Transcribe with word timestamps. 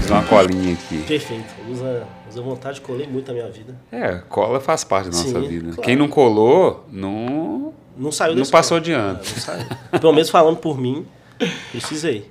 Fiz 0.00 0.10
uma 0.10 0.22
colinha 0.24 0.74
aqui. 0.74 0.98
Perfeito. 1.06 1.44
Usa, 1.70 2.06
usa 2.30 2.42
vontade, 2.42 2.80
colei 2.80 3.06
muito 3.06 3.28
na 3.28 3.34
minha 3.34 3.50
vida. 3.50 3.74
É, 3.92 4.20
cola 4.28 4.60
faz 4.60 4.84
parte 4.84 5.10
da 5.10 5.16
nossa 5.16 5.28
Sim, 5.40 5.48
vida. 5.48 5.64
claro. 5.68 5.82
Quem 5.82 5.96
não 5.96 6.08
colou, 6.08 6.86
não, 6.90 7.72
Não 7.96 8.10
saiu 8.12 8.34
não 8.34 8.46
passou 8.46 8.80
de 8.80 8.92
ano. 8.92 9.20
É, 9.20 9.40
saiu. 9.40 9.66
Pelo 10.00 10.12
menos 10.12 10.30
falando 10.30 10.56
por 10.56 10.78
mim, 10.78 11.06
precisei. 11.70 12.28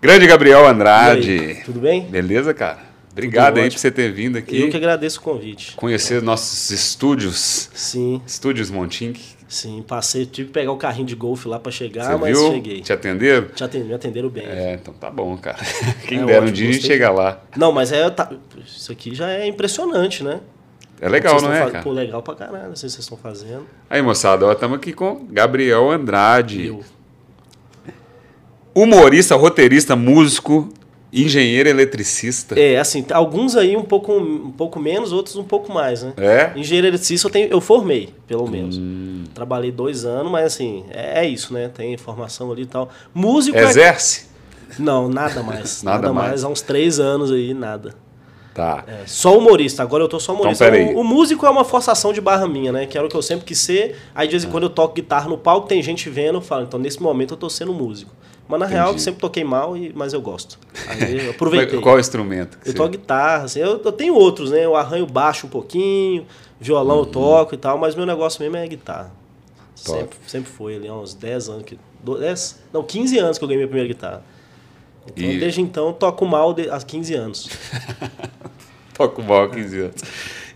Grande 0.00 0.26
Gabriel 0.26 0.66
Andrade. 0.66 1.30
aí, 1.30 1.54
tudo 1.64 1.80
bem? 1.80 2.02
Beleza, 2.02 2.52
cara? 2.52 2.92
Obrigado 3.10 3.58
aí 3.58 3.66
ótimo. 3.66 3.74
por 3.76 3.78
você 3.80 3.90
ter 3.92 4.12
vindo 4.12 4.36
Eu 4.36 4.42
aqui. 4.42 4.68
que 4.68 4.76
agradeço 4.76 5.20
o 5.20 5.22
convite. 5.22 5.76
Conhecer 5.76 6.20
nossos 6.20 6.70
estúdios. 6.70 7.70
Sim, 7.72 8.20
Estúdios 8.26 8.70
Montink. 8.70 9.20
Sim. 9.54 9.82
Passei, 9.86 10.26
tive 10.26 10.48
que 10.48 10.54
pegar 10.54 10.72
o 10.72 10.76
carrinho 10.76 11.06
de 11.06 11.14
golfe 11.14 11.48
lá 11.48 11.58
pra 11.58 11.70
chegar, 11.72 12.04
Você 12.12 12.16
mas 12.16 12.38
viu? 12.38 12.52
cheguei. 12.52 12.80
Te 12.80 12.92
atenderam? 12.92 13.48
Já 13.56 13.66
atendi- 13.66 13.84
me 13.88 13.94
atenderam 13.94 14.28
bem. 14.28 14.44
É, 14.46 14.74
então 14.74 14.92
tá 14.94 15.10
bom, 15.10 15.36
cara. 15.36 15.58
Quem 16.08 16.20
É 16.22 16.24
dera 16.26 16.44
um 16.44 16.50
dia 16.52 16.68
a 16.68 16.72
gente 16.72 16.86
chega 16.86 17.10
lá. 17.10 17.40
Não, 17.56 17.72
mas 17.72 17.92
é, 17.92 18.08
tá- 18.10 18.30
isso 18.66 18.90
aqui 18.92 19.14
já 19.14 19.30
é 19.30 19.46
impressionante, 19.46 20.22
né? 20.24 20.40
É 21.00 21.08
legal, 21.08 21.40
não 21.42 21.52
é, 21.52 21.60
faz- 21.60 21.72
cara? 21.72 21.84
Pô, 21.84 21.90
legal 21.92 22.22
pra 22.22 22.34
caralho, 22.34 22.68
não 22.68 22.76
sei 22.76 22.88
se 22.88 22.94
vocês 22.96 23.04
estão 23.04 23.18
fazendo. 23.18 23.66
Aí, 23.90 24.00
moçada, 24.00 24.50
estamos 24.52 24.76
aqui 24.76 24.92
com 24.92 25.26
Gabriel 25.30 25.90
Andrade. 25.90 26.66
Eu. 26.66 26.82
Humorista, 28.74 29.36
roteirista, 29.36 29.94
músico, 29.94 30.68
engenheiro 31.14 31.68
eletricista. 31.68 32.58
É, 32.58 32.78
assim, 32.78 33.04
alguns 33.12 33.56
aí 33.56 33.76
um 33.76 33.82
pouco, 33.82 34.12
um 34.12 34.50
pouco 34.50 34.80
menos, 34.80 35.12
outros 35.12 35.36
um 35.36 35.44
pouco 35.44 35.72
mais, 35.72 36.02
né? 36.02 36.12
É? 36.16 36.52
Engenheiro 36.56 36.88
eletricista 36.88 37.28
eu, 37.28 37.32
tenho, 37.32 37.48
eu 37.48 37.60
formei, 37.60 38.12
pelo 38.26 38.48
menos. 38.48 38.76
Hum. 38.76 39.24
Trabalhei 39.32 39.70
dois 39.70 40.04
anos, 40.04 40.30
mas 40.30 40.46
assim, 40.46 40.84
é, 40.90 41.24
é 41.24 41.28
isso, 41.28 41.52
né? 41.52 41.68
Tem 41.68 41.96
formação 41.96 42.50
ali 42.50 42.62
e 42.62 42.66
tal. 42.66 42.88
Músico 43.14 43.56
é... 43.56 43.62
Exerce? 43.62 44.26
Não, 44.78 45.08
nada 45.08 45.42
mais. 45.42 45.82
Nada 45.84 45.98
nada 46.02 46.12
mais. 46.12 46.28
mais. 46.30 46.44
Há 46.44 46.48
uns 46.48 46.60
três 46.60 46.98
anos 46.98 47.30
aí, 47.30 47.54
nada. 47.54 47.94
Tá. 48.54 48.84
É, 48.86 49.02
só 49.06 49.36
humorista. 49.36 49.82
Agora 49.82 50.04
eu 50.04 50.08
tô 50.08 50.20
só 50.20 50.32
humorista. 50.32 50.68
Então, 50.68 50.94
o, 50.94 51.00
o 51.00 51.04
músico 51.04 51.44
é 51.44 51.50
uma 51.50 51.64
forçação 51.64 52.12
de 52.12 52.20
barra 52.20 52.46
minha, 52.46 52.70
né? 52.70 52.86
Que 52.86 52.96
era 52.96 53.06
o 53.06 53.10
que 53.10 53.16
eu 53.16 53.22
sempre 53.22 53.44
quis 53.44 53.58
ser. 53.58 53.96
Aí 54.14 54.28
de 54.28 54.32
vez 54.32 54.44
em 54.44 54.48
quando 54.48 54.64
eu 54.64 54.70
toco 54.70 54.94
guitarra 54.94 55.28
no 55.28 55.36
palco, 55.36 55.66
tem 55.66 55.82
gente 55.82 56.08
vendo, 56.08 56.36
eu 56.36 56.40
falo, 56.40 56.64
então 56.64 56.78
nesse 56.78 57.02
momento 57.02 57.34
eu 57.34 57.36
tô 57.36 57.50
sendo 57.50 57.72
músico. 57.72 58.12
Mas 58.46 58.60
na 58.60 58.66
real 58.66 58.84
eu 58.86 58.90
Entendi. 58.90 59.02
sempre 59.02 59.20
toquei 59.20 59.42
mal, 59.42 59.76
e, 59.76 59.90
mas 59.94 60.12
eu 60.12 60.20
gosto. 60.20 60.58
Aí 60.86 61.12
eu 61.16 61.16
Mas 61.26 61.30
aproveitei. 61.34 61.80
Qual 61.80 61.98
instrumento? 61.98 62.58
que 62.58 62.68
Eu 62.70 62.74
toco 62.74 62.90
guitarra, 62.90 63.44
assim, 63.44 63.60
eu, 63.60 63.80
eu 63.82 63.92
tenho 63.92 64.14
outros, 64.14 64.50
né? 64.50 64.64
Eu 64.64 64.76
arranho 64.76 65.06
baixo 65.06 65.46
um 65.46 65.50
pouquinho, 65.50 66.26
violão 66.60 66.96
Uhum. 66.96 67.02
eu 67.02 67.06
toco 67.06 67.54
e 67.54 67.58
tal, 67.58 67.78
mas 67.78 67.94
meu 67.94 68.04
negócio 68.04 68.42
mesmo 68.42 68.56
é 68.56 68.66
guitarra. 68.66 69.10
Top. 69.84 69.98
Sempre, 69.98 70.18
sempre 70.26 70.50
foi 70.52 70.76
ali, 70.76 70.88
há 70.88 70.94
uns 70.94 71.14
10 71.14 71.48
anos 71.48 71.64
que. 71.64 71.78
do- 72.02 72.18
10? 72.18 72.60
Não, 72.72 72.82
15 72.82 73.18
anos 73.18 73.38
que 73.38 73.44
eu 73.44 73.48
ganhei 73.48 73.58
minha 73.58 73.68
primeira 73.68 73.88
guitarra. 73.92 74.22
Então, 75.06 75.24
E- 75.30 75.38
desde 75.38 75.60
então, 75.60 75.88
eu 75.88 75.92
toco 75.94 76.24
mal 76.26 76.52
de, 76.54 76.68
há 76.70 76.78
15 76.80 77.14
anos. 77.14 77.48
Toco 78.94 79.22
mal 79.22 79.44
há 79.44 79.48
15 79.50 79.80
anos. 79.80 80.02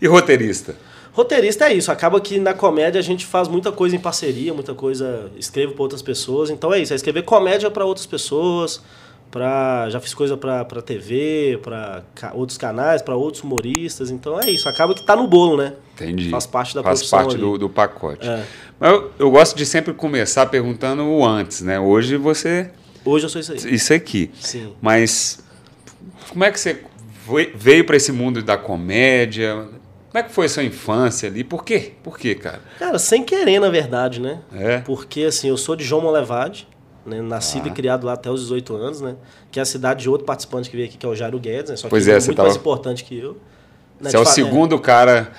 E 0.01 0.07
roteirista? 0.07 0.75
Roteirista 1.11 1.65
é 1.65 1.73
isso, 1.73 1.91
acaba 1.91 2.21
que 2.21 2.39
na 2.39 2.53
comédia 2.53 2.99
a 2.99 3.03
gente 3.03 3.25
faz 3.25 3.47
muita 3.47 3.71
coisa 3.71 3.95
em 3.95 3.99
parceria, 3.99 4.53
muita 4.53 4.73
coisa, 4.73 5.31
escrevo 5.37 5.73
para 5.73 5.81
outras 5.81 6.01
pessoas, 6.01 6.49
então 6.49 6.73
é 6.73 6.79
isso, 6.79 6.93
é 6.93 6.95
escrever 6.95 7.23
comédia 7.23 7.69
para 7.71 7.83
outras 7.83 8.05
pessoas, 8.05 8.81
pra, 9.31 9.89
já 9.89 9.99
fiz 9.99 10.13
coisa 10.13 10.37
para 10.37 10.81
TV, 10.81 11.59
para 11.63 12.03
outros 12.33 12.57
canais, 12.57 13.01
para 13.01 13.15
outros 13.15 13.43
humoristas, 13.43 14.11
então 14.11 14.39
é 14.39 14.49
isso, 14.49 14.69
acaba 14.69 14.93
que 14.93 15.03
tá 15.03 15.15
no 15.15 15.27
bolo, 15.27 15.57
né? 15.57 15.73
Entendi. 15.95 16.29
Faz 16.29 16.45
parte 16.45 16.75
da 16.75 16.83
Faz 16.83 17.07
parte 17.09 17.37
do, 17.37 17.57
do 17.57 17.69
pacote. 17.69 18.27
É. 18.27 18.43
Mas 18.79 18.91
eu, 18.91 19.11
eu 19.19 19.31
gosto 19.31 19.57
de 19.57 19.65
sempre 19.65 19.93
começar 19.93 20.45
perguntando 20.45 21.03
o 21.03 21.25
antes, 21.25 21.61
né? 21.61 21.79
Hoje 21.79 22.15
você. 22.15 22.71
Hoje 23.03 23.25
eu 23.25 23.29
sou 23.29 23.41
isso 23.41 23.51
aí. 23.51 23.73
Isso 23.73 23.93
aqui. 23.93 24.31
Sim. 24.39 24.73
Mas 24.81 25.43
como 26.29 26.43
é 26.43 26.51
que 26.51 26.59
você 26.59 26.81
veio 27.55 27.85
para 27.85 27.97
esse 27.97 28.11
mundo 28.11 28.41
da 28.41 28.57
comédia? 28.57 29.67
Como 30.11 30.17
é 30.19 30.23
que 30.23 30.31
foi 30.33 30.47
a 30.47 30.49
sua 30.49 30.63
infância 30.63 31.29
ali? 31.29 31.43
Por 31.43 31.63
quê? 31.63 31.93
Por 32.03 32.17
quê, 32.17 32.33
cara? 32.35 32.61
Cara, 32.79 32.97
sem 32.97 33.23
querer, 33.23 33.59
na 33.59 33.69
verdade, 33.69 34.19
né? 34.19 34.39
É? 34.53 34.79
Porque, 34.79 35.21
assim, 35.23 35.49
eu 35.49 35.57
sou 35.57 35.75
de 35.75 35.83
João 35.83 36.01
Molevade, 36.01 36.67
né? 37.05 37.21
Nascido 37.21 37.65
Ah. 37.65 37.67
e 37.69 37.71
criado 37.71 38.05
lá 38.05 38.13
até 38.13 38.29
os 38.31 38.41
18 38.41 38.75
anos, 38.75 39.01
né? 39.01 39.15
Que 39.51 39.59
é 39.59 39.61
a 39.61 39.65
cidade 39.65 40.01
de 40.01 40.09
outro 40.09 40.25
participante 40.25 40.69
que 40.69 40.75
veio 40.75 40.87
aqui, 40.89 40.97
que 40.97 41.05
é 41.05 41.09
o 41.09 41.15
Jairo 41.15 41.37
Guedes, 41.39 41.69
né? 41.71 41.75
Só 41.77 41.83
que 41.83 41.91
Pois 41.91 42.07
ele 42.07 42.15
é, 42.15 42.17
é 42.17 42.19
você 42.21 42.27
muito 42.27 42.37
tava- 42.37 42.49
mais 42.49 42.59
importante 42.59 43.03
que 43.03 43.17
eu. 43.19 43.37
Né, 44.01 44.09
Você 44.09 44.15
é 44.15 44.19
o 44.19 44.23
de 44.23 44.29
fa- 44.29 44.33
segundo 44.33 44.79
cara 44.79 45.31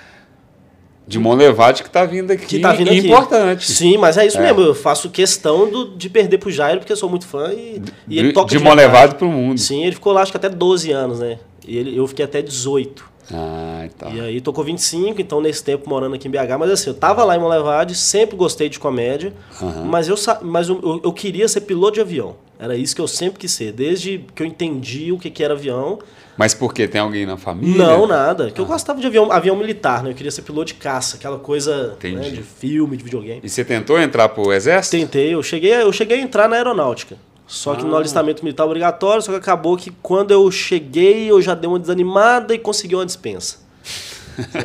de 1.07 1.19
Monlevade 1.19 1.83
que 1.83 1.89
está 1.89 2.05
vindo 2.05 2.31
aqui. 2.31 2.47
que 2.47 2.59
tá 2.61 2.73
vindo 2.73 2.89
aqui. 2.89 2.99
importante. 2.99 3.69
Sim, 3.69 3.97
mas 3.99 4.17
é 4.17 4.25
isso 4.27 4.39
É. 4.39 4.43
mesmo. 4.43 4.61
Eu 4.61 4.75
faço 4.77 5.11
questão 5.11 5.69
do- 5.69 5.97
de 5.97 6.09
perder 6.09 6.39
pro 6.39 6.51
Jairo, 6.51 6.79
porque 6.79 6.93
eu 6.93 6.97
sou 6.97 7.09
muito 7.11 7.27
fã 7.27 7.53
e, 7.53 7.83
e 8.07 8.19
ele 8.21 8.29
de 8.29 8.35
toca 8.35 8.49
de 8.51 8.59
verdade. 8.59 8.77
Monlevade 8.77 9.15
para 9.17 9.27
o 9.27 9.33
mundo. 9.33 9.59
Sim, 9.59 9.83
ele 9.83 9.95
ficou 9.97 10.13
lá 10.13 10.23
acho 10.23 10.31
que 10.31 10.37
até 10.37 10.49
12 10.49 10.93
anos, 10.93 11.19
né? 11.19 11.39
E 11.67 11.77
ele, 11.77 11.97
eu 11.97 12.07
fiquei 12.07 12.25
até 12.25 12.41
18. 12.41 13.10
Ah, 13.33 13.83
então. 13.85 14.15
E 14.15 14.21
aí 14.21 14.41
tocou 14.41 14.65
25, 14.65 15.21
então 15.21 15.41
nesse 15.41 15.63
tempo 15.63 15.89
morando 15.89 16.15
aqui 16.15 16.27
em 16.27 16.31
BH, 16.31 16.59
mas 16.59 16.71
assim, 16.71 16.91
eu 16.91 16.95
tava 16.95 17.23
lá 17.25 17.37
em 17.37 17.39
Monlevade, 17.41 17.95
sempre 17.95 18.37
gostei 18.37 18.69
de 18.69 18.79
comédia, 18.79 19.33
Aham. 19.61 19.85
mas, 19.85 20.09
eu, 20.09 20.17
mas 20.43 20.69
eu, 20.69 21.01
eu- 21.05 21.13
queria 21.13 21.47
ser 21.49 21.63
piloto 21.63 21.95
de 21.95 22.01
avião. 22.01 22.37
Era 22.59 22.77
isso 22.77 22.95
que 22.95 23.01
eu 23.01 23.09
sempre 23.09 23.39
quis 23.41 23.53
ser, 23.53 23.73
desde 23.73 24.25
que 24.35 24.43
eu 24.43 24.47
entendi 24.47 25.13
o 25.13 25.19
que, 25.19 25.31
que 25.31 25.43
era 25.43 25.55
avião. 25.55 25.99
Mas 26.37 26.55
por 26.55 26.73
quê? 26.75 26.87
Tem 26.89 27.01
alguém 27.01 27.25
na 27.27 27.37
família? 27.37 27.77
Não, 27.85 28.07
nada. 28.07 28.51
Que 28.51 28.61
eu 28.61 28.67
gostava 28.67 29.01
de 29.01 29.07
avião, 29.07 29.31
avião 29.33 29.57
militar, 29.57 30.03
né? 30.03 30.11
Eu 30.11 30.15
queria 30.15 30.31
ser 30.31 30.43
piloto 30.43 30.67
de 30.67 30.75
caça, 30.75 31.17
aquela 31.17 31.39
coisa 31.39 31.97
né, 32.03 32.21
de 32.31 32.43
filme, 32.43 32.97
de 32.97 33.05
videogame. 33.05 33.41
E 33.43 33.49
você 33.49 33.65
tentou 33.65 33.99
entrar 33.99 34.29
pro 34.31 34.53
exército? 34.53 34.97
Tentei, 34.97 35.35
eu 35.35 35.43
cheguei, 35.43 35.73
eu 35.75 35.93
cheguei 35.93 36.19
a 36.19 36.21
entrar 36.23 36.49
na 36.49 36.57
aeronáutica. 36.57 37.17
Só 37.53 37.75
que 37.75 37.85
no 37.85 37.97
Ah. 37.97 37.99
alistamento 37.99 38.45
militar 38.45 38.65
obrigatório, 38.65 39.21
só 39.21 39.33
que 39.33 39.39
acabou 39.39 39.77
que 39.77 39.91
quando 40.01 40.31
eu 40.31 40.49
cheguei, 40.53 41.29
eu 41.29 41.43
já 41.43 41.53
dei 41.53 41.69
uma 41.69 41.81
desanimada 41.81 42.55
e 42.55 42.59
consegui 42.59 42.95
uma 42.95 43.05
dispensa. 43.05 43.57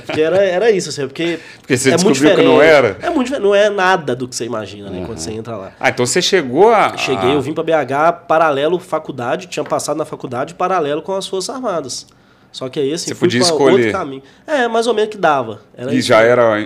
Porque 0.06 0.22
era, 0.22 0.38
era 0.44 0.70
isso, 0.72 0.90
assim, 0.90 1.02
porque. 1.08 1.40
Porque 1.60 1.76
você 1.76 1.90
é 1.90 1.98
muito 1.98 2.12
descobriu 2.14 2.36
que 2.36 2.44
não 2.44 2.62
era? 2.62 2.96
É 3.02 3.10
muito 3.10 3.38
não 3.40 3.54
é 3.56 3.70
nada 3.72 4.16
do 4.16 4.28
que 4.28 4.36
você 4.36 4.46
imagina, 4.46 4.90
né, 4.92 5.04
quando 5.06 5.18
você 5.18 5.32
entra 5.32 5.58
lá. 5.58 5.72
Ah, 5.80 5.90
então 5.90 6.06
você 6.06 6.22
chegou 6.22 6.70
a. 6.72 6.96
Cheguei, 6.96 7.34
eu 7.34 7.42
vim 7.42 7.54
pra 7.54 7.64
BH 7.64 8.12
paralelo 8.28 8.78
faculdade, 8.80 9.48
tinha 9.48 9.64
passado 9.66 9.98
na 9.98 10.06
faculdade 10.06 10.54
paralelo 10.54 11.02
com 11.02 11.14
as 11.16 11.26
Forças 11.28 11.54
Armadas. 11.56 12.06
Só 12.52 12.70
que 12.70 12.80
aí, 12.80 12.94
assim, 12.94 13.08
Você 13.08 13.16
fui 13.16 13.28
podia 13.28 13.42
pra 13.42 13.50
escolher. 13.50 13.74
outro 13.74 13.92
caminho. 13.92 14.24
É, 14.48 14.66
mais 14.68 14.88
ou 14.88 14.94
menos 14.94 15.10
que 15.10 15.18
dava. 15.18 15.60
Era 15.76 15.92
E 15.94 15.98
isso. 15.98 16.08
já 16.08 16.22
era 16.22 16.62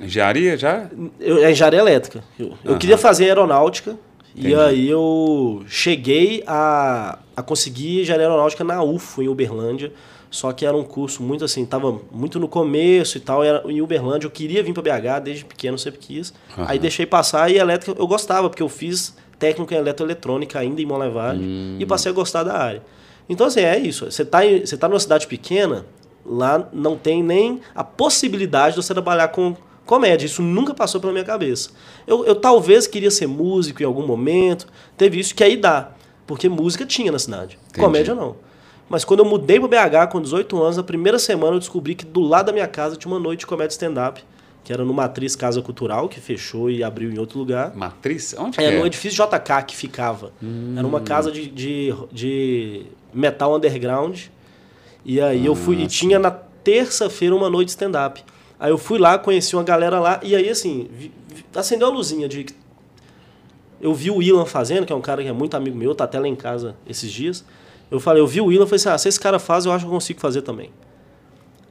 engenharia? 0.00 0.56
Já? 0.56 0.86
Eu, 1.20 1.44
é 1.44 1.50
engenharia 1.50 1.80
elétrica. 1.80 2.22
Eu, 2.38 2.54
eu 2.64 2.70
Aham. 2.70 2.78
queria 2.78 2.96
fazer 2.96 3.24
aeronáutica. 3.24 3.94
Entendi. 4.38 4.54
E 4.54 4.54
aí 4.54 4.88
eu 4.88 5.62
cheguei 5.66 6.42
a, 6.46 7.18
a 7.36 7.42
conseguir 7.42 8.02
engenharia 8.02 8.26
aeronáutica 8.26 8.62
na 8.64 8.82
UFO, 8.82 9.22
em 9.22 9.28
Uberlândia. 9.28 9.92
Só 10.30 10.52
que 10.52 10.66
era 10.66 10.76
um 10.76 10.84
curso 10.84 11.22
muito 11.22 11.42
assim, 11.44 11.64
tava 11.64 12.00
muito 12.12 12.38
no 12.38 12.46
começo 12.48 13.16
e 13.16 13.20
tal. 13.20 13.42
Era 13.42 13.62
em 13.70 13.80
Uberlândia, 13.80 14.26
eu 14.26 14.30
queria 14.30 14.62
vir 14.62 14.74
para 14.74 14.82
BH 14.82 15.24
desde 15.24 15.44
pequeno, 15.44 15.78
sempre 15.78 16.00
quis. 16.00 16.34
Aham. 16.56 16.66
Aí 16.68 16.78
deixei 16.78 17.06
passar 17.06 17.50
e 17.50 17.56
elétrica 17.56 17.98
eu 17.98 18.06
gostava, 18.06 18.48
porque 18.50 18.62
eu 18.62 18.68
fiz 18.68 19.16
técnico 19.38 19.72
em 19.72 19.76
eletroeletrônica 19.78 20.58
ainda 20.58 20.82
em 20.82 20.86
Monlevade 20.86 21.40
Hum. 21.40 21.76
e 21.78 21.86
passei 21.86 22.10
a 22.12 22.14
gostar 22.14 22.42
da 22.42 22.58
área. 22.58 22.82
Então, 23.28 23.46
assim, 23.46 23.60
é 23.60 23.78
isso. 23.78 24.10
Você 24.10 24.24
tá, 24.24 24.44
em, 24.44 24.66
você 24.66 24.76
tá 24.76 24.88
numa 24.88 25.00
cidade 25.00 25.26
pequena, 25.26 25.86
lá 26.26 26.68
não 26.72 26.96
tem 26.96 27.22
nem 27.22 27.60
a 27.74 27.82
possibilidade 27.84 28.74
de 28.76 28.82
você 28.82 28.92
trabalhar 28.92 29.28
com 29.28 29.56
comédia. 29.88 30.26
Isso 30.26 30.42
nunca 30.42 30.74
passou 30.74 31.00
pela 31.00 31.12
minha 31.12 31.24
cabeça. 31.24 31.70
Eu, 32.06 32.24
eu 32.26 32.36
talvez 32.36 32.86
queria 32.86 33.10
ser 33.10 33.26
músico 33.26 33.82
em 33.82 33.86
algum 33.86 34.06
momento, 34.06 34.66
teve 34.96 35.18
isso 35.18 35.34
que 35.34 35.42
aí 35.42 35.56
dá. 35.56 35.90
Porque 36.26 36.46
música 36.48 36.84
tinha 36.84 37.10
na 37.10 37.18
cidade. 37.18 37.58
Entendi. 37.70 37.84
Comédia 37.84 38.14
não. 38.14 38.36
Mas 38.88 39.02
quando 39.04 39.20
eu 39.20 39.24
mudei 39.24 39.58
para 39.58 39.88
BH 39.88 40.10
com 40.12 40.20
18 40.20 40.62
anos, 40.62 40.76
na 40.76 40.82
primeira 40.82 41.18
semana 41.18 41.56
eu 41.56 41.58
descobri 41.58 41.94
que 41.94 42.04
do 42.04 42.20
lado 42.20 42.46
da 42.46 42.52
minha 42.52 42.68
casa 42.68 42.96
tinha 42.96 43.10
uma 43.12 43.18
noite 43.18 43.40
de 43.40 43.46
comédia 43.46 43.72
stand-up, 43.72 44.22
que 44.62 44.72
era 44.72 44.84
no 44.84 44.92
Matriz 44.92 45.34
Casa 45.34 45.62
Cultural, 45.62 46.06
que 46.08 46.20
fechou 46.20 46.70
e 46.70 46.82
abriu 46.84 47.10
em 47.10 47.18
outro 47.18 47.38
lugar. 47.38 47.74
Matriz? 47.74 48.34
Onde 48.38 48.58
que 48.58 48.62
É, 48.64 48.74
é? 48.74 48.78
no 48.78 48.86
edifício 48.86 49.24
JK 49.24 49.62
que 49.66 49.74
ficava. 49.74 50.32
Era 50.76 50.86
uma 50.86 51.00
casa 51.00 51.32
de, 51.32 51.48
de, 51.48 51.94
de 52.12 52.82
metal 53.12 53.56
underground. 53.56 54.20
E 55.04 55.18
aí 55.20 55.46
eu 55.46 55.54
fui. 55.54 55.76
E 55.82 55.86
tinha 55.86 56.18
na 56.18 56.30
terça-feira 56.30 57.34
uma 57.34 57.48
noite 57.48 57.68
stand-up. 57.70 58.22
Aí 58.60 58.70
eu 58.70 58.78
fui 58.78 58.98
lá, 58.98 59.18
conheci 59.18 59.54
uma 59.54 59.62
galera 59.62 60.00
lá, 60.00 60.20
e 60.22 60.34
aí 60.34 60.48
assim, 60.48 60.88
vi- 60.92 61.12
vi- 61.32 61.44
acendeu 61.54 61.88
a 61.88 61.90
luzinha 61.90 62.28
de. 62.28 62.46
Eu 63.80 63.94
vi 63.94 64.10
o 64.10 64.20
Ilan 64.20 64.44
fazendo, 64.44 64.84
que 64.84 64.92
é 64.92 64.96
um 64.96 65.00
cara 65.00 65.22
que 65.22 65.28
é 65.28 65.32
muito 65.32 65.56
amigo 65.56 65.76
meu, 65.76 65.94
tá 65.94 66.04
até 66.04 66.18
lá 66.18 66.26
em 66.26 66.34
casa 66.34 66.74
esses 66.88 67.10
dias. 67.12 67.44
Eu 67.90 68.00
falei, 68.00 68.20
eu 68.20 68.26
vi 68.26 68.40
o 68.40 68.50
Ilan, 68.50 68.66
falei 68.66 68.76
assim, 68.76 68.88
ah, 68.88 68.98
se 68.98 69.08
esse 69.08 69.20
cara 69.20 69.38
faz, 69.38 69.64
eu 69.64 69.72
acho 69.72 69.84
que 69.84 69.88
eu 69.88 69.94
consigo 69.94 70.18
fazer 70.20 70.42
também. 70.42 70.70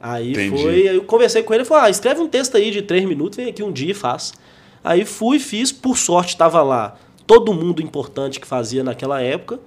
Aí 0.00 0.30
Entendi. 0.32 0.62
foi, 0.62 0.88
aí 0.88 0.96
eu 0.96 1.02
conversei 1.04 1.42
com 1.42 1.52
ele, 1.52 1.62
ele 1.62 1.68
falou, 1.68 1.84
ah, 1.84 1.90
escreve 1.90 2.20
um 2.20 2.28
texto 2.28 2.56
aí 2.56 2.70
de 2.70 2.82
três 2.82 3.04
minutos, 3.04 3.36
vem 3.36 3.48
aqui 3.48 3.62
um 3.62 3.70
dia 3.72 3.90
e 3.90 3.94
faz. 3.94 4.32
Aí 4.82 5.04
fui, 5.04 5.38
fiz, 5.38 5.70
por 5.72 5.98
sorte 5.98 6.30
estava 6.30 6.62
lá 6.62 6.96
todo 7.26 7.52
mundo 7.52 7.82
importante 7.82 8.40
que 8.40 8.46
fazia 8.46 8.82
naquela 8.82 9.20
época, 9.20 9.60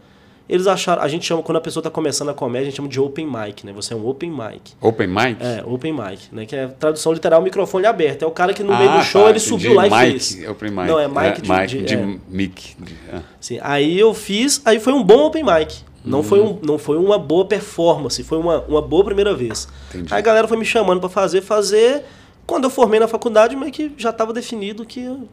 Eles 0.50 0.68
acharam, 0.68 1.02
a 1.02 1.08
gente 1.08 1.26
chama, 1.26 1.42
quando 1.42 1.58
a 1.58 1.62
pessoa 1.62 1.82
está 1.82 1.90
começando 1.90 2.30
a 2.30 2.34
comédia, 2.34 2.64
a 2.64 2.66
gente 2.66 2.76
chama 2.76 2.90
de 2.90 3.00
open 3.00 3.26
mic, 3.26 3.66
né? 3.66 3.72
Você 3.74 3.94
é 3.94 3.98
um 3.98 4.06
open 4.06 4.30
mic. 4.30 4.74
Open 4.82 5.08
mic? 5.08 5.38
É, 5.40 5.64
open 5.66 5.94
mic, 5.94 6.28
né? 6.32 6.46
Que 6.46 6.56
é 6.56 6.68
tradução 6.68 7.14
literal, 7.14 7.42
microfone 7.42 7.86
aberto. 7.86 8.24
É 8.24 8.28
o 8.28 8.32
cara 8.32 8.54
que 8.54 8.62
no 8.62 8.74
ah, 8.74 8.78
meio 8.78 8.92
do 8.92 9.04
show 9.04 9.24
tá, 9.24 9.30
ele 9.30 9.40
subiu 9.40 9.74
lá 9.74 9.88
e 9.88 10.12
fez. 10.12 10.38
Open 10.50 10.72
mic. 10.72 10.88
Não, 10.88 11.00
é 11.00 11.08
mic 11.08 11.20
é, 11.20 11.32
de, 11.32 11.50
mic 11.50 11.68
de, 11.68 11.84
de, 11.84 11.96
é. 11.96 12.20
mic. 12.28 12.78
É. 13.14 13.20
Sim, 13.40 13.60
aí 13.62 13.98
eu 13.98 14.14
fiz, 14.14 14.62
aí 14.66 14.80
foi 14.80 14.92
um 14.92 15.04
bom 15.04 15.28
open 15.28 15.44
mic. 15.44 15.84
Não, 16.04 16.20
hum. 16.20 16.24
foi, 16.24 16.42
um, 16.42 16.60
não 16.62 16.78
foi 16.78 16.98
uma 16.98 17.18
boa 17.18 17.46
performance, 17.46 18.24
foi 18.24 18.38
uma, 18.38 18.60
uma 18.62 18.82
boa 18.82 19.06
primeira 19.06 19.34
vez. 19.34 19.68
Entendi. 19.90 20.14
Aí 20.14 20.20
a 20.20 20.22
galera 20.22 20.48
foi 20.48 20.58
me 20.58 20.66
chamando 20.66 21.00
para 21.00 21.10
fazer, 21.10 21.42
fazer. 21.42 22.04
Quando 22.46 22.66
eu 22.66 22.70
formei 22.70 23.00
na 23.00 23.08
faculdade, 23.08 23.56
meio 23.56 23.72
que 23.72 23.94
já 23.98 24.10
estava 24.10 24.34
definido 24.34 24.86
que, 24.86 25.02
eu, 25.02 25.30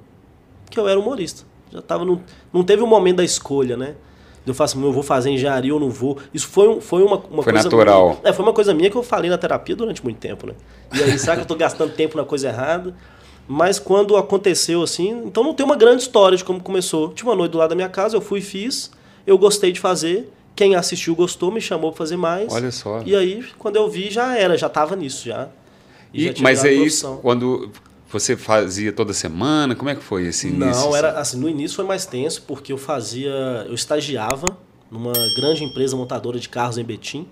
que 0.71 0.79
eu 0.79 0.87
era 0.87 1.01
humorista. 1.01 1.45
Já 1.73 1.83
tava 1.83 2.05
no, 2.05 2.23
não 2.53 2.63
teve 2.63 2.83
um 2.83 2.87
momento 2.87 3.17
da 3.17 3.25
escolha, 3.25 3.77
né? 3.77 3.95
Eu 4.51 4.55
faço 4.55 4.77
assim, 4.77 4.87
eu 4.87 4.93
vou 4.93 5.03
fazer 5.03 5.31
engenharia 5.31 5.73
ou 5.73 5.81
não 5.81 5.91
vou. 5.91 6.19
Isso 6.33 6.49
foi, 6.49 6.81
foi 6.81 7.03
uma, 7.03 7.17
uma 7.17 7.43
foi 7.43 7.53
coisa. 7.53 7.65
natural. 7.65 8.09
Minha, 8.09 8.31
é, 8.31 8.33
foi 8.33 8.45
uma 8.45 8.53
coisa 8.53 8.75
minha 8.75 8.91
que 8.91 8.97
eu 8.97 9.03
falei 9.03 9.31
na 9.31 9.39
terapia 9.39 9.77
durante 9.77 10.03
muito 10.03 10.19
tempo, 10.19 10.47
né? 10.47 10.55
E 10.95 11.03
aí, 11.03 11.19
sabe 11.19 11.37
que 11.37 11.41
eu 11.41 11.43
estou 11.43 11.57
gastando 11.57 11.93
tempo 11.93 12.17
na 12.17 12.25
coisa 12.25 12.49
errada? 12.49 12.95
Mas 13.47 13.79
quando 13.79 14.17
aconteceu 14.17 14.83
assim, 14.83 15.23
então 15.25 15.43
não 15.43 15.55
tem 15.55 15.65
uma 15.65 15.77
grande 15.77 16.03
história 16.03 16.37
de 16.37 16.45
como 16.45 16.61
começou. 16.61 17.13
Tinha 17.15 17.31
uma 17.31 17.37
noite 17.37 17.53
do 17.53 17.59
lado 17.59 17.71
da 17.71 17.75
minha 17.75 17.89
casa, 17.89 18.17
eu 18.17 18.21
fui 18.21 18.41
e 18.41 18.43
fiz, 18.43 18.91
eu 19.27 19.39
gostei 19.39 19.73
de 19.73 19.81
fazer. 19.81 20.31
Quem 20.55 20.75
assistiu 20.75 21.15
gostou, 21.15 21.51
me 21.51 21.61
chamou 21.61 21.91
para 21.91 21.99
fazer 21.99 22.17
mais. 22.17 22.53
Olha 22.53 22.71
só. 22.71 23.01
E 23.07 23.17
aí, 23.17 23.45
quando 23.59 23.77
eu 23.77 23.89
vi, 23.89 24.11
já 24.11 24.37
era, 24.37 24.59
já 24.59 24.67
estava 24.67 24.97
nisso 24.97 25.25
já. 25.25 25.49
E, 26.13 26.29
e 26.29 26.35
já 26.35 26.43
mas 26.43 26.65
é 26.65 26.73
isso, 26.73 27.19
quando 27.23 27.71
você 28.11 28.37
fazia 28.37 28.93
toda 28.93 29.13
semana? 29.13 29.75
Como 29.75 29.91
é 29.91 29.95
que 29.95 30.03
foi 30.03 30.27
esse 30.27 30.49
início? 30.49 30.83
Não, 30.83 30.97
era 30.97 31.11
assim? 31.11 31.21
assim, 31.21 31.41
no 31.41 31.49
início 31.49 31.77
foi 31.77 31.85
mais 31.85 32.07
tenso, 32.07 32.43
porque 32.43 32.73
eu 32.73 32.79
fazia. 32.79 33.31
Eu 33.67 33.75
estagiava 33.75 34.57
numa 34.91 35.13
grande 35.37 35.63
empresa 35.65 35.97
montadora 35.97 36.39
de 36.39 36.49
carros 36.49 36.79
em 36.79 36.85
Betim. 36.85 37.29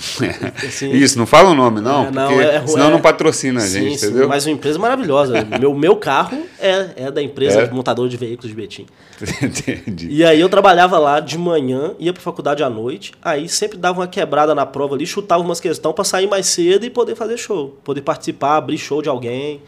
Assim, 0.66 0.92
Isso, 0.92 1.18
não 1.18 1.26
fala 1.26 1.50
o 1.50 1.54
nome, 1.54 1.80
não, 1.80 2.06
é, 2.06 2.10
não 2.10 2.40
é, 2.40 2.56
é, 2.56 2.66
senão 2.66 2.88
é, 2.88 2.90
não 2.90 3.00
patrocina 3.02 3.62
a 3.62 3.66
gente, 3.66 3.98
sim, 3.98 4.06
entendeu? 4.06 4.22
Sim, 4.22 4.28
mas 4.28 4.46
uma 4.46 4.52
empresa 4.52 4.78
maravilhosa. 4.78 5.44
meu, 5.60 5.74
meu 5.74 5.94
carro 5.94 6.38
é, 6.58 6.90
é 6.96 7.10
da 7.10 7.22
empresa 7.22 7.62
é? 7.62 7.70
montadora 7.70 8.08
de 8.08 8.16
veículos 8.16 8.48
de 8.48 8.56
Betim. 8.56 8.86
Entendi. 9.42 10.08
E 10.08 10.24
aí 10.24 10.40
eu 10.40 10.48
trabalhava 10.48 10.98
lá 10.98 11.20
de 11.20 11.36
manhã, 11.36 11.92
ia 11.98 12.14
pra 12.14 12.22
faculdade 12.22 12.62
à 12.62 12.70
noite, 12.70 13.12
aí 13.20 13.46
sempre 13.46 13.76
dava 13.76 14.00
uma 14.00 14.06
quebrada 14.06 14.54
na 14.54 14.64
prova 14.64 14.94
ali, 14.94 15.06
chutava 15.06 15.42
umas 15.42 15.60
questões 15.60 15.94
para 15.94 16.04
sair 16.04 16.26
mais 16.26 16.46
cedo 16.46 16.86
e 16.86 16.88
poder 16.88 17.14
fazer 17.14 17.36
show. 17.36 17.78
Poder 17.84 18.00
participar, 18.00 18.56
abrir 18.56 18.78
show 18.78 19.02
de 19.02 19.08
alguém. 19.10 19.60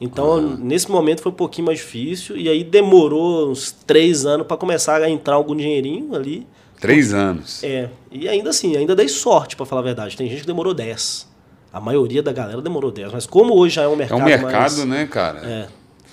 Então, 0.00 0.36
ah. 0.36 0.56
nesse 0.58 0.90
momento 0.90 1.22
foi 1.22 1.32
um 1.32 1.34
pouquinho 1.34 1.66
mais 1.66 1.78
difícil. 1.78 2.36
E 2.36 2.48
aí 2.48 2.62
demorou 2.62 3.50
uns 3.50 3.72
três 3.72 4.26
anos 4.26 4.46
para 4.46 4.56
começar 4.56 5.00
a 5.02 5.08
entrar 5.08 5.34
algum 5.34 5.56
dinheirinho 5.56 6.14
ali. 6.14 6.46
Três 6.80 7.14
anos. 7.14 7.64
É. 7.64 7.88
E 8.12 8.28
ainda 8.28 8.50
assim, 8.50 8.76
ainda 8.76 8.94
dei 8.94 9.08
sorte, 9.08 9.56
para 9.56 9.64
falar 9.64 9.80
a 9.80 9.84
verdade. 9.84 10.16
Tem 10.16 10.28
gente 10.28 10.42
que 10.42 10.46
demorou 10.46 10.74
dez. 10.74 11.26
A 11.72 11.80
maioria 11.80 12.22
da 12.22 12.32
galera 12.32 12.60
demorou 12.60 12.90
dez. 12.90 13.10
Mas 13.12 13.26
como 13.26 13.54
hoje 13.54 13.76
já 13.76 13.82
é 13.82 13.88
um 13.88 13.96
mercado. 13.96 14.20
É 14.20 14.22
um 14.22 14.26
mercado, 14.26 14.76
mais... 14.78 14.88
né, 14.88 15.06
cara? 15.06 15.40
É. 15.46 15.68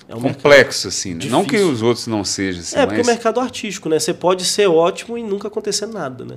É 0.06 0.14
um 0.14 0.20
complexo, 0.20 0.88
assim. 0.88 1.14
Né? 1.14 1.26
Não 1.30 1.44
que 1.44 1.56
os 1.56 1.80
outros 1.80 2.06
não 2.06 2.24
sejam 2.24 2.60
assim. 2.60 2.76
É, 2.76 2.84
porque 2.84 2.98
mas... 2.98 3.06
o 3.06 3.10
mercado 3.10 3.40
artístico, 3.40 3.88
né? 3.88 3.98
Você 3.98 4.12
pode 4.12 4.44
ser 4.44 4.66
ótimo 4.66 5.16
e 5.16 5.22
nunca 5.22 5.48
acontecer 5.48 5.86
nada, 5.86 6.24
né? 6.24 6.36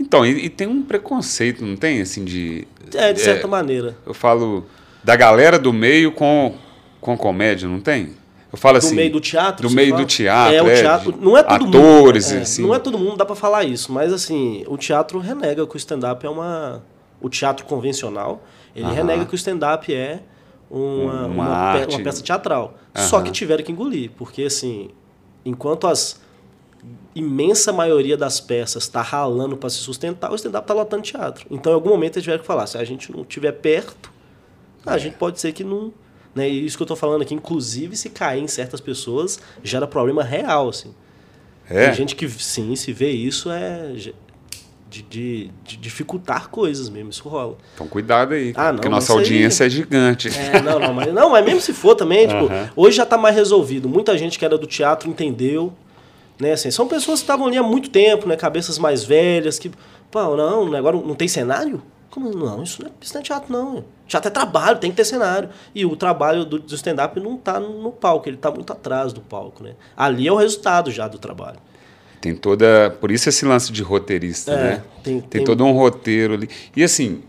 Então, 0.00 0.24
e, 0.24 0.46
e 0.46 0.48
tem 0.48 0.66
um 0.66 0.82
preconceito, 0.82 1.64
não 1.64 1.76
tem, 1.76 2.00
assim, 2.00 2.24
de. 2.24 2.66
É, 2.94 3.12
de 3.12 3.20
certa 3.20 3.46
é, 3.46 3.50
maneira. 3.50 3.96
Eu 4.06 4.14
falo 4.14 4.66
da 5.02 5.14
galera 5.14 5.58
do 5.58 5.72
meio 5.72 6.12
com 6.12 6.54
com 7.00 7.16
comédia, 7.16 7.68
não 7.68 7.80
tem? 7.80 8.14
Eu 8.50 8.58
falo 8.58 8.78
assim. 8.78 8.90
Do 8.90 8.96
meio 8.96 9.12
do 9.12 9.20
teatro? 9.20 9.68
Do 9.68 9.74
meio 9.74 9.90
fala? 9.90 10.02
do 10.02 10.06
teatro. 10.06 10.54
É, 10.54 10.62
o 10.62 10.68
é, 10.68 10.80
teatro. 10.80 11.18
Não 11.20 11.36
é 11.36 11.42
todo 11.42 11.78
atores, 11.78 12.26
mundo. 12.26 12.38
É, 12.38 12.42
assim. 12.42 12.62
Não 12.62 12.74
é 12.74 12.78
todo 12.78 12.98
mundo, 12.98 13.16
dá 13.16 13.26
para 13.26 13.36
falar 13.36 13.64
isso. 13.64 13.92
Mas, 13.92 14.12
assim, 14.12 14.64
o 14.66 14.76
teatro 14.76 15.18
renega 15.18 15.66
que 15.66 15.74
o 15.74 15.76
stand-up 15.76 16.24
é 16.24 16.30
uma. 16.30 16.82
O 17.20 17.28
teatro 17.28 17.66
convencional, 17.66 18.42
ele 18.74 18.86
Aham. 18.86 18.94
renega 18.94 19.24
que 19.26 19.34
o 19.34 19.36
stand-up 19.36 19.92
é 19.92 20.20
uma, 20.70 21.26
uma, 21.26 21.26
uma, 21.26 21.86
pe 21.86 21.94
uma, 21.94 22.02
peça 22.02 22.22
teatral. 22.22 22.78
Aham. 22.94 23.06
Só 23.06 23.20
que 23.20 23.30
tiveram 23.30 23.64
que 23.64 23.72
engolir. 23.72 24.12
Porque, 24.16 24.44
assim, 24.44 24.90
enquanto 25.44 25.86
as 25.86 26.20
imensa 27.14 27.72
maioria 27.72 28.16
das 28.16 28.40
peças 28.40 28.84
está 28.84 29.02
ralando 29.02 29.56
para 29.56 29.68
se 29.68 29.78
sustentar, 29.78 30.30
o 30.30 30.36
stand-up 30.36 30.64
está 30.64 30.72
lotando 30.72 31.02
teatro. 31.02 31.46
Então, 31.50 31.72
em 31.72 31.74
algum 31.74 31.90
momento, 31.90 32.16
eles 32.16 32.22
tiveram 32.22 32.40
que 32.40 32.46
falar: 32.46 32.66
se 32.66 32.78
a 32.78 32.84
gente 32.84 33.12
não 33.12 33.22
estiver 33.22 33.52
perto, 33.52 34.10
a 34.86 34.96
é. 34.96 34.98
gente 34.98 35.16
pode 35.16 35.38
ser 35.38 35.52
que 35.52 35.62
não 35.62 35.92
né? 36.38 36.48
E 36.48 36.64
isso 36.64 36.76
que 36.76 36.82
eu 36.82 36.86
estou 36.86 36.96
falando 36.96 37.22
aqui, 37.22 37.34
inclusive, 37.34 37.96
se 37.96 38.08
cair 38.08 38.42
em 38.42 38.48
certas 38.48 38.80
pessoas, 38.80 39.38
gera 39.62 39.86
problema 39.86 40.22
real, 40.22 40.68
assim. 40.68 40.94
É? 41.68 41.86
Tem 41.86 41.94
gente 41.94 42.16
que, 42.16 42.28
sim, 42.28 42.74
se 42.76 42.92
vê 42.92 43.10
isso, 43.10 43.50
é 43.50 43.92
de, 44.88 45.02
de, 45.02 45.50
de, 45.64 45.76
dificultar 45.76 46.48
coisas 46.48 46.88
mesmo, 46.88 47.10
isso 47.10 47.28
rola. 47.28 47.58
Então 47.74 47.86
cuidado 47.86 48.32
aí, 48.32 48.54
ah, 48.56 48.68
não, 48.68 48.76
porque 48.76 48.88
nossa 48.88 49.12
audiência 49.12 49.64
aí... 49.64 49.66
é 49.66 49.70
gigante. 49.70 50.28
É, 50.28 50.62
não, 50.62 50.78
não, 50.78 50.94
mas, 50.94 51.12
não, 51.12 51.30
mas 51.30 51.44
mesmo 51.44 51.60
se 51.60 51.74
for 51.74 51.94
também, 51.94 52.26
tipo, 52.26 52.48
hoje 52.74 52.96
já 52.96 53.02
está 53.02 53.18
mais 53.18 53.34
resolvido. 53.34 53.88
Muita 53.88 54.16
gente 54.16 54.38
que 54.38 54.44
era 54.44 54.56
do 54.56 54.66
teatro 54.66 55.10
entendeu, 55.10 55.72
né, 56.40 56.52
assim, 56.52 56.70
são 56.70 56.88
pessoas 56.88 57.18
que 57.18 57.24
estavam 57.24 57.46
ali 57.46 57.58
há 57.58 57.62
muito 57.62 57.90
tempo, 57.90 58.26
né, 58.26 58.36
cabeças 58.36 58.78
mais 58.78 59.04
velhas, 59.04 59.58
que, 59.58 59.70
pô, 60.10 60.36
não, 60.36 60.74
agora 60.74 60.96
não 60.96 61.14
tem 61.14 61.28
cenário? 61.28 61.82
Como, 62.18 62.34
não, 62.34 62.64
isso 62.64 62.82
não, 62.82 62.88
é, 62.88 62.92
isso 63.00 63.14
não 63.14 63.20
é 63.20 63.24
teatro, 63.24 63.52
não. 63.52 63.84
Teatro 64.08 64.28
é 64.28 64.32
trabalho, 64.32 64.78
tem 64.78 64.90
que 64.90 64.96
ter 64.96 65.04
cenário. 65.04 65.50
E 65.72 65.86
o 65.86 65.94
trabalho 65.94 66.44
do, 66.44 66.58
do 66.58 66.74
stand-up 66.74 67.18
não 67.20 67.36
está 67.36 67.60
no 67.60 67.92
palco, 67.92 68.28
ele 68.28 68.36
está 68.36 68.50
muito 68.50 68.72
atrás 68.72 69.12
do 69.12 69.20
palco. 69.20 69.62
Né? 69.62 69.74
Ali 69.96 70.26
é 70.26 70.32
o 70.32 70.34
resultado 70.34 70.90
já 70.90 71.06
do 71.06 71.16
trabalho. 71.16 71.58
Tem 72.20 72.34
toda. 72.34 72.90
Por 73.00 73.12
isso 73.12 73.28
esse 73.28 73.44
lance 73.44 73.72
de 73.72 73.82
roteirista, 73.82 74.50
é, 74.50 74.56
né? 74.56 74.82
Tem, 75.04 75.20
tem, 75.20 75.28
tem, 75.28 75.44
todo 75.44 75.64
um 75.64 75.70
roteiro 75.70 76.34
ali. 76.34 76.48
E 76.74 76.82
assim, 76.82 77.22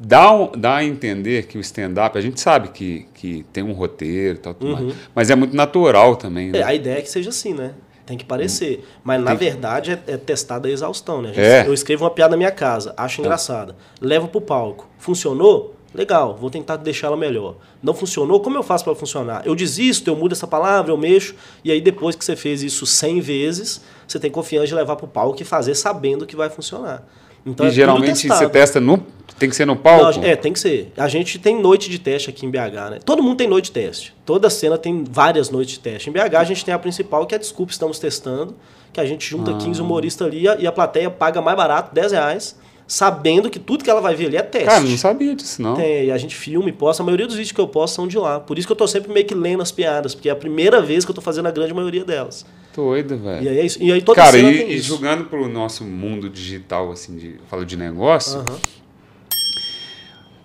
dá, 0.00 0.30
dá 0.56 0.76
a 0.76 0.84
entender 0.84 1.46
que 1.46 1.58
o 1.58 1.60
stand-up, 1.60 2.16
a 2.16 2.22
gente 2.22 2.40
sabe 2.40 2.68
que, 2.68 3.06
que 3.12 3.44
tem 3.52 3.62
um 3.62 3.72
roteiro 3.72 4.38
tal, 4.38 4.56
uhum. 4.58 4.94
mas 5.14 5.28
é 5.28 5.34
muito 5.34 5.54
natural 5.54 6.16
também. 6.16 6.50
Né? 6.50 6.60
É, 6.60 6.62
a 6.62 6.74
ideia 6.74 6.98
é 7.00 7.02
que 7.02 7.10
seja 7.10 7.28
assim, 7.28 7.52
né? 7.52 7.74
Tem 8.06 8.18
que 8.18 8.24
parecer. 8.24 8.86
Mas, 9.02 9.22
na 9.22 9.34
verdade, 9.34 9.92
é, 9.92 10.12
é 10.12 10.16
testada 10.16 10.68
a 10.68 10.70
exaustão, 10.70 11.22
né? 11.22 11.30
A 11.30 11.32
gente, 11.32 11.44
é. 11.44 11.66
Eu 11.66 11.72
escrevo 11.72 12.04
uma 12.04 12.10
piada 12.10 12.32
na 12.32 12.36
minha 12.36 12.50
casa, 12.50 12.92
acho 12.96 13.16
tá. 13.16 13.22
engraçada. 13.22 13.76
Levo 14.00 14.28
pro 14.28 14.40
palco. 14.40 14.88
Funcionou? 14.98 15.74
Legal, 15.94 16.34
vou 16.34 16.50
tentar 16.50 16.76
deixá-la 16.76 17.16
melhor. 17.16 17.54
Não 17.80 17.94
funcionou? 17.94 18.40
Como 18.40 18.56
eu 18.58 18.64
faço 18.64 18.82
para 18.82 18.94
funcionar? 18.96 19.46
Eu 19.46 19.54
desisto, 19.54 20.10
eu 20.10 20.16
mudo 20.16 20.32
essa 20.32 20.46
palavra, 20.46 20.90
eu 20.90 20.96
mexo. 20.96 21.36
E 21.62 21.70
aí, 21.70 21.80
depois 21.80 22.16
que 22.16 22.24
você 22.24 22.34
fez 22.34 22.64
isso 22.64 22.84
100 22.84 23.20
vezes, 23.20 23.80
você 24.06 24.18
tem 24.18 24.28
confiança 24.28 24.66
de 24.66 24.74
levar 24.74 24.96
pro 24.96 25.06
palco 25.06 25.40
e 25.40 25.44
fazer 25.44 25.76
sabendo 25.76 26.26
que 26.26 26.34
vai 26.34 26.50
funcionar. 26.50 27.06
Então, 27.46 27.66
e 27.66 27.68
é 27.68 27.72
geralmente 27.72 28.26
você 28.26 28.48
testa 28.48 28.80
no. 28.80 29.04
Tem 29.38 29.48
que 29.48 29.56
ser 29.56 29.66
no 29.66 29.74
palco? 29.74 30.20
Não, 30.20 30.24
é, 30.24 30.36
tem 30.36 30.52
que 30.52 30.60
ser. 30.60 30.92
A 30.96 31.08
gente 31.08 31.38
tem 31.38 31.60
noite 31.60 31.90
de 31.90 31.98
teste 31.98 32.30
aqui 32.30 32.46
em 32.46 32.50
BH, 32.50 32.90
né? 32.90 32.98
Todo 33.04 33.22
mundo 33.22 33.36
tem 33.36 33.48
noite 33.48 33.66
de 33.66 33.72
teste. 33.72 34.14
Toda 34.24 34.48
cena 34.48 34.78
tem 34.78 35.04
várias 35.08 35.50
noites 35.50 35.74
de 35.74 35.80
teste. 35.80 36.08
Em 36.08 36.12
BH 36.12 36.36
a 36.36 36.44
gente 36.44 36.64
tem 36.64 36.72
a 36.72 36.78
principal, 36.78 37.26
que 37.26 37.34
é 37.34 37.36
a 37.36 37.40
Desculpa, 37.40 37.72
estamos 37.72 37.98
testando, 37.98 38.54
que 38.92 39.00
a 39.00 39.04
gente 39.04 39.28
junta 39.28 39.50
ah. 39.50 39.58
15 39.58 39.82
humoristas 39.82 40.26
ali 40.26 40.44
e 40.58 40.66
a 40.66 40.72
plateia 40.72 41.10
paga 41.10 41.42
mais 41.42 41.56
barato, 41.56 41.94
10 41.94 42.12
reais, 42.12 42.56
sabendo 42.86 43.48
que 43.48 43.58
tudo 43.58 43.82
que 43.82 43.90
ela 43.90 44.00
vai 44.00 44.14
ver 44.14 44.26
ali 44.26 44.36
é 44.36 44.42
teste. 44.42 44.68
Cara, 44.68 44.80
não 44.80 44.98
sabia 44.98 45.34
disso, 45.34 45.62
não. 45.62 45.74
Tem, 45.74 46.06
e 46.06 46.10
a 46.10 46.18
gente 46.18 46.34
filma 46.34 46.68
e 46.68 46.72
posta. 46.72 47.02
A 47.02 47.06
maioria 47.06 47.26
dos 47.26 47.36
vídeos 47.36 47.52
que 47.52 47.60
eu 47.60 47.68
posto 47.68 47.94
são 47.94 48.06
de 48.06 48.18
lá. 48.18 48.40
Por 48.40 48.58
isso 48.58 48.66
que 48.66 48.72
eu 48.72 48.76
tô 48.76 48.86
sempre 48.86 49.12
meio 49.12 49.26
que 49.26 49.34
lendo 49.34 49.62
as 49.62 49.72
piadas, 49.72 50.14
porque 50.14 50.28
é 50.28 50.32
a 50.32 50.36
primeira 50.36 50.80
vez 50.80 51.04
que 51.04 51.10
eu 51.10 51.14
tô 51.14 51.20
fazendo 51.20 51.46
a 51.46 51.50
grande 51.50 51.72
maioria 51.72 52.04
delas. 52.04 52.44
Doido, 52.74 53.16
velho. 53.16 53.44
E 53.44 53.48
aí 53.48 53.58
é 53.58 53.64
isso. 53.64 53.82
E 53.82 53.92
aí 53.92 54.02
toda 54.02 54.20
Cara, 54.20 54.36
e, 54.36 54.74
e 54.74 54.80
julgando 54.80 55.24
pro 55.24 55.48
nosso 55.48 55.84
mundo 55.84 56.28
digital, 56.28 56.90
assim, 56.90 57.16
de, 57.16 57.36
falo 57.48 57.64
de 57.64 57.76
negócio, 57.76 58.44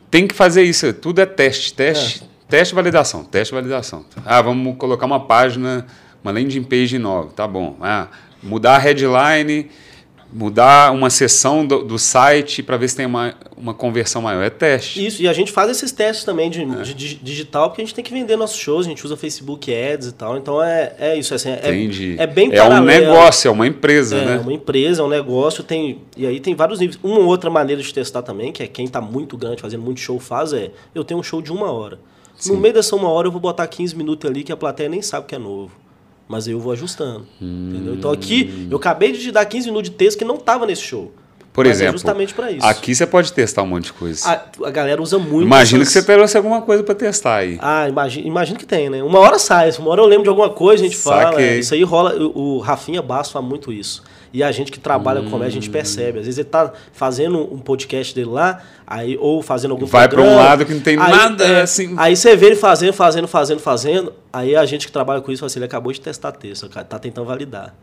tem 0.09 0.27
que 0.27 0.35
fazer 0.35 0.63
isso. 0.63 0.91
Tudo 0.93 1.19
é 1.21 1.25
teste, 1.25 1.73
teste, 1.73 2.23
é. 2.23 2.27
teste, 2.47 2.73
validação, 2.73 3.23
teste, 3.23 3.53
validação. 3.53 4.05
Ah, 4.25 4.41
vamos 4.41 4.77
colocar 4.77 5.05
uma 5.05 5.19
página, 5.19 5.85
uma 6.23 6.31
landing 6.31 6.63
page 6.63 6.97
nova, 6.99 7.31
tá 7.31 7.47
bom. 7.47 7.75
Ah, 7.81 8.07
mudar 8.41 8.75
a 8.75 8.77
headline 8.77 9.69
mudar 10.31 10.91
uma 10.93 11.09
seção 11.09 11.65
do, 11.65 11.83
do 11.83 11.97
site 11.97 12.61
para 12.61 12.77
ver 12.77 12.87
se 12.87 12.95
tem 12.95 13.05
uma, 13.05 13.33
uma 13.57 13.73
conversão 13.73 14.21
maior. 14.21 14.43
É 14.43 14.49
teste. 14.49 15.05
Isso, 15.05 15.21
e 15.21 15.27
a 15.27 15.33
gente 15.33 15.51
faz 15.51 15.71
esses 15.71 15.91
testes 15.91 16.23
também 16.23 16.49
de, 16.49 16.61
é. 16.61 16.81
de, 16.83 17.15
digital, 17.15 17.69
porque 17.69 17.81
a 17.81 17.85
gente 17.85 17.95
tem 17.95 18.03
que 18.03 18.13
vender 18.13 18.35
nossos 18.35 18.57
shows, 18.57 18.85
a 18.85 18.89
gente 18.89 19.03
usa 19.03 19.17
Facebook 19.17 19.73
Ads 19.73 20.07
e 20.07 20.11
tal. 20.13 20.37
Então 20.37 20.63
é, 20.63 20.93
é 20.99 21.17
isso. 21.17 21.33
Assim, 21.33 21.49
é, 21.49 21.69
Entendi. 21.69 22.15
É, 22.17 22.27
bem 22.27 22.53
É 22.53 22.63
um 22.63 22.81
negócio, 22.81 23.47
é 23.47 23.51
uma 23.51 23.67
empresa, 23.67 24.17
é, 24.17 24.25
né? 24.25 24.35
É 24.35 24.39
uma 24.39 24.53
empresa, 24.53 25.01
é 25.01 25.05
um 25.05 25.09
negócio. 25.09 25.63
Tem, 25.63 25.99
e 26.15 26.27
aí 26.27 26.39
tem 26.39 26.53
vários 26.53 26.79
níveis. 26.79 26.99
Uma 27.03 27.19
outra 27.19 27.49
maneira 27.49 27.81
de 27.81 27.93
testar 27.93 28.21
também, 28.21 28.51
que 28.51 28.61
é 28.61 28.67
quem 28.67 28.85
está 28.85 29.01
muito 29.01 29.35
grande, 29.35 29.61
fazendo 29.61 29.83
muito 29.83 29.99
show, 29.99 30.19
faz, 30.19 30.53
é 30.53 30.71
eu 30.93 31.03
tenho 31.03 31.19
um 31.19 31.23
show 31.23 31.41
de 31.41 31.51
uma 31.51 31.71
hora. 31.71 31.99
Sim. 32.35 32.53
No 32.53 32.59
meio 32.59 32.73
dessa 32.73 32.95
uma 32.95 33.09
hora 33.09 33.27
eu 33.27 33.31
vou 33.31 33.41
botar 33.41 33.67
15 33.67 33.95
minutos 33.95 34.29
ali 34.29 34.43
que 34.43 34.51
a 34.51 34.57
plateia 34.57 34.87
nem 34.87 35.01
sabe 35.01 35.25
que 35.25 35.35
é 35.35 35.39
novo 35.39 35.71
mas 36.29 36.47
eu 36.47 36.59
vou 36.59 36.71
ajustando. 36.71 37.25
Hum. 37.41 37.71
Entendeu? 37.73 37.93
Então 37.95 38.11
aqui, 38.11 38.67
eu 38.69 38.77
acabei 38.77 39.11
de 39.11 39.19
te 39.19 39.31
dar 39.31 39.43
15 39.45 39.67
minutos 39.67 39.89
de 39.89 39.95
texto 39.97 40.17
que 40.19 40.23
não 40.23 40.35
estava 40.35 40.65
nesse 40.65 40.83
show. 40.83 41.11
Por 41.51 41.65
Mas 41.65 41.71
é 41.71 41.83
exemplo, 41.85 41.93
justamente 41.93 42.33
pra 42.33 42.51
isso. 42.51 42.63
aqui 42.65 42.93
você 42.93 43.07
pode 43.07 43.33
testar 43.33 43.63
um 43.63 43.67
monte 43.67 43.85
de 43.85 43.93
coisa. 43.93 44.29
A, 44.29 44.67
a 44.67 44.71
galera 44.71 45.01
usa 45.01 45.17
muito. 45.17 45.41
Imagina 45.47 45.81
essas- 45.81 45.93
que 45.95 45.99
você 46.01 46.05
trouxe 46.13 46.37
alguma 46.37 46.61
coisa 46.61 46.83
para 46.83 46.93
testar 46.93 47.37
aí. 47.37 47.57
Ah, 47.59 47.89
imagina, 47.89 48.27
imagina 48.27 48.57
que 48.59 48.65
tem, 48.67 48.87
né? 48.89 49.01
Uma 49.03 49.17
hora 49.19 49.39
sai, 49.39 49.69
uma 49.79 49.89
hora 49.89 49.99
eu 49.99 50.05
lembro 50.05 50.23
de 50.23 50.29
alguma 50.29 50.51
coisa, 50.51 50.83
a 50.83 50.87
gente 50.87 50.95
fala. 50.95 51.31
Saquei. 51.31 51.45
é, 51.45 51.57
Isso 51.59 51.73
aí 51.73 51.83
rola. 51.83 52.15
O, 52.15 52.57
o 52.57 52.59
Rafinha 52.59 53.01
Basso 53.01 53.31
faz 53.33 53.43
muito 53.43 53.73
isso. 53.73 54.03
E 54.31 54.43
a 54.43 54.51
gente 54.51 54.71
que 54.71 54.79
trabalha 54.79 55.21
com 55.21 55.29
comédia, 55.29 55.47
a 55.47 55.57
Hum. 55.57 55.61
gente 55.61 55.69
percebe. 55.69 56.19
Às 56.19 56.25
vezes 56.25 56.37
ele 56.37 56.49
tá 56.49 56.71
fazendo 56.93 57.51
um 57.51 57.57
podcast 57.57 58.13
dele 58.13 58.29
lá, 58.29 58.61
aí, 58.85 59.17
ou 59.19 59.41
fazendo 59.41 59.71
algum 59.71 59.85
Vai 59.85 60.07
pra 60.07 60.21
um 60.21 60.35
lado 60.35 60.65
que 60.65 60.73
não 60.73 60.81
tem 60.81 60.99
aí, 60.99 61.11
nada, 61.11 61.43
é, 61.43 61.61
assim. 61.61 61.95
Aí 61.97 62.15
você 62.15 62.35
vê 62.35 62.47
ele 62.47 62.55
fazendo, 62.55 62.93
fazendo, 62.93 63.27
fazendo, 63.27 63.59
fazendo. 63.59 64.13
Aí 64.31 64.55
a 64.55 64.65
gente 64.65 64.85
que 64.85 64.91
trabalha 64.93 65.19
com 65.21 65.31
isso 65.31 65.39
fala 65.39 65.47
assim, 65.47 65.59
ele 65.59 65.65
acabou 65.65 65.91
de 65.91 65.99
testar 65.99 66.31
texto, 66.31 66.69
cara, 66.69 66.85
tá 66.85 66.99
tentando 66.99 67.25
validar. 67.25 67.73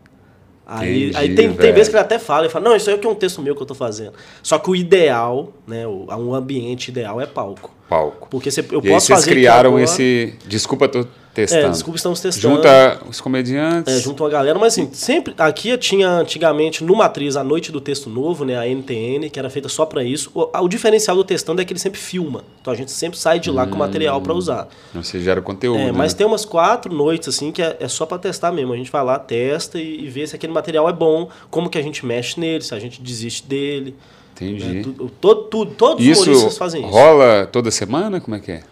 Aí, 0.69 1.03
Entendi, 1.05 1.17
aí 1.17 1.33
tem, 1.35 1.53
tem 1.53 1.71
vezes 1.71 1.87
que 1.87 1.95
ele 1.95 2.01
até 2.01 2.19
fala, 2.19 2.41
ele 2.43 2.49
fala, 2.51 2.65
não, 2.69 2.75
isso 2.75 2.89
aí 2.89 2.99
é 3.01 3.07
um 3.07 3.15
texto 3.15 3.41
meu 3.41 3.55
que 3.55 3.61
eu 3.61 3.65
tô 3.65 3.73
fazendo. 3.73 4.11
Só 4.43 4.59
que 4.59 4.69
o 4.69 4.75
ideal, 4.75 5.53
né, 5.65 5.87
o, 5.87 6.07
um 6.17 6.33
ambiente 6.35 6.89
ideal 6.89 7.21
é 7.21 7.25
palco. 7.25 7.73
Palco. 7.87 8.27
Porque 8.29 8.51
você, 8.51 8.59
eu 8.59 8.81
e 8.83 8.87
aí 8.87 8.93
posso 8.93 9.05
vocês 9.07 9.19
fazer 9.19 9.31
aqui 9.31 9.39
criaram 9.39 9.69
agora- 9.69 9.83
esse. 9.85 10.33
Desculpa, 10.45 10.89
tô 10.89 11.05
testando. 11.37 11.67
É, 11.67 11.69
desculpa, 11.69 11.97
estamos 11.97 12.19
testando. 12.19 12.55
Junta 12.55 12.99
os 13.07 13.21
comediantes. 13.21 13.93
É, 13.93 13.99
junto 13.99 14.23
uma 14.23 14.29
galera, 14.29 14.57
mas 14.57 14.73
assim, 14.73 14.89
sempre. 14.91 15.35
Aqui 15.37 15.77
tinha 15.77 16.09
antigamente 16.09 16.83
no 16.83 16.95
Matriz 16.95 17.35
a 17.35 17.43
Noite 17.43 17.71
do 17.71 17.79
Texto 17.79 18.09
Novo, 18.09 18.43
né? 18.43 18.57
A 18.57 18.65
NTN, 18.67 19.29
que 19.29 19.37
era 19.37 19.49
feita 19.49 19.69
só 19.69 19.85
pra 19.85 20.03
isso. 20.03 20.31
O, 20.33 20.49
o 20.63 20.67
diferencial 20.67 21.15
do 21.15 21.23
testando 21.23 21.61
é 21.61 21.65
que 21.65 21.71
ele 21.71 21.79
sempre 21.79 21.99
filma. 21.99 22.43
Então 22.59 22.73
a 22.73 22.75
gente 22.75 22.91
sempre 22.91 23.19
sai 23.19 23.39
de 23.39 23.51
lá 23.51 23.67
com 23.67 23.77
material 23.77 24.19
pra 24.19 24.33
usar. 24.33 24.67
Você 24.95 25.19
gera 25.19 25.39
conteúdo. 25.41 25.79
É, 25.79 25.91
mas 25.91 26.13
né? 26.13 26.17
tem 26.17 26.27
umas 26.27 26.43
quatro 26.43 26.91
noites, 26.91 27.29
assim, 27.29 27.51
que 27.51 27.61
é, 27.61 27.77
é 27.79 27.87
só 27.87 28.05
pra 28.05 28.17
testar 28.17 28.51
mesmo. 28.51 28.73
A 28.73 28.77
gente 28.77 28.91
vai 28.91 29.03
lá, 29.03 29.19
testa 29.19 29.77
e, 29.77 30.05
e 30.05 30.09
vê 30.09 30.25
se 30.25 30.35
aquele 30.35 30.53
material 30.53 30.89
é 30.89 30.93
bom, 30.93 31.29
como 31.51 31.69
que 31.69 31.77
a 31.77 31.83
gente 31.83 32.03
mexe 32.03 32.39
nele, 32.39 32.63
se 32.63 32.73
a 32.73 32.79
gente 32.79 32.99
desiste 32.99 33.45
dele. 33.45 33.95
Entendi. 34.33 34.81
Tudo, 34.81 35.11
todo, 35.21 35.43
tudo, 35.43 35.71
todos 35.71 36.07
os 36.07 36.17
humoristas 36.17 36.57
fazem 36.57 36.81
isso. 36.81 36.91
rola 36.91 37.47
toda 37.51 37.69
semana? 37.71 38.19
Como 38.19 38.35
é 38.35 38.39
que 38.39 38.51
é? 38.51 38.63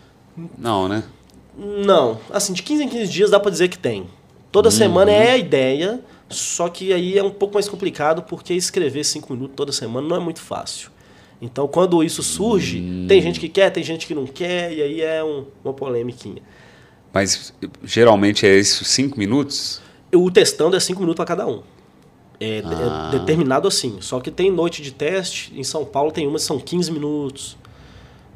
Não, 0.58 0.88
né? 0.88 1.04
Não, 1.58 2.20
assim, 2.32 2.54
de 2.54 2.62
15 2.64 2.84
em 2.84 2.90
15 2.90 3.12
dias 3.12 3.30
dá 3.32 3.40
pra 3.40 3.50
dizer 3.52 3.68
que 3.70 3.78
tem. 3.78 4.08
Toda 4.52 4.70
semana 4.72 5.12
é 5.12 5.32
a 5.32 5.38
ideia, 5.38 6.00
só 6.30 6.70
que 6.70 6.92
aí 6.94 7.18
é 7.18 7.24
um 7.24 7.30
pouco 7.32 7.54
mais 7.54 7.68
complicado 7.70 8.24
porque 8.24 8.54
escrever 8.54 9.04
5 9.04 9.32
minutos 9.34 9.56
toda 9.56 9.72
semana 9.72 10.08
não 10.08 10.16
é 10.16 10.20
muito 10.20 10.42
fácil. 10.42 10.90
Então, 11.42 11.68
quando 11.68 12.02
isso 12.04 12.24
surge, 12.24 13.06
tem 13.08 13.22
gente 13.22 13.40
que 13.40 13.50
quer, 13.50 13.70
tem 13.70 13.84
gente 13.84 14.08
que 14.08 14.16
não 14.16 14.26
quer, 14.26 14.72
e 14.74 14.82
aí 14.82 15.02
é 15.02 15.24
um- 15.24 15.46
uma 15.64 15.74
polêmiquinha. 15.74 16.42
Mas 17.14 17.54
geralmente 17.84 18.46
é 18.46 18.58
isso, 18.58 18.84
cinco 18.86 19.18
minutos? 19.20 19.82
O 20.14 20.32
testando 20.32 20.76
é 20.78 20.80
5 20.80 21.00
minutos 21.02 21.18
para 21.18 21.26
cada 21.26 21.46
um. 21.48 21.62
É, 22.40 22.62
de- 22.62 22.68
Ah. 22.74 23.12
é 23.14 23.20
determinado 23.20 23.68
assim. 23.68 23.98
Só 24.02 24.20
que 24.20 24.30
tem 24.32 24.50
noite 24.52 24.82
de 24.82 24.92
teste, 24.92 25.54
em 25.58 25.64
São 25.64 25.84
Paulo 25.86 26.12
tem 26.12 26.26
umas 26.28 26.42
que 26.42 26.48
são 26.48 26.60
15 26.60 26.92
minutos. 26.92 27.58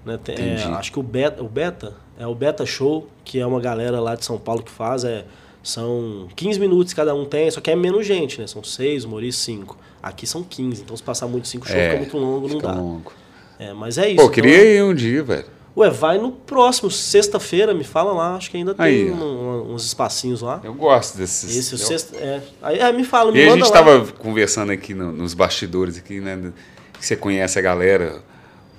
né? 0.06 0.18
Tem- 0.24 0.36
é, 0.38 0.64
acho 0.64 0.92
que 0.94 1.00
o 1.00 1.04
Beta, 1.04 1.44
o 1.44 1.48
Beta 1.50 1.94
é 2.20 2.28
o 2.28 2.36
Beta 2.36 2.66
Show, 2.66 3.08
que 3.26 3.40
é 3.40 3.46
uma 3.48 3.60
galera 3.60 4.00
lá 4.00 4.14
de 4.16 4.24
São 4.26 4.38
Paulo 4.38 4.62
que 4.62 4.70
faz. 4.72 5.04
É, 5.04 5.26
são 5.64 6.28
15 6.36 6.60
minutos 6.60 6.94
cada 6.94 7.14
um 7.16 7.26
tem, 7.26 7.50
só 7.50 7.60
que 7.62 7.72
é 7.72 7.76
menos 7.76 8.06
gente, 8.06 8.40
né? 8.40 8.46
São 8.48 8.64
6, 8.64 9.06
humoristas 9.06 9.44
5. 9.46 9.78
Aqui 10.04 10.26
são 10.28 10.44
15, 10.44 10.82
então 10.84 10.96
se 10.96 11.04
passar 11.04 11.28
muito 11.28 11.48
5 11.48 11.66
shows 11.68 11.78
É, 11.80 11.86
fica 11.90 11.98
muito 12.02 12.18
longo, 12.18 12.48
não 12.48 12.58
dá. 12.60 12.72
longo. 12.74 13.12
É, 13.58 13.74
mas 13.74 13.98
é 13.98 14.08
isso. 14.08 14.16
Pô, 14.18 14.24
então- 14.24 14.34
queria 14.34 14.64
ir 14.76 14.84
um 14.84 14.94
dia, 14.94 15.24
velho. 15.24 15.46
Ué, 15.78 15.90
vai 15.90 16.18
no 16.18 16.32
próximo, 16.32 16.90
sexta-feira, 16.90 17.74
me 17.74 17.84
fala 17.84 18.12
lá, 18.12 18.36
acho 18.36 18.50
que 18.52 18.58
ainda 18.58 18.74
tem 18.74 18.86
Aí, 18.86 19.12
um- 19.12 19.74
uns 19.74 19.86
espacinhos 19.86 20.42
lá. 20.42 20.60
Eu 20.64 20.74
gosto 20.74 21.18
desses. 21.18 21.56
Esse, 21.56 21.74
o 21.74 21.76
eu- 21.76 21.78
sexta, 21.80 22.18
é. 22.18 22.42
Aí, 22.62 22.80
é, 22.80 22.92
me 22.92 23.04
fala, 23.04 23.32
me 23.32 23.40
E 23.40 23.48
a 23.48 23.52
gente 23.52 23.66
lá. 23.68 23.72
tava 23.72 24.06
conversando 24.18 24.72
aqui 24.72 24.94
no- 24.94 25.12
nos 25.12 25.34
bastidores 25.34 25.98
aqui, 25.98 26.20
né? 26.20 26.52
Que 27.00 27.06
você 27.06 27.16
conhece 27.16 27.60
a 27.60 27.62
galera, 27.62 28.22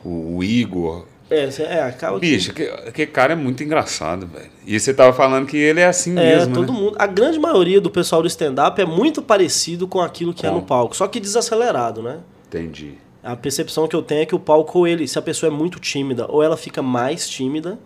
o, 0.04 0.36
o 0.38 0.44
Igor. 0.44 1.06
É, 1.30 1.48
é 1.62 1.82
acaba 1.82 2.18
Bicho, 2.18 2.52
que, 2.52 2.66
que 2.92 3.06
cara 3.06 3.34
é 3.34 3.36
muito 3.36 3.62
engraçado, 3.62 4.26
velho. 4.26 4.50
E 4.66 4.78
você 4.80 4.92
tava 4.92 5.12
falando 5.12 5.46
que 5.46 5.56
ele 5.56 5.80
é 5.80 5.86
assim 5.86 6.10
É, 6.18 6.36
mesmo, 6.36 6.54
todo 6.54 6.72
né? 6.72 6.78
mundo. 6.78 6.96
A 6.98 7.06
grande 7.06 7.38
maioria 7.38 7.80
do 7.80 7.88
pessoal 7.90 8.20
do 8.20 8.26
stand-up 8.28 8.80
é 8.80 8.84
muito 8.84 9.22
parecido 9.22 9.86
com 9.86 10.00
aquilo 10.00 10.34
que 10.34 10.44
é 10.44 10.50
Com. 10.50 10.56
no 10.56 10.62
palco, 10.62 10.96
só 10.96 11.06
que 11.06 11.20
desacelerado, 11.20 12.02
né? 12.02 12.18
Entendi. 12.48 12.94
A 13.22 13.36
percepção 13.36 13.86
que 13.86 13.94
eu 13.94 14.02
tenho 14.02 14.22
é 14.22 14.26
que 14.26 14.34
o 14.34 14.40
palco, 14.40 14.86
ele, 14.86 15.06
se 15.06 15.18
a 15.18 15.22
pessoa 15.22 15.52
é 15.52 15.54
muito 15.54 15.78
tímida, 15.78 16.26
ou 16.28 16.42
ela 16.42 16.56
fica 16.56 16.82
mais 16.82 17.28
tímida, 17.28 17.78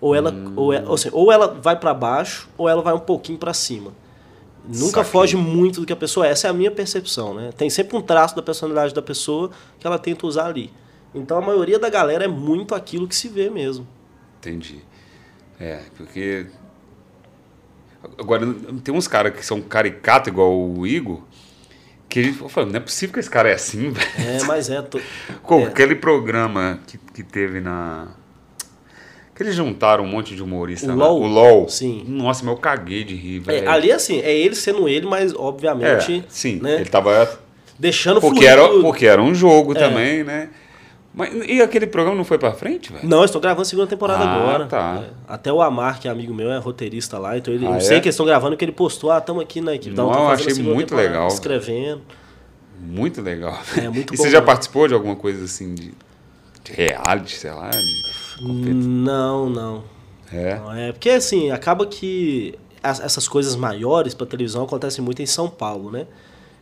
ou 0.00 0.14
ela, 0.14 0.30
Hum. 0.30 0.52
ou, 0.54 0.72
é, 0.72 0.84
ou, 0.86 0.96
seja, 0.96 1.14
ou 1.16 1.32
ela 1.32 1.48
vai 1.60 1.74
pra 1.80 1.92
baixo, 1.94 2.48
ou 2.56 2.68
ela 2.68 2.82
vai 2.82 2.94
um 2.94 2.98
pouquinho 3.00 3.38
pra 3.38 3.52
cima. 3.54 3.90
Nunca 4.68 4.86
Saquei. 4.98 5.04
foge 5.12 5.36
muito 5.36 5.80
do 5.80 5.86
que 5.86 5.92
a 5.92 5.96
pessoa 5.96 6.26
é. 6.26 6.30
Essa 6.30 6.48
é 6.48 6.50
a 6.50 6.52
minha 6.52 6.70
percepção, 6.70 7.32
né? 7.34 7.50
Tem 7.56 7.70
sempre 7.70 7.96
um 7.96 8.02
traço 8.02 8.34
da 8.36 8.42
personalidade 8.42 8.92
da 8.92 9.00
pessoa 9.02 9.50
que 9.78 9.86
ela 9.86 9.98
tenta 9.98 10.26
usar 10.26 10.46
ali. 10.46 10.70
Então 11.16 11.38
a 11.38 11.40
maioria 11.40 11.78
da 11.78 11.88
galera 11.88 12.24
é 12.24 12.28
muito 12.28 12.74
aquilo 12.74 13.08
que 13.08 13.16
se 13.16 13.28
vê 13.28 13.48
mesmo. 13.50 13.86
Entendi. 14.38 14.78
É, 15.58 15.80
porque. 15.96 16.46
Agora, 18.18 18.46
tem 18.84 18.94
uns 18.94 19.08
caras 19.08 19.34
que 19.34 19.44
são 19.44 19.60
caricato 19.60 20.28
igual 20.28 20.56
o 20.56 20.86
Igor, 20.86 21.22
que 22.08 22.34
eu 22.40 22.48
falo, 22.48 22.68
não 22.68 22.76
é 22.76 22.80
possível 22.80 23.14
que 23.14 23.20
esse 23.20 23.30
cara 23.30 23.48
é 23.50 23.54
assim, 23.54 23.90
velho. 23.90 24.08
É, 24.18 24.44
mas 24.44 24.70
é. 24.70 24.80
to- 24.82 25.00
Com 25.42 25.60
É. 25.62 25.64
aquele 25.64 25.96
programa 25.96 26.78
que, 26.86 26.98
que 26.98 27.22
teve 27.22 27.60
na. 27.60 28.08
Que 29.34 29.42
eles 29.42 29.54
juntaram 29.54 30.04
um 30.04 30.06
monte 30.06 30.34
de 30.34 30.42
humorista 30.42 30.92
O 30.92 30.96
lá. 30.96 31.08
LOL? 31.08 31.20
O 31.22 31.26
LOL. 31.26 31.68
Sim. 31.68 32.04
Nossa, 32.08 32.42
mas 32.44 32.54
eu 32.54 32.60
caguei 32.60 33.04
de 33.04 33.14
rir, 33.14 33.38
É, 33.38 33.40
velho. 33.40 33.70
ali, 33.70 33.92
assim, 33.92 34.20
é 34.20 34.34
ele 34.34 34.54
sendo 34.54 34.88
ele, 34.88 35.04
mas 35.06 35.32
É, 35.32 35.36
obviamente. 35.36 36.24
sim, 36.28 36.56
né? 36.62 36.76
ele 36.76 36.86
tava. 36.88 37.38
Deixando 37.78 38.18
Porque 38.20 38.36
fluir 38.36 38.50
era, 38.50 38.68
porque 38.80 39.04
era 39.06 39.20
um 39.22 39.34
jogo 39.34 39.72
É. 39.72 39.78
também, 39.78 40.24
né? 40.24 40.48
Mas, 41.18 41.32
e 41.48 41.62
aquele 41.62 41.86
programa 41.86 42.14
não 42.14 42.24
foi 42.24 42.36
pra 42.36 42.52
frente, 42.52 42.92
velho? 42.92 43.08
Não, 43.08 43.24
estou 43.24 43.40
gravando 43.40 43.62
a 43.62 43.64
segunda 43.64 43.88
temporada 43.88 44.22
Ah, 44.22 44.34
agora. 44.36 44.66
tá. 44.66 45.02
É. 45.02 45.10
Até 45.26 45.50
o 45.50 45.62
Amar, 45.62 45.98
que 45.98 46.06
é 46.06 46.10
amigo 46.10 46.34
meu, 46.34 46.52
é 46.52 46.58
roteirista 46.58 47.18
lá, 47.18 47.38
então 47.38 47.54
ele, 47.54 47.64
Ah, 47.66 47.70
eu 47.70 47.74
é? 47.76 47.80
sei 47.80 48.00
que 48.00 48.06
eles 48.08 48.14
estão 48.14 48.26
gravando 48.26 48.50
porque 48.52 48.66
ele 48.66 48.72
postou, 48.72 49.10
ah, 49.10 49.16
estamos 49.18 49.42
aqui 49.42 49.62
na 49.62 49.74
equipe. 49.74 49.96
Não, 49.96 50.10
tamo 50.12 50.24
eu 50.24 50.28
achei 50.28 50.52
muito 50.62 50.94
legal. 50.94 51.28
Escrevendo. 51.28 52.02
Muito 52.78 53.22
legal. 53.22 53.58
É, 53.78 53.88
muito 53.88 54.12
e 54.12 54.16
bom 54.18 54.22
você 54.22 54.28
já 54.30 54.42
participou 54.42 54.86
de 54.86 54.92
alguma 54.92 55.16
coisa 55.16 55.42
assim 55.46 55.74
de, 55.74 55.94
de 56.62 56.72
reality, 56.72 57.34
sei 57.36 57.50
lá? 57.50 57.70
De 57.70 58.74
Não, 58.74 59.48
não. 59.48 59.84
É. 60.30 60.56
Não, 60.56 60.72
É 60.74 60.92
porque 60.92 61.08
assim, 61.08 61.50
acaba 61.50 61.86
que 61.86 62.54
as- 62.82 63.00
essas 63.00 63.26
coisas 63.26 63.56
maiores 63.56 64.12
para 64.12 64.26
televisão 64.26 64.64
acontecem 64.64 65.02
muito 65.02 65.22
em 65.22 65.26
São 65.26 65.48
Paulo, 65.48 65.90
né? 65.90 66.06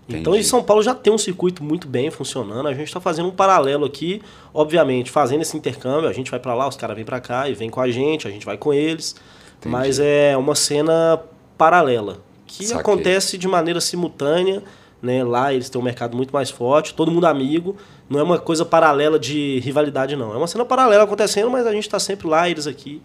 Então, 0.08 0.34
em 0.34 0.36
Entendi. 0.36 0.44
São 0.44 0.62
Paulo 0.62 0.82
já 0.82 0.94
tem 0.94 1.12
um 1.12 1.18
circuito 1.18 1.64
muito 1.64 1.88
bem 1.88 2.10
funcionando. 2.10 2.68
A 2.68 2.74
gente 2.74 2.88
está 2.88 3.00
fazendo 3.00 3.28
um 3.28 3.32
paralelo 3.32 3.86
aqui, 3.86 4.20
obviamente, 4.52 5.10
fazendo 5.10 5.40
esse 5.40 5.56
intercâmbio. 5.56 6.08
A 6.08 6.12
gente 6.12 6.30
vai 6.30 6.38
para 6.38 6.54
lá, 6.54 6.68
os 6.68 6.76
caras 6.76 6.94
vêm 6.94 7.04
para 7.04 7.20
cá 7.20 7.48
e 7.48 7.54
vêm 7.54 7.70
com 7.70 7.80
a 7.80 7.90
gente, 7.90 8.28
a 8.28 8.30
gente 8.30 8.44
vai 8.44 8.58
com 8.58 8.72
eles. 8.72 9.16
Mas 9.64 9.98
é 9.98 10.36
uma 10.36 10.54
cena 10.54 11.22
paralela 11.56 12.18
que 12.46 12.66
Saquei. 12.66 12.80
acontece 12.80 13.38
de 13.38 13.48
maneira 13.48 13.80
simultânea. 13.80 14.62
Né? 15.00 15.24
Lá 15.24 15.52
eles 15.52 15.70
têm 15.70 15.80
um 15.80 15.84
mercado 15.84 16.16
muito 16.16 16.32
mais 16.32 16.50
forte, 16.50 16.94
todo 16.94 17.10
mundo 17.10 17.26
amigo. 17.26 17.76
Não 18.08 18.20
é 18.20 18.22
uma 18.22 18.38
coisa 18.38 18.64
paralela 18.64 19.18
de 19.18 19.58
rivalidade, 19.60 20.16
não. 20.16 20.34
É 20.34 20.36
uma 20.36 20.46
cena 20.46 20.64
paralela 20.66 21.04
acontecendo, 21.04 21.50
mas 21.50 21.66
a 21.66 21.72
gente 21.72 21.84
está 21.84 21.98
sempre 21.98 22.26
lá, 22.26 22.48
eles 22.48 22.66
aqui. 22.66 23.00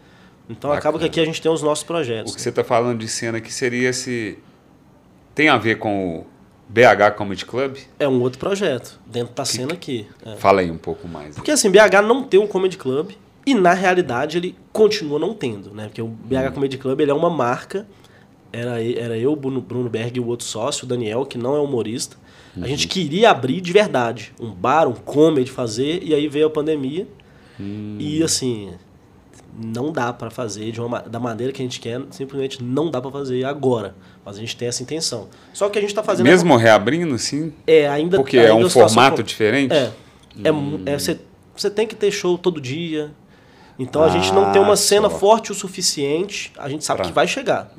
Então 0.49 0.71
acaba 0.71 0.97
que 0.97 1.05
Bacana. 1.05 1.05
aqui 1.07 1.19
a 1.21 1.25
gente 1.25 1.41
tem 1.41 1.51
os 1.51 1.61
nossos 1.61 1.83
projetos. 1.83 2.33
O 2.33 2.35
que 2.35 2.41
você 2.41 2.49
está 2.49 2.63
falando 2.63 2.99
de 2.99 3.07
cena 3.07 3.39
que 3.39 3.53
seria 3.53 3.89
esse. 3.89 4.37
Tem 5.35 5.47
a 5.47 5.57
ver 5.57 5.77
com 5.77 6.19
o 6.19 6.25
BH 6.69 7.15
Comedy 7.17 7.45
Club? 7.45 7.77
É 7.99 8.07
um 8.07 8.21
outro 8.21 8.39
projeto, 8.39 8.99
dentro 9.05 9.33
da 9.33 9.43
cena 9.43 9.73
aqui. 9.73 10.05
é. 10.25 10.35
Fala 10.35 10.61
aí 10.61 10.69
um 10.69 10.77
pouco 10.77 11.07
mais. 11.07 11.35
Porque 11.35 11.51
assim, 11.51 11.69
BH 11.69 12.01
não 12.05 12.23
tem 12.23 12.39
um 12.39 12.47
comedy 12.47 12.77
club 12.77 13.11
e 13.45 13.55
na 13.55 13.73
realidade 13.73 14.37
ele 14.37 14.55
continua 14.71 15.17
não 15.17 15.33
tendo, 15.33 15.73
né? 15.73 15.85
Porque 15.85 16.01
o 16.01 16.07
BH 16.07 16.53
Comedy 16.53 16.77
Club 16.77 16.99
ele 16.99 17.09
é 17.11 17.13
uma 17.13 17.29
marca. 17.29 17.87
Era, 18.53 18.83
era 18.83 19.17
eu, 19.17 19.35
Bruno, 19.35 19.61
Bruno 19.61 19.89
Berg 19.89 20.17
e 20.17 20.19
o 20.19 20.27
outro 20.27 20.45
sócio, 20.45 20.85
o 20.85 20.87
Daniel, 20.87 21.25
que 21.25 21.37
não 21.37 21.55
é 21.55 21.59
humorista. 21.59 22.17
A 22.61 22.67
gente 22.67 22.87
queria 22.87 23.29
abrir 23.29 23.61
de 23.61 23.71
verdade, 23.71 24.33
um 24.39 24.51
bar, 24.51 24.87
um 24.87 24.93
comedy 24.93 25.49
fazer, 25.49 26.03
e 26.03 26.13
aí 26.13 26.27
veio 26.27 26.47
a 26.47 26.49
pandemia. 26.49 27.07
E 27.97 28.23
assim, 28.23 28.71
não 29.61 29.91
dá 29.91 30.11
pra 30.13 30.29
fazer 30.29 30.71
de 30.71 30.79
uma, 30.79 30.87
ma- 30.89 30.99
da 31.01 31.19
maneira 31.19 31.51
que 31.53 31.61
a 31.61 31.65
gente 31.65 31.79
quer, 31.79 32.01
simplesmente 32.11 32.63
não 32.63 32.89
dá 32.89 33.01
pra 33.01 33.11
fazer 33.11 33.43
agora. 33.43 33.95
Mas 34.25 34.37
a 34.37 34.39
gente 34.39 34.55
tem 34.55 34.67
essa 34.67 34.81
intenção. 34.83 35.27
Só 35.53 35.69
que 35.69 35.77
a 35.77 35.81
gente 35.81 35.93
tá 35.93 36.03
fazendo 36.03 36.25
Mesmo 36.27 36.55
reabrindo, 36.55 37.15
assim? 37.15 37.53
é 37.67 37.87
ainda 37.87 38.17
Porque 38.17 38.37
ainda 38.37 38.51
é 38.51 38.53
um 38.53 38.69
formato 38.69 39.17
com- 39.17 39.23
diferente? 39.23 39.73
é. 39.73 39.91
É, 40.43 40.51
mu- 40.51 40.79
é, 40.85 40.97
você, 40.97 41.19
você 41.55 41.69
tem 41.69 41.85
que 41.85 41.95
ter 41.95 42.11
show 42.11 42.37
todo 42.37 42.61
dia. 42.61 43.11
Então 43.81 44.03
a 44.03 44.09
gente 44.09 44.33
não 44.33 44.43
Ah, 44.47 44.51
tem 44.51 44.61
uma 44.61 44.75
cena 44.75 45.09
só. 45.09 45.17
forte 45.17 45.51
o 45.53 45.55
suficiente. 45.55 46.51
A 46.57 46.67
gente 46.67 46.83
sabe 46.83 46.97
Pra- 46.97 47.07
que 47.07 47.13
vai 47.13 47.25
chegar. 47.27 47.71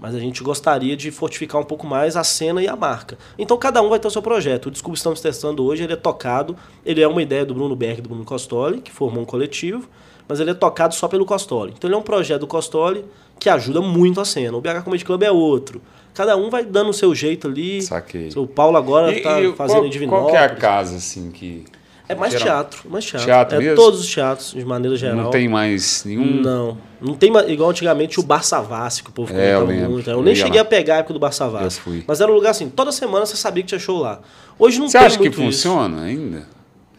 Mas 0.00 0.14
a 0.14 0.18
gente 0.20 0.40
gostaria 0.42 0.96
de 0.96 1.10
fortificar 1.10 1.60
um 1.60 1.64
pouco 1.64 1.84
mais 1.86 2.16
a 2.16 2.22
cena 2.22 2.62
e 2.62 2.68
a 2.68 2.76
marca. 2.76 3.18
Então 3.36 3.56
cada 3.58 3.82
um 3.82 3.88
vai 3.88 3.98
ter 3.98 4.06
o 4.06 4.10
seu 4.10 4.22
projeto. 4.22 4.66
O 4.66 4.70
Desculpa 4.70 4.96
Estamos 4.96 5.20
Testando 5.20 5.64
hoje, 5.64 5.82
ele 5.82 5.92
é 5.92 5.96
tocado. 5.96 6.56
Ele 6.86 7.00
é 7.02 7.08
uma 7.08 7.20
ideia 7.22 7.44
do 7.44 7.54
Bruno 7.54 7.74
Berg 7.74 7.98
e 7.98 8.02
do 8.02 8.08
Bruno 8.08 8.24
Costoli, 8.24 8.80
que 8.80 8.90
formou 8.92 9.22
um 9.22 9.26
coletivo. 9.26 9.88
Mas 10.28 10.40
ele 10.40 10.50
é 10.50 10.54
tocado 10.54 10.94
só 10.94 11.08
pelo 11.08 11.24
Costoli. 11.24 11.72
Então 11.76 11.88
ele 11.88 11.94
é 11.94 11.98
um 11.98 12.02
projeto 12.02 12.40
do 12.40 12.46
Costoli 12.46 13.04
que 13.38 13.48
ajuda 13.48 13.80
muito 13.80 14.20
a 14.20 14.24
cena. 14.24 14.56
O 14.56 14.60
BH 14.60 14.82
Comedy 14.84 15.04
Club 15.04 15.22
é 15.22 15.30
outro. 15.30 15.80
Cada 16.14 16.36
um 16.36 16.50
vai 16.50 16.64
dando 16.64 16.90
o 16.90 16.92
seu 16.92 17.14
jeito 17.14 17.46
ali. 17.46 17.80
Saquei. 17.82 18.30
O 18.36 18.46
Paulo 18.46 18.76
agora 18.76 19.12
E- 19.12 19.20
tá 19.20 19.40
e 19.40 19.52
fazendo 19.54 19.78
qual, 19.80 19.88
Divinópolis. 19.88 20.24
qual 20.24 20.30
que 20.32 20.36
é 20.36 20.44
a 20.44 20.54
casa, 20.56 20.96
assim, 20.96 21.30
que... 21.30 21.64
É 22.10 22.14
mais 22.14 22.32
geral- 22.32 22.46
teatro, 22.64 22.90
mais 22.90 23.04
teatro. 23.04 23.26
Teatro 23.26 23.56
é 23.56 23.58
mesmo? 23.60 23.76
todos 23.76 24.00
os 24.00 24.10
teatros, 24.12 24.52
de 24.52 24.64
maneira 24.64 24.96
geral. 24.96 25.16
Não 25.24 25.30
tem 25.30 25.46
mais 25.46 26.02
nenhum... 26.06 26.40
Não. 26.40 26.78
Não 27.00 27.14
tem 27.14 27.30
igual 27.48 27.68
antigamente 27.70 28.18
o 28.18 28.22
Bar 28.22 28.42
Savassi, 28.42 29.02
que 29.04 29.10
o 29.10 29.12
povo 29.12 29.32
É, 29.36 29.54
eu 29.54 29.66
muito. 29.66 30.08
Eu 30.10 30.16
Eu 30.16 30.22
nem 30.22 30.32
ia 30.34 30.42
cheguei 30.42 30.56
lá. 30.58 30.62
a 30.62 30.64
pegar 30.64 30.94
a 30.94 30.98
época 31.00 31.12
do 31.12 31.20
Bar 31.20 31.32
Savassi. 31.32 31.64
Eu 31.64 31.70
fui. 31.82 32.04
Mas 32.08 32.20
era 32.22 32.32
um 32.32 32.34
lugar 32.34 32.50
assim, 32.50 32.70
toda 32.70 32.90
semana 32.92 33.26
você 33.26 33.36
sabia 33.36 33.62
que 33.62 33.68
tinha 33.68 33.78
show 33.78 33.98
lá. 33.98 34.20
Hoje 34.58 34.78
não 34.80 34.88
Você 34.88 34.96
tem 34.96 35.06
acha 35.06 35.16
que 35.18 35.22
muito 35.24 35.34
isso. 35.42 35.68
funciona 35.68 36.00
ainda? 36.02 36.46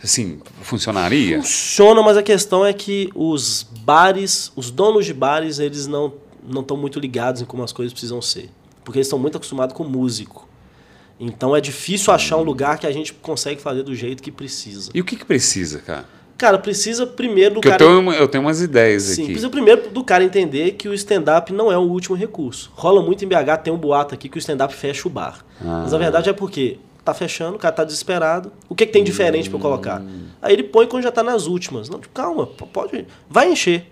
Assim, 0.03 0.39
funcionaria? 0.61 1.41
Funciona, 1.41 2.01
mas 2.01 2.17
a 2.17 2.23
questão 2.23 2.65
é 2.65 2.71
que 2.71 3.09
os 3.13 3.63
bares, 3.81 4.51
os 4.55 4.71
donos 4.71 5.05
de 5.05 5.13
bares, 5.13 5.59
eles 5.59 5.87
não 5.87 6.13
não 6.41 6.61
estão 6.61 6.75
muito 6.77 6.99
ligados 6.99 7.41
em 7.41 7.45
como 7.45 7.63
as 7.63 7.71
coisas 7.71 7.93
precisam 7.93 8.21
ser. 8.21 8.49
Porque 8.83 8.97
eles 8.97 9.07
estão 9.07 9.19
muito 9.19 9.37
acostumados 9.37 9.75
com 9.75 9.83
músico. 9.83 10.47
Então 11.19 11.55
é 11.55 11.61
difícil 11.61 12.13
achar 12.13 12.37
um 12.37 12.43
lugar 12.43 12.79
que 12.79 12.87
a 12.87 12.91
gente 12.91 13.13
consegue 13.13 13.61
fazer 13.61 13.83
do 13.83 13.93
jeito 13.93 14.23
que 14.23 14.31
precisa. 14.31 14.89
E 14.93 15.01
o 15.01 15.03
que 15.03 15.15
que 15.15 15.25
precisa, 15.25 15.79
cara? 15.79 16.05
Cara, 16.37 16.57
precisa 16.57 17.05
primeiro 17.05 17.55
do 17.55 17.61
Porque 17.61 17.67
eu 17.67 17.71
cara. 17.73 17.83
tenho, 17.83 18.13
eu 18.13 18.27
tenho 18.27 18.41
umas 18.45 18.61
ideias 18.61 19.03
Sim, 19.03 19.23
aqui. 19.23 19.31
precisa 19.31 19.49
primeiro 19.49 19.89
do 19.89 20.01
cara 20.05 20.23
entender 20.23 20.71
que 20.71 20.87
o 20.87 20.93
stand-up 20.93 21.51
não 21.51 21.69
é 21.69 21.77
o 21.77 21.81
último 21.81 22.15
recurso. 22.15 22.71
Rola 22.73 23.01
muito 23.01 23.25
em 23.25 23.27
BH, 23.27 23.57
tem 23.61 23.73
um 23.73 23.77
boato 23.77 24.13
aqui 24.15 24.29
que 24.29 24.37
o 24.37 24.39
stand-up 24.39 24.73
fecha 24.73 25.05
o 25.05 25.11
bar. 25.11 25.45
Ah. 25.59 25.81
Mas 25.83 25.93
a 25.93 25.97
verdade 25.97 26.29
é 26.29 26.33
porque 26.33 26.79
tá 27.03 27.13
fechando, 27.13 27.55
o 27.55 27.59
cara 27.59 27.73
tá 27.73 27.83
desesperado. 27.83 28.51
O 28.67 28.75
que, 28.75 28.85
que 28.85 28.91
tem 28.91 29.03
diferente 29.03 29.51
eu 29.51 29.59
colocar? 29.59 30.01
Aí 30.41 30.53
ele 30.53 30.63
põe 30.63 30.85
quando 30.87 31.03
já 31.03 31.11
tá 31.11 31.23
nas 31.23 31.47
últimas. 31.47 31.89
Não, 31.89 31.99
tipo, 31.99 32.13
calma, 32.13 32.45
pode. 32.47 33.05
Vai 33.29 33.51
encher. 33.51 33.89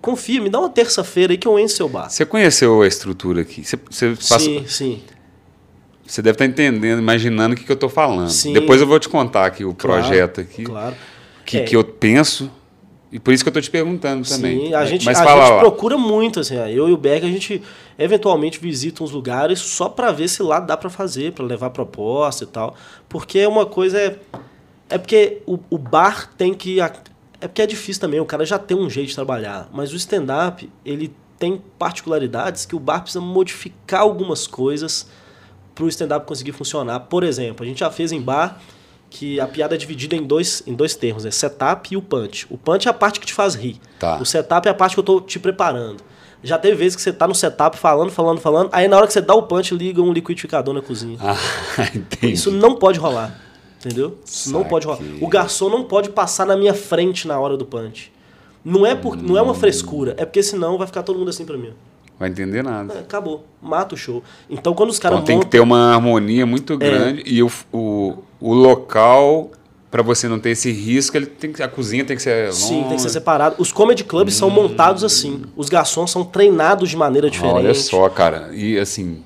Confia, 0.00 0.40
me 0.40 0.48
dá 0.48 0.58
uma 0.58 0.68
terça-feira 0.70 1.32
aí 1.32 1.36
que 1.38 1.46
eu 1.46 1.58
encho 1.58 1.76
seu 1.76 1.88
bar. 1.88 2.08
Você 2.08 2.24
conheceu 2.24 2.80
a 2.82 2.86
estrutura 2.86 3.42
aqui? 3.42 3.62
Você, 3.64 3.76
você, 3.90 4.08
passa- 4.10 4.38
Sim, 4.40 4.64
sim. 4.66 5.02
você 6.06 6.22
deve 6.22 6.34
estar 6.36 6.46
entendendo, 6.46 6.98
imaginando 6.98 7.54
o 7.54 7.56
que, 7.56 7.64
que 7.64 7.70
eu 7.70 7.74
estou 7.74 7.88
falando. 7.90 8.30
Sim. 8.30 8.52
Depois 8.54 8.80
eu 8.80 8.86
vou 8.86 8.98
te 8.98 9.08
contar 9.08 9.44
aqui 9.44 9.64
o 9.64 9.74
Claro, 9.74 10.00
projeto 10.02 10.40
aqui, 10.40 10.64
Claro. 10.64 10.96
que, 11.44 11.58
É. 11.58 11.64
que 11.64 11.76
eu 11.76 11.84
penso. 11.84 12.50
E 13.12 13.18
por 13.18 13.34
isso 13.34 13.42
que 13.42 13.48
eu 13.48 13.50
estou 13.50 13.62
te 13.62 13.70
perguntando 13.70 14.26
também. 14.28 14.66
Sim, 14.66 14.74
a 14.74 14.84
gente, 14.84 15.04
Mas 15.04 15.18
a 15.18 15.24
fala 15.24 15.46
gente 15.46 15.58
procura 15.58 15.98
muito, 15.98 16.38
assim, 16.38 16.54
eu 16.54 16.88
e 16.88 16.92
o 16.92 16.96
Berg, 16.96 17.26
a 17.26 17.28
gente 17.28 17.60
eventualmente 17.98 18.60
visita 18.60 19.02
uns 19.02 19.10
lugares 19.10 19.58
só 19.58 19.88
pra 19.88 20.12
ver 20.12 20.28
se 20.28 20.42
lá 20.42 20.60
dá 20.60 20.76
pra 20.76 20.88
fazer, 20.88 21.32
pra 21.32 21.44
levar 21.44 21.70
proposta 21.70 22.44
e 22.44 22.46
tal. 22.46 22.76
Porque 23.08 23.44
uma 23.46 23.66
coisa 23.66 23.98
é. 23.98 24.18
É 24.88 24.98
porque 24.98 25.42
o, 25.46 25.58
o 25.70 25.78
bar 25.78 26.32
tem 26.36 26.54
que. 26.54 26.80
É 26.80 27.48
porque 27.48 27.62
é 27.62 27.66
difícil 27.66 28.00
também, 28.00 28.20
o 28.20 28.24
cara 28.24 28.44
já 28.44 28.58
tem 28.58 28.76
um 28.76 28.88
jeito 28.88 29.08
de 29.08 29.14
trabalhar. 29.14 29.68
Mas 29.72 29.92
o 29.92 29.96
stand-up, 29.96 30.70
ele 30.84 31.12
tem 31.38 31.60
particularidades 31.78 32.66
que 32.66 32.76
o 32.76 32.78
bar 32.78 33.00
precisa 33.00 33.24
modificar 33.24 34.02
algumas 34.02 34.46
coisas 34.46 35.08
para 35.74 35.84
o 35.84 35.88
stand-up 35.88 36.26
conseguir 36.26 36.52
funcionar. 36.52 37.00
Por 37.00 37.24
exemplo, 37.24 37.64
a 37.64 37.68
gente 37.68 37.80
já 37.80 37.90
fez 37.90 38.12
em 38.12 38.20
bar 38.20 38.60
que 39.10 39.40
a 39.40 39.46
piada 39.46 39.74
é 39.74 39.78
dividida 39.78 40.14
em 40.14 40.22
dois, 40.22 40.62
em 40.66 40.72
dois 40.72 40.94
termos, 40.94 41.26
é 41.26 41.30
setup 41.32 41.92
e 41.92 41.96
o 41.96 42.00
punch. 42.00 42.46
O 42.48 42.56
punch 42.56 42.86
é 42.86 42.90
a 42.90 42.94
parte 42.94 43.18
que 43.18 43.26
te 43.26 43.34
faz 43.34 43.56
rir. 43.56 43.80
Tá. 43.98 44.16
O 44.18 44.24
setup 44.24 44.68
é 44.68 44.70
a 44.70 44.74
parte 44.74 44.94
que 44.94 45.00
eu 45.00 45.04
tô 45.04 45.20
te 45.20 45.38
preparando. 45.38 46.02
Já 46.42 46.56
teve 46.56 46.76
vezes 46.76 46.96
que 46.96 47.02
você 47.02 47.12
tá 47.12 47.28
no 47.28 47.34
setup 47.34 47.76
falando, 47.76 48.10
falando, 48.10 48.40
falando, 48.40 48.70
aí 48.72 48.88
na 48.88 48.96
hora 48.96 49.06
que 49.06 49.12
você 49.12 49.20
dá 49.20 49.34
o 49.34 49.42
punch, 49.42 49.74
liga 49.74 50.00
um 50.00 50.12
liquidificador 50.12 50.72
na 50.72 50.80
cozinha. 50.80 51.18
Ah, 51.20 51.36
entendi. 51.94 52.32
Isso 52.32 52.50
não 52.50 52.76
pode 52.76 52.98
rolar. 52.98 53.38
Entendeu? 53.84 54.18
Isso 54.24 54.52
não 54.52 54.62
pode 54.64 54.86
rolar. 54.86 55.00
O 55.20 55.26
garçom 55.26 55.68
não 55.68 55.84
pode 55.84 56.10
passar 56.10 56.46
na 56.46 56.56
minha 56.56 56.72
frente 56.72 57.26
na 57.26 57.38
hora 57.38 57.56
do 57.56 57.66
punch. 57.66 58.12
Não 58.64 58.86
é, 58.86 58.94
por, 58.94 59.16
não 59.16 59.36
é 59.36 59.42
uma 59.42 59.54
frescura, 59.54 60.14
é 60.18 60.24
porque 60.24 60.42
senão 60.42 60.76
vai 60.78 60.86
ficar 60.86 61.02
todo 61.02 61.18
mundo 61.18 61.30
assim 61.30 61.46
pra 61.46 61.56
mim. 61.56 61.72
Vai 62.20 62.28
entender 62.28 62.62
nada. 62.62 62.92
É, 62.94 62.98
acabou. 62.98 63.46
Mata 63.62 63.94
o 63.94 63.98
show. 63.98 64.22
Então 64.50 64.74
quando 64.74 64.90
os 64.90 64.98
caras 64.98 65.16
Então 65.20 65.26
tem 65.26 65.40
que 65.40 65.46
ter 65.46 65.58
uma 65.60 65.94
harmonia 65.94 66.42
É. 66.42 66.44
muito 66.44 66.76
grande 66.76 67.22
e 67.26 67.42
o, 67.42 67.50
o, 67.72 68.18
o 68.38 68.52
local, 68.52 69.50
para 69.90 70.02
você 70.02 70.28
não 70.28 70.38
ter 70.38 70.50
esse 70.50 70.70
risco, 70.70 71.16
ele 71.16 71.24
tem 71.24 71.50
que, 71.50 71.62
a 71.62 71.68
cozinha 71.68 72.04
tem 72.04 72.14
que 72.14 72.22
ser 72.22 72.48
longe. 72.48 72.58
Sim, 72.58 72.82
tem 72.84 72.96
que 72.96 73.02
ser 73.02 73.08
separado. 73.08 73.56
Os 73.58 73.72
comedy 73.72 74.04
clubs 74.04 74.34
são 74.34 74.50
montados 74.50 75.02
assim. 75.02 75.42
Os 75.56 75.70
garçons 75.70 76.10
são 76.10 76.22
treinados 76.22 76.90
de 76.90 76.96
maneira 76.96 77.30
diferente. 77.30 77.56
Olha 77.56 77.72
só, 77.74 78.06
cara. 78.10 78.50
E 78.52 78.78
assim, 78.78 79.22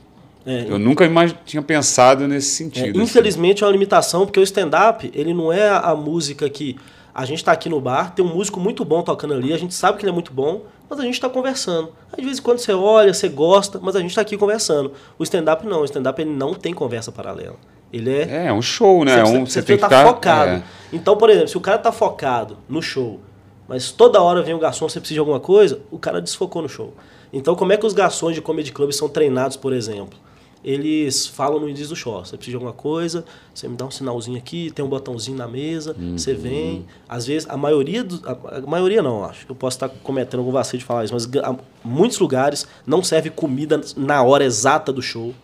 É, 0.47 0.67
eu 0.69 0.79
nunca 0.79 1.05
tinha 1.45 1.63
pensado 1.63 2.29
nesse 2.29 2.63
É, 2.63 2.65
sentido. 2.67 2.91
assim. 3.01 3.03
infelizmente 3.03 3.65
é 3.65 3.67
uma 3.67 3.73
limitação, 3.73 4.25
porque 4.25 4.39
o 4.39 4.43
stand-up, 4.45 5.11
ele 5.13 5.35
não 5.35 5.53
é 5.53 5.69
a, 5.69 5.79
a 5.81 5.97
música 5.97 6.49
que 6.49 6.77
a 7.13 7.25
gente 7.25 7.43
tá 7.45 7.51
aqui 7.51 7.69
no 7.69 7.81
bar, 7.81 8.13
tem 8.15 8.25
um 8.25 8.33
músico 8.35 8.61
muito 8.61 8.85
bom 8.85 9.03
tocando 9.03 9.35
ali, 9.35 9.53
a 9.53 9.59
gente 9.59 9.73
sabe 9.75 9.99
que 9.99 10.05
ele 10.05 10.11
é 10.11 10.15
muito 10.15 10.33
bom, 10.33 10.63
mas 10.89 10.99
a 11.01 11.03
gente 11.03 11.21
tá 11.21 11.29
conversando. 11.29 11.91
Aí, 12.13 12.21
de 12.21 12.25
vez 12.27 12.39
em 12.39 12.43
quando 12.43 12.59
você 12.59 12.73
olha, 12.73 13.13
você 13.13 13.29
gosta, 13.29 13.79
mas 13.83 13.97
a 13.97 14.01
gente 14.01 14.15
tá 14.15 14.21
aqui 14.21 14.37
conversando. 14.37 14.93
O 15.19 15.23
stand-up 15.23 15.67
não, 15.67 15.81
o 15.81 15.85
stand-up 15.85 16.21
ele 16.21 16.31
não 16.31 16.55
tem 16.55 16.73
conversa 16.75 17.11
paralela. 17.13 17.57
Ele 17.93 18.11
é 18.13 18.47
É, 18.47 18.53
um 18.53 18.61
show, 18.63 19.05
né? 19.05 19.21
Você, 19.25 19.37
um, 19.37 19.47
você 19.47 19.53
você 19.53 19.63
tem 19.63 19.77
que 19.79 19.85
estar 19.85 19.99
estar 20.01 20.07
focado. 20.13 20.51
é. 20.51 20.63
Então, 20.93 21.17
por 21.17 21.31
exemplo, 21.31 21.49
se 21.49 21.57
o 21.57 21.61
cara 21.61 21.79
tá 21.79 21.93
focado 21.93 22.59
no 22.69 22.83
show, 22.83 23.21
mas 23.69 23.91
toda 23.93 24.21
hora 24.21 24.43
vem 24.43 24.55
um 24.55 24.59
garçom, 24.59 24.89
você 24.89 24.99
precisa 25.01 25.15
de 25.17 25.21
alguma 25.21 25.41
coisa, 25.41 25.81
o 25.91 25.99
cara 25.99 26.21
desfocou 26.21 26.61
no 26.63 26.69
show. 26.69 26.93
Então, 27.33 27.55
como 27.55 27.73
é 27.73 27.77
que 27.77 27.87
os 27.87 27.93
garçons 27.93 28.35
de 28.35 28.43
comedy 28.43 28.73
club 28.73 28.93
são 28.93 29.09
treinados, 29.09 29.57
por 29.57 29.73
exemplo? 29.73 30.19
Eles 30.65 31.27
falam 31.27 31.61
no 31.61 31.69
início 31.69 31.89
do 31.89 31.97
show, 31.97 32.25
você 32.25 32.37
precisa 32.37 32.53
de 32.53 32.57
alguma 32.57 32.73
coisa, 32.73 33.25
você 33.55 33.69
me 33.69 33.77
dá 33.77 33.85
um 33.85 33.91
sinalzinho 33.91 34.39
aqui, 34.39 34.71
tem 34.75 34.83
um 34.85 34.89
botãozinho 34.89 35.37
na 35.37 35.47
mesa, 35.47 35.95
você 36.17 36.33
Uhum. 36.33 36.39
vem. 36.39 36.87
Às 37.09 37.27
vezes, 37.27 37.49
a 37.51 37.57
maioria, 37.57 38.03
do, 38.03 38.21
a, 38.27 38.59
a 38.59 38.61
maioria 38.63 39.03
não, 39.03 39.25
acho 39.25 39.45
que 39.45 39.53
eu 39.53 39.57
posso 39.57 39.77
estar 39.77 39.89
cometendo 40.03 40.41
algum 40.41 40.53
vacilo 40.53 40.79
de 40.79 40.85
falar 40.85 41.05
isso, 41.05 41.13
mas 41.13 41.27
ga- 41.27 41.55
muitos 41.85 42.19
lugares 42.19 42.67
não 42.87 43.03
serve 43.03 43.29
comida 43.31 43.81
na 43.97 44.23
hora 44.23 44.43
exata 44.45 44.93
do 44.93 45.03
show. 45.03 45.35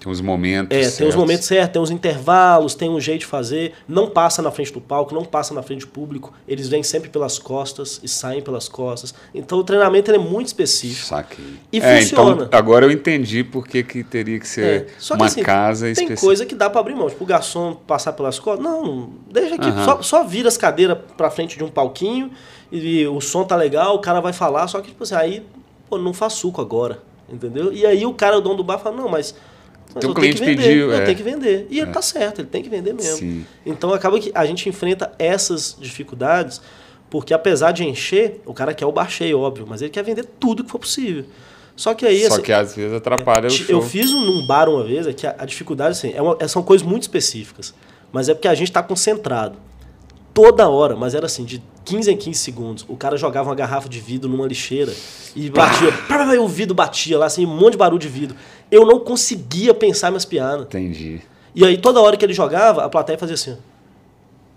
Tem 0.00 0.12
uns 0.12 0.20
momentos. 0.20 0.76
É, 0.76 0.80
tem 0.80 0.86
os 0.88 0.94
certos. 0.94 1.16
momentos 1.16 1.46
certos, 1.46 1.72
tem 1.72 1.82
os 1.82 1.90
intervalos, 1.90 2.74
tem 2.74 2.88
um 2.88 3.00
jeito 3.00 3.20
de 3.20 3.26
fazer. 3.26 3.72
Não 3.88 4.08
passa 4.08 4.40
na 4.40 4.50
frente 4.50 4.72
do 4.72 4.80
palco, 4.80 5.12
não 5.14 5.24
passa 5.24 5.52
na 5.52 5.62
frente 5.62 5.80
do 5.80 5.88
público. 5.88 6.32
Eles 6.46 6.68
vêm 6.68 6.82
sempre 6.84 7.10
pelas 7.10 7.38
costas 7.38 7.98
e 8.02 8.06
saem 8.08 8.40
pelas 8.40 8.68
costas. 8.68 9.12
Então 9.34 9.58
o 9.58 9.64
treinamento 9.64 10.10
é 10.12 10.18
muito 10.18 10.46
específico. 10.46 11.06
Saquei. 11.06 11.44
E 11.72 11.78
é, 11.80 12.00
funciona. 12.00 12.44
Então, 12.44 12.58
agora 12.58 12.86
eu 12.86 12.92
entendi 12.92 13.42
por 13.42 13.66
que 13.66 13.82
que 13.82 14.04
teria 14.04 14.38
que 14.38 14.46
É, 14.46 14.48
ser 14.48 14.86
que 14.86 15.12
uma 15.14 15.26
assim, 15.26 15.42
casa 15.42 15.86
tem 15.86 15.92
específica. 15.92 16.20
coisa 16.20 16.46
que 16.46 16.54
dá 16.54 16.70
pra 16.70 16.80
abrir 16.80 16.94
mão. 16.94 17.08
Tipo, 17.10 17.24
o 17.24 17.26
garçom 17.26 17.74
passar 17.74 18.12
pelas 18.12 18.38
costas. 18.38 18.64
Não, 18.64 19.10
deixa 19.30 19.56
aqui. 19.56 19.66
Aham. 19.68 19.84
Só, 19.84 20.02
só 20.02 20.24
vira 20.24 20.46
as 20.48 20.56
cadeiras 20.56 20.96
pra 21.16 21.28
frente 21.30 21.58
de 21.58 21.64
um 21.64 21.68
palquinho 21.68 22.30
e 22.70 23.04
o 23.08 23.20
som 23.20 23.42
tá 23.44 23.56
legal, 23.56 23.96
o 23.96 23.98
cara 23.98 24.20
vai 24.20 24.32
falar. 24.32 24.68
Só 24.68 24.80
que, 24.80 24.90
tipo 24.90 25.02
assim, 25.02 25.14
aí, 25.16 25.46
pô, 25.90 25.98
não 25.98 26.12
faz 26.12 26.34
suco 26.34 26.60
agora. 26.60 27.02
Entendeu? 27.28 27.72
E 27.72 27.84
aí 27.84 28.06
o 28.06 28.14
cara, 28.14 28.38
o 28.38 28.40
dono 28.40 28.54
do 28.56 28.64
bar, 28.64 28.78
fala: 28.78 28.96
não, 28.96 29.08
mas. 29.08 29.34
Tenho 29.94 30.14
que 30.14 30.20
cliente 30.20 30.40
vender, 30.40 30.62
pediu, 30.62 30.90
eu 30.92 30.98
é. 30.98 31.04
tenho 31.04 31.16
que 31.16 31.22
vender. 31.22 31.66
E 31.70 31.80
ele 31.80 31.90
tá 31.90 32.02
certo, 32.02 32.40
ele 32.40 32.48
tem 32.48 32.62
que 32.62 32.68
vender 32.68 32.92
mesmo. 32.92 33.16
Sim. 33.16 33.46
Então 33.64 33.92
acaba 33.92 34.18
que 34.18 34.30
a 34.34 34.44
gente 34.46 34.68
enfrenta 34.68 35.12
essas 35.18 35.76
dificuldades, 35.80 36.60
porque 37.10 37.32
apesar 37.32 37.72
de 37.72 37.84
encher, 37.84 38.40
o 38.44 38.52
cara 38.52 38.74
quer 38.74 38.86
o 38.86 38.92
bar 38.92 39.10
cheio, 39.10 39.38
óbvio, 39.40 39.66
mas 39.68 39.80
ele 39.82 39.90
quer 39.90 40.04
vender 40.04 40.24
tudo 40.38 40.62
que 40.64 40.70
for 40.70 40.78
possível. 40.78 41.24
Só 41.74 41.94
que 41.94 42.04
aí. 42.04 42.26
Só 42.26 42.34
assim, 42.34 42.42
que 42.42 42.52
às 42.52 42.74
vezes 42.74 42.92
atrapalha 42.92 43.46
o 43.46 43.50
Ti- 43.50 43.64
show. 43.64 43.76
Eu 43.76 43.82
fiz 43.82 44.12
um, 44.12 44.24
num 44.24 44.44
bar 44.46 44.68
uma 44.68 44.82
vez, 44.84 45.06
é 45.06 45.12
que 45.12 45.26
a, 45.26 45.36
a 45.38 45.44
dificuldade 45.46 45.92
assim, 45.92 46.12
é 46.12 46.20
uma- 46.20 46.36
é- 46.40 46.48
são 46.48 46.62
coisas 46.62 46.86
muito 46.86 47.02
específicas. 47.02 47.72
Mas 48.12 48.28
é 48.28 48.34
porque 48.34 48.48
a 48.48 48.54
gente 48.54 48.68
está 48.68 48.82
concentrado. 48.82 49.56
Toda 50.34 50.68
hora, 50.68 50.94
mas 50.96 51.14
era 51.14 51.26
assim, 51.26 51.44
de 51.44 51.62
15 51.84 52.12
em 52.12 52.16
15 52.16 52.38
segundos, 52.38 52.84
o 52.88 52.96
cara 52.96 53.16
jogava 53.16 53.48
uma 53.48 53.54
garrafa 53.54 53.88
de 53.88 53.98
vidro 53.98 54.28
numa 54.28 54.46
lixeira 54.46 54.92
e 55.34 55.50
batia. 55.50 55.90
pá, 56.08 56.34
e 56.34 56.38
o 56.38 56.46
vidro 56.46 56.74
batia 56.74 57.18
lá, 57.18 57.26
assim, 57.26 57.44
um 57.46 57.56
monte 57.56 57.72
de 57.72 57.78
barulho 57.78 57.98
de 58.00 58.08
vidro. 58.08 58.36
Eu 58.70 58.84
não 58.86 59.00
conseguia 59.00 59.72
pensar 59.74 60.10
minhas 60.10 60.24
piadas. 60.24 60.66
Entendi. 60.66 61.20
E 61.54 61.64
aí, 61.64 61.78
toda 61.78 62.00
hora 62.00 62.16
que 62.16 62.24
ele 62.24 62.32
jogava, 62.34 62.84
a 62.84 62.88
plateia 62.88 63.18
fazia 63.18 63.34
assim. 63.34 63.56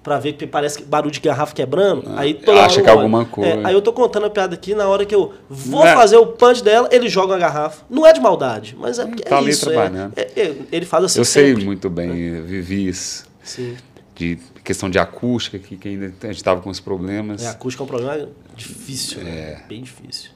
Pra 0.04 0.18
ver 0.18 0.34
que 0.34 0.48
parece 0.48 0.80
que 0.80 0.84
barulho 0.84 1.12
de 1.12 1.20
garrafa 1.20 1.54
quebrando. 1.54 2.12
aí 2.18 2.34
toda 2.34 2.60
acha 2.66 2.74
hora 2.76 2.84
que 2.84 2.90
é 2.90 2.92
alguma 2.92 3.24
coisa. 3.24 3.52
É, 3.52 3.66
aí 3.68 3.74
eu 3.74 3.82
tô 3.84 3.94
contando 3.94 4.26
a 4.26 4.30
piada 4.32 4.56
aqui, 4.56 4.74
na 4.74 4.88
hora 4.88 5.06
que 5.06 5.14
eu 5.14 5.32
vou 5.48 5.86
É. 5.86 5.94
fazer 5.94 6.18
o 6.18 6.26
punch 6.26 6.64
dela, 6.64 6.90
ele 6.92 7.08
joga 7.08 7.34
uma 7.34 7.40
garrafa. 7.40 7.84
Não 7.88 8.06
é 8.06 8.12
de 8.12 8.20
maldade, 8.20 8.76
mas 8.80 8.98
é 8.98 9.06
porque 9.06 9.22
Tá 9.22 9.36
é 9.36 9.40
ali 9.40 9.52
isso. 9.52 9.70
é- 9.70 9.74
trabalhando. 9.74 10.14
é- 10.16 10.32
é- 10.42 10.56
ele 10.72 10.86
faz 10.88 11.04
assim 11.06 11.20
eu 11.20 11.26
sei 11.26 11.50
sempre. 11.50 11.66
muito 11.66 11.88
bem, 11.88 12.10
eu 12.18 12.44
vivi 12.44 12.88
isso. 12.88 13.26
Sim. 13.44 13.78
De 14.16 14.40
questão 14.64 14.90
de 14.90 14.98
acústica, 14.98 15.60
que, 15.60 15.78
que 15.78 15.88
ainda 15.90 16.08
a 16.24 16.28
gente 16.28 16.38
estava 16.38 16.62
com 16.62 16.70
os 16.72 16.80
problemas. 16.80 17.44
É, 17.44 17.48
a 17.50 17.52
acústica 17.52 17.84
é 17.84 17.86
um 17.86 17.88
problema 17.88 18.28
difícil, 18.56 19.22
É. 19.22 19.24
né? 19.24 19.62
Bem 19.70 19.84
difícil. 19.84 20.32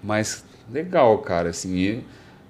Mas 0.00 0.44
legal, 0.72 1.18
cara, 1.18 1.48
assim. 1.50 1.74
e 1.76 2.04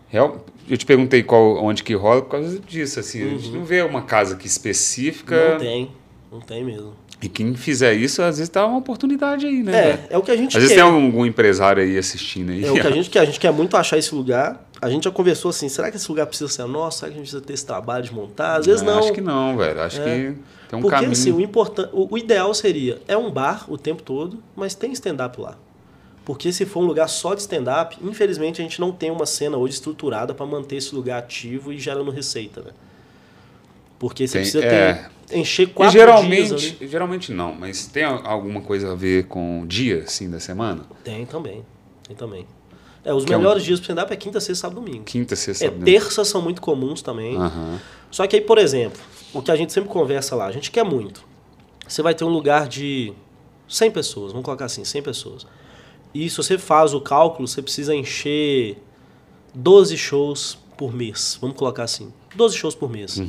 real- 0.09 0.45
eu 0.69 0.77
te 0.77 0.87
perguntei 0.87 1.23
qual, 1.23 1.63
onde 1.65 1.83
que 1.83 1.95
rola 1.95 2.23
por 2.23 2.31
causa 2.31 2.59
disso, 2.61 3.01
assim. 3.01 3.23
A 3.23 3.29
gente 3.31 3.51
não 3.51 3.65
vê 3.65 3.83
uma 3.83 4.03
casa 4.03 4.35
aqui 4.35 4.47
específica. 4.47 5.35
Uhum. 5.37 5.51
Não 5.53 5.59
tem. 5.59 5.91
Não 6.33 6.41
tem 6.41 6.65
mesmo. 6.65 6.93
E 7.21 7.29
quem 7.29 7.53
fizer 7.57 7.95
isso, 7.95 8.23
às 8.23 8.39
vezes 8.39 8.49
tá 8.49 8.65
uma 8.65 8.79
oportunidade 8.79 9.45
aí, 9.45 9.61
né? 9.63 9.77
É, 9.77 10.07
é 10.11 10.19
o 10.19 10.23
que 10.23 10.31
a 10.31 10.37
gente 10.37 10.57
Às 10.57 10.63
vezes 10.63 10.77
quer. 10.77 10.83
tem 10.85 10.93
algum 10.93 11.27
empresário 11.27 11.83
aí 11.83 11.99
assistindo 11.99 12.53
aí. 12.53 12.65
É 12.65 12.71
o 12.71 12.75
que 12.75 12.87
a 12.87 12.91
gente 12.93 13.11
quer. 13.11 13.21
A 13.21 13.25
gente 13.25 13.41
quer 13.41 13.53
muito 13.53 13.77
achar 13.77 13.99
esse 13.99 14.15
lugar. 14.15 14.69
A 14.81 14.89
gente 14.89 15.05
já 15.05 15.11
conversou 15.11 15.49
assim, 15.49 15.69
será 15.69 15.91
que 15.91 15.97
esse 15.97 16.09
lugar 16.09 16.27
precisa 16.27 16.49
ser 16.49 16.65
nosso? 16.67 17.01
Será 17.01 17.11
que 17.11 17.15
a 17.17 17.19
gente 17.19 17.25
precisa 17.31 17.43
ter 17.45 17.55
esse 17.55 17.67
trabalho 17.67 18.05
de 18.05 18.15
montar? 18.15 18.57
Às 18.59 18.67
vezes 18.67 18.83
não. 18.83 19.01
Acho 19.01 19.13
que 19.13 19.21
não, 19.21 19.57
velho. 19.57 19.81
Acho 19.81 20.01
É. 20.01 20.05
que 20.05 20.35
tem 20.69 20.79
um 20.79 20.83
Porque 20.83 20.95
caminho. 20.95 21.11
assim, 21.13 21.33
o, 21.33 21.41
importan... 21.41 21.89
o, 21.93 22.15
o 22.15 22.17
ideal 22.19 22.55
seria, 22.55 23.01
é 23.09 23.17
um 23.17 23.33
bar 23.33 23.65
o 23.69 23.77
tempo 23.77 24.01
todo, 24.03 24.39
mas 24.55 24.77
tem 24.77 24.93
stand-up 24.93 25.41
lá. 25.41 25.57
Porque 26.29 26.53
se 26.53 26.67
for 26.67 26.81
um 26.81 26.87
lugar 26.87 27.09
só 27.09 27.33
de 27.33 27.41
stand-up, 27.41 27.97
infelizmente 28.03 28.61
a 28.61 28.63
gente 28.63 28.79
não 28.83 28.93
tem 28.93 29.11
uma 29.11 29.25
cena 29.25 29.57
hoje 29.57 29.73
estruturada 29.73 30.35
para 30.35 30.45
manter 30.45 30.77
esse 30.77 30.95
lugar 30.95 31.21
ativo 31.21 31.73
e 31.73 31.79
gerando 31.79 32.11
receita, 32.11 32.61
né? 32.61 32.73
Porque 33.99 34.27
você 34.29 34.35
Tem- 34.35 34.43
precisa 34.43 34.63
é. 34.65 35.09
ter, 35.27 35.39
encher 35.39 35.63
E 35.63 35.67
quatro 35.69 35.93
geralmente, 35.99 36.55
dias 36.55 36.77
ali. 36.79 36.87
geralmente 36.87 37.33
não, 37.33 37.55
mas 37.55 37.87
tem 37.87 38.05
alguma 38.05 38.61
coisa 38.61 38.93
a 38.93 38.95
ver 38.95 39.25
com 39.25 39.63
o 39.63 39.67
dia, 39.67 40.03
assim, 40.07 40.29
da 40.29 40.39
semana? 40.39 40.85
Tem 41.03 41.25
também. 41.25 41.65
Tem 42.07 42.15
também. 42.15 42.47
É, 43.03 43.15
os 43.15 43.25
Que 43.25 43.33
é 43.33 43.37
um- 43.37 43.41
melhores 43.41 43.65
dias 43.65 43.81
pro 43.81 43.85
stand-up 43.85 44.13
é 44.13 44.17
quinta, 44.17 44.39
sexta, 44.39 44.69
sábado, 44.69 44.83
domingo. 44.85 45.05
Quinta, 45.05 45.35
sexta, 45.35 45.65
É, 45.65 45.69
sábado. 45.69 45.83
terças 45.87 46.29
são 46.29 46.43
muito 46.43 46.61
comuns 46.61 47.01
também. 47.01 47.39
Aham. 47.39 47.81
Só 48.11 48.27
que 48.27 48.37
aí, 48.37 48.43
por 48.43 48.59
exemplo, 48.59 49.01
o 49.33 49.41
que 49.41 49.51
a 49.51 49.57
gente 49.57 49.73
sempre 49.73 49.89
conversa 49.89 50.37
lá, 50.37 50.45
a 50.45 50.53
gente 50.53 50.71
quer 50.71 50.85
muito. 50.85 51.25
Você 51.89 52.03
vai 52.03 52.15
ter 52.15 52.25
um 52.25 52.29
lugar 52.29 52.69
de 52.69 53.15
100 53.67 53.91
pessoas, 53.91 54.33
vamos 54.33 54.45
colocar 54.45 54.67
assim, 54.67 54.85
100 54.85 55.03
pessoas. 55.03 55.47
E 56.19 56.29
se 56.29 56.37
você 56.37 56.59
faz 56.59 56.95
o 56.95 57.01
cálculo, 57.01 57.47
você 57.47 57.63
precisa 57.63 57.95
encher 57.95 58.77
12 59.55 59.97
shows 59.97 60.59
por 60.77 60.93
mês, 60.93 61.39
vamos 61.41 61.57
colocar 61.57 61.85
assim. 61.85 62.13
12 62.35 62.57
shows 62.57 62.75
por 62.75 62.91
mês. 62.91 63.23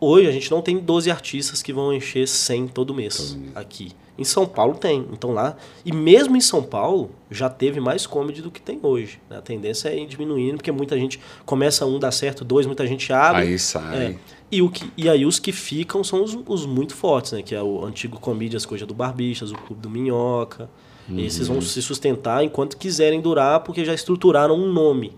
Hoje 0.00 0.26
a 0.26 0.32
gente 0.32 0.50
não 0.50 0.60
tem 0.60 0.78
12 0.78 1.08
artistas 1.08 1.62
que 1.62 1.72
vão 1.72 1.92
encher 1.92 2.26
100 2.26 2.66
todo 2.66 2.92
mês 2.92 3.38
aqui. 3.54 3.92
Em 4.18 4.24
São 4.24 4.44
Paulo 4.44 4.74
tem, 4.74 5.06
então 5.12 5.30
lá. 5.30 5.56
E 5.84 5.92
mesmo 5.92 6.36
em 6.36 6.40
São 6.40 6.64
Paulo 6.64 7.12
já 7.30 7.48
teve 7.48 7.78
mais 7.78 8.08
comedy 8.08 8.42
do 8.42 8.50
que 8.50 8.60
tem 8.60 8.80
hoje. 8.82 9.20
né? 9.30 9.38
A 9.38 9.40
tendência 9.40 9.88
é 9.88 9.96
ir 9.96 10.06
diminuindo, 10.08 10.56
porque 10.56 10.72
muita 10.72 10.98
gente 10.98 11.20
começa 11.46 11.86
um, 11.86 11.96
dá 11.96 12.10
certo, 12.10 12.44
dois, 12.44 12.66
muita 12.66 12.84
gente 12.88 13.12
abre. 13.12 13.42
Aí 13.42 13.58
sai. 13.58 13.96
É. 13.96 14.16
E, 14.50 14.60
o 14.60 14.68
que, 14.68 14.90
e 14.96 15.08
aí 15.08 15.24
os 15.24 15.38
que 15.38 15.52
ficam 15.52 16.02
são 16.02 16.24
os, 16.24 16.36
os 16.44 16.66
muito 16.66 16.92
fortes, 16.92 17.30
né? 17.32 17.42
Que 17.42 17.54
é 17.54 17.62
o 17.62 17.84
antigo 17.84 18.18
Comídias 18.18 18.66
Coisa 18.66 18.84
do 18.84 18.94
Barbichas, 18.94 19.52
o 19.52 19.54
Clube 19.54 19.80
do 19.80 19.88
Minhoca. 19.88 20.68
Esses 21.16 21.48
Uhum. 21.48 21.54
vão 21.54 21.62
se 21.62 21.82
sustentar 21.82 22.44
enquanto 22.44 22.76
quiserem 22.76 23.20
durar, 23.20 23.60
porque 23.60 23.84
já 23.84 23.92
estruturaram 23.94 24.54
um 24.54 24.72
nome. 24.72 25.12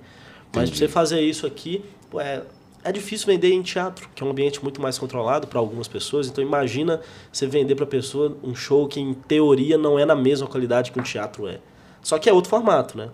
Mas 0.55 0.71
pra 0.71 0.79
você 0.79 0.89
fazer 0.89 1.21
isso 1.21 1.47
aqui, 1.47 1.85
pô, 2.11 2.21
é, 2.21 2.43
é 2.85 2.93
difícil 2.93 3.27
vender 3.27 3.53
em 3.53 3.63
teatro, 3.63 4.09
que 4.15 4.23
é 4.23 4.27
um 4.27 4.31
ambiente 4.31 4.63
muito 4.63 4.81
mais 4.81 4.99
controlado 4.99 5.47
para 5.47 5.59
algumas 5.59 5.89
pessoas. 5.89 6.29
Então 6.29 6.43
imagina 6.43 7.01
você 7.33 7.47
vender 7.47 7.75
para 7.75 7.87
pessoa 7.87 8.37
um 8.43 8.55
show 8.55 8.87
que 8.89 9.01
em 9.01 9.13
teoria 9.15 9.77
não 9.79 9.99
é 9.99 10.05
na 10.05 10.15
mesma 10.15 10.47
qualidade 10.47 10.93
que 10.93 10.99
um 11.01 11.03
teatro 11.03 11.47
é. 11.47 11.59
Só 12.03 12.19
que 12.19 12.29
é 12.29 12.33
outro 12.33 12.51
formato, 12.51 12.97
né? 12.99 13.05
É 13.07 13.11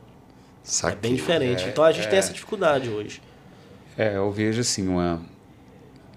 Saquei. 0.63 0.99
bem 1.01 1.15
diferente. 1.15 1.65
É, 1.65 1.69
então 1.69 1.83
a 1.85 1.93
gente 1.93 2.07
é. 2.07 2.11
tem 2.11 2.19
essa 2.19 2.33
dificuldade 2.33 2.89
hoje. 2.89 3.21
É, 3.97 4.17
eu 4.17 4.31
vejo 4.31 4.61
assim, 4.61 4.87
uma. 4.89 5.21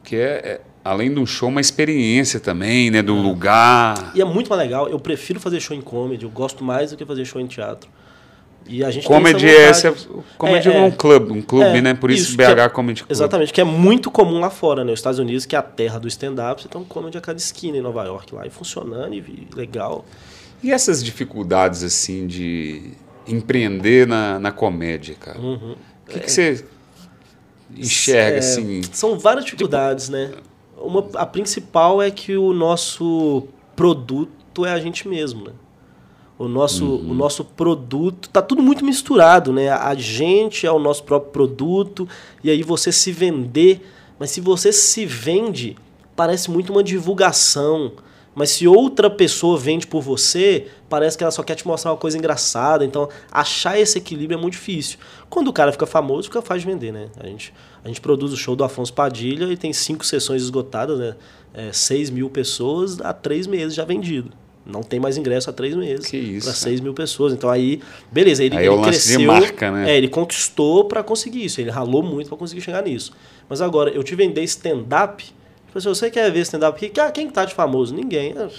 Que 0.03 0.15
é, 0.15 0.19
é, 0.19 0.61
além 0.83 1.13
de 1.13 1.19
um 1.19 1.25
show, 1.25 1.49
uma 1.49 1.61
experiência 1.61 2.39
também, 2.39 2.89
né? 2.91 3.01
Do 3.01 3.13
lugar. 3.15 4.11
E 4.15 4.21
é 4.21 4.25
muito 4.25 4.49
mais 4.49 4.61
legal. 4.61 4.87
Eu 4.89 4.99
prefiro 4.99 5.39
fazer 5.39 5.59
show 5.59 5.75
em 5.75 5.81
comedy. 5.81 6.23
Eu 6.25 6.29
gosto 6.31 6.63
mais 6.63 6.91
do 6.91 6.97
que 6.97 7.05
fazer 7.05 7.25
show 7.25 7.39
em 7.41 7.47
teatro. 7.47 7.89
E 8.67 8.83
a 8.83 8.91
gente 8.91 9.07
Comedy 9.07 9.39
tem 9.43 9.49
é, 9.55 9.61
essa 9.69 9.89
vontade. 9.89 10.07
comedy 10.37 10.69
é, 10.69 10.71
É, 10.73 10.77
é. 10.77 10.81
um 10.83 10.91
clube, 10.91 11.31
um 11.33 11.41
clube, 11.41 11.65
É, 11.77 11.81
né? 11.81 11.93
Por 11.95 12.11
isso, 12.11 12.29
isso, 12.29 12.37
BH 12.37 12.41
é- 12.65 12.69
Comedy 12.69 13.01
Club. 13.01 13.11
Exatamente, 13.11 13.51
que 13.51 13.59
é 13.59 13.63
muito 13.63 14.11
comum 14.11 14.39
lá 14.39 14.51
fora, 14.51 14.85
né? 14.85 14.93
Os 14.93 14.99
Estados 14.99 15.17
Unidos, 15.17 15.47
que 15.47 15.55
é 15.55 15.59
a 15.59 15.63
terra 15.63 15.99
do 15.99 16.07
stand-up, 16.07 16.61
você 16.61 16.67
tem 16.69 16.79
um 16.79 16.83
comedy 16.85 17.17
a 17.17 17.21
cada 17.21 17.39
esquina 17.39 17.77
em 17.77 17.81
Nova 17.81 18.03
York 18.05 18.33
lá. 18.35 18.45
E 18.45 18.51
funcionando, 18.51 19.15
e 19.15 19.47
legal. 19.55 20.05
E 20.63 20.71
essas 20.71 21.03
dificuldades, 21.03 21.81
assim, 21.83 22.27
de 22.27 22.91
empreender 23.27 24.05
na, 24.07 24.37
na 24.39 24.51
comédia, 24.51 25.15
cara? 25.19 25.39
Uhum. 25.39 25.75
O 26.07 26.11
que, 26.11 26.19
que 26.19 26.31
você 26.31 26.63
enxerga, 27.75 28.35
É, 28.35 28.39
assim? 28.39 28.81
São 28.91 29.17
várias 29.17 29.43
dificuldades, 29.45 30.07
né? 30.07 30.31
Uma, 30.83 31.05
a 31.15 31.25
principal 31.25 32.01
é 32.01 32.09
que 32.11 32.35
o 32.35 32.53
nosso 32.53 33.43
produto 33.75 34.65
é 34.65 34.71
a 34.71 34.79
gente 34.79 35.07
mesmo, 35.07 35.45
né? 35.45 35.51
O 36.37 36.47
nosso, 36.47 36.85
Uhum. 36.85 37.11
o 37.11 37.13
nosso 37.13 37.43
produto 37.45 38.29
tá 38.29 38.41
tudo 38.41 38.63
muito 38.63 38.83
misturado, 38.83 39.53
né? 39.53 39.69
A 39.69 39.93
gente 39.93 40.65
é 40.65 40.71
o 40.71 40.79
nosso 40.79 41.03
próprio 41.03 41.31
produto 41.31 42.07
e 42.43 42.49
aí 42.49 42.63
você 42.63 42.91
se 42.91 43.11
vender, 43.11 43.87
mas 44.17 44.31
se 44.31 44.41
você 44.41 44.71
se 44.71 45.05
vende, 45.05 45.75
parece 46.15 46.49
muito 46.49 46.71
uma 46.71 46.83
divulgação. 46.83 47.91
Mas 48.33 48.51
se 48.51 48.67
outra 48.67 49.09
pessoa 49.09 49.57
vende 49.57 49.85
por 49.85 50.01
você, 50.01 50.67
parece 50.87 51.17
que 51.17 51.23
ela 51.23 51.31
só 51.31 51.43
quer 51.43 51.55
te 51.55 51.67
mostrar 51.67 51.91
uma 51.91 51.97
coisa 51.97 52.17
engraçada. 52.17 52.85
Então, 52.85 53.09
achar 53.29 53.77
esse 53.77 53.97
equilíbrio 53.97 54.37
é 54.37 54.41
muito 54.41 54.53
difícil. 54.53 54.97
Quando 55.29 55.49
o 55.49 55.53
cara 55.53 55.71
fica 55.71 55.85
famoso, 55.85 56.29
fica 56.29 56.41
fácil 56.41 56.61
de 56.61 56.67
vender, 56.67 56.93
né? 56.93 57.09
A 57.19 57.27
gente, 57.27 57.53
a 57.83 57.87
gente 57.87 57.99
produz 57.99 58.31
o 58.31 58.37
show 58.37 58.55
do 58.55 58.63
Afonso 58.63 58.93
Padilha 58.93 59.45
e 59.51 59.57
tem 59.57 59.73
cinco 59.73 60.05
sessões 60.05 60.41
esgotadas, 60.41 60.97
né? 60.97 61.15
É, 61.53 61.73
6 61.73 62.09
mil 62.09 62.29
pessoas 62.29 63.01
há 63.01 63.11
três 63.11 63.45
meses 63.45 63.75
já 63.75 63.83
vendido. 63.83 64.31
Não 64.65 64.83
tem 64.83 64.99
mais 64.99 65.17
ingresso 65.17 65.49
há 65.49 65.53
três 65.53 65.75
meses. 65.75 66.05
Que 66.05 66.17
isso, 66.17 66.45
Para. 66.45 66.55
6 66.55 66.79
mil 66.79 66.93
pessoas. 66.93 67.33
Então 67.33 67.49
aí, 67.49 67.81
beleza, 68.11 68.43
ele, 68.43 68.55
Aí 68.55 68.67
é 68.67 68.71
ele 68.71 68.81
cresceu. 68.81 69.21
marca, 69.21 69.71
né? 69.71 69.91
É, 69.91 69.97
ele 69.97 70.07
conquistou 70.07 70.85
para 70.85 71.03
conseguir 71.03 71.43
isso. 71.43 71.59
Ele 71.59 71.69
ralou 71.69 72.01
muito 72.01 72.29
para 72.29 72.37
conseguir 72.37 72.61
chegar 72.61 72.83
nisso. 72.83 73.11
Mas 73.49 73.59
agora, 73.59 73.89
eu 73.89 74.03
te 74.03 74.15
vender 74.15 74.43
stand-up. 74.43 75.25
Tipo 75.71 75.77
assim, 75.77 75.87
você 75.87 76.11
quer 76.11 76.29
ver 76.29 76.41
stand-up 76.41 76.85
aqui? 76.85 76.99
Ah, 76.99 77.09
quem 77.09 77.29
tá 77.29 77.45
de 77.45 77.53
famoso? 77.53 77.95
Ninguém. 77.95 78.33
É, 78.37 78.49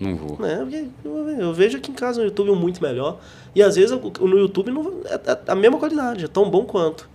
Não 0.00 0.16
vou. 0.16 0.36
Porque 0.36 0.84
eu- 1.04 1.52
vejo 1.54 1.78
aqui 1.78 1.92
em 1.92 1.94
casa 1.94 2.18
no 2.20 2.26
YouTube 2.26 2.50
um 2.50 2.56
muito 2.56 2.82
melhor. 2.82 3.20
E 3.54 3.62
às 3.62 3.76
vezes 3.76 3.92
no 3.92 4.38
YouTube 4.38 4.72
não, 4.72 5.00
é, 5.04 5.14
é 5.14 5.38
a 5.46 5.54
mesma 5.54 5.78
qualidade, 5.78 6.24
é 6.24 6.28
tão 6.28 6.50
bom 6.50 6.64
quanto. 6.64 7.08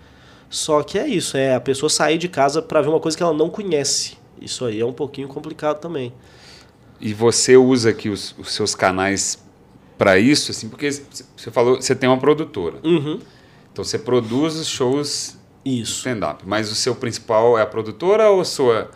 Só 0.49 0.81
que 0.83 0.97
é 0.97 1.05
isso, 1.05 1.35
é 1.35 1.53
a 1.53 1.59
pessoa 1.59 1.89
sair 1.89 2.17
de 2.17 2.29
casa 2.29 2.61
para 2.61 2.81
ver 2.81 2.87
uma 2.87 2.99
coisa 2.99 3.17
que 3.17 3.21
ela 3.23 3.33
não 3.33 3.49
conhece. 3.49 4.17
Isso 4.41 4.63
aí 4.63 4.79
é 4.79 4.85
um 4.85 4.93
pouquinho 4.93 5.27
complicado 5.27 5.79
também. 5.81 6.13
E 7.01 7.13
você 7.13 7.57
usa 7.57 7.89
aqui 7.89 8.07
os, 8.07 8.33
os 8.37 8.53
seus 8.53 8.73
canais 8.73 9.43
para 9.97 10.17
isso, 10.17 10.51
assim, 10.51 10.69
porque 10.69 10.89
você 10.91 11.51
falou, 11.51 11.75
você 11.81 11.93
tem 11.93 12.07
uma 12.07 12.17
produtora. 12.19 12.75
Uhum. 12.83 13.19
Então 13.71 13.83
você 13.83 13.99
produz 13.99 14.55
os 14.55 14.67
shows 14.67 15.37
Isso. 15.65 15.97
stand-up. 15.99 16.43
Mas 16.45 16.71
o 16.71 16.76
seu 16.76 16.93
principal 16.95 17.58
é 17.58 17.62
a 17.62 17.65
produtora 17.65 18.30
ou 18.30 18.41
a 18.41 18.45
sua, 18.45 18.89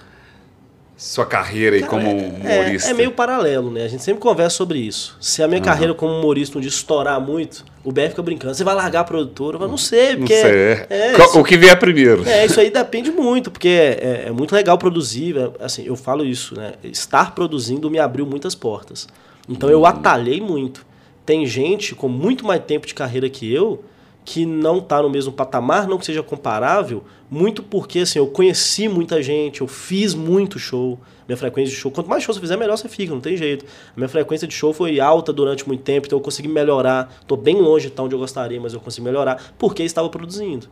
sua 0.96 1.26
carreira 1.26 1.76
aí 1.76 1.84
como 1.84 2.10
humorista? 2.10 2.90
É, 2.90 2.92
é 2.92 2.94
meio 2.94 3.12
paralelo, 3.12 3.70
né? 3.72 3.84
A 3.84 3.88
gente 3.88 4.04
sempre 4.04 4.20
conversa 4.22 4.58
sobre 4.58 4.80
isso. 4.80 5.16
Se 5.22 5.44
a 5.44 5.48
minha 5.48 5.62
carreira 5.62 5.94
como 5.94 6.12
humorista 6.14 6.58
um 6.58 6.62
dia 6.62 6.70
estourar 6.70 7.22
muito, 7.22 7.64
o 7.84 7.92
BR 7.92 8.10
fica 8.10 8.22
brincando. 8.24 8.56
Você 8.56 8.64
vai 8.64 8.74
largar 8.76 9.02
a 9.02 9.04
produtora? 9.04 9.56
Eu 9.56 9.60
falo, 9.60 9.72
não 9.72 9.78
sei, 9.78 10.12
Não 10.14 10.20
porque. 10.20 10.42
sei. 10.42 10.52
é. 10.52 10.88
é, 10.90 11.14
Qual- 11.14 11.30
isso- 11.30 11.40
o 11.40 11.44
que 11.44 11.56
vier 11.56 11.78
primeiro. 11.80 12.28
É, 12.28 12.46
isso 12.46 12.60
aí 12.60 12.70
depende 12.72 13.12
muito, 13.12 13.50
porque 13.52 13.68
é, 13.70 14.24
é 14.28 14.32
muito 14.32 14.54
legal 14.56 14.78
produzir. 14.78 15.38
é, 15.38 15.52
Assim, 15.64 15.86
eu 15.86 15.96
falo 15.96 16.26
isso, 16.26 16.56
né? 16.56 16.74
Estar 16.84 17.34
produzindo 17.36 17.90
me 17.92 18.00
abriu 18.00 18.26
muitas 18.26 18.56
portas. 18.56 19.08
Então 19.48 19.70
eu 19.70 19.86
atalhei 19.86 20.42
muito. 20.42 20.86
Tem 21.26 21.46
gente 21.46 21.94
com 21.94 22.08
muito 22.10 22.46
mais 22.46 22.62
tempo 22.66 22.88
de 22.88 22.94
carreira 22.94 23.30
que 23.30 23.54
eu 23.54 23.84
que 24.28 24.46
não 24.46 24.80
está 24.80 25.02
no 25.02 25.10
mesmo 25.10 25.32
patamar, 25.32 25.88
não 25.88 25.98
que 25.98 26.06
seja 26.06 26.22
comparável, 26.22 27.02
muito 27.32 27.63
porque 27.63 28.00
assim, 28.00 28.20
eu 28.20 28.28
conheci 28.28 28.90
muita 28.90 29.24
gente, 29.24 29.62
eu 29.62 29.68
fiz 29.68 30.13
muito 30.13 30.60
show. 30.60 31.00
Minha 31.26 31.38
frequência 31.38 31.74
de 31.74 31.80
show, 31.80 31.90
quanto 31.90 32.10
mais 32.10 32.24
show 32.24 32.34
você 32.36 32.42
fizer, 32.42 32.58
melhor 32.58 32.76
você 32.78 32.90
fica, 32.90 33.13
não 33.13 33.22
tem 33.22 33.38
jeito. 33.38 33.63
A 33.63 33.94
minha 33.98 34.10
frequência 34.10 34.46
de 34.46 34.54
show 34.54 34.74
foi 34.74 35.00
alta 35.00 35.32
durante 35.32 35.66
muito 35.66 35.82
tempo, 35.82 36.08
então 36.08 36.20
eu 36.20 36.22
consegui 36.22 36.50
melhorar. 36.50 37.10
Estou 37.22 37.38
bem 37.38 37.56
longe 37.56 37.86
de 37.86 37.94
estar 37.94 38.04
onde 38.04 38.16
eu 38.16 38.20
gostaria, 38.20 38.60
mas 38.60 38.74
eu 38.74 38.82
consegui 38.82 39.06
melhorar 39.06 39.54
porque 39.58 39.82
estava 39.82 40.10
produzindo. 40.10 40.68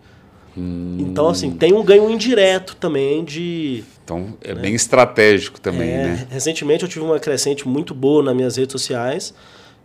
Então, 0.57 1.29
assim, 1.29 1.51
tem 1.51 1.73
um 1.73 1.83
ganho 1.83 2.09
indireto 2.09 2.75
também 2.75 3.23
de. 3.23 3.85
Então 4.03 4.37
é 4.41 4.53
bem 4.53 4.75
estratégico 4.75 5.61
também, 5.61 5.91
É, 5.91 6.03
né? 6.07 6.27
Recentemente 6.29 6.83
eu 6.83 6.89
tive 6.89 7.05
uma 7.05 7.19
crescente 7.19 7.65
muito 7.65 7.93
boa 7.93 8.21
nas 8.21 8.35
minhas 8.35 8.57
redes 8.57 8.73
sociais. 8.73 9.33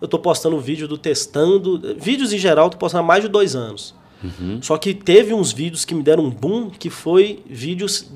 Eu 0.01 0.09
tô 0.09 0.19
postando 0.19 0.59
vídeo 0.59 0.89
do 0.89 0.97
testando. 0.99 1.97
Vídeos 1.99 2.33
em 2.33 2.39
geral, 2.39 2.67
eu 2.67 2.71
tô 2.71 2.79
postando 2.79 3.05
há 3.05 3.07
mais 3.07 3.23
de 3.23 3.29
dois 3.29 3.55
anos. 3.55 3.95
Só 4.61 4.77
que 4.77 4.93
teve 4.93 5.33
uns 5.33 5.51
vídeos 5.53 5.85
que 5.85 5.95
me 5.95 6.03
deram 6.03 6.25
um 6.25 6.31
boom, 6.31 6.69
que 6.71 6.91
foi 6.91 7.43
vídeos 7.49 8.11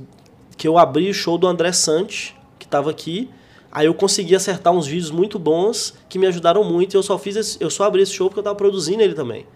que 0.57 0.69
eu 0.69 0.77
abri 0.77 1.09
o 1.11 1.15
show 1.15 1.39
do 1.39 1.47
André 1.47 1.73
Sante, 1.73 2.35
que 2.59 2.67
estava 2.67 2.91
aqui. 2.91 3.31
Aí 3.73 3.87
eu 3.87 3.95
consegui 3.95 4.37
acertar 4.37 4.73
uns 4.73 4.87
vídeos 4.87 5.11
muito 5.11 5.39
bons 5.39 5.95
que 6.09 6.19
me 6.19 6.27
ajudaram 6.27 6.63
muito. 6.63 6.95
E 6.95 6.97
eu 6.97 7.03
só 7.03 7.19
fiz 7.19 7.37
esse- 7.37 7.57
eu 7.61 7.71
só 7.71 7.85
abri 7.85 8.03
esse 8.03 8.13
show 8.13 8.29
porque 8.29 8.39
eu 8.41 8.45
tava 8.45 8.55
produzindo 8.57 9.03
ele 9.03 9.15
também. 9.15 9.47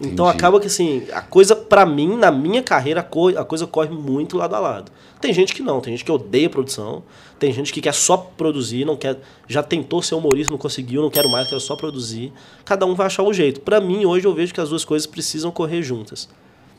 Então 0.00 0.26
Entendi. 0.26 0.38
acaba 0.38 0.60
que 0.60 0.68
assim, 0.68 1.06
a 1.12 1.20
coisa 1.20 1.56
pra 1.56 1.84
mim, 1.84 2.16
na 2.16 2.30
minha 2.30 2.62
carreira, 2.62 3.00
a, 3.00 3.02
co- 3.02 3.36
a 3.36 3.44
coisa 3.44 3.66
corre 3.66 3.90
muito 3.90 4.36
lado 4.36 4.54
a 4.54 4.60
lado. 4.60 4.92
Tem 5.20 5.32
gente 5.32 5.52
que 5.52 5.60
não, 5.60 5.80
tem 5.80 5.92
gente 5.92 6.04
que 6.04 6.12
odeia 6.12 6.48
produção, 6.48 7.02
tem 7.36 7.52
gente 7.52 7.72
que 7.72 7.80
quer 7.80 7.92
só 7.92 8.16
produzir, 8.16 8.84
não 8.84 8.96
quer, 8.96 9.18
já 9.48 9.60
tentou 9.60 10.00
ser 10.00 10.14
humorista, 10.14 10.52
não 10.52 10.58
conseguiu, 10.58 11.02
não 11.02 11.10
quero 11.10 11.28
mais, 11.28 11.48
quero 11.48 11.60
só 11.60 11.74
produzir. 11.74 12.32
Cada 12.64 12.86
um 12.86 12.94
vai 12.94 13.06
achar 13.08 13.24
o 13.24 13.32
jeito. 13.32 13.60
Pra 13.60 13.80
mim, 13.80 14.04
hoje 14.06 14.24
eu 14.24 14.32
vejo 14.32 14.54
que 14.54 14.60
as 14.60 14.68
duas 14.68 14.84
coisas 14.84 15.04
precisam 15.04 15.50
correr 15.50 15.82
juntas. 15.82 16.28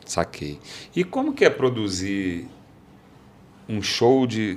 Saquei. 0.06 0.58
E 0.96 1.04
como 1.04 1.34
que 1.34 1.44
é 1.44 1.50
produzir 1.50 2.46
um 3.68 3.82
show 3.82 4.26
de, 4.26 4.56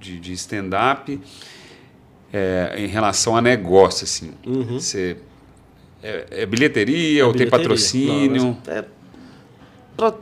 de, 0.00 0.18
de 0.18 0.32
stand-up 0.32 1.20
é, 2.32 2.74
em 2.78 2.86
relação 2.86 3.36
a 3.36 3.42
negócio, 3.42 4.04
assim? 4.04 4.32
Uhum. 4.46 4.80
Você... 4.80 5.18
É, 6.06 6.42
é 6.42 6.46
bilheteria 6.46 7.26
ou 7.26 7.32
tem 7.32 7.40
Bilheteria. 7.40 7.64
patrocínio? 7.64 8.56
Não, 8.66 8.72
é- 8.72 8.84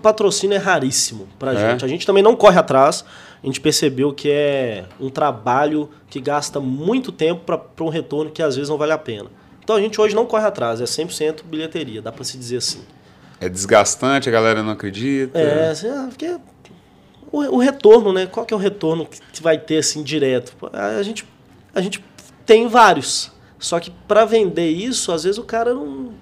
patrocínio 0.00 0.54
é 0.54 0.58
raríssimo 0.58 1.28
pra 1.38 1.52
É? 1.52 1.70
gente. 1.70 1.84
A 1.84 1.88
gente 1.88 2.06
também 2.06 2.22
não 2.22 2.34
corre 2.36 2.58
atrás. 2.58 3.04
A 3.42 3.46
gente 3.46 3.60
percebeu 3.60 4.12
que 4.14 4.30
é 4.30 4.86
um 4.98 5.10
trabalho 5.10 5.90
que 6.08 6.18
gasta 6.20 6.58
muito 6.60 7.12
tempo 7.12 7.42
para 7.44 7.84
um 7.84 7.90
retorno 7.90 8.30
que 8.30 8.42
às 8.42 8.56
vezes 8.56 8.70
não 8.70 8.78
vale 8.78 8.92
a 8.92 8.98
pena. 8.98 9.26
Então 9.62 9.76
a 9.76 9.80
gente 9.80 10.00
hoje 10.00 10.14
não 10.14 10.24
corre 10.24 10.46
atrás, 10.46 10.80
é 10.80 10.84
100% 10.84 11.42
bilheteria, 11.44 12.00
dá 12.00 12.10
para 12.12 12.24
se 12.24 12.38
dizer 12.38 12.58
assim. 12.58 12.80
É 13.40 13.48
desgastante, 13.48 14.28
a 14.28 14.32
galera 14.32 14.62
não 14.62 14.72
acredita. 14.72 15.38
É, 15.38 15.70
assim, 15.70 15.88
ah, 15.88 16.06
porque 16.08 16.36
o, 17.30 17.56
o, 17.56 17.58
retorno, 17.58 18.12
né? 18.12 18.26
Qual 18.26 18.46
que 18.46 18.54
é 18.54 18.56
o 18.56 18.60
retorno 18.60 19.06
que 19.32 19.42
vai 19.42 19.58
ter 19.58 19.78
assim 19.78 20.02
direto? 20.02 20.54
A 20.72 21.02
gente, 21.02 21.26
a 21.74 21.80
gente 21.80 22.02
tem 22.46 22.68
vários. 22.68 23.30
Só 23.64 23.80
que 23.80 23.90
para 24.06 24.26
vender 24.26 24.68
isso, 24.68 25.10
às 25.10 25.24
vezes 25.24 25.38
o 25.38 25.42
cara 25.42 25.72
não. 25.72 26.12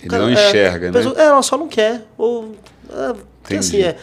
Ele 0.00 0.08
cara, 0.08 0.22
não 0.22 0.30
é, 0.30 0.32
enxerga, 0.32 0.86
né? 0.86 0.92
Pessoa, 0.92 1.20
é, 1.20 1.26
ela 1.26 1.42
só 1.42 1.58
não 1.58 1.68
quer. 1.68 2.06
Ou. 2.16 2.56
É, 2.88 3.14
porque 3.42 3.56
assim, 3.56 3.82
é. 3.82 3.96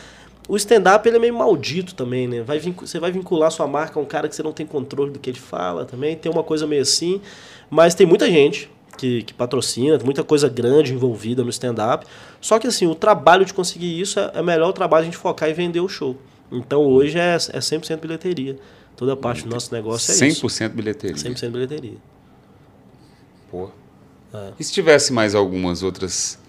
O 0.47 0.55
stand-up 0.55 1.08
ele 1.08 1.17
é 1.17 1.19
meio 1.19 1.34
maldito 1.34 1.95
também, 1.95 2.27
né? 2.27 2.41
Vai 2.41 2.60
você 2.60 2.99
vai 2.99 3.12
vincular 3.12 3.51
sua 3.51 3.67
marca 3.67 3.99
a 3.99 4.03
um 4.03 4.05
cara 4.05 4.27
que 4.27 4.36
você 4.36 4.43
não 4.43 4.51
tem 4.51 4.67
controle 4.67 5.12
do 5.12 5.17
que 5.17 5.32
ele 5.32 5.39
fala 5.39 5.84
também. 5.84 6.15
Tem 6.15 6.32
uma 6.32 6.43
coisa 6.43 6.67
meio 6.67 6.84
assim. 6.84 7.21
Mas 7.71 7.95
tem 7.95 8.05
muita 8.05 8.27
gente 8.29 8.69
que, 8.97 9.23
que 9.23 9.34
patrocina, 9.34 9.99
muita 10.03 10.23
coisa 10.23 10.47
grande 10.47 10.93
envolvida 10.93 11.43
no 11.43 11.49
stand-up. 11.49 12.05
Só 12.39 12.60
que 12.60 12.67
assim, 12.67 12.86
o 12.86 12.93
trabalho 12.93 13.45
de 13.45 13.53
conseguir 13.53 13.99
isso 13.99 14.19
é, 14.19 14.32
é 14.36 14.41
melhor 14.43 14.69
o 14.69 14.73
trabalho 14.73 15.03
de 15.03 15.10
a 15.10 15.12
gente 15.12 15.19
focar 15.19 15.49
e 15.49 15.53
vender 15.53 15.79
o 15.79 15.89
show. 15.89 16.15
Então 16.51 16.86
hoje 16.86 17.17
é, 17.17 17.34
é 17.34 17.60
100% 17.60 17.99
bilheteria. 17.99 18.58
Toda 18.95 19.15
parte 19.15 19.43
do 19.43 19.49
nosso 19.49 19.73
negócio 19.73 20.12
é 20.12 20.15
100% 20.15 20.29
isso. 20.29 20.47
100% 20.47 20.69
bilheteria. 20.69 21.15
100% 21.15 21.49
bilheteria. 21.51 21.97
Pô. 23.49 23.69
É. 24.33 24.51
E 24.59 24.63
se 24.63 24.71
tivesse 24.71 25.12
mais 25.12 25.35
algumas 25.35 25.83
outras 25.83 26.39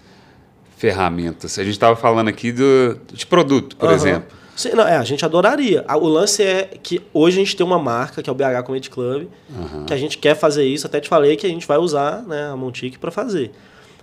ferramentas? 0.77 1.57
A 1.57 1.63
gente 1.63 1.73
estava 1.73 1.95
falando 1.95 2.27
aqui 2.27 2.51
do, 2.51 2.99
de 3.11 3.25
produto, 3.25 3.75
por 3.75 3.89
uhum. 3.89 3.95
exemplo. 3.95 4.41
Sim, 4.55 4.71
não, 4.71 4.87
é, 4.87 4.97
a 4.97 5.03
gente 5.03 5.25
adoraria. 5.25 5.83
O 5.99 6.07
lance 6.07 6.43
é 6.43 6.77
que 6.83 7.01
hoje 7.13 7.37
a 7.37 7.43
gente 7.43 7.55
tem 7.55 7.65
uma 7.65 7.79
marca, 7.79 8.21
que 8.21 8.29
é 8.29 8.33
o 8.33 8.35
BH 8.35 8.63
Comedy 8.65 8.89
Club, 8.89 9.27
uhum. 9.49 9.85
que 9.85 9.93
a 9.93 9.97
gente 9.97 10.17
quer 10.17 10.35
fazer 10.35 10.65
isso. 10.65 10.85
Até 10.85 10.99
te 10.99 11.09
falei 11.09 11.35
que 11.35 11.47
a 11.47 11.49
gente 11.49 11.65
vai 11.65 11.77
usar 11.77 12.21
né, 12.23 12.49
a 12.51 12.55
Montique 12.55 12.99
para 12.99 13.09
fazer. 13.09 13.51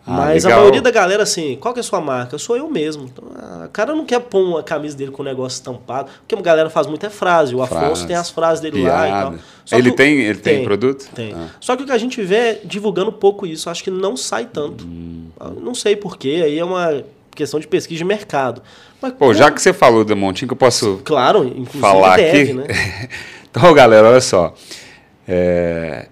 Ah, 0.08 0.16
Mas 0.16 0.46
a 0.46 0.48
maioria 0.48 0.80
da 0.80 0.90
galera, 0.90 1.22
assim, 1.22 1.58
qual 1.60 1.74
que 1.74 1.80
é 1.80 1.82
a 1.82 1.84
sua 1.84 2.00
marca? 2.00 2.38
Sou 2.38 2.56
eu 2.56 2.70
mesmo. 2.70 3.04
Então, 3.04 3.24
a 3.62 3.68
cara 3.68 3.94
não 3.94 4.06
quer 4.06 4.20
pôr 4.20 4.40
uma 4.40 4.62
camisa 4.62 4.96
dele 4.96 5.10
com 5.10 5.20
o 5.20 5.24
negócio 5.24 5.56
estampado. 5.56 6.08
O 6.24 6.26
que 6.26 6.34
a 6.34 6.40
galera 6.40 6.70
faz 6.70 6.86
muito 6.86 7.04
é 7.04 7.10
frase. 7.10 7.54
O 7.54 7.62
Afonso 7.62 7.80
frase, 7.80 8.06
tem 8.06 8.16
as 8.16 8.30
frases 8.30 8.60
dele 8.60 8.80
piada. 8.80 8.96
lá 8.96 9.06
e 9.06 9.10
tal. 9.10 9.34
Só 9.66 9.76
ele 9.76 9.92
tem, 9.92 10.20
ele 10.20 10.38
tem, 10.38 10.56
tem 10.56 10.64
produto? 10.64 11.10
Tem. 11.14 11.34
Ah. 11.34 11.48
Só 11.60 11.76
que 11.76 11.82
o 11.82 11.86
que 11.86 11.92
a 11.92 11.98
gente 11.98 12.22
vê 12.22 12.36
é 12.36 12.60
divulgando 12.64 13.12
pouco 13.12 13.46
isso. 13.46 13.68
Acho 13.68 13.84
que 13.84 13.90
não 13.90 14.16
sai 14.16 14.46
tanto. 14.46 14.86
Hum. 14.86 15.28
Não 15.60 15.74
sei 15.74 15.94
porquê. 15.94 16.40
Aí 16.42 16.58
é 16.58 16.64
uma 16.64 17.04
questão 17.34 17.60
de 17.60 17.68
pesquisa 17.68 17.98
de 17.98 18.04
mercado. 18.04 18.62
Mas, 19.02 19.12
Pô, 19.12 19.34
já 19.34 19.50
que 19.50 19.60
você 19.60 19.74
falou 19.74 20.06
do 20.06 20.16
Montinho, 20.16 20.48
que 20.48 20.54
eu 20.54 20.58
posso 20.58 21.02
claro, 21.04 21.54
falar 21.78 22.16
deve, 22.16 22.40
aqui. 22.40 22.52
Né? 22.54 22.64
então, 23.50 23.74
galera, 23.74 24.08
olha 24.08 24.22
só. 24.22 24.54
É... 25.28 26.08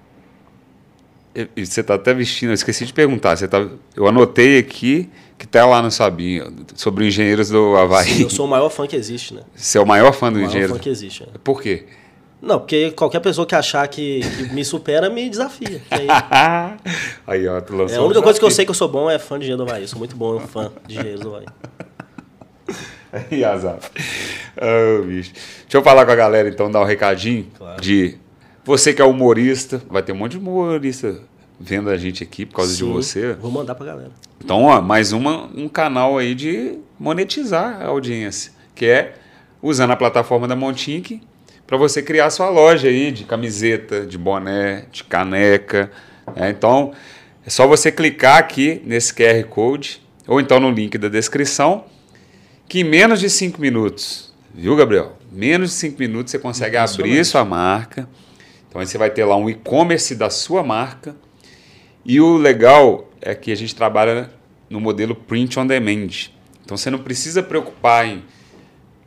Você 1.57 1.81
está 1.81 1.95
até 1.95 2.15
vestindo, 2.15 2.51
eu 2.51 2.55
esqueci 2.55 2.87
de 2.87 2.93
perguntar. 2.93 3.37
Você 3.37 3.47
tá... 3.47 3.67
Eu 3.95 4.07
anotei 4.07 4.59
aqui 4.59 5.11
que 5.39 5.45
está 5.45 5.67
lá 5.67 5.83
no 5.83 5.91
Sabinho, 5.91 6.51
sobre 6.75 7.07
engenheiros 7.07 7.51
do 7.51 7.77
Havaí. 7.77 8.07
Sim, 8.07 8.23
eu 8.23 8.31
sou 8.31 8.47
o 8.47 8.49
maior 8.49 8.71
fã 8.71 8.87
que 8.87 8.97
existe, 8.97 9.35
né? 9.35 9.43
Você 9.55 9.77
é 9.77 9.81
o 9.81 9.87
maior 9.87 10.13
fã 10.13 10.33
do 10.33 10.41
engenheiro? 10.41 10.69
O 10.69 10.71
maior 10.71 10.79
fã 10.79 10.83
que 10.83 10.89
existe. 10.89 11.25
É. 11.25 11.27
Por 11.45 11.61
quê? 11.61 11.85
Não, 12.41 12.59
porque 12.59 12.91
qualquer 12.93 13.21
pessoa 13.21 13.47
que 13.47 13.55
achar 13.55 13.87
que, 13.89 14.21
que 14.21 14.55
me 14.55 14.65
supera 14.65 15.11
me 15.11 15.29
desafia. 15.29 15.83
Aí, 15.91 16.07
aí 17.27 17.49
ó, 17.49 17.61
tu 17.61 17.75
lançou 17.75 17.97
é, 17.97 18.01
a 18.01 18.05
única 18.05 18.21
um 18.21 18.23
coisa 18.23 18.39
que 18.39 18.45
eu 18.45 18.51
sei 18.51 18.65
que 18.65 18.71
eu 18.71 18.75
sou 18.75 18.89
bom 18.89 19.11
é 19.11 19.19
fã 19.19 19.39
de 19.39 19.45
engenheiro 19.45 19.65
do 19.65 19.71
Havaí. 19.71 19.83
Eu 19.83 19.89
sou 19.89 19.99
muito 19.99 20.17
bom 20.17 20.39
fã 20.41 20.71
de 20.87 20.95
engenheiros 20.95 21.21
do 21.21 21.35
Havaí. 21.35 21.47
E 23.31 23.43
azar. 23.43 23.79
Oh, 24.57 25.03
bicho. 25.05 25.33
Deixa 25.33 25.79
eu 25.79 25.83
falar 25.83 26.05
com 26.05 26.13
a 26.13 26.17
galera 26.17 26.49
então, 26.49 26.71
dar 26.71 26.83
um 26.83 26.85
recadinho 26.85 27.47
claro. 27.57 27.81
de 27.81 28.19
você 28.67 28.93
que 28.93 29.01
é 29.01 29.05
humorista, 29.05 29.81
vai 29.89 30.03
ter 30.03 30.11
um 30.11 30.17
monte 30.17 30.33
de 30.33 30.39
humorista 30.39 31.21
vendo 31.59 31.89
a 31.89 31.97
gente 31.97 32.25
aqui 32.25 32.45
por 32.45 32.57
causa 32.57 32.75
Sim, 32.75 32.87
de 32.87 32.93
você. 32.93 33.33
Vou 33.35 33.51
mandar 33.51 33.77
pra 33.77 33.87
galera. 33.87 34.11
Então, 34.45 34.65
ó, 34.65 34.81
mais 34.83 35.13
uma, 35.13 35.49
um 35.55 35.69
canal 35.69 36.19
aí 36.19 36.35
de 36.35 36.77
monetizar 36.99 37.81
a 37.81 37.87
audiência, 37.87 38.51
que 38.75 38.85
é 38.85 39.15
usando 39.63 39.93
a 39.93 39.97
plataforma 39.97 40.49
da 40.49 40.57
Montink 40.57 41.23
para 41.65 41.77
você 41.77 42.03
criar 42.03 42.29
sua 42.31 42.51
loja 42.51 42.89
aí 42.89 43.13
de 43.13 43.23
camiseta, 43.23 44.05
de 44.05 44.19
boné, 44.19 44.87
de 44.91 45.05
caneca. 45.05 45.91
Né? 46.35 46.51
Então, 46.51 46.93
é 47.47 47.51
só 47.51 47.69
você 47.69 47.93
clicar 47.93 48.39
aqui 48.39 48.83
nesse 48.85 49.15
QR 49.15 49.45
Code 49.45 50.03
ou 50.27 50.41
então 50.41 50.59
no 50.59 50.73
link 50.73 50.99
da 50.99 51.09
descrição, 51.09 51.85
que 52.69 52.81
em 52.81 52.85
menos 52.85 53.21
de 53.21 53.31
5 53.31 53.61
minutos, 53.61 54.35
viu, 54.53 54.75
Gabriel? 54.75 55.17
Menos 55.31 55.71
de 55.71 55.77
5 55.77 55.99
minutos 56.01 56.33
você 56.33 56.39
consegue 56.41 56.77
abrir 56.77 57.25
sua 57.25 57.45
marca. 57.45 58.09
Então, 58.77 58.83
aí 58.83 58.87
você 58.87 58.99
vai 58.99 59.09
ter 59.09 59.25
lá 59.25 59.35
um 59.39 59.49
e-commerce 59.49 60.15
da 60.15 60.29
sua 60.29 60.63
marca. 60.63 61.17
E 62.05 62.21
o 62.21 62.37
legal 62.37 63.11
é 63.23 63.35
que 63.35 63.51
a 63.51 63.55
gente 63.55 63.75
trabalha 63.75 64.31
no 64.69 64.79
modelo 64.79 65.15
print 65.15 65.59
on 65.59 65.67
demand. 65.67 66.29
Então, 66.63 66.77
você 66.77 66.91
não 66.91 66.99
precisa 66.99 67.43
preocupar 67.43 68.07
em 68.07 68.23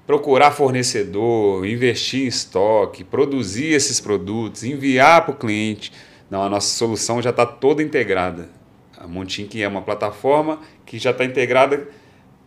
procurar 0.08 0.50
fornecedor, 0.50 1.68
investir 1.68 2.24
em 2.24 2.26
estoque, 2.26 3.04
produzir 3.04 3.68
esses 3.68 4.00
produtos, 4.00 4.64
enviar 4.64 5.24
para 5.24 5.36
o 5.36 5.38
cliente. 5.38 5.94
Não, 6.32 6.42
a 6.42 6.50
nossa 6.50 6.76
solução 6.76 7.22
já 7.22 7.30
está 7.30 7.46
toda 7.46 7.84
integrada. 7.84 8.50
A 8.98 9.08
Montink 9.08 9.62
é 9.62 9.68
uma 9.68 9.84
plataforma 9.84 10.62
que 10.84 10.98
já 10.98 11.12
está 11.12 11.24
integrada 11.24 11.88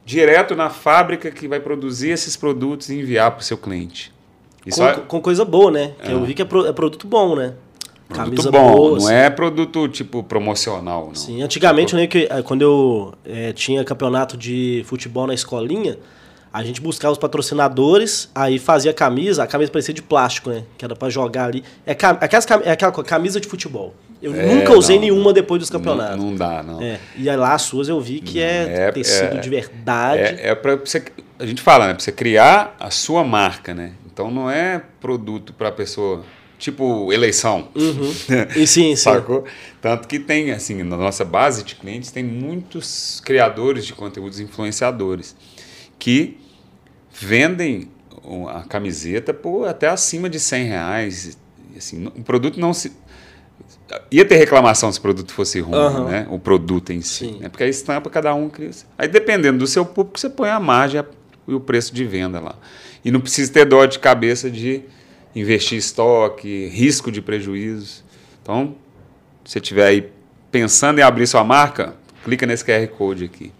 direto 0.05 0.57
na 0.57 0.71
fábrica 0.71 1.31
que 1.31 1.47
vai 1.47 1.61
produzir 1.61 2.11
esses 2.11 2.37
produtos 2.37 2.91
e 2.91 2.97
enviar 2.99 3.31
para 3.31 3.43
o 3.43 3.45
seu 3.45 3.57
cliente. 3.57 4.13
Com, 4.71 4.87
é... 4.87 4.95
com, 4.95 5.21
coisa 5.21 5.45
boa, 5.45 5.71
né? 5.71 5.93
É. 6.01 6.13
eu 6.13 6.25
vi 6.25 6.35
que 6.35 6.43
é, 6.43 6.45
pro, 6.45 6.67
é, 6.67 6.73
produto 6.73 7.07
bom, 7.07 7.35
né? 7.35 7.55
Produto 8.09 8.43
Camisa 8.43 8.51
bom, 8.51 8.73
boa, 8.73 8.91
não 8.91 8.97
assim. 9.07 9.15
é 9.15 9.31
produto 9.31 9.89
tipo 9.89 10.23
promocional. 10.23 11.07
Não. 11.07 11.15
Sim, 11.15 11.43
antigamente, 11.43 11.97
tipo... 11.97 12.01
né, 12.01 12.07
que, 12.07 12.43
quando 12.43 12.63
eu 12.63 13.15
é, 13.25 13.53
tinha 13.53 13.83
campeonato 13.85 14.37
de 14.37 14.85
futebol 14.87 15.27
na 15.27 15.35
escolinha, 15.35 15.99
a 16.53 16.63
gente 16.63 16.81
buscava 16.83 17.13
os 17.13 17.19
patrocinadores, 17.19 18.29
aí 18.35 18.59
fazia 18.59 18.93
camisa, 18.93 19.43
a 19.43 19.47
camisa 19.47 19.73
parecia 19.73 19.95
de 19.95 20.03
plástico, 20.03 20.51
né? 20.51 20.65
Que 20.77 20.85
era 20.85 20.95
para 20.95 21.09
jogar 21.09 21.47
ali. 21.47 21.65
É, 21.87 21.93
aquelas, 21.93 22.47
é 22.63 22.71
aquela 22.71 22.93
camisa 22.93 23.41
de 23.41 23.49
futebol. 23.49 23.95
Eu 24.21 24.35
é, 24.35 24.55
nunca 24.55 24.73
usei 24.75 24.97
não, 24.97 25.03
nenhuma 25.03 25.33
depois 25.33 25.61
dos 25.61 25.71
campeonatos. 25.71 26.19
Não, 26.19 26.31
não 26.31 26.37
dá, 26.37 26.63
não. 26.63 26.81
É, 26.81 27.01
e 27.17 27.29
aí 27.29 27.37
lá 27.37 27.55
as 27.55 27.63
suas 27.63 27.89
eu 27.89 27.99
vi 28.01 28.21
que 28.21 28.39
é, 28.39 28.89
é 28.89 28.93
tecido 28.93 29.39
é, 29.39 29.41
de 29.41 29.49
verdade. 29.49 30.23
É, 30.23 30.51
é 30.51 30.55
para 30.55 30.77
você. 30.77 31.03
A 31.39 31.47
gente 31.47 31.63
fala, 31.63 31.87
né? 31.87 31.95
Pra 31.95 32.05
você 32.05 32.13
criar 32.13 32.77
a 32.79 32.91
sua 32.91 33.25
marca, 33.25 33.73
né? 33.75 33.93
Então 34.13 34.31
não 34.31 34.51
é 34.51 34.83
produto 35.01 35.53
para 35.53 35.73
pessoa. 35.73 36.25
Tipo 36.59 37.13
eleição. 37.13 37.69
Uhum. 37.75 38.13
E 38.55 38.67
sim, 38.69 38.95
sim. 38.95 38.97
Sacou? 38.97 39.45
Tanto 39.81 40.07
que 40.07 40.21
tem, 40.21 40.53
assim, 40.53 40.85
na 40.85 40.97
nossa 40.97 41.25
base 41.25 41.65
de 41.65 41.75
clientes, 41.75 42.13
tem 42.13 42.23
muitos 42.23 43.21
criadores 43.25 43.85
de 43.85 43.93
conteúdos 43.93 44.39
influenciadores 44.39 45.35
que 45.99 46.39
vendem 47.11 47.91
a 48.49 48.63
camiseta 48.63 49.35
por 49.35 49.67
até 49.67 49.89
acima 49.89 50.31
de 50.31 50.39
100 50.39 50.65
reais. 50.67 51.39
Assim, 51.77 52.07
o 52.07 52.23
produto 52.23 52.61
não 52.61 52.73
se. 52.73 52.93
Ia 54.11 54.25
ter 54.25 54.37
reclamação 54.37 54.91
se 54.93 55.01
o 55.01 55.03
produto 55.03 55.33
fosse 55.33 55.59
ruim, 55.61 55.75
uhum. 55.75 56.09
né? 56.09 56.27
O 56.31 56.39
produto 56.39 56.93
em 56.93 57.01
si. 57.03 57.33
Né? 57.41 57.49
Porque 57.49 57.65
a 57.65 57.69
estampa 57.69 58.09
cada 58.09 58.33
um 58.35 58.49
cria. 58.49 58.71
Aí 58.97 59.09
dependendo 59.09 59.59
do 59.59 59.67
seu 59.67 59.85
público, 59.85 60.21
você 60.21 60.31
põe 60.31 60.49
a 60.49 60.61
margem 60.61 61.03
e 61.49 61.55
o 61.55 61.61
preço 61.61 61.93
de 61.93 62.05
venda 62.05 62.39
lá. 62.39 62.55
E 63.05 63.11
não 63.11 63.21
precisa 63.21 63.53
ter 63.53 63.65
dó 63.65 63.85
de 63.85 63.99
cabeça 63.99 64.51
de 64.51 64.83
investir 65.35 65.79
estoque, 65.79 66.69
risco 66.69 67.11
de 67.11 67.21
prejuízo. 67.21 68.05
Então, 68.43 68.75
se 69.45 69.53
você 69.53 69.59
estiver 69.59 69.87
aí 69.87 70.09
pensando 70.51 70.99
em 70.99 71.03
abrir 71.03 71.27
sua 71.27 71.43
marca, 71.43 71.95
clica 72.25 72.47
nesse 72.47 72.65
QR 72.65 72.87
Code 72.89 73.25
aqui. 73.25 73.53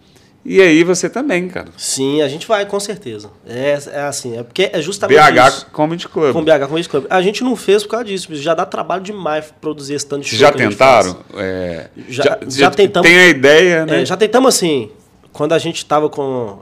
E 0.45 0.61
aí 0.61 0.83
você 0.83 1.09
também, 1.09 1.47
cara. 1.47 1.69
Sim, 1.77 2.21
a 2.21 2.27
gente 2.27 2.45
vai, 2.45 2.65
com 2.65 2.77
certeza. 2.77 3.31
É, 3.47 3.79
é 3.91 4.01
assim, 4.01 4.37
é 4.37 4.43
porque 4.43 4.69
é 4.73 4.81
justamente 4.81 5.17
BH 5.17 5.47
isso. 5.47 5.65
Comedy 5.71 6.09
Club. 6.09 6.33
Com 6.33 6.43
BH 6.43 6.67
Comedy 6.67 6.89
Club. 6.89 7.05
A 7.09 7.21
gente 7.21 7.43
não 7.45 7.55
fez 7.55 7.83
por 7.83 7.91
causa 7.91 8.05
disso, 8.05 8.35
já 8.35 8.53
dá 8.53 8.65
trabalho 8.65 9.01
demais 9.01 9.53
produzir 9.61 9.93
esse 9.93 10.05
tanto 10.05 10.23
de 10.23 10.29
show 10.29 10.39
Já 10.39 10.51
tentaram? 10.51 11.17
É, 11.35 11.87
já, 12.09 12.23
já, 12.23 12.39
já, 12.49 12.71
tentamos. 12.71 13.09
Tem 13.09 13.19
a 13.19 13.27
ideia, 13.29 13.85
né? 13.85 14.01
É, 14.01 14.05
já 14.05 14.17
tentamos 14.17 14.53
assim, 14.53 14.91
quando 15.31 15.53
a 15.53 15.57
gente 15.57 15.77
estava 15.77 16.09
com 16.09 16.59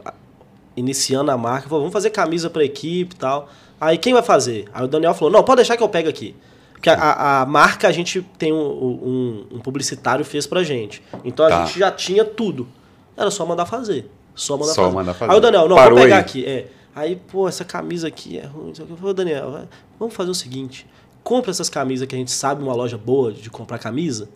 iniciando 0.81 1.31
a 1.31 1.37
marca, 1.37 1.69
falou, 1.69 1.83
vamos 1.83 1.93
fazer 1.93 2.09
camisa 2.09 2.49
para 2.49 2.63
equipe 2.63 3.15
e 3.15 3.17
tal. 3.17 3.49
Aí 3.79 3.97
quem 3.97 4.13
vai 4.13 4.21
fazer? 4.21 4.65
Aí 4.73 4.83
o 4.83 4.87
Daniel 4.87 5.13
falou, 5.13 5.31
não, 5.31 5.43
pode 5.43 5.57
deixar 5.57 5.77
que 5.77 5.83
eu 5.83 5.89
pego 5.89 6.09
aqui. 6.09 6.35
Porque 6.73 6.89
a, 6.89 7.41
a 7.41 7.45
marca 7.45 7.87
a 7.87 7.91
gente 7.91 8.21
tem 8.37 8.51
um, 8.51 8.57
um, 8.57 9.45
um 9.51 9.59
publicitário 9.59 10.25
fez 10.25 10.47
pra 10.47 10.63
gente. 10.63 11.01
Então 11.23 11.45
a 11.45 11.49
tá. 11.49 11.65
gente 11.65 11.79
já 11.79 11.91
tinha 11.91 12.25
tudo. 12.25 12.67
Era 13.15 13.29
só 13.29 13.45
mandar 13.45 13.65
fazer. 13.65 14.09
Só 14.33 14.57
mandar, 14.57 14.73
só 14.73 14.83
fazer. 14.83 14.95
mandar 14.95 15.13
fazer. 15.13 15.31
Aí 15.31 15.37
o 15.37 15.41
Daniel, 15.41 15.69
não, 15.69 15.75
Parou 15.75 15.91
vou 15.91 16.03
pegar 16.03 16.17
aí. 16.17 16.21
aqui. 16.21 16.45
É. 16.45 16.67
Aí, 16.95 17.15
pô, 17.15 17.47
essa 17.47 17.63
camisa 17.63 18.07
aqui 18.07 18.37
é 18.37 18.45
ruim. 18.45 18.73
Eu 18.77 18.97
falei, 18.97 19.13
Daniel, 19.13 19.67
vamos 19.99 20.13
fazer 20.13 20.31
o 20.31 20.35
seguinte. 20.35 20.87
Compra 21.23 21.51
essas 21.51 21.69
camisas 21.69 22.07
que 22.07 22.15
a 22.15 22.17
gente 22.17 22.31
sabe 22.31 22.63
uma 22.63 22.73
loja 22.73 22.97
boa 22.97 23.31
de 23.31 23.49
comprar 23.49 23.77
camisa 23.77 24.27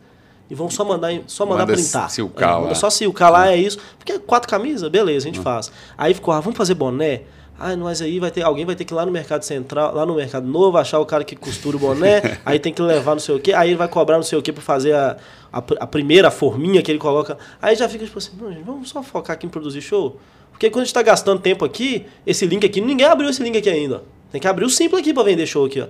e 0.49 0.55
vamos 0.55 0.73
só 0.75 0.85
mandar, 0.85 1.11
só 1.27 1.45
mandar 1.45 1.65
manda 1.65 1.73
printar. 1.73 2.09
Silcar 2.09 2.57
é, 2.57 2.61
manda 2.61 2.75
só 2.75 2.89
silcar 2.89 3.31
lá, 3.31 3.51
é 3.51 3.57
isso. 3.57 3.79
Porque 3.97 4.19
quatro 4.19 4.49
camisas, 4.49 4.87
beleza, 4.89 5.25
a 5.25 5.29
gente 5.29 5.39
hum. 5.39 5.43
faz. 5.43 5.71
Aí 5.97 6.13
ficou, 6.13 6.33
ah, 6.33 6.39
vamos 6.39 6.57
fazer 6.57 6.75
boné? 6.75 7.21
Ah, 7.57 7.75
mas 7.77 8.01
aí 8.01 8.19
vai 8.19 8.29
ter, 8.31 8.41
alguém 8.41 8.65
vai 8.65 8.75
ter 8.75 8.83
que 8.83 8.93
ir 8.93 8.95
lá 8.95 9.05
no 9.05 9.11
Mercado 9.11 9.43
Central, 9.43 9.95
lá 9.95 10.05
no 10.05 10.15
Mercado 10.15 10.45
Novo, 10.45 10.77
achar 10.77 10.99
o 10.99 11.05
cara 11.05 11.23
que 11.23 11.37
costura 11.37 11.77
o 11.77 11.79
boné, 11.79 12.39
aí 12.45 12.59
tem 12.59 12.73
que 12.73 12.81
levar 12.81 13.13
não 13.13 13.19
sei 13.19 13.33
o 13.33 13.39
quê, 13.39 13.53
aí 13.53 13.69
ele 13.69 13.77
vai 13.77 13.87
cobrar 13.87 14.17
não 14.17 14.23
sei 14.23 14.37
o 14.37 14.41
quê 14.41 14.51
para 14.51 14.61
fazer 14.61 14.93
a, 14.93 15.15
a, 15.53 15.57
a, 15.59 15.87
primeira 15.87 16.29
forminha 16.29 16.81
que 16.81 16.91
ele 16.91 16.99
coloca. 16.99 17.37
Aí 17.61 17.75
já 17.75 17.87
fica 17.87 18.03
tipo 18.03 18.17
assim, 18.17 18.31
não, 18.37 18.51
gente, 18.51 18.63
vamos 18.63 18.89
só 18.89 19.01
focar 19.01 19.35
aqui 19.35 19.45
em 19.45 19.49
produzir 19.49 19.81
show. 19.81 20.19
Porque 20.51 20.69
quando 20.69 20.81
a 20.81 20.85
gente 20.85 20.89
está 20.89 21.01
gastando 21.01 21.39
tempo 21.39 21.63
aqui, 21.63 22.05
esse 22.27 22.45
link 22.45 22.65
aqui, 22.65 22.81
ninguém 22.81 23.07
abriu 23.07 23.29
esse 23.29 23.41
link 23.41 23.57
aqui 23.57 23.69
ainda. 23.69 24.03
Tem 24.31 24.41
que 24.41 24.47
abrir 24.47 24.65
o 24.65 24.69
simples 24.69 25.01
aqui 25.01 25.13
para 25.13 25.23
vender 25.23 25.45
show 25.45 25.65
aqui, 25.65 25.81
ó. 25.81 25.87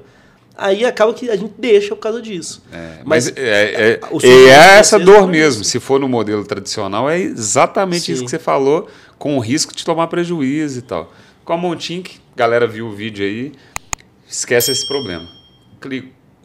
Aí 0.57 0.85
acaba 0.85 1.13
que 1.13 1.29
a 1.29 1.35
gente 1.35 1.53
deixa 1.57 1.95
por 1.95 2.01
causa 2.01 2.21
disso. 2.21 2.63
É, 2.71 2.99
mas, 3.03 3.25
mas 3.25 3.37
é, 3.37 3.73
é, 3.73 3.99
é 4.21 4.77
essa 4.77 4.97
dor 4.97 5.27
mesmo. 5.27 5.63
Se 5.63 5.79
for 5.79 5.99
no 5.99 6.07
modelo 6.07 6.45
tradicional, 6.45 7.09
é 7.09 7.19
exatamente 7.19 8.05
Sim. 8.05 8.13
isso 8.13 8.23
que 8.23 8.29
você 8.29 8.39
falou, 8.39 8.87
com 9.17 9.37
o 9.37 9.39
risco 9.39 9.75
de 9.75 9.83
tomar 9.83 10.07
prejuízo 10.07 10.79
e 10.79 10.81
tal. 10.81 11.11
Com 11.43 11.53
a 11.53 11.57
Montink, 11.57 12.19
galera 12.35 12.65
viu 12.65 12.87
o 12.87 12.91
vídeo 12.91 13.25
aí, 13.25 13.51
esquece 14.27 14.71
esse 14.71 14.87
problema. 14.87 15.27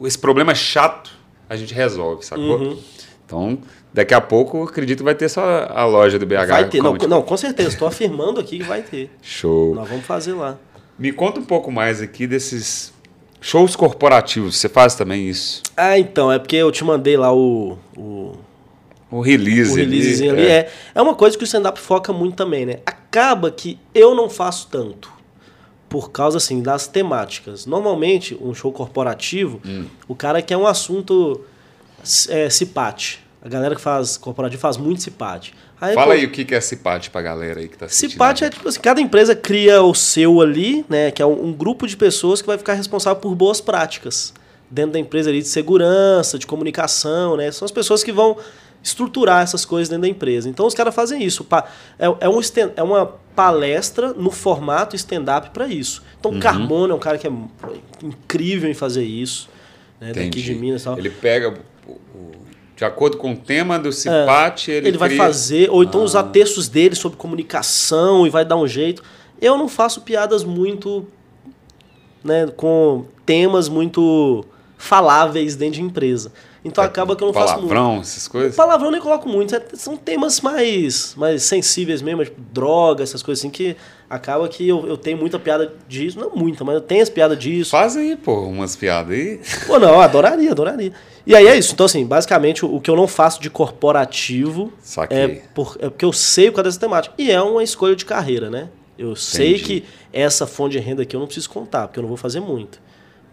Esse 0.01 0.17
problema 0.17 0.53
chato 0.53 1.11
a 1.49 1.55
gente 1.55 1.73
resolve, 1.73 2.25
sacou? 2.25 2.59
Uhum. 2.59 2.79
Então, 3.25 3.59
daqui 3.93 4.13
a 4.13 4.19
pouco, 4.19 4.63
acredito 4.63 4.99
que 4.99 5.03
vai 5.03 5.15
ter 5.15 5.29
só 5.29 5.67
a 5.69 5.85
loja 5.85 6.19
do 6.19 6.25
BH. 6.25 6.47
Vai 6.47 6.69
ter, 6.69 6.81
não, 6.81 6.93
não, 6.93 7.21
com 7.21 7.37
certeza. 7.37 7.69
Estou 7.69 7.87
afirmando 7.87 8.39
aqui 8.39 8.57
que 8.59 8.63
vai 8.63 8.81
ter. 8.81 9.09
Show. 9.21 9.73
Nós 9.73 9.87
vamos 9.87 10.05
fazer 10.05 10.33
lá. 10.33 10.57
Me 10.99 11.11
conta 11.11 11.39
um 11.39 11.45
pouco 11.45 11.71
mais 11.71 12.01
aqui 12.01 12.27
desses 12.27 12.93
Shows 13.43 13.75
corporativos, 13.75 14.57
você 14.57 14.69
faz 14.69 14.93
também 14.93 15.27
isso? 15.27 15.63
Ah, 15.75 15.97
então, 15.97 16.31
é 16.31 16.37
porque 16.37 16.55
eu 16.55 16.71
te 16.71 16.83
mandei 16.83 17.17
lá 17.17 17.33
o. 17.33 17.75
O, 17.97 18.33
o 19.09 19.19
release. 19.19 19.71
O 19.71 19.75
releasezinho 19.75 20.31
ali. 20.31 20.45
É. 20.45 20.51
é. 20.51 20.71
é 20.93 21.01
uma 21.01 21.15
coisa 21.15 21.35
que 21.35 21.43
o 21.43 21.45
stand-up 21.45 21.79
foca 21.79 22.13
muito 22.13 22.35
também, 22.35 22.67
né? 22.67 22.79
Acaba 22.85 23.49
que 23.49 23.79
eu 23.95 24.13
não 24.13 24.29
faço 24.29 24.67
tanto. 24.69 25.11
Por 25.89 26.11
causa, 26.11 26.37
assim, 26.37 26.61
das 26.61 26.87
temáticas. 26.87 27.65
Normalmente, 27.65 28.37
um 28.39 28.53
show 28.53 28.71
corporativo, 28.71 29.59
hum. 29.65 29.85
o 30.07 30.13
cara 30.13 30.41
quer 30.43 30.55
um 30.55 30.67
assunto 30.67 31.41
é, 32.29 32.47
cipate. 32.47 33.25
A 33.41 33.49
galera 33.49 33.75
que 33.75 33.81
faz 33.81 34.17
corporativo 34.17 34.61
faz 34.61 34.77
muito 34.77 35.01
cipate. 35.01 35.51
Aí, 35.81 35.95
Fala 35.95 36.07
pô, 36.07 36.11
aí 36.13 36.25
o 36.25 36.29
que 36.29 36.53
é 36.53 36.61
CIPAT 36.61 37.09
pra 37.09 37.23
galera 37.23 37.59
aí 37.59 37.67
que 37.67 37.75
tá 37.75 37.87
assistindo. 37.87 38.11
CIPAT 38.11 38.45
é 38.45 38.49
tipo 38.51 38.69
assim, 38.69 38.79
cada 38.79 39.01
empresa 39.01 39.35
cria 39.35 39.81
o 39.81 39.95
seu 39.95 40.39
ali, 40.39 40.85
né? 40.87 41.09
Que 41.09 41.23
é 41.23 41.25
um, 41.25 41.47
um, 41.47 41.51
grupo 41.51 41.87
de 41.87 41.97
pessoas 41.97 42.39
que 42.39 42.45
vai 42.45 42.55
ficar 42.55 42.75
responsável 42.75 43.19
por 43.19 43.33
boas 43.33 43.59
práticas. 43.59 44.31
Dentro 44.69 44.91
da 44.91 44.99
empresa 44.99 45.31
ali 45.31 45.41
de 45.41 45.47
segurança, 45.47 46.37
de 46.37 46.45
comunicação, 46.45 47.35
né? 47.35 47.51
São 47.51 47.65
as 47.65 47.71
pessoas 47.71 48.03
que 48.03 48.11
vão 48.11 48.37
estruturar 48.83 49.41
essas 49.41 49.65
coisas 49.65 49.89
dentro 49.89 50.03
da 50.03 50.07
empresa. 50.07 50.47
Então 50.47 50.67
os 50.67 50.75
caras 50.75 50.93
fazem 50.93 51.23
isso. 51.23 51.47
É, 51.97 52.05
é, 52.05 52.29
um, 52.29 52.39
é 52.75 52.83
uma 52.83 53.07
palestra 53.35 54.13
no 54.13 54.29
formato 54.29 54.95
stand-up 54.95 55.49
para 55.49 55.65
isso. 55.65 56.03
Então 56.19 56.31
uhum. 56.31 56.39
Carmona 56.39 56.93
é 56.93 56.95
um 56.95 56.99
cara 56.99 57.17
que 57.17 57.27
é 57.27 57.31
incrível 58.03 58.69
em 58.69 58.75
fazer 58.75 59.03
isso. 59.03 59.49
Né? 59.99 60.13
Daqui 60.13 60.43
de 60.43 60.53
Minas 60.53 60.81
e 60.83 60.85
tal. 60.85 60.97
Ele 60.99 61.09
pega 61.09 61.55
de 62.81 62.85
acordo 62.85 63.15
com 63.15 63.33
o 63.33 63.37
tema 63.37 63.77
do 63.77 63.91
CIPAT, 63.91 64.71
é, 64.71 64.77
ele, 64.77 64.87
ele 64.87 64.97
vai 64.97 65.09
cria... 65.09 65.21
fazer, 65.21 65.69
ou 65.69 65.83
então 65.83 66.01
ah. 66.01 66.03
usar 66.03 66.23
textos 66.23 66.67
dele 66.67 66.95
sobre 66.95 67.15
comunicação 67.15 68.25
e 68.25 68.29
vai 68.31 68.43
dar 68.43 68.55
um 68.55 68.67
jeito. 68.67 69.03
Eu 69.39 69.55
não 69.55 69.67
faço 69.67 70.01
piadas 70.01 70.43
muito. 70.43 71.05
Né, 72.23 72.47
com 72.47 73.05
temas 73.23 73.69
muito 73.69 74.43
faláveis 74.79 75.55
dentro 75.55 75.75
de 75.75 75.83
empresa. 75.83 76.31
Então 76.65 76.83
é, 76.83 76.87
acaba 76.87 77.15
que 77.15 77.23
eu 77.23 77.27
não 77.27 77.33
palavrão, 77.33 77.53
faço 77.53 77.65
muito. 77.65 77.75
Palavrão, 77.75 78.01
essas 78.01 78.27
coisas? 78.27 78.55
Palavrão 78.55 78.87
eu 78.87 78.91
nem 78.93 79.01
coloco 79.01 79.29
muito. 79.29 79.55
É, 79.55 79.63
são 79.73 79.95
temas 79.95 80.41
mais, 80.41 81.13
mais 81.15 81.43
sensíveis 81.43 82.01
mesmo, 82.01 82.23
tipo 82.23 82.41
droga, 82.51 83.03
essas 83.03 83.21
coisas 83.21 83.43
assim, 83.43 83.51
que 83.51 83.75
acaba 84.09 84.47
que 84.47 84.67
eu, 84.67 84.87
eu 84.87 84.97
tenho 84.97 85.19
muita 85.19 85.37
piada 85.37 85.71
disso. 85.87 86.19
Não 86.19 86.31
muita, 86.35 86.63
mas 86.63 86.75
eu 86.75 86.81
tenho 86.81 87.03
as 87.03 87.09
piadas 87.09 87.37
disso. 87.37 87.69
Faz 87.69 87.95
aí, 87.95 88.15
pô, 88.15 88.41
umas 88.41 88.75
piadas 88.75 89.11
aí. 89.11 89.39
Pô, 89.67 89.77
não, 89.77 90.01
adoraria, 90.01 90.51
adoraria. 90.51 90.93
E 91.25 91.35
aí 91.35 91.47
é 91.47 91.57
isso. 91.57 91.73
Então, 91.73 91.85
assim, 91.85 92.05
basicamente, 92.05 92.65
o, 92.65 92.79
que 92.79 92.89
eu 92.89 92.95
não 92.95 93.07
faço 93.07 93.41
de 93.41 93.49
corporativo 93.49 94.71
é, 95.09 95.27
por, 95.53 95.77
é 95.79 95.89
porque 95.89 96.05
eu 96.05 96.13
sei 96.13 96.49
o 96.49 96.53
que 96.53 96.59
é 96.59 96.63
dessa 96.63 96.79
temática. 96.79 97.13
E 97.17 97.31
é 97.31 97.41
uma 97.41 97.63
escolha 97.63 97.95
de 97.95 98.05
carreira, 98.05 98.49
né? 98.49 98.69
Eu 98.97 99.11
Entendi. 99.11 99.21
sei 99.21 99.59
que 99.59 99.83
essa 100.11 100.45
fonte 100.45 100.73
de 100.73 100.79
renda 100.79 101.03
aqui 101.03 101.15
eu 101.15 101.19
não 101.19 101.27
preciso 101.27 101.49
contar, 101.49 101.87
porque 101.87 101.99
eu 101.99 102.01
não 102.01 102.09
vou 102.09 102.17
fazer 102.17 102.39
muito. 102.39 102.79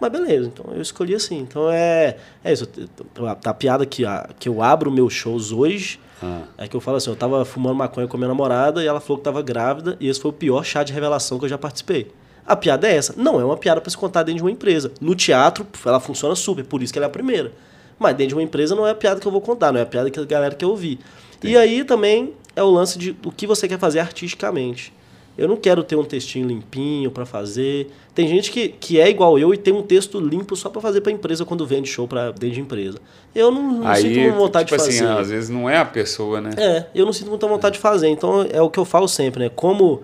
Mas 0.01 0.12
beleza, 0.12 0.46
então 0.46 0.72
eu 0.74 0.81
escolhi 0.81 1.14
assim. 1.14 1.38
Então 1.38 1.70
é, 1.70 2.16
é 2.44 2.53
isso. 2.53 2.68
A, 3.16 3.51
a 3.51 3.55
piada 3.55 3.85
que, 3.85 4.05
a, 4.05 4.29
que 4.38 4.48
eu 4.48 4.62
abro 4.62 4.90
meus 4.90 5.12
shows 5.12 5.51
hoje 5.51 5.98
ah. 6.22 6.42
é 6.57 6.68
que 6.68 6.77
eu 6.77 6.81
falo 6.81 6.98
assim: 6.98 7.11
eu 7.11 7.16
tava 7.16 7.44
fumando 7.44 7.74
maconha 7.74 8.07
com 8.07 8.16
a 8.16 8.18
minha 8.18 8.29
namorada 8.29 8.83
e 8.83 8.87
ela 8.87 9.01
falou 9.01 9.18
que 9.18 9.24
tava 9.24 9.42
grávida, 9.42 9.96
e 9.98 10.09
esse 10.09 10.20
foi 10.20 10.31
o 10.31 10.35
pior 10.35 10.64
chá 10.64 10.85
de 10.85 10.92
revelação 10.92 11.38
que 11.38 11.44
eu 11.44 11.48
já 11.48 11.59
participei. 11.59 12.11
A 12.46 12.57
piada 12.57 12.88
é 12.88 12.96
essa. 12.96 13.12
Não 13.16 13.38
é 13.40 13.44
uma 13.44 13.57
piada 13.57 13.81
para 13.81 13.90
se 13.90 13.96
contar 13.96 14.22
dentro 14.22 14.38
de 14.38 14.42
uma 14.42 14.51
empresa. 14.51 14.90
No 15.01 15.14
teatro, 15.14 15.66
ela 15.85 16.01
funciona 16.01 16.35
super, 16.35 16.64
por 16.64 16.83
isso 16.83 16.92
que 16.92 16.98
ela 16.98 17.07
é 17.07 17.09
a 17.09 17.12
primeira. 17.12 17.53
Mas 17.99 18.17
dentro 18.17 18.29
de 18.29 18.35
uma 18.35 18.43
empresa 18.43 18.75
não 18.75 18.87
é 18.87 18.91
a 18.91 18.95
piada 18.95 19.21
que 19.21 19.27
eu 19.27 19.33
vou 19.33 19.41
contar, 19.41 19.73
não 19.73 19.81
é 19.81 19.83
a 19.83 19.87
piada 19.87 20.11
que 20.11 20.21
a 20.21 20.25
galera 20.25 20.55
quer 20.55 20.67
ouvir. 20.67 20.99
Sim. 21.41 21.49
E 21.49 21.57
aí 21.57 21.85
também 21.85 22.33
é 22.55 22.63
o 22.63 22.71
lance 22.71 22.99
de 22.99 23.17
o 23.25 23.33
que 23.33 23.47
você 23.47 23.67
quer 23.69 23.79
fazer 23.79 24.01
artisticamente. 24.01 24.93
Eu 25.37 25.47
não 25.47 25.57
quero 25.57 25.85
ter 25.85 25.95
um 25.95 26.03
textinho 26.03 26.49
limpinho 26.49 27.13
para 27.13 27.25
fazer. 27.25 27.93
Tem 28.13 28.27
gente 28.27 28.51
que, 28.51 28.71
que 28.71 28.99
é 28.99 29.09
igual 29.09 29.39
eu 29.39 29.55
e 29.55 29.57
tem 29.57 29.73
um 29.73 29.83
texto 29.85 30.19
limpo 30.19 30.57
só 30.57 30.69
para 30.69 30.81
fazer 30.81 31.01
para 31.01 31.13
empresa 31.13 31.45
quando 31.45 31.65
vende 31.65 31.89
show 31.89 32.09
para 32.09 32.33
dentro 32.33 32.57
de 32.57 32.61
empresa. 32.61 32.99
Eu 33.33 33.53
não, 33.53 33.75
não 33.75 33.87
Aí, 33.87 34.03
sinto 34.03 34.35
vontade 34.37 34.67
tipo 34.67 34.83
de 34.83 34.89
assim, 34.89 34.99
fazer. 34.99 35.21
às 35.21 35.31
vezes 35.31 35.49
não 35.49 35.71
é 35.71 35.77
a 35.77 35.85
pessoa, 35.85 36.41
né? 36.41 36.51
É, 36.57 36.87
eu 36.93 37.07
não 37.07 37.13
sinto 37.13 37.29
muita 37.29 37.47
vontade 37.47 37.75
de 37.75 37.81
fazer. 37.81 38.09
Então 38.09 38.45
é 38.51 38.61
o 38.61 38.69
que 38.69 38.81
eu 38.81 38.85
falo 38.85 39.07
sempre, 39.07 39.45
né? 39.45 39.49
Como 39.55 40.03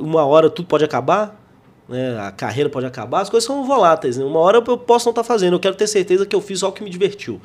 uma 0.00 0.24
hora 0.26 0.50
tudo 0.50 0.66
pode 0.66 0.84
acabar, 0.84 1.40
né? 1.88 2.18
a 2.20 2.30
carreira 2.30 2.68
pode 2.68 2.86
acabar, 2.86 3.20
as 3.20 3.30
coisas 3.30 3.46
são 3.46 3.64
voláteis. 3.64 4.16
Né? 4.16 4.24
Uma 4.24 4.40
hora 4.40 4.62
eu 4.66 4.78
posso 4.78 5.06
não 5.06 5.12
estar 5.12 5.22
tá 5.22 5.26
fazendo, 5.26 5.54
eu 5.54 5.60
quero 5.60 5.74
ter 5.74 5.86
certeza 5.86 6.26
que 6.26 6.34
eu 6.34 6.40
fiz 6.40 6.62
algo 6.62 6.76
que 6.76 6.82
me 6.82 6.90
divertiu. 6.90 7.40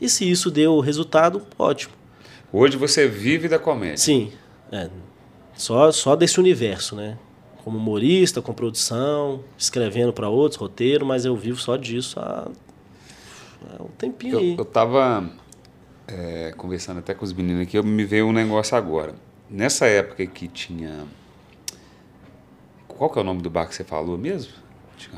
E 0.00 0.08
se 0.08 0.28
isso 0.28 0.50
deu 0.50 0.80
resultado, 0.80 1.42
ótimo. 1.58 1.94
Hoje 2.52 2.76
você 2.76 3.06
vive 3.06 3.48
da 3.48 3.58
comédia. 3.58 3.98
Sim. 3.98 4.32
É, 4.72 4.88
só, 5.54 5.92
só 5.92 6.16
desse 6.16 6.40
universo, 6.40 6.96
né? 6.96 7.18
como 7.64 7.78
humorista, 7.78 8.40
com 8.40 8.52
produção, 8.52 9.44
escrevendo 9.56 10.12
para 10.12 10.28
outros 10.28 10.60
roteiro, 10.60 11.04
mas 11.04 11.24
eu 11.24 11.36
vivo 11.36 11.58
só 11.58 11.76
disso 11.76 12.18
há, 12.18 12.48
há 13.78 13.82
um 13.82 13.88
tempinho 13.98 14.34
eu, 14.34 14.38
aí. 14.38 14.56
Eu 14.56 14.64
tava 14.64 15.30
é, 16.06 16.52
conversando 16.56 16.98
até 16.98 17.14
com 17.14 17.24
os 17.24 17.32
meninos 17.32 17.62
aqui, 17.62 17.76
eu 17.76 17.84
me 17.84 18.04
veio 18.04 18.26
um 18.26 18.32
negócio 18.32 18.76
agora. 18.76 19.14
Nessa 19.48 19.86
época 19.86 20.24
que 20.26 20.48
tinha. 20.48 21.04
Qual 23.00 23.08
que 23.08 23.18
é 23.18 23.22
o 23.22 23.24
nome 23.24 23.40
do 23.40 23.48
bar 23.48 23.66
que 23.66 23.74
você 23.74 23.82
falou 23.82 24.18
mesmo? 24.18 24.52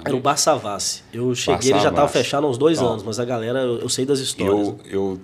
Era 0.04 0.14
o 0.14 0.20
Bar 0.20 0.36
Savassi. 0.36 1.02
Eu 1.12 1.34
cheguei, 1.34 1.72
ele 1.72 1.80
já 1.80 1.88
estava 1.88 2.06
fechado 2.06 2.46
há 2.46 2.48
uns 2.48 2.56
dois 2.56 2.78
anos, 2.78 3.02
mas 3.02 3.18
a 3.18 3.24
galera, 3.24 3.58
eu, 3.58 3.78
eu 3.78 3.88
sei 3.88 4.06
das 4.06 4.20
histórias. 4.20 4.68
Eu, 4.68 4.78
eu, 4.84 5.20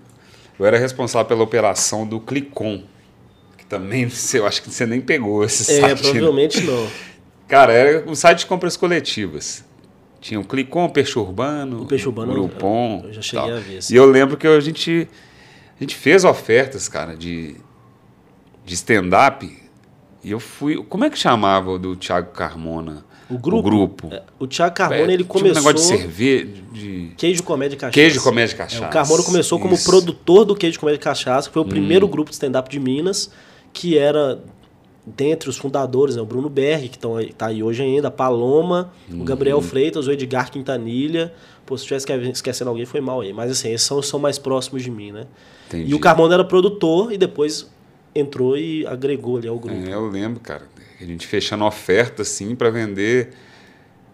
eu 0.59 0.67
era 0.67 0.77
responsável 0.77 1.25
pela 1.25 1.45
operação 1.45 2.05
do 2.05 2.19
Clicom 2.19 2.83
também, 3.69 4.09
eu 4.35 4.45
acho 4.45 4.61
que 4.61 4.71
você 4.73 4.85
nem 4.87 5.01
pegou 5.01 5.45
esse 5.45 5.71
é, 5.71 5.83
site. 5.83 6.01
É, 6.01 6.11
provavelmente 6.11 6.61
não. 6.63 6.89
Cara, 7.47 7.73
era 7.73 8.11
um 8.11 8.15
site 8.17 8.41
de 8.41 8.47
compras 8.47 8.77
coletivas. 8.77 9.65
Tinha 10.21 10.41
o 10.41 10.45
Clicom, 10.45 10.89
Peixe 10.89 11.17
Urbano, 11.17 11.83
o 11.83 11.87
Peixe 11.87 12.09
Urbano, 12.09 12.33
Groupon. 12.33 13.03
Eu 13.05 13.13
já 13.13 13.23
cheguei 13.23 13.51
tal. 13.51 13.57
a 13.57 13.61
ver. 13.61 13.79
Assim. 13.79 13.95
E 13.95 13.97
eu 13.97 14.05
lembro 14.05 14.37
que 14.37 14.49
a 14.49 14.59
gente, 14.59 15.09
a 15.77 15.85
gente 15.85 15.95
fez 15.95 16.25
ofertas, 16.25 16.89
cara, 16.89 17.17
de, 17.17 17.55
de 18.65 18.75
stand-up. 18.75 19.68
E 20.23 20.31
eu 20.31 20.41
fui. 20.41 20.77
Como 20.85 21.05
é 21.05 21.11
que 21.11 21.19
chamava 21.19 21.71
o 21.71 21.79
do 21.79 21.97
Thiago 21.97 22.33
Carmona? 22.33 23.05
O 23.31 23.39
grupo. 23.39 23.59
O, 23.59 23.63
grupo. 23.63 24.09
É, 24.11 24.23
o 24.39 24.47
Thiago 24.47 24.75
Carmona, 24.75 25.11
é, 25.11 25.15
ele 25.15 25.25
começou. 25.25 25.63
um 25.63 25.67
negócio 25.67 25.89
de 25.89 26.01
cerveja. 26.01 26.47
De... 26.73 27.13
Queijo, 27.17 27.43
comédia 27.43 27.77
cachaça. 27.77 27.95
Queijo, 27.95 28.23
comédia 28.23 28.57
cachaça. 28.57 28.85
É, 28.85 28.89
o 28.89 28.91
Carmona 28.91 29.23
começou 29.23 29.59
Isso. 29.59 29.69
como 29.69 29.85
produtor 29.85 30.45
do 30.45 30.57
Queijo, 30.57 30.81
comédia 30.81 31.01
cachaça, 31.01 31.49
que 31.49 31.53
foi 31.53 31.63
o 31.63 31.65
hum. 31.65 31.69
primeiro 31.69 32.09
grupo 32.09 32.31
de 32.31 32.35
stand-up 32.35 32.71
de 32.71 32.81
Minas, 32.81 33.31
que 33.73 33.99
era 33.99 34.43
dentre 35.17 35.49
os 35.49 35.57
fundadores, 35.57 36.17
né, 36.17 36.23
o 36.23 36.27
Bruno 36.27 36.49
Berg, 36.49 36.89
que 36.89 36.99
está 36.99 37.47
aí 37.47 37.63
hoje 37.63 37.83
ainda, 37.83 38.09
a 38.09 38.11
Paloma, 38.11 38.93
uhum. 39.11 39.23
o 39.23 39.25
Gabriel 39.25 39.61
Freitas, 39.61 40.07
o 40.07 40.13
Edgar 40.13 40.51
Quintanilha. 40.51 41.33
Pô, 41.65 41.77
se 41.77 41.95
estiver 41.95 42.31
esquecendo 42.31 42.71
alguém, 42.71 42.85
foi 42.85 43.01
mal 43.01 43.21
aí. 43.21 43.33
Mas 43.33 43.51
assim, 43.51 43.73
esses 43.73 43.87
são, 43.87 44.03
são 44.03 44.19
mais 44.19 44.39
próximos 44.39 44.83
de 44.83 44.91
mim, 44.91 45.13
né? 45.13 45.27
Entendi. 45.69 45.91
E 45.91 45.95
o 45.95 46.01
Carmona 46.01 46.35
era 46.35 46.45
produtor 46.45 47.13
e 47.13 47.19
depois 47.19 47.71
entrou 48.15 48.57
e 48.57 48.87
agregou 48.87 49.37
ali 49.37 49.49
ao 49.49 49.59
grupo. 49.59 49.79
É, 49.89 49.95
eu 49.95 50.09
lembro, 50.09 50.41
cara. 50.41 50.63
A 51.01 51.05
gente 51.05 51.27
fechando 51.27 51.65
oferta, 51.65 52.23
assim, 52.23 52.55
para 52.55 52.71
vender 52.71 53.31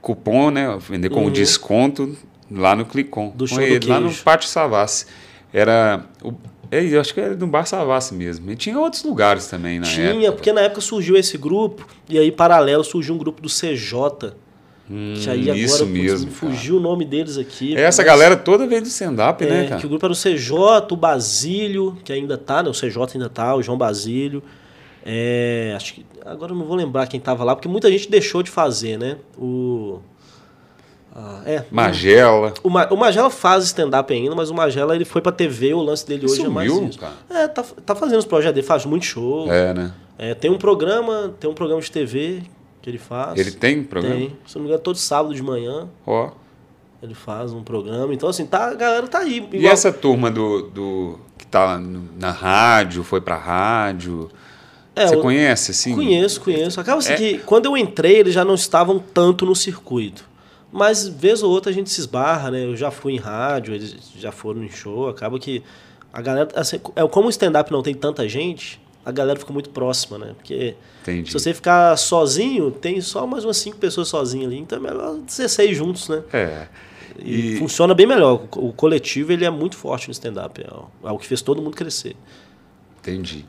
cupom, 0.01 0.51
né? 0.51 0.77
Vender 0.79 1.09
com 1.09 1.25
uhum. 1.25 1.31
desconto 1.31 2.17
lá 2.51 2.77
no 2.77 2.85
Clicom. 2.85 3.31
Do 3.35 3.47
show 3.47 3.61
ele, 3.61 3.79
do 3.79 3.89
Lá 3.89 4.01
no 4.01 4.13
Pátio 4.13 4.49
Savassi. 4.49 5.07
Era... 5.53 6.05
O, 6.23 6.33
é, 6.71 6.83
eu 6.85 7.01
acho 7.01 7.15
que 7.15 7.21
era 7.21 7.37
do 7.37 7.47
Bar 7.47 7.67
Savassi 7.67 8.15
mesmo. 8.15 8.51
E 8.51 8.57
tinha 8.57 8.79
outros 8.79 9.03
lugares 9.05 9.47
também 9.47 9.79
na 9.79 9.87
tinha, 9.87 10.07
época. 10.07 10.19
Tinha, 10.19 10.33
porque 10.33 10.53
na 10.53 10.61
época 10.63 10.81
surgiu 10.81 11.17
esse 11.17 11.39
grupo, 11.39 11.87
e 12.09 12.19
aí, 12.19 12.33
paralelo, 12.33 12.83
surgiu 12.83 13.15
um 13.15 13.19
grupo 13.19 13.41
do 13.41 13.49
CJ. 13.49 14.35
Hum, 14.91 15.15
que 15.17 15.31
aí 15.31 15.43
agora 15.43 15.59
isso 15.59 15.87
mesmo, 15.87 16.31
fugiu 16.31 16.77
o 16.77 16.81
nome 16.81 17.07
deles 17.07 17.39
aqui. 17.39 17.75
É 17.75 17.83
essa 17.83 18.03
mas, 18.03 18.07
galera 18.07 18.37
toda 18.37 18.67
veio 18.67 18.83
do 18.83 18.89
stand-up, 18.89 19.43
né, 19.45 19.51
é, 19.51 19.55
né, 19.63 19.69
cara? 19.69 19.81
Que 19.81 19.87
o 19.87 19.89
grupo 19.89 20.05
era 20.05 20.13
o 20.13 20.17
CJ, 20.17 20.53
o 20.91 20.97
Basílio, 20.97 21.97
que 22.05 22.13
ainda 22.13 22.37
tá, 22.37 22.63
né? 22.63 22.69
O 22.69 22.73
CJ 22.73 23.15
ainda 23.15 23.29
tá, 23.31 23.55
o 23.55 23.63
João 23.63 23.79
Basílio. 23.79 24.43
É, 25.07 25.73
acho 25.77 25.95
que 25.95 26.07
agora 26.25 26.53
eu 26.53 26.57
não 26.57 26.67
vou 26.67 26.77
lembrar 26.77 27.07
quem 27.07 27.19
tava 27.19 27.45
lá, 27.45 27.55
porque 27.55 27.69
muita 27.69 27.91
gente 27.91 28.11
deixou 28.11 28.43
de 28.43 28.51
fazer, 28.51 28.99
né? 28.99 29.17
O 29.39 30.01
ah, 31.15 31.43
é. 31.47 31.65
Magela. 31.71 32.53
O, 32.63 32.69
o 32.69 32.97
Magela 32.97 33.31
faz 33.31 33.65
stand-up 33.65 34.13
ainda, 34.13 34.35
mas 34.35 34.51
o 34.51 34.55
Magela 34.55 34.97
ele 34.97 35.05
foi 35.05 35.23
pra 35.23 35.31
TV, 35.31 35.73
o 35.73 35.81
lance 35.81 36.05
dele 36.05 36.25
hoje 36.25 36.37
Sumiu, 36.37 36.51
é 36.51 36.55
mais 36.55 36.73
isso. 36.73 36.99
Cara. 36.99 37.15
É, 37.31 37.47
tá, 37.47 37.63
tá 37.63 37.95
fazendo 37.95 38.19
os 38.19 38.25
projetos 38.25 38.57
dele, 38.57 38.67
faz 38.67 38.85
muito 38.85 39.05
show. 39.05 39.51
É, 39.51 39.73
né? 39.73 39.95
É, 40.19 40.35
tem 40.35 40.51
um 40.51 40.59
programa, 40.59 41.33
tem 41.39 41.49
um 41.49 41.55
programa 41.55 41.81
de 41.81 41.91
TV 41.91 42.43
que 42.85 42.91
ele 42.91 42.99
faz. 42.99 43.39
Ele 43.41 43.51
tem 43.51 43.83
programa? 43.83 44.15
Tem. 44.15 44.37
Se 44.47 44.57
não 44.57 44.63
me 44.63 44.69
engano, 44.69 44.83
todo 44.83 44.99
sábado 44.99 45.35
de 45.35 45.43
manhã. 45.43 45.89
Ó. 46.07 46.27
Oh. 46.27 46.31
Ele 47.03 47.15
faz 47.15 47.51
um 47.51 47.63
programa. 47.63 48.13
Então, 48.13 48.29
assim, 48.29 48.45
tá, 48.45 48.69
a 48.69 48.75
galera 48.75 49.07
tá 49.09 49.21
aí. 49.21 49.39
Igual... 49.39 49.63
E 49.63 49.67
essa 49.67 49.91
turma 49.91 50.31
do, 50.31 50.63
do 50.63 51.19
que 51.39 51.47
tá 51.47 51.79
na 51.79 52.31
rádio, 52.31 53.03
foi 53.03 53.23
pra 53.23 53.37
rádio. 53.37 54.31
É, 54.95 55.07
Você 55.07 55.17
conhece, 55.17 55.71
assim? 55.71 55.95
Conheço, 55.95 56.41
conheço. 56.43 56.79
Acaba 56.79 56.99
assim 56.99 57.15
é... 57.15 57.17
que 57.17 57.39
quando 57.39 57.67
eu 57.67 57.77
entrei, 57.77 58.17
eles 58.17 58.35
já 58.35 58.45
não 58.45 58.55
estavam 58.55 58.99
tanto 58.99 59.47
no 59.47 59.57
circuito. 59.57 60.29
Mas, 60.71 61.09
vez 61.09 61.43
ou 61.43 61.51
outra, 61.51 61.71
a 61.71 61.75
gente 61.75 61.89
se 61.89 62.01
esbarra, 62.01 62.51
né? 62.51 62.67
Eu 62.67 62.77
já 62.77 62.91
fui 62.91 63.15
em 63.15 63.19
rádio, 63.19 63.75
eles 63.75 63.97
já 64.19 64.31
foram 64.31 64.63
em 64.63 64.71
show. 64.71 65.09
Acaba 65.09 65.39
que 65.39 65.63
a 66.13 66.21
galera... 66.21 66.49
Assim, 66.55 66.79
é, 66.95 67.07
como 67.09 67.29
o 67.29 67.31
stand-up 67.31 67.73
não 67.73 67.83
tem 67.83 67.95
tanta 67.95 68.29
gente, 68.29 68.81
a 69.05 69.13
galera 69.13 69.39
fica 69.39 69.53
muito 69.53 69.71
próxima, 69.71 70.19
né? 70.19 70.35
Porque 70.37 70.75
Entendi. 71.03 71.29
se 71.29 71.33
você 71.39 71.53
ficar 71.53 71.97
sozinho, 71.97 72.71
tem 72.71 73.01
só 73.01 73.27
mais 73.27 73.45
umas 73.45 73.57
cinco 73.57 73.77
pessoas 73.77 74.09
sozinhas 74.09 74.47
ali. 74.47 74.59
Então 74.59 74.79
é 74.79 74.81
melhor 74.81 75.17
16 75.19 75.77
juntos, 75.77 76.09
né? 76.09 76.23
É. 76.33 76.69
E, 77.19 77.55
e 77.55 77.59
funciona 77.59 77.95
bem 77.95 78.07
melhor. 78.07 78.47
O 78.57 78.73
coletivo 78.73 79.33
ele 79.33 79.45
é 79.45 79.51
muito 79.51 79.77
forte 79.77 80.09
no 80.09 80.13
stand-up. 80.13 80.61
É, 80.61 81.09
é 81.09 81.13
o 81.13 81.19
que 81.19 81.27
fez 81.27 81.43
todo 81.43 81.61
mundo 81.61 81.77
crescer. 81.77 82.17
Entendi. 83.01 83.45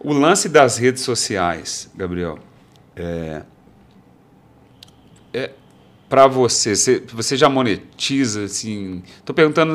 O 0.00 0.12
lance 0.12 0.48
das 0.48 0.78
redes 0.78 1.02
sociais, 1.02 1.90
Gabriel, 1.94 2.38
é, 2.96 3.42
é, 5.32 5.50
para 6.08 6.26
você, 6.26 6.74
você, 6.74 7.00
você 7.12 7.36
já 7.36 7.48
monetiza 7.48 8.44
assim? 8.44 9.02
Tô 9.24 9.34
perguntando, 9.34 9.74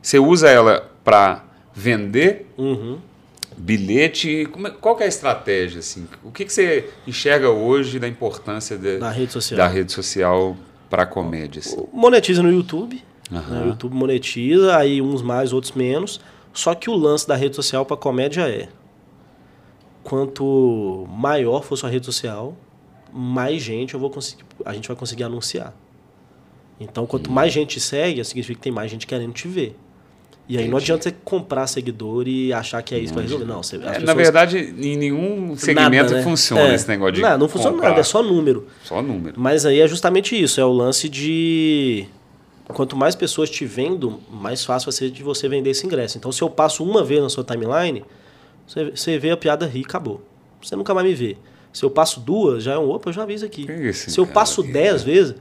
você 0.00 0.18
usa 0.18 0.48
ela 0.48 0.90
para 1.02 1.44
vender 1.74 2.46
uhum. 2.56 2.98
Bilhete? 3.56 4.46
Como, 4.50 4.66
é, 4.66 4.70
qual 4.70 4.98
é 5.00 5.04
a 5.04 5.06
estratégia 5.06 5.80
assim? 5.80 6.06
O 6.24 6.30
que, 6.30 6.44
que 6.44 6.52
você 6.52 6.90
enxerga 7.06 7.50
hoje 7.50 7.98
da 7.98 8.08
importância 8.08 8.76
de, 8.76 8.98
da 8.98 9.10
rede 9.10 9.32
social, 9.32 9.56
da 9.56 9.68
rede 9.68 9.92
social 9.92 10.56
para 10.88 11.06
comédias? 11.06 11.68
Assim? 11.68 11.86
Monetiza 11.92 12.42
no 12.42 12.50
YouTube. 12.50 13.02
Uhum. 13.30 13.40
Né? 13.40 13.62
O 13.64 13.68
YouTube 13.68 13.94
monetiza, 13.94 14.76
aí 14.76 15.00
uns 15.00 15.22
mais, 15.22 15.52
outros 15.52 15.72
menos. 15.72 16.20
Só 16.52 16.74
que 16.74 16.90
o 16.90 16.94
lance 16.94 17.26
da 17.26 17.34
rede 17.34 17.56
social 17.56 17.84
para 17.86 17.96
comédia 17.96 18.48
é 18.48 18.68
quanto 20.02 21.06
maior 21.08 21.62
for 21.62 21.76
sua 21.76 21.88
rede 21.88 22.04
social, 22.04 22.56
mais 23.12 23.62
gente 23.62 23.94
eu 23.94 24.00
vou 24.00 24.10
conseguir, 24.10 24.44
a 24.64 24.74
gente 24.74 24.88
vai 24.88 24.96
conseguir 24.96 25.24
anunciar. 25.24 25.74
Então, 26.80 27.06
quanto 27.06 27.30
hum. 27.30 27.32
mais 27.32 27.52
gente 27.52 27.78
segue, 27.80 28.22
significa 28.24 28.56
que 28.58 28.62
tem 28.62 28.72
mais 28.72 28.90
gente 28.90 29.06
querendo 29.06 29.32
te 29.32 29.46
ver. 29.46 29.76
E 30.52 30.56
aí 30.58 30.64
Entendi. 30.64 30.70
não 30.70 30.76
adianta 30.76 31.04
você 31.04 31.14
comprar 31.24 31.66
seguidor 31.66 32.28
e 32.28 32.52
achar 32.52 32.82
que 32.82 32.94
é 32.94 32.98
isso 32.98 33.14
para 33.14 33.22
resolver. 33.22 33.46
Não, 33.46 33.62
você, 33.62 33.76
é. 33.76 34.00
Na 34.00 34.12
verdade, 34.12 34.58
em 34.58 34.98
nenhum 34.98 35.56
segmento 35.56 35.90
nada, 35.90 36.14
né? 36.16 36.22
funciona 36.22 36.60
é. 36.68 36.74
esse 36.74 36.86
negócio 36.86 37.14
de. 37.14 37.22
Não, 37.22 37.38
não 37.38 37.48
funciona 37.48 37.72
comprar. 37.72 37.88
nada, 37.88 38.02
é 38.02 38.04
só 38.04 38.22
número. 38.22 38.66
Só 38.84 39.00
número. 39.00 39.40
Mas 39.40 39.64
aí 39.64 39.80
é 39.80 39.88
justamente 39.88 40.38
isso, 40.38 40.60
é 40.60 40.64
o 40.66 40.70
lance 40.70 41.08
de. 41.08 42.04
Quanto 42.68 42.94
mais 42.94 43.14
pessoas 43.14 43.48
te 43.48 43.64
vendo, 43.64 44.20
mais 44.30 44.62
fácil 44.62 44.90
vai 44.90 44.92
ser 44.92 45.10
de 45.10 45.22
você 45.22 45.48
vender 45.48 45.70
esse 45.70 45.86
ingresso. 45.86 46.18
Então, 46.18 46.30
se 46.30 46.42
eu 46.42 46.50
passo 46.50 46.84
uma 46.84 47.02
vez 47.02 47.22
na 47.22 47.30
sua 47.30 47.42
timeline, 47.42 48.04
você, 48.66 48.90
você 48.90 49.18
vê 49.18 49.30
a 49.30 49.38
piada 49.38 49.64
rir 49.64 49.80
e 49.80 49.84
acabou. 49.84 50.20
Você 50.62 50.76
nunca 50.76 50.92
mais 50.92 51.06
me 51.06 51.14
vê. 51.14 51.38
Se 51.72 51.82
eu 51.82 51.90
passo 51.90 52.20
duas, 52.20 52.62
já 52.62 52.74
é 52.74 52.78
um 52.78 52.90
opa, 52.90 53.08
eu 53.08 53.14
já 53.14 53.22
aviso 53.22 53.46
aqui. 53.46 53.66
Se 53.94 54.20
eu 54.20 54.26
passo 54.26 54.62
dez 54.62 55.02
vezes, 55.02 55.34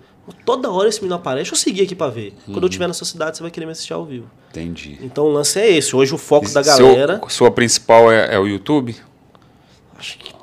toda 0.46 0.70
hora 0.70 0.88
esse 0.88 1.00
menino 1.00 1.16
aparece, 1.16 1.50
deixa 1.50 1.54
eu 1.54 1.58
seguir 1.58 1.84
aqui 1.84 1.96
para 1.96 2.12
ver. 2.12 2.30
Uhum. 2.30 2.34
Quando 2.46 2.58
eu 2.58 2.62
uhum. 2.62 2.68
estiver 2.68 2.88
nessa 2.88 3.06
cidade, 3.06 3.38
você 3.38 3.44
vai 3.44 3.52
querer 3.52 3.66
me 3.66 3.72
assistir 3.72 3.94
ao 3.94 4.06
vivo. 4.06 4.30
Entendi. 4.50 5.00
Então 5.02 5.26
o 5.26 5.32
lance 5.32 5.60
é 5.60 5.70
esse. 5.70 5.96
Hoje 5.96 6.14
o 6.14 6.18
foco 6.18 6.48
e 6.48 6.54
da 6.54 6.62
galera. 6.62 7.18
Seu, 7.20 7.30
sua 7.30 7.52
principal 7.52 8.12
é, 8.12 8.36
é, 8.36 8.40
o 8.40 8.48
YouTube? 8.48 8.96
Acho 9.98 10.18
que. 10.18 10.34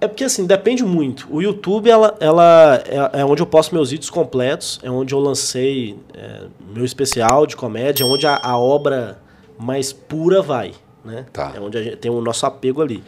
É 0.00 0.08
porque 0.08 0.24
assim, 0.24 0.46
depende 0.46 0.84
muito. 0.84 1.28
O 1.30 1.40
YouTube 1.40 1.88
ela, 1.88 2.16
ela 2.18 2.82
é, 2.86 3.20
é 3.20 3.24
onde 3.24 3.40
eu 3.40 3.46
posto 3.46 3.72
meus 3.72 3.90
vídeos 3.90 4.10
completos, 4.10 4.80
é 4.82 4.90
onde 4.90 5.14
eu 5.14 5.20
lancei 5.20 5.96
é, 6.12 6.46
meu 6.74 6.84
especial 6.84 7.46
de 7.46 7.54
comédia, 7.54 8.02
é 8.02 8.06
onde 8.06 8.26
a, 8.26 8.40
a 8.42 8.58
obra 8.58 9.20
mais 9.58 9.92
pura 9.92 10.42
vai 10.42 10.72
né? 11.04 11.26
Tá. 11.32 11.52
É 11.54 11.60
onde 11.60 11.78
a 11.78 11.82
gente 11.82 11.96
tem 11.96 12.10
o 12.10 12.20
nosso 12.20 12.46
apego 12.46 12.82
ali. 12.82 13.02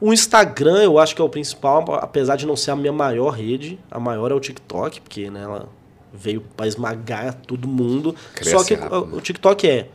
O 0.00 0.12
Instagram 0.12 0.82
eu 0.82 0.98
acho 0.98 1.14
que 1.14 1.22
é 1.22 1.24
o 1.24 1.28
principal, 1.28 1.84
apesar 1.94 2.36
de 2.36 2.46
não 2.46 2.56
ser 2.56 2.72
a 2.72 2.76
minha 2.76 2.92
maior 2.92 3.30
rede, 3.30 3.78
a 3.90 3.98
maior 3.98 4.30
é 4.30 4.34
o 4.34 4.40
TikTok, 4.40 5.00
porque 5.00 5.30
né, 5.30 5.42
ela 5.42 5.68
veio 6.12 6.42
para 6.56 6.66
esmagar 6.66 7.34
todo 7.46 7.66
mundo. 7.66 8.14
Cresce 8.34 8.50
Só 8.50 8.64
que 8.64 8.74
rápido, 8.74 9.14
o, 9.14 9.16
o 9.16 9.20
TikTok 9.20 9.68
é 9.68 9.88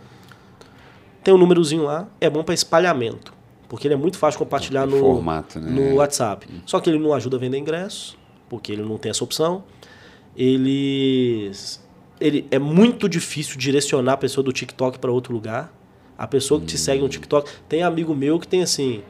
tem 1.23 1.33
um 1.33 1.37
númerozinho 1.37 1.83
lá, 1.83 2.07
é 2.19 2.29
bom 2.29 2.43
para 2.43 2.55
espalhamento, 2.55 3.31
porque 3.69 3.87
ele 3.87 3.93
é 3.93 3.97
muito 3.97 4.17
fácil 4.17 4.39
compartilhar 4.39 4.87
no, 4.87 4.97
formato, 4.97 5.59
né? 5.59 5.69
no 5.69 5.95
WhatsApp. 5.97 6.47
Só 6.65 6.79
que 6.79 6.89
ele 6.89 6.97
não 6.97 7.13
ajuda 7.13 7.37
a 7.37 7.39
vender 7.39 7.59
ingresso, 7.59 8.17
porque 8.49 8.71
ele 8.71 8.81
não 8.81 8.97
tem 8.97 9.11
essa 9.11 9.23
opção. 9.23 9.63
Ele, 10.35 11.51
ele 12.19 12.47
é 12.49 12.57
muito 12.57 13.07
difícil 13.07 13.55
direcionar 13.57 14.13
a 14.13 14.17
pessoa 14.17 14.43
do 14.43 14.51
TikTok 14.51 14.97
para 14.97 15.11
outro 15.11 15.31
lugar. 15.31 15.71
A 16.17 16.25
pessoa 16.25 16.59
que 16.59 16.65
te 16.65 16.77
segue 16.77 17.01
no 17.01 17.09
TikTok. 17.09 17.49
Tem 17.69 17.83
amigo 17.83 18.15
meu 18.15 18.39
que 18.39 18.47
tem 18.47 18.63
assim 18.63 19.03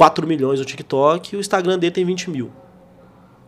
4 0.00 0.26
milhões 0.26 0.58
no 0.58 0.64
TikTok 0.64 1.34
e 1.34 1.36
o 1.36 1.40
Instagram 1.40 1.78
dele 1.78 1.90
tem 1.90 2.06
20 2.06 2.30
mil. 2.30 2.50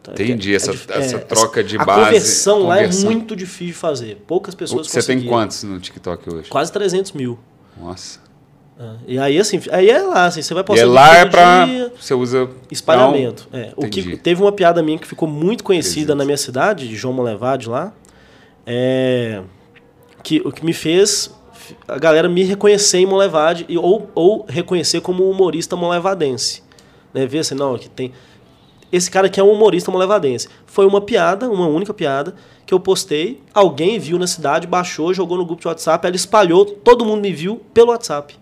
Tá? 0.02 0.12
Entendi, 0.12 0.52
é, 0.52 0.56
essa, 0.56 0.70
é, 0.70 0.98
essa 0.98 1.18
troca 1.18 1.64
de 1.64 1.78
a 1.78 1.82
base. 1.82 2.00
A 2.00 2.04
conversão, 2.04 2.60
conversão, 2.60 2.68
lá 2.68 3.08
é 3.08 3.10
muito 3.10 3.34
difícil 3.34 3.68
de 3.68 3.72
fazer. 3.72 4.22
Poucas 4.26 4.54
pessoas 4.54 4.86
Você 4.86 5.02
tem 5.02 5.24
quantos 5.24 5.62
no 5.62 5.80
TikTok 5.80 6.28
hoje? 6.28 6.50
Quase 6.50 6.70
300 6.70 7.12
mil. 7.12 7.38
Nossa. 7.80 8.20
É, 8.78 8.90
e 9.06 9.18
aí, 9.18 9.38
assim, 9.38 9.62
aí 9.70 9.88
é 9.88 10.02
lá, 10.02 10.26
assim, 10.26 10.42
você 10.42 10.52
vai 10.52 10.62
postar. 10.62 10.84
E 10.84 10.86
é 10.86 10.92
lá 10.92 11.16
é 11.16 11.24
pra. 11.24 11.64
Dia, 11.64 11.90
você 11.98 12.12
usa. 12.12 12.50
Espalhamento. 12.70 13.48
Não, 13.50 13.58
é. 13.58 13.72
O 13.74 13.88
que, 13.88 14.18
teve 14.18 14.42
uma 14.42 14.52
piada 14.52 14.82
minha 14.82 14.98
que 14.98 15.06
ficou 15.06 15.26
muito 15.26 15.64
conhecida 15.64 16.14
na 16.14 16.22
minha 16.22 16.36
cidade, 16.36 16.86
de 16.86 16.96
João 16.96 17.14
Molevade 17.14 17.66
lá. 17.66 17.94
É, 18.66 19.40
que, 20.22 20.42
o 20.44 20.52
que 20.52 20.62
me 20.62 20.74
fez 20.74 21.30
a 21.86 21.98
galera 21.98 22.28
me 22.28 22.42
reconhecer 22.42 22.98
em 22.98 23.06
Molevade 23.06 23.66
ou, 23.78 24.10
ou 24.14 24.44
reconhecer 24.48 25.00
como 25.00 25.28
humorista 25.28 25.76
molevadense. 25.76 26.62
Né? 27.12 27.26
Ver 27.26 27.40
assim, 27.40 27.54
não, 27.54 27.76
que 27.78 27.88
tem. 27.88 28.12
Esse 28.90 29.10
cara 29.10 29.26
aqui 29.26 29.40
é 29.40 29.42
um 29.42 29.50
humorista 29.50 29.90
molevadense. 29.90 30.48
Foi 30.66 30.86
uma 30.86 31.00
piada, 31.00 31.48
uma 31.48 31.66
única 31.66 31.94
piada, 31.94 32.34
que 32.66 32.74
eu 32.74 32.80
postei, 32.80 33.40
alguém 33.52 33.98
viu 33.98 34.18
na 34.18 34.26
cidade, 34.26 34.66
baixou, 34.66 35.12
jogou 35.14 35.38
no 35.38 35.44
grupo 35.46 35.62
de 35.62 35.68
WhatsApp, 35.68 36.06
ela 36.06 36.16
espalhou, 36.16 36.64
todo 36.64 37.04
mundo 37.04 37.22
me 37.22 37.32
viu 37.32 37.60
pelo 37.72 37.90
WhatsApp. 37.90 38.36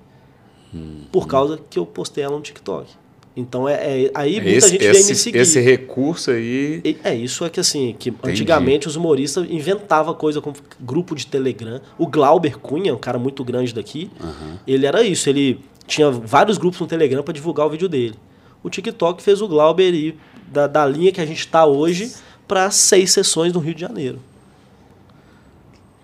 Hum, 0.74 1.04
por 1.10 1.26
causa 1.26 1.58
que 1.70 1.78
eu 1.78 1.86
postei 1.86 2.24
ela 2.24 2.36
no 2.36 2.42
TikTok. 2.42 2.99
Então 3.36 3.68
é, 3.68 3.74
é 3.74 4.10
aí 4.14 4.40
muita 4.40 4.50
esse, 4.50 4.68
gente 4.70 4.84
esse, 4.84 4.92
vem 4.92 5.08
me 5.08 5.14
seguir. 5.14 5.38
Esse 5.38 5.60
recurso 5.60 6.30
aí. 6.30 6.96
É 7.04 7.14
isso 7.14 7.44
é 7.44 7.50
que 7.50 7.60
assim, 7.60 7.94
que 7.98 8.10
Entendi. 8.10 8.32
antigamente 8.32 8.88
os 8.88 8.96
humoristas 8.96 9.48
inventavam 9.48 10.14
coisa 10.14 10.40
como 10.40 10.56
grupo 10.80 11.14
de 11.14 11.26
Telegram. 11.26 11.80
O 11.96 12.06
Glauber 12.06 12.58
Cunha, 12.58 12.94
um 12.94 12.98
cara 12.98 13.18
muito 13.18 13.44
grande 13.44 13.72
daqui, 13.72 14.10
uhum. 14.20 14.58
ele 14.66 14.84
era 14.84 15.02
isso, 15.02 15.28
ele 15.28 15.60
tinha 15.86 16.10
vários 16.10 16.58
grupos 16.58 16.80
no 16.80 16.86
Telegram 16.86 17.22
para 17.22 17.34
divulgar 17.34 17.66
o 17.66 17.70
vídeo 17.70 17.88
dele. 17.88 18.14
O 18.62 18.68
TikTok 18.68 19.22
fez 19.22 19.40
o 19.40 19.48
Glauber 19.48 19.94
ir 19.94 20.16
da, 20.48 20.66
da 20.66 20.86
linha 20.86 21.12
que 21.12 21.20
a 21.20 21.26
gente 21.26 21.40
está 21.40 21.64
hoje 21.64 22.12
para 22.46 22.70
seis 22.70 23.12
sessões 23.12 23.52
no 23.52 23.60
Rio 23.60 23.74
de 23.74 23.80
Janeiro. 23.80 24.18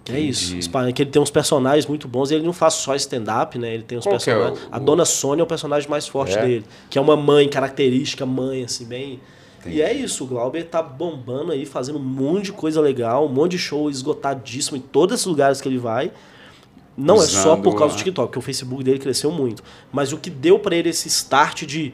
É 0.09 0.21
isso. 0.21 0.57
Que 0.95 1.03
ele 1.03 1.11
tem 1.11 1.21
uns 1.21 1.31
personagens 1.31 1.87
muito 1.87 2.07
bons. 2.07 2.31
Ele 2.31 2.45
não 2.45 2.53
faz 2.53 2.75
só 2.75 2.95
stand-up, 2.95 3.59
né? 3.59 3.75
Ele 3.75 3.83
tem 3.83 3.99
uns 3.99 4.05
Qual 4.05 4.13
personagens. 4.13 4.61
É 4.61 4.67
o... 4.67 4.69
A 4.71 4.79
Dona 4.79 5.05
Sônia 5.05 5.43
é 5.43 5.45
o 5.45 5.47
personagem 5.47 5.89
mais 5.89 6.07
forte 6.07 6.39
é? 6.39 6.43
dele. 6.43 6.65
Que 6.89 6.99
é 6.99 7.01
uma 7.01 7.17
mãe 7.17 7.49
característica, 7.49 8.25
mãe, 8.25 8.65
assim, 8.65 8.85
bem. 8.85 9.21
Entendi. 9.61 9.77
E 9.77 9.83
é 9.83 9.93
isso, 9.93 10.25
o 10.25 10.27
Glauber 10.27 10.65
tá 10.65 10.81
bombando 10.83 11.51
aí, 11.51 11.67
fazendo 11.67 11.99
um 11.99 12.03
monte 12.03 12.47
de 12.47 12.53
coisa 12.53 12.81
legal, 12.81 13.27
um 13.27 13.29
monte 13.29 13.53
de 13.53 13.59
show 13.59 13.91
esgotadíssimo 13.91 14.77
em 14.77 14.81
todos 14.81 15.15
esses 15.15 15.27
lugares 15.27 15.61
que 15.61 15.69
ele 15.69 15.79
vai. 15.79 16.13
Não 16.97 17.17
Usando 17.17 17.39
é 17.39 17.43
só 17.43 17.57
por 17.57 17.77
causa 17.77 17.95
do 17.95 17.99
TikTok, 17.99 18.29
porque 18.29 18.39
o 18.39 18.43
Facebook 18.43 18.83
dele 18.85 18.99
cresceu 18.99 19.31
muito. 19.31 19.63
Mas 19.93 20.13
o 20.13 20.19
que 20.19 20.31
deu 20.31 20.59
para 20.59 20.77
ele 20.77 20.89
esse 20.89 21.09
start 21.09 21.65
de 21.65 21.93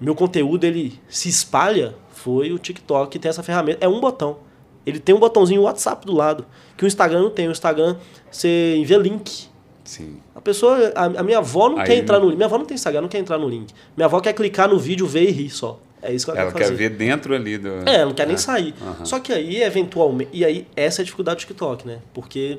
meu 0.00 0.14
conteúdo 0.14 0.64
ele 0.64 1.00
se 1.08 1.28
espalha 1.28 1.94
foi 2.10 2.52
o 2.52 2.58
TikTok 2.58 3.10
que 3.10 3.18
tem 3.18 3.28
essa 3.30 3.42
ferramenta. 3.42 3.84
É 3.84 3.88
um 3.88 4.00
botão. 4.00 4.38
Ele 4.84 4.98
tem 4.98 5.14
um 5.14 5.18
botãozinho 5.18 5.62
WhatsApp 5.62 6.04
do 6.04 6.12
lado, 6.12 6.44
que 6.76 6.84
o 6.84 6.86
Instagram 6.86 7.22
não 7.22 7.30
tem. 7.30 7.48
O 7.48 7.52
Instagram, 7.52 7.96
você 8.30 8.76
envia 8.76 8.98
link. 8.98 9.48
Sim. 9.84 10.18
A 10.34 10.40
pessoa, 10.40 10.92
a, 10.94 11.04
a 11.04 11.22
minha 11.22 11.38
avó 11.38 11.68
não 11.68 11.78
Aí, 11.78 11.86
quer 11.86 11.94
entrar 11.96 12.18
no 12.18 12.26
link. 12.26 12.36
Minha 12.36 12.46
avó 12.46 12.58
não 12.58 12.64
tem 12.64 12.74
Instagram, 12.74 13.02
não 13.02 13.08
quer 13.08 13.18
entrar 13.18 13.38
no 13.38 13.48
link. 13.48 13.72
Minha 13.96 14.06
avó 14.06 14.20
quer 14.20 14.32
clicar 14.32 14.68
no 14.68 14.78
vídeo, 14.78 15.06
ver 15.06 15.28
e 15.28 15.30
rir 15.30 15.50
só. 15.50 15.78
É 16.00 16.12
isso 16.12 16.26
que 16.26 16.32
ela, 16.32 16.40
ela 16.40 16.52
quer 16.52 16.58
fazer. 16.58 16.72
Ela 16.72 16.78
quer 16.78 16.88
ver 16.88 16.96
dentro 16.96 17.34
ali 17.34 17.58
do. 17.58 17.68
É, 17.88 17.94
ela 17.96 18.06
não 18.06 18.14
quer 18.14 18.26
nem 18.26 18.36
sair. 18.36 18.74
Uhum. 18.80 19.06
Só 19.06 19.20
que 19.20 19.32
aí, 19.32 19.62
eventualmente. 19.62 20.30
E 20.32 20.44
aí, 20.44 20.66
essa 20.74 21.00
é 21.00 21.02
a 21.02 21.04
dificuldade 21.04 21.36
do 21.36 21.40
TikTok, 21.40 21.86
né? 21.86 22.00
Porque 22.12 22.58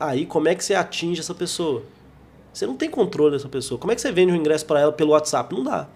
aí, 0.00 0.24
como 0.24 0.48
é 0.48 0.54
que 0.54 0.64
você 0.64 0.74
atinge 0.74 1.20
essa 1.20 1.34
pessoa? 1.34 1.82
Você 2.52 2.66
não 2.66 2.76
tem 2.76 2.88
controle 2.88 3.32
dessa 3.32 3.48
pessoa. 3.48 3.78
Como 3.78 3.92
é 3.92 3.94
que 3.94 4.00
você 4.00 4.10
vende 4.12 4.32
um 4.32 4.36
ingresso 4.36 4.64
para 4.64 4.80
ela 4.80 4.92
pelo 4.92 5.10
WhatsApp? 5.10 5.54
Não 5.54 5.62
dá. 5.62 5.88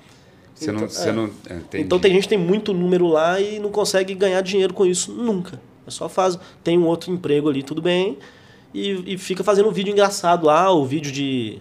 Você 0.59 0.70
Então, 0.70 0.80
não. 0.80 0.88
Você 0.88 1.09
é. 1.09 1.12
não 1.12 1.30
é, 1.48 1.54
entendi. 1.54 1.84
Então 1.84 1.98
tem 1.98 2.12
gente 2.12 2.22
que 2.24 2.28
tem 2.30 2.38
muito 2.38 2.72
número 2.74 3.06
lá 3.06 3.40
e 3.40 3.59
não 3.59 3.70
consegue 3.70 4.14
ganhar 4.14 4.40
dinheiro 4.40 4.74
com 4.74 4.84
isso 4.84 5.12
nunca. 5.12 5.61
É 5.86 5.90
só 5.90 6.09
faz, 6.09 6.38
tem 6.62 6.78
um 6.78 6.86
outro 6.86 7.11
emprego 7.11 7.48
ali, 7.48 7.62
tudo 7.62 7.80
bem, 7.80 8.18
e, 8.74 9.14
e 9.14 9.18
fica 9.18 9.42
fazendo 9.42 9.68
um 9.68 9.72
vídeo 9.72 9.90
engraçado 9.92 10.46
lá, 10.46 10.70
o 10.70 10.84
vídeo 10.84 11.11
de. 11.11 11.59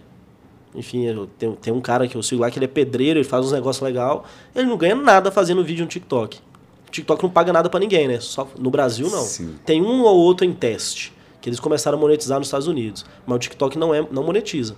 Enfim, 0.74 1.06
eu- 1.06 1.26
tem, 1.38 1.52
tem 1.52 1.72
um 1.72 1.80
cara 1.80 2.06
que 2.06 2.14
eu 2.16 2.22
sigo 2.22 2.42
lá 2.42 2.50
que 2.50 2.58
ele 2.58 2.66
é 2.66 2.68
pedreiro, 2.68 3.18
ele 3.18 3.24
faz 3.28 3.46
uns 3.46 3.52
negócios 3.52 3.82
legal, 3.82 4.24
ele 4.54 4.66
não 4.66 4.76
ganha 4.76 4.94
nada 4.94 5.30
fazendo 5.30 5.64
vídeo 5.64 5.82
no 5.82 5.88
TikTok. 5.88 6.38
O 6.86 6.90
TikTok 6.90 7.22
não 7.22 7.30
paga 7.30 7.52
nada 7.52 7.68
pra 7.70 7.80
ninguém, 7.80 8.06
né? 8.08 8.20
Só 8.20 8.46
no 8.58 8.70
Brasil 8.70 9.08
não. 9.10 9.22
Sim. 9.22 9.54
Tem 9.64 9.80
um 9.82 10.02
ou 10.02 10.16
outro 10.18 10.44
em 10.46 10.52
teste, 10.52 11.12
que 11.40 11.48
eles 11.48 11.58
começaram 11.60 11.96
a 11.96 12.00
monetizar 12.00 12.38
nos 12.38 12.48
Estados 12.48 12.66
Unidos, 12.66 13.04
mas 13.26 13.36
o 13.36 13.38
TikTok 13.38 13.78
não 13.78 13.94
é 13.94 14.06
não 14.10 14.22
monetiza. 14.22 14.76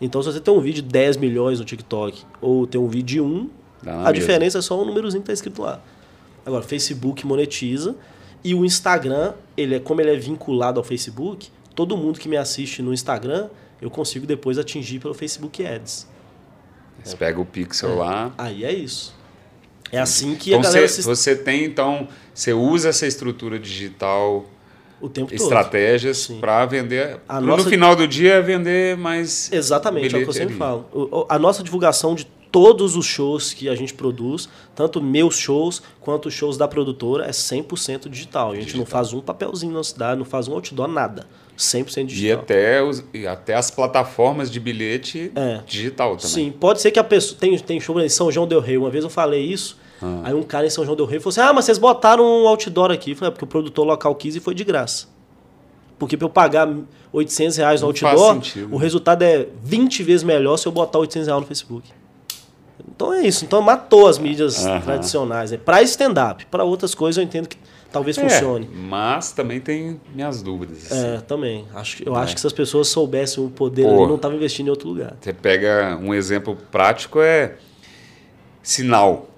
Então 0.00 0.20
se 0.22 0.32
você 0.32 0.40
tem 0.40 0.52
um 0.54 0.60
vídeo 0.60 0.82
de 0.82 0.88
10 0.88 1.16
milhões 1.16 1.58
no 1.60 1.64
TikTok 1.64 2.22
ou 2.40 2.66
tem 2.66 2.80
um 2.80 2.86
vídeo 2.88 3.06
de 3.06 3.20
1, 3.20 3.34
Dá 3.38 3.40
na 3.40 3.57
a 3.86 4.12
diferença 4.12 4.58
é 4.58 4.62
só 4.62 4.80
o 4.80 4.84
númerozinho 4.84 5.22
que 5.22 5.26
tá 5.26 5.32
escrito 5.32 5.62
lá. 5.62 5.80
Agora, 6.44 6.62
Facebook 6.62 7.26
monetiza 7.26 7.94
e 8.42 8.54
o 8.54 8.64
Instagram, 8.64 9.34
ele 9.56 9.74
é 9.76 9.80
como 9.80 10.00
ele 10.00 10.10
é 10.12 10.16
vinculado 10.16 10.78
ao 10.80 10.84
Facebook, 10.84 11.48
todo 11.74 11.96
mundo 11.96 12.18
que 12.18 12.28
me 12.28 12.36
assiste 12.36 12.80
no 12.82 12.92
Instagram, 12.92 13.48
eu 13.80 13.90
consigo 13.90 14.26
depois 14.26 14.58
atingir 14.58 14.98
pelo 14.98 15.14
Facebook 15.14 15.64
Ads. 15.64 16.06
Você 17.04 17.16
pega 17.16 17.40
o 17.40 17.44
pixel 17.44 17.96
lá. 17.96 18.32
Aí 18.36 18.64
é 18.64 18.72
isso. 18.72 19.14
É 19.92 19.98
assim 19.98 20.34
que 20.34 20.50
Então 20.50 20.60
a 20.60 20.64
galera 20.64 20.88
você, 20.88 21.02
se... 21.02 21.06
você 21.06 21.36
tem, 21.36 21.64
então, 21.64 22.08
você 22.34 22.52
usa 22.52 22.88
essa 22.90 23.06
estrutura 23.06 23.58
digital, 23.58 24.44
o 25.00 25.08
tempo 25.08 25.28
todo. 25.30 25.40
estratégias 25.40 26.26
para 26.40 26.66
vender. 26.66 27.20
A 27.28 27.40
No 27.40 27.46
nossa- 27.46 27.70
final 27.70 27.94
do 27.94 28.06
dia 28.06 28.34
é 28.34 28.42
vender 28.42 28.96
mais. 28.96 29.50
Exatamente, 29.52 30.14
é 30.14 30.18
o 30.18 30.22
que 30.24 30.28
eu 30.28 30.32
sempre 30.32 30.56
falo. 30.56 31.26
A 31.28 31.38
nossa 31.38 31.62
divulgação 31.62 32.14
de 32.14 32.26
todos 32.50 32.96
os 32.96 33.04
shows 33.06 33.52
que 33.52 33.68
a 33.68 33.74
gente 33.74 33.92
produz, 33.94 34.48
tanto 34.74 35.00
meus 35.02 35.36
shows 35.36 35.82
quanto 36.00 36.26
os 36.26 36.34
shows 36.34 36.56
da 36.56 36.66
produtora, 36.66 37.24
é 37.26 37.30
100% 37.30 38.08
digital. 38.08 38.50
A 38.52 38.54
gente 38.54 38.76
não 38.76 38.84
Digital. 38.84 38.86
faz 38.86 39.12
um 39.12 39.20
papelzinho 39.20 39.72
na 39.72 39.84
cidade, 39.84 40.18
não 40.18 40.24
faz 40.24 40.48
um 40.48 40.54
outdoor, 40.54 40.88
nada. 40.88 41.26
100% 41.56 42.02
E 42.02 42.04
digital. 42.06 42.40
até, 42.42 42.82
os, 42.82 43.04
e 43.12 43.26
até 43.26 43.54
as 43.54 43.70
plataformas 43.70 44.50
de 44.50 44.60
bilhete 44.60 45.32
É. 45.34 45.60
digital 45.66 46.16
também. 46.16 46.28
Sim, 46.30 46.50
pode 46.52 46.80
ser 46.80 46.90
que 46.92 46.98
a 46.98 47.04
pessoa. 47.04 47.36
Tem, 47.38 47.58
tem 47.58 47.80
show 47.80 47.98
em 48.00 48.08
São 48.08 48.30
João 48.30 48.46
Del 48.46 48.60
Rey. 48.60 48.78
Uma 48.78 48.90
vez 48.90 49.02
eu 49.04 49.10
falei 49.10 49.44
isso. 49.44 49.76
Ah. 50.00 50.20
Aí 50.24 50.34
um 50.34 50.42
cara 50.44 50.66
em 50.66 50.70
São 50.70 50.84
João 50.84 50.96
Del 50.96 51.06
Rey 51.06 51.18
falou 51.18 51.30
assim: 51.30 51.40
Ah, 51.40 51.52
mas 51.52 51.64
vocês 51.64 51.76
botaram 51.78 52.24
um 52.24 52.46
outdoor 52.46 52.92
aqui. 52.92 53.10
Eu 53.10 53.16
falei, 53.16 53.28
é 53.28 53.32
porque 53.32 53.44
o 53.44 53.48
produtor 53.48 53.84
local 53.84 54.14
quis 54.14 54.36
e 54.36 54.40
foi 54.40 54.54
de 54.54 54.62
graça. 54.62 55.08
Porque 55.98 56.16
pra 56.16 56.26
eu 56.26 56.30
pagar 56.30 56.72
800 57.12 57.56
reais 57.56 57.80
no 57.82 57.88
Não 57.92 58.08
outdoor, 58.08 58.40
o 58.70 58.76
resultado 58.76 59.22
é 59.22 59.48
20 59.64 60.04
vezes 60.04 60.22
melhor 60.22 60.56
se 60.56 60.68
eu 60.68 60.70
botar 60.70 61.00
800 61.00 61.26
reais 61.26 61.40
no 61.40 61.46
Facebook. 61.48 61.90
Então 62.94 63.12
é 63.12 63.22
isso. 63.26 63.44
Então 63.44 63.60
matou 63.62 64.06
as 64.06 64.18
mídias 64.18 64.64
Aham. 64.66 64.80
tradicionais. 64.80 65.50
Né? 65.50 65.58
Pra 65.58 65.82
stand-up. 65.82 66.46
Pra 66.46 66.64
outras 66.64 66.94
coisas 66.94 67.16
eu 67.18 67.24
entendo 67.24 67.48
que 67.48 67.56
talvez 67.90 68.18
É, 68.18 68.22
funcione. 68.22 68.68
mas 68.72 69.32
também 69.32 69.60
tem 69.60 70.00
minhas 70.14 70.42
dúvidas. 70.42 70.90
assim. 70.92 71.06
É, 71.16 71.20
também. 71.20 71.64
Acho, 71.74 72.02
eu 72.06 72.14
É. 72.16 72.20
acho 72.20 72.34
que 72.34 72.40
se 72.40 72.46
as 72.46 72.52
pessoas 72.52 72.88
soubessem 72.88 73.42
o 73.44 73.48
poder 73.50 73.84
Pô. 73.84 73.88
ali, 73.90 74.06
não 74.06 74.16
estavam 74.16 74.36
investindo 74.36 74.66
em 74.66 74.70
outro 74.70 74.88
lugar. 74.88 75.14
Você 75.20 75.32
pega 75.32 75.98
um 76.00 76.12
exemplo 76.14 76.56
prático 76.70 77.20
é 77.20 77.54
sinal. 78.62 79.28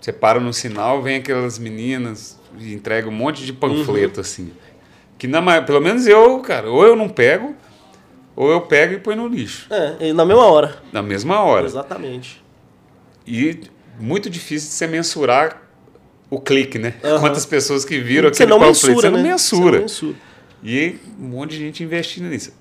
Você 0.00 0.12
para 0.12 0.40
no 0.40 0.52
sinal, 0.52 1.02
vem 1.02 1.16
aquelas 1.16 1.58
meninas 1.58 2.38
e 2.58 2.72
entrega 2.74 3.08
um 3.08 3.12
monte 3.12 3.44
de 3.44 3.52
panfleto 3.52 4.16
Uhum. 4.16 4.20
assim. 4.20 4.52
Que 5.18 5.26
na, 5.26 5.60
pelo 5.62 5.80
menos 5.80 6.06
eu, 6.06 6.38
cara, 6.40 6.70
ou 6.70 6.82
eu 6.84 6.96
não 6.96 7.08
pego, 7.08 7.54
ou 8.34 8.50
eu 8.50 8.62
pego 8.62 8.94
e 8.94 8.98
põe 8.98 9.14
no 9.14 9.28
lixo. 9.28 9.66
É, 9.70 10.08
e 10.08 10.12
na 10.14 10.24
mesma 10.24 10.46
hora. 10.46 10.76
Na 10.92 11.02
mesma 11.02 11.40
hora. 11.42 11.66
Exatamente. 11.66 12.42
E 13.32 13.60
muito 13.98 14.28
difícil 14.28 14.68
de 14.70 14.74
você 14.74 14.86
mensurar 14.86 15.62
o 16.28 16.40
clique, 16.40 16.78
né? 16.78 16.94
Aham. 17.04 17.20
Quantas 17.20 17.46
pessoas 17.46 17.84
que 17.84 17.98
viram 18.00 18.28
aquele 18.28 18.50
não 18.50 18.58
mensura, 18.58 18.94
você 18.94 19.10
não 19.10 19.22
né? 19.22 19.30
mensura. 19.32 19.62
Você 19.62 19.76
não 19.76 19.82
mensura. 19.82 20.14
E 20.64 20.96
um 21.18 21.24
monte 21.28 21.50
de 21.52 21.58
gente 21.58 21.82
investindo 21.84 22.28
nisso. 22.28 22.52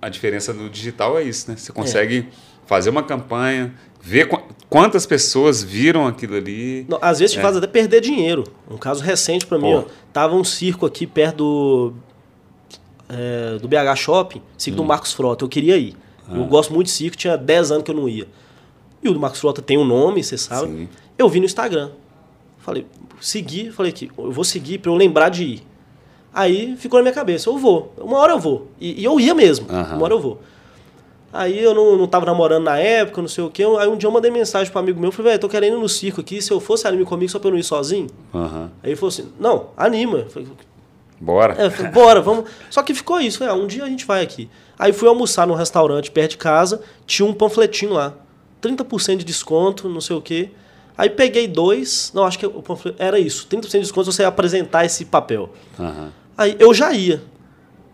A 0.00 0.08
diferença 0.08 0.52
no 0.52 0.68
digital 0.68 1.18
é 1.18 1.22
isso, 1.22 1.50
né? 1.50 1.56
Você 1.56 1.72
consegue 1.72 2.28
fazer 2.66 2.90
uma 2.90 3.02
campanha, 3.02 3.74
ver 4.00 4.26
qu- 4.28 4.40
quantas 4.68 5.04
pessoas 5.04 5.62
viram 5.62 6.06
aquilo 6.06 6.36
ali. 6.36 6.86
Não, 6.88 6.98
às 7.02 7.18
vezes 7.18 7.32
te 7.34 7.38
É. 7.38 7.42
faz 7.42 7.56
até 7.56 7.66
perder 7.66 8.00
dinheiro. 8.00 8.44
Um 8.70 8.76
caso 8.78 9.02
recente 9.02 9.44
pra 9.46 9.58
mim, 9.58 9.72
ó, 9.74 9.84
tava 10.12 10.34
um 10.36 10.44
circo 10.44 10.86
aqui 10.86 11.06
perto 11.06 11.36
do, 11.36 11.94
é, 13.08 13.58
do 13.58 13.68
BH 13.68 13.96
Shopping, 13.96 14.40
circo 14.56 14.78
Hum. 14.80 14.82
do 14.82 14.88
Marcos 14.88 15.12
Frota. 15.12 15.44
Eu 15.44 15.48
queria 15.48 15.76
ir. 15.76 15.96
Ah. 16.28 16.36
Eu 16.36 16.44
gosto 16.44 16.72
muito 16.72 16.86
de 16.86 16.92
circo, 16.92 17.16
tinha 17.16 17.36
10 17.36 17.70
anos 17.72 17.84
que 17.84 17.90
eu 17.90 17.94
não 17.94 18.08
ia. 18.08 18.26
E 19.02 19.08
o 19.08 19.12
do 19.12 19.20
Marcos 19.20 19.40
Frota 19.40 19.62
tem 19.62 19.78
um 19.78 19.84
nome, 19.84 20.22
você 20.22 20.36
sabe. 20.36 20.68
Sim. 20.68 20.88
Eu 21.16 21.28
vi 21.28 21.38
no 21.40 21.46
Instagram. 21.46 21.90
Falei, 22.58 22.86
segui, 23.20 23.70
falei 23.70 23.92
que 23.92 24.10
eu 24.16 24.30
vou 24.30 24.44
seguir 24.44 24.78
pra 24.78 24.90
eu 24.90 24.94
lembrar 24.94 25.28
de 25.30 25.44
ir. 25.44 25.62
Aí 26.32 26.76
ficou 26.76 26.98
na 26.98 27.02
minha 27.02 27.14
cabeça, 27.14 27.48
eu 27.48 27.56
vou. 27.58 27.92
Uma 27.98 28.18
hora 28.18 28.32
eu 28.32 28.38
vou. 28.38 28.68
E, 28.80 29.00
e 29.00 29.04
eu 29.04 29.18
ia 29.18 29.34
mesmo. 29.34 29.66
Aham. 29.70 29.96
Uma 29.96 30.04
hora 30.04 30.14
eu 30.14 30.20
vou. 30.20 30.40
Aí 31.32 31.62
eu 31.62 31.72
não, 31.74 31.96
não 31.96 32.06
tava 32.08 32.26
namorando 32.26 32.64
na 32.64 32.76
época, 32.76 33.20
não 33.20 33.28
sei 33.28 33.44
o 33.44 33.50
quê. 33.50 33.62
Aí 33.62 33.88
um 33.88 33.96
dia 33.96 34.08
eu 34.08 34.12
mandei 34.12 34.30
mensagem 34.30 34.70
pro 34.70 34.80
amigo 34.80 35.00
meu, 35.00 35.12
falei, 35.12 35.32
velho, 35.32 35.40
tô 35.40 35.48
querendo 35.48 35.76
ir 35.76 35.80
no 35.80 35.88
circo 35.88 36.20
aqui, 36.20 36.42
se 36.42 36.50
eu 36.50 36.58
fosse 36.58 36.86
anime 36.88 37.04
comigo 37.04 37.30
só 37.30 37.38
pra 37.38 37.48
eu 37.48 37.52
não 37.52 37.58
ir 37.58 37.62
sozinho. 37.62 38.08
Aham. 38.34 38.70
Aí 38.82 38.90
ele 38.90 38.96
falou 38.96 39.08
assim, 39.08 39.28
não, 39.38 39.68
anima. 39.76 40.26
Falei, 40.28 40.48
Bora. 41.20 41.54
é, 41.56 41.70
falei, 41.70 41.92
bora, 41.92 42.20
vamos. 42.20 42.46
Só 42.68 42.82
que 42.82 42.94
ficou 42.94 43.20
isso, 43.20 43.38
falei, 43.38 43.54
ah, 43.54 43.56
um 43.56 43.66
dia 43.66 43.84
a 43.84 43.88
gente 43.88 44.06
vai 44.06 44.22
aqui. 44.22 44.48
Aí 44.78 44.92
fui 44.92 45.06
almoçar 45.08 45.46
num 45.46 45.54
restaurante 45.54 46.10
perto 46.10 46.32
de 46.32 46.38
casa, 46.38 46.82
tinha 47.06 47.26
um 47.26 47.32
panfletinho 47.32 47.92
lá. 47.92 48.14
30% 48.62 49.18
de 49.18 49.24
desconto, 49.24 49.88
não 49.88 50.00
sei 50.00 50.16
o 50.16 50.22
quê. 50.22 50.50
Aí 50.96 51.08
peguei 51.08 51.48
dois, 51.48 52.10
não, 52.14 52.24
acho 52.24 52.38
que 52.38 52.46
era 52.98 53.18
isso, 53.18 53.46
30% 53.48 53.70
de 53.70 53.80
desconto 53.80 54.10
se 54.10 54.16
você 54.16 54.24
apresentar 54.24 54.84
esse 54.84 55.04
papel. 55.06 55.50
Aham. 55.78 56.12
Aí 56.36 56.56
eu 56.58 56.72
já 56.74 56.92
ia. 56.92 57.22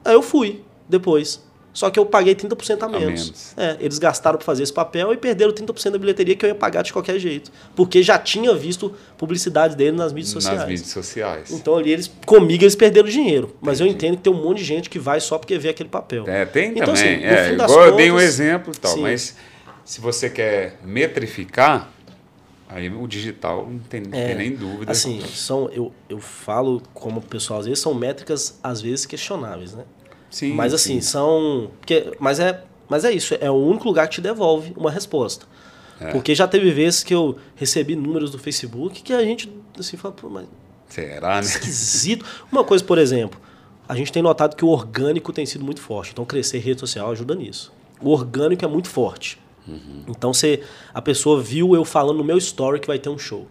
Aí 0.05 0.15
eu 0.15 0.23
fui 0.23 0.63
depois. 0.89 1.45
Só 1.77 1.91
que 1.91 1.99
eu 1.99 2.07
paguei 2.07 2.35
30% 2.35 2.83
a 2.83 2.89
menos. 2.89 3.05
menos. 3.05 3.55
É, 3.55 3.77
eles 3.81 3.99
gastaram 3.99 4.39
para 4.39 4.47
fazer 4.47 4.63
esse 4.63 4.73
papel 4.73 5.13
e 5.13 5.17
perderam 5.19 5.53
30% 5.53 5.91
da 5.91 5.99
bilheteria 5.99 6.35
que 6.35 6.43
eu 6.43 6.49
ia 6.49 6.55
pagar 6.55 6.81
de 6.81 6.91
qualquer 6.91 7.19
jeito. 7.19 7.53
Porque 7.75 8.03
já 8.03 8.19
tinha 8.19 8.55
visto 8.55 8.95
publicidade 9.19 9.77
dele 9.77 9.95
nas 9.95 10.11
mídias 10.11 10.33
sociais. 10.33 10.61
Nas 10.61 10.69
mídias 10.69 10.89
sociais. 10.89 11.51
Então 11.51 11.77
ali 11.77 11.93
eles, 11.93 12.11
comigo 12.25 12.65
eles 12.65 12.75
perderam 12.75 13.07
dinheiro. 13.07 13.55
Mas 13.61 13.79
eu 13.79 13.87
entendo 13.87 14.17
que 14.17 14.23
tem 14.23 14.33
um 14.33 14.43
monte 14.43 14.59
de 14.59 14.65
gente 14.65 14.89
que 14.89 14.99
vai 14.99 15.21
só 15.21 15.37
porque 15.37 15.59
vê 15.59 15.69
aquele 15.69 15.91
papel. 15.91 16.25
É, 16.27 16.47
tem 16.47 16.71
Então, 16.71 16.95
também. 16.95 17.27
assim, 17.27 17.57
no 17.57 17.63
é, 17.63 17.89
eu 17.89 17.95
dei 17.95 18.11
um 18.11 18.15
contas, 18.15 18.29
exemplo 18.29 18.73
e 18.75 18.79
tal, 18.79 18.95
sim. 18.95 19.03
mas 19.03 19.37
se 19.87 20.01
você 20.01 20.29
quer 20.29 20.79
metrificar, 20.85 21.89
aí 22.69 22.91
o 22.91 23.07
digital 23.07 23.67
não 23.71 23.79
tem, 23.79 24.03
É, 24.11 24.27
tem 24.27 24.35
nem 24.35 24.57
dúvida. 24.57 24.91
Assim, 24.91 25.21
são, 25.21 25.71
eu, 25.71 25.93
eu 26.09 26.19
falo 26.19 26.83
como 26.93 27.21
o 27.21 27.23
pessoal, 27.23 27.61
às 27.61 27.67
vezes 27.67 27.79
são 27.79 27.95
métricas, 27.95 28.59
às 28.63 28.83
vezes, 28.83 29.07
questionáveis, 29.07 29.73
né? 29.73 29.85
sim, 30.29 30.53
mas 30.53 30.75
assim, 30.75 30.95
sim. 30.95 31.01
são. 31.01 31.71
Porque, 31.79 32.13
mas, 32.19 32.41
é, 32.41 32.65
mas 32.89 33.05
é 33.05 33.13
isso, 33.13 33.35
é 33.41 33.49
o 33.49 33.55
único 33.55 33.87
lugar 33.87 34.09
que 34.09 34.17
te 34.17 34.21
devolve 34.21 34.75
uma 34.77 34.91
resposta. 34.91 35.47
É. 36.01 36.11
Porque 36.11 36.35
já 36.35 36.49
teve 36.49 36.71
vezes 36.73 37.05
que 37.05 37.15
eu 37.15 37.39
recebi 37.55 37.95
números 37.97 38.31
do 38.31 38.39
Facebook 38.39 39.03
que 39.03 39.15
a 39.15 39.23
gente 39.23 39.51
assim 39.79 39.97
fala, 39.97 40.13
pô, 40.13 40.29
mas 40.29 40.47
Será, 40.89 41.37
né? 41.37 41.41
esquisito. 41.41 42.27
Uma 42.51 42.65
coisa, 42.65 42.85
por 42.85 42.99
exemplo, 42.99 43.41
a 43.89 43.95
gente 43.95 44.13
tem 44.13 44.23
notado 44.23 44.57
que 44.57 44.65
o 44.65 44.69
orgânico 44.69 45.33
tem 45.33 45.47
sido 45.47 45.65
muito 45.65 45.81
forte. 45.81 46.11
Então, 46.13 46.25
crescer 46.25 46.59
rede 46.59 46.81
social 46.81 47.11
ajuda 47.13 47.35
nisso. 47.35 47.73
O 48.01 48.11
orgânico 48.11 48.65
é 48.65 48.69
muito 48.69 48.89
forte. 48.89 49.39
Então, 50.07 50.33
você, 50.33 50.63
a 50.95 51.03
pessoa 51.03 51.41
viu 51.41 51.75
eu 51.75 51.85
falando 51.85 52.19
no 52.19 52.25
meu 52.25 52.39
story 52.39 52.81
que 52.81 52.87
vai 52.87 52.99
ter 52.99 53.09
um 53.09 53.19
show. 53.19 53.47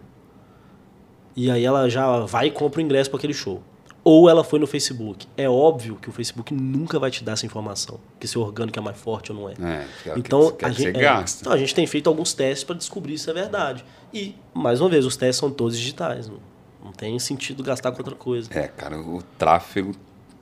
E 1.34 1.50
aí 1.50 1.64
ela 1.64 1.88
já 1.88 2.20
vai 2.20 2.46
e 2.46 2.50
compra 2.50 2.80
o 2.80 2.82
ingresso 2.82 3.10
para 3.10 3.18
aquele 3.18 3.34
show. 3.34 3.62
Ou 4.02 4.30
ela 4.30 4.44
foi 4.44 4.58
no 4.58 4.66
Facebook. 4.66 5.26
É 5.36 5.48
óbvio 5.48 5.96
que 5.96 6.08
o 6.08 6.12
Facebook 6.12 6.54
nunca 6.54 6.98
vai 6.98 7.10
te 7.10 7.24
dar 7.24 7.32
essa 7.32 7.44
informação. 7.44 7.98
Que 8.20 8.28
se 8.28 8.38
o 8.38 8.40
orgânico 8.40 8.78
é 8.78 8.82
mais 8.82 8.96
forte 8.96 9.32
ou 9.32 9.38
não 9.38 9.48
é. 9.50 9.54
É, 9.60 10.10
é 10.10 10.12
que 10.14 10.20
Então, 10.20 10.48
a 10.48 10.52
que 10.52 10.64
você 10.64 10.82
gente, 10.84 11.04
é, 11.04 11.24
então, 11.40 11.52
a 11.52 11.56
gente 11.58 11.74
tem 11.74 11.86
feito 11.86 12.08
alguns 12.08 12.32
testes 12.32 12.62
para 12.62 12.76
descobrir 12.76 13.18
se 13.18 13.28
é 13.28 13.32
verdade. 13.32 13.84
E, 14.14 14.34
mais 14.54 14.80
uma 14.80 14.88
vez, 14.88 15.04
os 15.04 15.16
testes 15.16 15.38
são 15.38 15.50
todos 15.50 15.76
digitais. 15.76 16.28
Não, 16.28 16.38
não 16.84 16.92
tem 16.92 17.18
sentido 17.18 17.62
gastar 17.64 17.90
com 17.90 17.98
outra 17.98 18.14
coisa. 18.14 18.48
É, 18.54 18.68
cara, 18.68 18.98
o 18.98 19.22
tráfego 19.36 19.92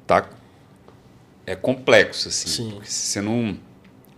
tá 0.07 0.29
é 1.47 1.55
complexo 1.55 2.29
assim. 2.29 2.49
Sim. 2.49 2.71
Porque 2.73 2.91
se 2.91 3.13
você 3.13 3.21
não 3.21 3.59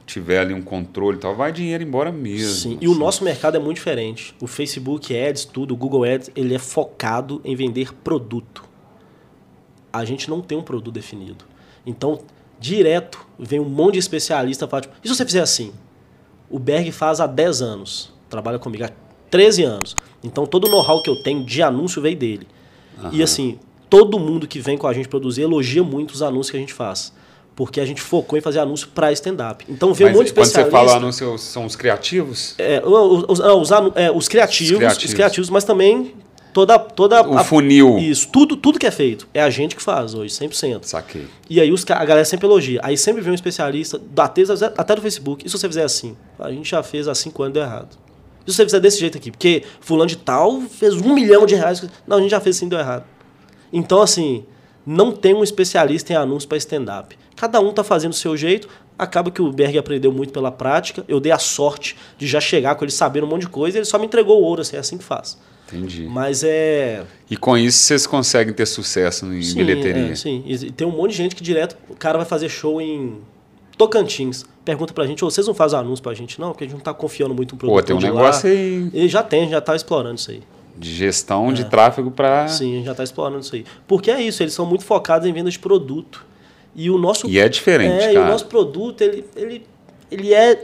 tiver 0.07 0.39
ali 0.39 0.55
um 0.55 0.63
controle 0.63 1.19
e 1.19 1.21
tal, 1.21 1.35
vai 1.35 1.53
dinheiro 1.53 1.83
embora 1.83 2.13
mesmo. 2.13 2.55
Sim, 2.55 2.79
e 2.81 2.87
o 2.87 2.93
assim. 2.93 3.01
nosso 3.01 3.25
mercado 3.25 3.57
é 3.57 3.61
muito 3.61 3.77
diferente. 3.77 4.35
O 4.41 4.47
Facebook 4.47 5.15
Ads, 5.15 5.45
tudo, 5.45 5.75
o 5.75 5.77
Google 5.77 6.05
Ads, 6.05 6.31
ele 6.35 6.55
é 6.55 6.59
focado 6.59 7.41
em 7.45 7.57
vender 7.57 7.93
produto. 7.93 8.65
A 9.93 10.05
gente 10.05 10.31
não 10.31 10.41
tem 10.41 10.57
um 10.57 10.63
produto 10.63 10.95
definido. 10.95 11.45
Então, 11.85 12.21
direto, 12.59 13.27
vem 13.39 13.59
um 13.59 13.69
monte 13.69 13.95
de 13.95 13.99
especialista 13.99 14.69
falar, 14.69 14.83
tipo, 14.83 14.95
e 15.03 15.09
se 15.09 15.15
você 15.15 15.25
fizer 15.25 15.41
assim? 15.41 15.73
O 16.49 16.59
Berg 16.59 16.93
faz 16.93 17.21
há 17.21 17.27
10 17.27 17.61
anos, 17.61 18.13
trabalha 18.31 18.59
comigo 18.59 18.85
há 18.85 18.91
13 19.31 19.65
anos. 19.65 19.97
Então, 20.23 20.47
todo 20.47 20.69
o 20.69 20.71
know-how 20.71 21.03
que 21.03 21.11
eu 21.11 21.17
tenho 21.17 21.45
de 21.45 21.63
anúncio 21.63 22.01
veio 22.01 22.17
dele. 22.17 22.47
E 23.13 23.23
assim, 23.23 23.59
todo 23.91 24.19
mundo 24.19 24.47
que 24.47 24.61
vem 24.61 24.79
com 24.79 24.87
a 24.87 24.93
gente 24.93 25.09
produzir 25.09 25.43
elogia 25.43 25.83
muito 25.83 26.13
os 26.13 26.23
anúncios 26.23 26.51
que 26.51 26.57
a 26.57 26.61
gente 26.61 26.73
faz. 26.73 27.13
Porque 27.57 27.81
a 27.81 27.87
gente 27.87 28.01
focou 28.03 28.39
em 28.39 28.43
fazer 28.43 28.59
anúncio 28.61 28.87
para 28.95 29.11
stand-up. 29.13 29.65
Então 29.69 29.93
veio 29.95 30.11
um 30.11 30.13
monte 30.13 30.27
de 30.27 30.35
quando 30.35 30.45
você 30.45 30.61
especialista. 30.61 30.79
fala 30.79 30.97
anúncio, 30.99 31.39
são 31.39 31.65
os 31.65 31.75
criativos? 31.75 32.55
É, 32.59 32.83
os, 32.85 33.41
os- 33.41 33.41
é, 33.97 34.11
os 34.13 34.29
criativos, 34.29 34.73
Os 34.73 34.79
criativos. 34.79 35.05
os 35.09 35.15
criativos, 35.15 35.51
mas 35.51 35.65
também 35.65 36.15
toda, 36.53 36.79
toda 36.79 37.27
O 37.27 37.39
a- 37.39 37.43
funil. 37.45 37.97
Isso, 37.99 38.29
tudo, 38.29 38.57
tudo 38.59 38.79
que 38.79 38.87
é 38.87 38.91
feito 38.91 39.27
é 39.33 39.43
a 39.43 39.49
gente 39.49 39.75
que 39.75 39.83
faz 39.83 40.13
hoje, 40.13 40.35
100%. 40.35 40.85
Saquei. 40.85 41.27
E 41.49 41.59
aí 41.59 41.73
os, 41.73 41.83
a 41.91 42.05
galera 42.05 42.27
sempre 42.27 42.47
elogia. 42.47 42.79
Aí 42.83 42.95
sempre 42.99 43.23
vem 43.23 43.33
um 43.33 43.35
especialista, 43.35 43.99
texto, 44.35 44.53
até 44.77 44.95
do 44.95 45.01
Facebook. 45.01 45.47
E 45.47 45.49
se 45.49 45.57
você 45.59 45.67
fizer 45.67 45.85
assim? 45.85 46.15
A 46.39 46.51
gente 46.51 46.69
já 46.71 46.83
fez 46.83 47.09
há 47.09 47.15
cinco 47.15 47.43
anos 47.43 47.53
e 47.53 47.55
deu 47.55 47.63
errado. 47.63 47.97
E 48.47 48.51
se 48.51 48.57
você 48.59 48.65
fizer 48.65 48.81
desse 48.81 49.01
jeito 49.01 49.17
aqui? 49.17 49.31
Porque 49.31 49.63
fulano 49.81 50.09
de 50.11 50.17
tal 50.19 50.61
fez 50.61 50.93
um 50.95 51.15
milhão 51.15 51.47
de 51.47 51.55
reais. 51.55 51.83
Não, 52.07 52.19
a 52.19 52.21
gente 52.21 52.31
já 52.33 52.39
fez 52.41 52.57
assim 52.57 52.69
deu 52.69 52.79
errado. 52.79 53.05
Então, 53.73 54.01
assim, 54.03 54.45
não 54.87 55.11
tem 55.11 55.35
um 55.35 55.43
especialista 55.43 56.13
em 56.13 56.17
anúncio 56.17 56.47
para 56.49 56.59
stand-up. 56.59 57.19
Cada 57.37 57.61
um 57.61 57.71
tá 57.73 57.85
fazendo 57.85 58.13
o 58.13 58.17
seu 58.17 58.37
jeito. 58.37 58.69
Acaba 58.99 59.31
que 59.31 59.43
o 59.43 59.53
Berg 59.53 59.77
aprendeu 59.79 60.11
muito 60.11 60.33
pela 60.33 60.51
prática. 60.51 61.05
Eu 61.07 61.21
dei 61.21 61.31
a 61.31 61.39
sorte 61.39 61.95
de 62.17 62.27
já 62.27 62.41
chegar 62.41 62.75
com 62.75 62.85
ele 62.85 62.91
sabendo 62.93 63.27
um 63.27 63.29
monte 63.31 63.43
de 63.43 63.49
coisa 63.49 63.77
e 63.77 63.79
ele 63.81 63.85
só 63.85 63.99
me 63.99 64.07
entregou 64.07 64.41
o 64.41 64.45
ouro, 64.45 64.63
assim, 64.63 64.77
é 64.77 64.79
assim 64.79 64.97
que 64.97 65.05
faz. 65.05 65.39
Entendi. 65.69 66.07
Mas 66.09 66.43
é. 66.45 67.05
E 67.31 67.37
com 67.37 67.59
isso 67.59 67.79
vocês 67.79 68.07
conseguem 68.07 68.55
ter 68.55 68.65
sucesso 68.67 69.27
em 69.33 69.43
Sim, 69.43 69.57
bilheteria. 69.57 70.13
é, 70.13 70.15
sim. 70.15 70.43
E 70.47 70.71
tem 70.71 70.87
um 70.87 70.93
monte 70.93 71.11
de 71.11 71.17
gente 71.19 71.35
que 71.37 71.43
direto, 71.43 71.77
o 71.91 71.95
cara 71.97 72.17
vai 72.17 72.27
fazer 72.27 72.49
show 72.49 72.81
em 72.81 73.19
Tocantins. 73.77 74.45
Pergunta 74.65 74.93
pra 74.95 75.07
gente, 75.07 75.25
"Ô, 75.25 75.31
vocês 75.31 75.47
não 75.47 75.55
fazem 75.55 75.79
anúncio 75.79 76.03
pra 76.03 76.15
gente? 76.15 76.41
Não, 76.41 76.51
porque 76.53 76.65
a 76.65 76.67
gente 76.67 76.75
não 76.77 76.83
tá 76.83 76.95
confiando 76.95 77.35
muito 77.35 77.53
no 77.53 77.59
produto. 77.59 77.77
Pô, 77.77 77.83
tem 77.83 77.95
um 77.97 78.01
negócio 78.01 78.49
lá. 78.49 78.55
aí 78.55 78.91
E 78.93 79.09
já 79.09 79.23
tem, 79.23 79.49
já 79.49 79.61
tá 79.61 79.77
explorando 79.77 80.15
isso 80.17 80.31
aí. 80.31 80.43
de 80.79 80.93
gestão 80.95 81.53
de 81.55 81.65
tráfego 81.65 82.11
para. 82.11 82.49
Sim, 82.49 82.73
a 82.73 82.77
gente 82.77 82.85
já 82.87 82.95
tá 82.95 83.03
explorando 83.03 83.41
isso 83.41 83.55
aí. 83.55 83.65
Porque 83.89 84.11
é 84.11 84.21
isso, 84.21 84.43
eles 84.43 84.53
são 84.53 84.67
muito 84.67 84.85
focados 84.85 85.27
em 85.27 85.33
venda 85.33 85.51
de 85.51 85.59
produto. 85.59 86.25
E 86.77 86.91
o 86.91 86.99
nosso. 86.99 87.27
E 87.27 87.39
é 87.39 87.49
diferente, 87.49 88.05
é, 88.05 88.11
e 88.11 88.15
cara. 88.15 88.27
o 88.27 88.29
nosso 88.31 88.47
produto, 88.47 89.01
ele, 89.01 89.25
ele, 89.35 89.67
ele 90.11 90.35
é. 90.35 90.63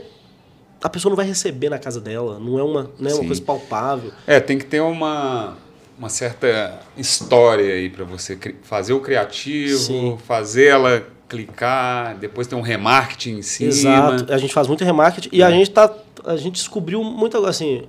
A 0.81 0.87
pessoa 0.87 1.09
não 1.09 1.15
vai 1.17 1.25
receber 1.25 1.69
na 1.69 1.79
casa 1.79 1.99
dela. 1.99 2.37
Não 2.39 2.59
é 2.59 2.63
uma, 2.63 2.91
não 2.99 3.09
é 3.09 3.13
uma 3.15 3.25
coisa 3.25 3.41
palpável. 3.41 4.11
É, 4.27 4.39
tem 4.39 4.57
que 4.57 4.65
ter 4.65 4.81
uma, 4.81 5.57
uma 5.97 6.09
certa 6.09 6.79
história 6.95 7.73
aí 7.73 7.89
para 7.89 8.05
você 8.05 8.37
fazer 8.61 8.93
o 8.93 8.99
criativo, 8.99 9.79
Sim. 9.79 10.17
fazer 10.23 10.67
ela 10.67 11.07
clicar, 11.27 12.15
depois 12.17 12.45
tem 12.45 12.57
um 12.57 12.61
remarketing 12.61 13.37
em 13.37 13.41
cima. 13.41 13.69
Exato. 13.69 14.31
A 14.31 14.37
gente 14.37 14.53
faz 14.53 14.67
muito 14.67 14.83
remarketing 14.83 15.29
e 15.31 15.41
a 15.41 15.49
gente 15.49 15.71
tá. 15.71 15.91
A 16.25 16.35
gente 16.35 16.55
descobriu 16.55 17.03
muita 17.03 17.39
assim. 17.49 17.83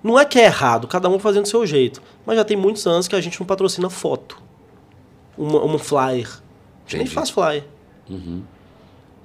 Não 0.00 0.20
é 0.20 0.24
que 0.24 0.38
é 0.38 0.44
errado, 0.44 0.86
cada 0.86 1.08
um 1.08 1.18
fazendo 1.18 1.42
do 1.42 1.48
seu 1.48 1.66
jeito. 1.66 2.00
Mas 2.26 2.36
já 2.36 2.44
tem 2.44 2.56
muitos 2.56 2.86
anos 2.86 3.08
que 3.08 3.16
a 3.16 3.20
gente 3.20 3.40
não 3.40 3.46
patrocina 3.46 3.88
foto. 3.90 4.40
Uma, 5.36 5.62
uma 5.62 5.78
flyer. 5.78 6.28
A 6.86 6.90
gente 6.90 6.98
nem 6.98 7.06
faz 7.06 7.30
flyer. 7.30 7.64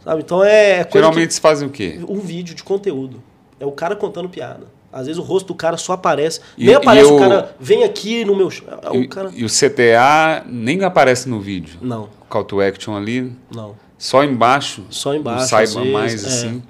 Sabe? 0.03 0.21
Então 0.21 0.43
é 0.43 0.87
Geralmente 0.91 1.23
eles 1.23 1.39
fazem 1.39 1.67
o 1.67 1.71
quê? 1.71 1.99
um 2.07 2.19
vídeo 2.19 2.55
de 2.55 2.63
conteúdo. 2.63 3.21
É 3.59 3.65
o 3.65 3.71
cara 3.71 3.95
contando 3.95 4.29
piada. 4.29 4.67
Às 4.91 5.05
vezes 5.05 5.19
o 5.19 5.23
rosto 5.23 5.47
do 5.47 5.55
cara 5.55 5.77
só 5.77 5.93
aparece. 5.93 6.39
E- 6.57 6.65
nem 6.65 6.73
aparece 6.75 7.07
e 7.09 7.11
o 7.11 7.15
o- 7.15 7.19
cara, 7.19 7.55
vem 7.59 7.83
aqui 7.83 8.25
no 8.25 8.35
meu. 8.35 8.49
show. 8.49 8.67
É 8.69 8.95
E, 8.97 9.01
O 9.05 9.09
cara. 9.09 9.31
e 9.35 9.43
o 9.45 9.49
CTA 9.49 10.43
nem 10.47 10.83
aparece 10.83 11.29
no 11.29 11.39
vídeo. 11.39 11.77
Não, 11.81 12.03
O 12.03 12.25
call 12.29 12.43
to 12.43 12.59
action 12.61 12.95
ali, 12.95 13.31
não. 13.53 13.75
só 13.97 14.23
embaixo. 14.23 14.83
Só 14.89 15.13
embaixo, 15.13 15.47
saiba 15.49 15.73
vezes, 15.81 15.91
mais 15.93 16.23
é. 16.23 16.27
assim. 16.27 16.63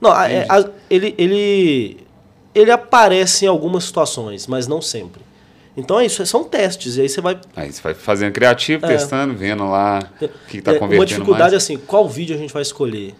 Não, 0.00 0.10
a- 0.12 0.28
é, 0.30 0.44
a- 0.46 0.68
ele, 0.90 1.14
ele, 1.16 1.96
ele 2.54 2.70
aparece 2.70 3.46
em 3.46 3.48
algumas 3.48 3.84
situações, 3.84 4.46
mas 4.46 4.66
não 4.66 4.82
sempre. 4.82 5.22
Então 5.76 5.98
é 5.98 6.06
isso, 6.06 6.24
são 6.26 6.44
testes. 6.44 6.96
E 6.96 7.02
aí 7.02 7.08
você 7.08 7.20
vai. 7.20 7.38
Aí 7.56 7.72
você 7.72 7.82
vai 7.82 7.94
fazendo 7.94 8.32
criativo, 8.32 8.86
É. 8.86 8.88
testando, 8.90 9.34
vendo 9.34 9.64
lá 9.64 10.00
o 10.20 10.28
que 10.48 10.58
está 10.58 10.72
é, 10.72 10.78
convertendo 10.78 11.00
uma 11.00 11.06
dificuldade 11.06 11.42
mais. 11.42 11.52
é 11.54 11.56
assim, 11.56 11.76
qual 11.76 12.08
vídeo 12.08 12.34
a 12.34 12.38
gente 12.38 12.52
vai 12.52 12.62
escolher? 12.62 13.14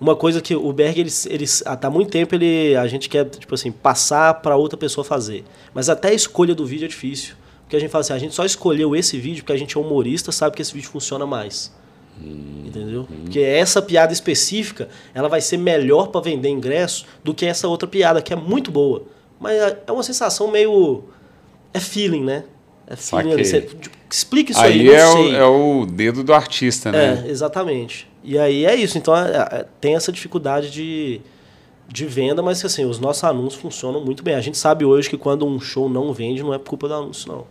Uma 0.00 0.16
coisa 0.16 0.40
que 0.40 0.54
o 0.54 0.72
Berg, 0.72 0.98
ele, 1.00 1.10
ele, 1.28 1.44
há 1.64 1.90
muito 1.90 2.10
tempo, 2.10 2.34
ele, 2.34 2.74
a 2.76 2.86
gente 2.88 3.08
quer, 3.08 3.24
tipo 3.24 3.54
assim, 3.54 3.70
passar 3.70 4.34
para 4.34 4.56
outra 4.56 4.76
pessoa 4.76 5.04
fazer. 5.04 5.44
Mas 5.72 5.88
até 5.88 6.08
a 6.08 6.12
escolha 6.12 6.54
do 6.54 6.66
vídeo 6.66 6.84
é 6.86 6.88
difícil. 6.88 7.36
Porque 7.62 7.76
a 7.76 7.80
gente 7.80 7.90
fala 7.90 8.00
assim, 8.02 8.12
a 8.12 8.18
gente 8.18 8.34
só 8.34 8.44
escolheu 8.44 8.96
esse 8.96 9.16
vídeo 9.18 9.42
porque 9.42 9.52
a 9.52 9.56
gente 9.56 9.76
é 9.76 9.80
humorista, 9.80 10.32
sabe 10.32 10.56
que 10.56 10.62
esse 10.62 10.74
vídeo 10.74 10.90
funciona 10.90 11.24
mais. 11.24 11.72
Entendeu? 12.20 13.06
Porque 13.22 13.40
essa 13.40 13.80
piada 13.80 14.12
específica, 14.12 14.88
ela 15.14 15.28
vai 15.28 15.40
ser 15.40 15.56
melhor 15.56 16.08
para 16.08 16.20
vender 16.20 16.48
ingresso 16.48 17.06
do 17.24 17.32
que 17.32 17.46
essa 17.46 17.66
outra 17.68 17.88
piada, 17.88 18.20
que 18.20 18.32
é 18.32 18.36
muito 18.36 18.70
boa. 18.70 19.04
Mas 19.40 19.56
é 19.56 19.82
é 19.86 19.92
uma 19.92 20.02
sensação 20.02 20.50
meio. 20.50 21.04
É 21.74 21.80
feeling, 21.80 22.24
né? 22.24 22.44
É 22.86 22.96
feeling. 22.96 23.36
Você- 23.42 23.60
tipo, 23.62 23.96
explica 24.10 24.52
isso 24.52 24.60
aí, 24.60 24.80
Aí 24.80 24.86
não 24.86 24.94
é 24.94 25.06
o, 25.06 25.12
sei. 25.12 25.34
é 25.36 25.44
o 25.44 25.86
dedo 25.86 26.22
do 26.22 26.34
artista, 26.34 26.92
né? 26.92 27.24
É, 27.26 27.30
exatamente. 27.30 28.08
E 28.22 28.38
aí 28.38 28.64
é 28.66 28.74
isso. 28.74 28.98
Então 28.98 29.16
é- 29.16 29.30
é- 29.36 29.66
tem 29.80 29.94
essa 29.94 30.12
dificuldade 30.12 30.70
de, 30.70 31.20
de 31.88 32.06
venda, 32.06 32.42
mas 32.42 32.62
assim, 32.64 32.84
os 32.84 32.98
nossos 32.98 33.24
anúncios 33.24 33.60
funcionam 33.60 34.04
muito 34.04 34.22
bem. 34.22 34.34
A 34.34 34.40
gente 34.40 34.58
sabe 34.58 34.84
hoje 34.84 35.08
que 35.08 35.16
quando 35.16 35.46
um 35.46 35.58
show 35.58 35.88
não 35.88 36.12
vende, 36.12 36.42
não 36.42 36.52
é 36.52 36.58
por 36.58 36.68
culpa 36.70 36.88
do 36.88 36.94
anúncio, 36.94 37.30
não. 37.32 37.46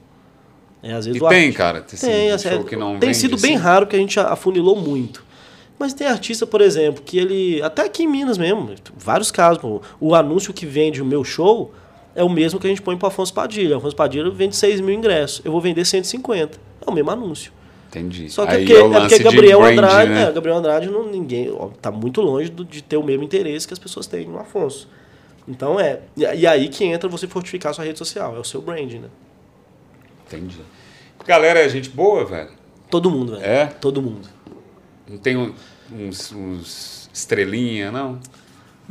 É, 0.84 0.93
às 0.93 1.05
vezes 1.05 1.22
E 1.22 1.28
tem, 1.28 1.45
arti- 1.45 1.57
cara, 1.57 1.86
assim, 1.91 2.07
tem, 2.07 2.32
assim, 2.32 2.49
show 2.49 2.63
que 2.63 2.76
não 2.76 2.91
tem 2.99 3.09
vende, 3.09 3.17
sido 3.17 3.38
bem 3.38 3.55
assim. 3.55 3.63
raro 3.63 3.86
que 3.88 3.95
a 3.95 3.99
gente 3.99 4.19
afunilou 4.19 4.76
muito. 4.76 5.24
Mas 5.78 5.93
tem 5.93 6.05
artista, 6.07 6.45
por 6.45 6.61
exemplo, 6.61 7.01
que 7.03 7.17
ele. 7.17 7.61
Até 7.63 7.84
aqui 7.84 8.03
em 8.03 8.07
Minas 8.07 8.38
mesmo, 8.38 8.69
vários 8.97 9.32
casos. 9.32 9.61
O 9.99 10.13
anúncio 10.13 10.53
que 10.53 10.65
vende 10.65 11.01
o 11.01 11.05
meu 11.05 11.24
show 11.24 11.72
é 12.16 12.24
o 12.24 12.30
mesmo 12.30 12.59
que 12.59 12.68
a 12.68 12.70
gente 12.70 12.82
põe 12.82 12.97
para 12.97 13.07
Afonso 13.07 13.34
Padilha. 13.34 13.78
Afonso 13.78 13.95
Padilha 13.95 14.30
vende 14.30 14.55
6 14.55 14.82
mil 14.82 14.93
ingressos. 14.95 15.41
Eu 15.45 15.51
vou 15.51 15.62
vender 15.62 15.86
150. 15.86 16.57
É 16.86 16.89
o 16.89 16.93
mesmo 16.93 17.12
anúncio. 17.12 17.51
Entendi. 17.89 18.30
Só 18.30 18.45
que 18.45 18.55
Aí 18.55 18.64
é 18.64 18.66
porque, 18.66 18.74
é 18.74 18.84
o 18.84 18.93
é 18.95 18.99
porque 19.01 19.20
Gabriel 19.20 19.59
brand, 19.59 19.74
Andrade, 19.74 20.09
né? 20.12 20.24
é, 20.24 20.32
Gabriel 20.32 20.55
Andrade 20.57 20.89
não, 20.89 21.05
ninguém, 21.12 21.51
ó, 21.51 21.68
tá 21.82 21.91
muito 21.91 22.22
longe 22.22 22.49
do- 22.49 22.64
de 22.64 22.82
ter 22.82 22.95
o 22.95 23.03
mesmo 23.03 23.24
interesse 23.24 23.68
que 23.68 23.74
as 23.74 23.80
pessoas 23.80 24.07
têm 24.07 24.26
no 24.28 24.39
Afonso. 24.39 24.88
Então 25.47 25.78
é. 25.80 25.99
E, 26.16 26.22
e 26.22 26.47
aí 26.47 26.70
que 26.70 26.86
entra 26.86 27.09
você 27.09 27.28
fortificar 27.28 27.72
a 27.72 27.74
sua 27.74 27.84
rede 27.84 27.97
social, 27.99 28.36
é 28.36 28.39
o 28.39 28.43
seu 28.45 28.62
brand, 28.62 28.93
né? 28.93 29.09
Entendi. 30.28 30.57
Galera, 31.28 31.59
é 31.59 31.68
gente 31.70 31.89
boa, 31.89 32.24
velho? 32.26 32.51
Todo 32.89 33.12
mundo, 33.12 33.34
velho. 33.34 33.45
É? 33.45 33.66
Todo 33.68 34.01
mundo. 34.01 34.28
Não 35.09 35.18
tem 35.18 35.36
um- 35.36 35.53
uns, 35.91 36.32
uns 36.32 37.09
estrelinha, 37.14 37.91
não? 37.91 38.20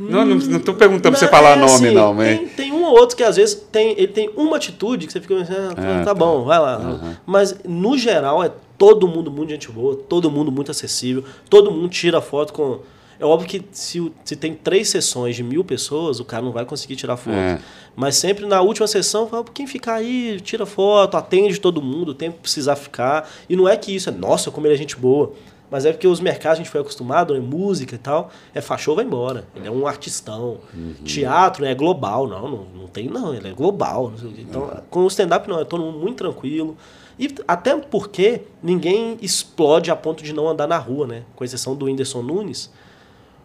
Não, 0.09 0.25
não, 0.25 0.59
tô 0.59 0.73
perguntando 0.73 1.17
pra 1.17 1.19
você 1.19 1.27
falar 1.27 1.51
é 1.51 1.55
nome, 1.55 1.71
assim, 1.87 1.91
não, 1.91 2.13
mas... 2.13 2.37
Tem, 2.37 2.47
tem 2.47 2.71
um 2.71 2.83
ou 2.83 2.91
outro 2.91 3.15
que 3.15 3.23
às 3.23 3.35
vezes 3.35 3.55
tem, 3.71 3.91
ele 3.91 4.07
tem 4.07 4.29
uma 4.35 4.57
atitude 4.57 5.05
que 5.07 5.13
você 5.13 5.21
fica 5.21 5.35
pensando, 5.35 5.71
ah, 5.71 5.75
tá, 5.75 5.81
Ah, 5.81 5.99
tá 5.99 6.05
tá. 6.05 6.13
bom, 6.13 6.43
vai 6.43 6.59
lá. 6.59 7.17
Mas 7.25 7.55
no 7.65 7.97
geral 7.97 8.43
é 8.43 8.51
todo 8.77 9.07
mundo 9.07 9.29
muito 9.29 9.49
gente 9.51 9.69
boa, 9.71 9.95
todo 9.95 10.31
mundo 10.31 10.51
muito 10.51 10.71
acessível, 10.71 11.23
todo 11.49 11.71
mundo 11.71 11.87
tira 11.89 12.19
foto 12.21 12.51
com. 12.53 12.79
É 13.19 13.25
óbvio 13.25 13.47
que 13.47 13.63
se, 13.71 14.11
se 14.25 14.35
tem 14.35 14.55
três 14.55 14.89
sessões 14.89 15.35
de 15.35 15.43
mil 15.43 15.63
pessoas, 15.63 16.19
o 16.19 16.25
cara 16.25 16.43
não 16.43 16.51
vai 16.51 16.65
conseguir 16.65 16.95
tirar 16.95 17.15
foto. 17.17 17.35
É. 17.35 17.59
Mas 17.95 18.15
sempre 18.15 18.47
na 18.47 18.61
última 18.61 18.87
sessão, 18.87 19.27
fala, 19.27 19.45
quem 19.53 19.67
ficar 19.67 19.93
aí, 19.95 20.39
tira 20.41 20.65
foto, 20.65 21.15
atende 21.15 21.59
todo 21.59 21.83
mundo, 21.83 22.09
o 22.09 22.13
tempo 22.15 22.37
que 22.37 22.41
precisar 22.41 22.75
ficar. 22.75 23.29
E 23.47 23.55
não 23.55 23.69
é 23.69 23.77
que 23.77 23.95
isso 23.95 24.09
é, 24.09 24.11
nossa, 24.11 24.49
como 24.49 24.65
ele 24.65 24.73
é 24.73 24.77
gente 24.77 24.97
boa. 24.97 25.33
Mas 25.71 25.85
é 25.85 25.93
porque 25.93 26.05
os 26.05 26.19
mercados 26.19 26.59
a 26.59 26.63
gente 26.63 26.69
foi 26.69 26.81
acostumado, 26.81 27.33
né? 27.33 27.39
Música 27.39 27.95
e 27.95 27.97
tal. 27.97 28.29
É 28.53 28.59
fachou, 28.59 28.93
vai 28.93 29.05
embora. 29.05 29.47
Ele 29.55 29.65
é 29.65 29.71
um 29.71 29.87
artistão. 29.87 30.59
Teatro 31.05 31.63
né, 31.63 31.71
é 31.71 31.75
global. 31.75 32.27
Não, 32.27 32.41
não, 32.41 32.65
não 32.75 32.87
tem 32.87 33.07
não. 33.07 33.33
Ele 33.33 33.47
é 33.47 33.53
global. 33.53 34.11
Então, 34.37 34.83
com 34.89 35.05
o 35.05 35.07
stand-up 35.07 35.47
não. 35.47 35.61
É 35.61 35.63
todo 35.63 35.81
mundo 35.81 35.99
muito 35.99 36.17
tranquilo. 36.17 36.75
E 37.17 37.33
até 37.47 37.73
porque 37.77 38.41
ninguém 38.61 39.17
explode 39.21 39.89
a 39.89 39.95
ponto 39.95 40.21
de 40.21 40.33
não 40.33 40.49
andar 40.49 40.67
na 40.67 40.77
rua, 40.77 41.07
né? 41.07 41.23
Com 41.37 41.45
exceção 41.45 41.73
do 41.73 41.85
Whindersson 41.85 42.21
Nunes. 42.21 42.69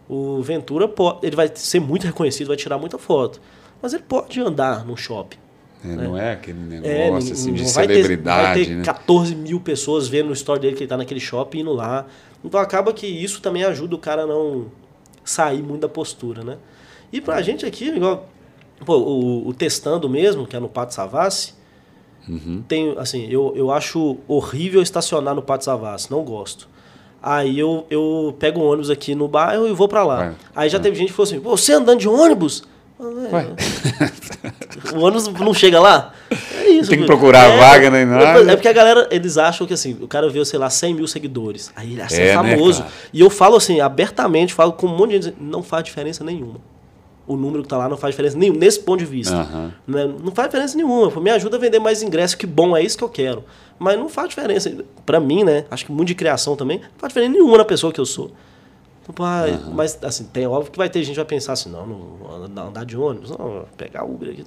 O 0.09 0.41
Ventura 0.41 0.87
pode, 0.87 1.25
ele 1.25 1.35
vai 1.35 1.49
ser 1.55 1.79
muito 1.79 2.05
reconhecido, 2.05 2.47
vai 2.47 2.57
tirar 2.57 2.77
muita 2.77 2.97
foto. 2.97 3.39
Mas 3.81 3.93
ele 3.93 4.03
pode 4.03 4.39
andar 4.41 4.85
num 4.85 4.97
shopping. 4.97 5.37
É, 5.85 5.87
não 5.89 6.17
é 6.17 6.33
aquele 6.33 6.57
É, 6.57 7.05
negócio 7.05 7.29
não- 7.29 7.33
assim, 7.33 7.53
de 7.53 7.63
vai 7.73 7.87
ter- 7.87 7.93
celebridade, 7.93 8.43
vai 8.59 8.65
ter 8.65 8.75
né? 8.75 8.83
14 8.83 9.35
mil 9.35 9.59
pessoas 9.59 10.07
vendo 10.07 10.27
no 10.27 10.33
story 10.33 10.59
dele 10.59 10.75
que 10.75 10.83
ele 10.83 10.89
tá 10.89 10.97
naquele 10.97 11.19
shopping 11.19 11.59
indo 11.59 11.71
lá. 11.73 12.05
Então 12.43 12.59
acaba 12.59 12.91
que 12.93 13.05
isso 13.05 13.41
também 13.41 13.63
ajuda 13.63 13.95
o 13.95 13.97
cara 13.99 14.23
a 14.23 14.27
não 14.27 14.65
sair 15.23 15.61
muito 15.61 15.81
da 15.81 15.89
postura, 15.89 16.43
né? 16.43 16.57
E 17.13 17.21
pra 17.21 17.41
gente 17.41 17.65
aqui, 17.65 17.85
igual 17.89 18.27
pô, 18.85 18.97
o, 18.97 19.47
o 19.47 19.53
testando 19.53 20.07
mesmo, 20.09 20.45
que 20.47 20.55
é 20.55 20.59
no 20.59 20.69
Pato 20.69 20.93
Savassi, 20.93 21.53
Uhum. 22.27 22.61
tem, 22.67 22.93
assim, 22.97 23.25
eu, 23.29 23.53
eu 23.55 23.71
acho 23.71 24.17
horrível 24.27 24.81
estacionar 24.81 25.33
no 25.33 25.41
Pato 25.41 25.63
Savassi, 25.63 26.11
não 26.11 26.23
gosto. 26.23 26.67
Aí 27.23 27.57
eu, 27.57 27.85
eu 27.89 28.35
pego 28.37 28.59
um 28.59 28.65
ônibus 28.65 28.89
aqui 28.89 29.15
no 29.15 29.27
bairro 29.27 29.65
e 29.67 29.73
vou 29.73 29.87
pra 29.87 30.03
lá. 30.03 30.15
Vai. 30.17 30.35
Aí 30.55 30.69
já 30.69 30.77
teve 30.79 30.95
gente 30.97 31.07
que 31.09 31.13
falou 31.13 31.27
assim, 31.27 31.39
"Pô, 31.39 31.55
você 31.55 31.71
andando 31.73 31.99
de 31.99 32.07
ônibus? 32.09 32.63
O 34.95 34.99
ônibus 35.01 35.27
não 35.39 35.53
chega 35.53 35.79
lá? 35.79 36.13
É 36.55 36.69
isso. 36.69 36.89
Tem 36.89 36.99
que 36.99 37.05
procurar 37.05 37.49
É, 37.49 37.57
vaga 37.57 37.89
nem 37.89 38.05
nada. 38.05 38.51
É 38.51 38.55
porque 38.55 38.67
a 38.67 38.73
galera, 38.73 39.07
eles 39.11 39.37
acham 39.37 39.65
que 39.67 39.73
assim, 39.73 39.97
o 40.01 40.07
cara 40.07 40.29
viu, 40.29 40.43
sei 40.45 40.57
lá, 40.59 40.69
100 40.69 40.93
mil 40.95 41.07
seguidores. 41.07 41.71
Aí 41.75 41.93
ele 41.93 42.01
acha 42.01 42.15
É, 42.15 42.27
né, 42.27 42.33
famoso. 42.55 42.81
cara? 42.81 42.93
e 43.13 43.19
eu 43.19 43.29
falo 43.29 43.55
assim, 43.55 43.79
abertamente, 43.79 44.53
falo 44.53 44.73
com 44.73 44.87
um 44.87 44.95
monte 44.97 45.19
de 45.19 45.25
gente, 45.25 45.37
não 45.39 45.61
faz 45.63 45.83
diferença 45.83 46.23
nenhuma. 46.23 46.55
o 47.25 47.35
número 47.35 47.61
que 47.63 47.67
tá 47.69 47.77
lá 47.77 47.89
não 47.89 47.97
faz 47.97 48.13
diferença 48.13 48.37
nenhuma, 48.37 48.57
nesse 48.59 48.79
ponto 48.79 48.99
de 48.99 49.05
vista. 49.05 49.35
Aham. 49.35 49.73
Né? 49.85 50.05
Não 50.23 50.31
faz 50.31 50.47
diferença 50.49 50.77
nenhuma. 50.77 51.11
Me 51.19 51.29
ajuda 51.31 51.57
a 51.57 51.59
vender 51.59 51.77
mais 51.79 52.01
ingresso, 52.01 52.37
que 52.37 52.47
bom, 52.47 52.75
é 52.75 52.81
isso 52.81 52.97
que 52.97 53.03
eu 53.03 53.09
quero. 53.09 53.43
Mas 53.77 53.99
não 53.99 54.07
faz 54.07 54.29
diferença. 54.29 54.73
Pra 55.05 55.19
mim, 55.19 55.43
né? 55.43 55.65
Acho 55.69 55.85
que 55.85 55.91
muito 55.91 56.07
de 56.07 56.15
criação 56.15 56.55
também, 56.55 56.77
não 56.79 56.87
faz 56.97 57.09
diferença 57.11 57.33
nenhuma 57.33 57.57
na 57.57 57.65
pessoa 57.65 57.91
que 57.91 57.99
eu 57.99 58.05
sou. 58.05 58.31
Pô, 59.15 59.23
ah, 59.23 59.45
Mas, 59.73 59.97
assim, 60.03 60.25
tem 60.25 60.45
óbvio 60.45 60.71
que 60.71 60.77
vai 60.77 60.89
ter 60.89 60.99
gente 60.99 61.11
que 61.11 61.19
vai 61.19 61.25
pensar 61.25 61.53
assim, 61.53 61.69
não, 61.69 61.87
não 61.87 62.63
andar- 62.65 62.85
de 62.85 62.97
ônibus, 62.97 63.29
não, 63.31 63.65
pegar 63.77 64.03
Uber 64.03 64.29
aqui. 64.29 64.43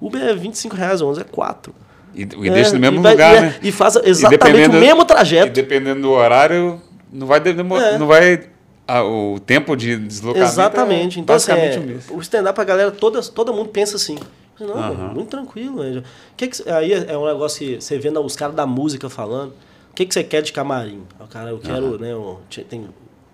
Uber 0.00 0.22
é 0.22 0.34
25 0.34 0.76
reais, 0.76 1.00
ônibus 1.00 1.18
é 1.20 1.24
4. 1.24 1.74
E, 2.14 2.22
e 2.22 2.26
deixa 2.50 2.72
no 2.74 2.78
mesmo 2.80 2.98
É, 3.00 3.02
vai- 3.02 3.12
lugar, 3.12 3.36
e, 3.36 3.40
né? 3.40 3.54
E 3.62 3.72
faz 3.72 3.96
E 3.96 4.02
exatamente 4.08 4.68
o 4.70 4.80
mesmo 4.80 5.02
E 5.02 5.04
trajeto. 5.04 5.52
dependendo 5.52 6.02
do 6.02 6.10
horário, 6.10 6.80
não 7.12 7.26
vai, 7.26 7.40
demo- 7.40 7.76
É. 7.76 7.98
não 7.98 8.06
vai 8.06 8.48
ah, 8.86 9.04
o 9.04 9.38
tempo 9.38 9.76
de 9.76 9.96
deslocamento 9.96 10.50
Exatamente. 10.50 11.18
é 11.18 11.22
Então, 11.22 11.36
assim, 11.36 11.50
basicamente 11.52 11.76
é, 11.76 11.80
o 11.80 11.82
mesmo. 11.94 12.16
o 12.16 12.20
stand-up, 12.22 12.58
a 12.58 12.64
galera, 12.64 12.90
toda, 12.90 13.20
todo 13.22 13.52
mundo 13.52 13.68
pensa 13.68 13.96
assim. 13.96 14.16
Não, 14.58 14.74
Aham. 14.78 15.12
muito 15.14 15.28
tranquilo. 15.28 15.82
né? 15.84 16.02
Que 16.36 16.48
que, 16.48 16.70
aí 16.70 16.92
é 16.94 17.06
é 17.12 17.18
um 17.18 17.26
negócio 17.26 17.58
que 17.58 17.80
você 17.80 17.98
vê 17.98 18.08
os 18.08 18.34
caras 18.36 18.54
da 18.54 18.66
música 18.66 19.10
falando. 19.10 19.50
O 19.90 19.94
que, 19.94 20.06
que 20.06 20.14
você 20.14 20.24
quer 20.24 20.40
de 20.42 20.52
camarim? 20.52 21.02
O 21.20 21.26
cara, 21.26 21.50
eu 21.50 21.58
quero, 21.58 21.98
né? 21.98 22.14
O, 22.14 22.38
tinha- 22.48 22.64
tem, 22.64 22.88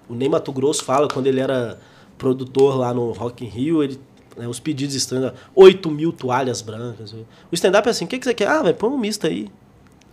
o 0.09 0.15
Ney 0.15 0.29
Mato 0.29 0.53
Grosso 0.53 0.85
fala 0.85 1.09
quando 1.09 1.27
ele 1.27 1.41
era 1.41 1.79
produtor 2.19 2.77
lá 2.79 2.93
no 2.95 3.13
Rock 3.13 3.45
in 3.45 3.49
Rio, 3.49 3.83
ele, 3.83 3.99
né, 4.37 4.47
os 4.49 4.61
pedidos 4.61 4.95
estranhos, 4.95 5.33
8 5.55 5.91
mil 5.91 6.13
toalhas 6.13 6.63
brancas. 6.63 7.13
O 7.13 7.25
stand-up 7.55 7.87
é 7.89 7.91
assim, 7.91 8.05
o 8.05 8.09
que, 8.09 8.19
que 8.19 8.25
você 8.25 8.35
quer? 8.35 8.49
Ah, 8.49 8.63
põe 8.73 8.91
um 8.91 8.99
misto 8.99 9.27
aí. 9.27 9.49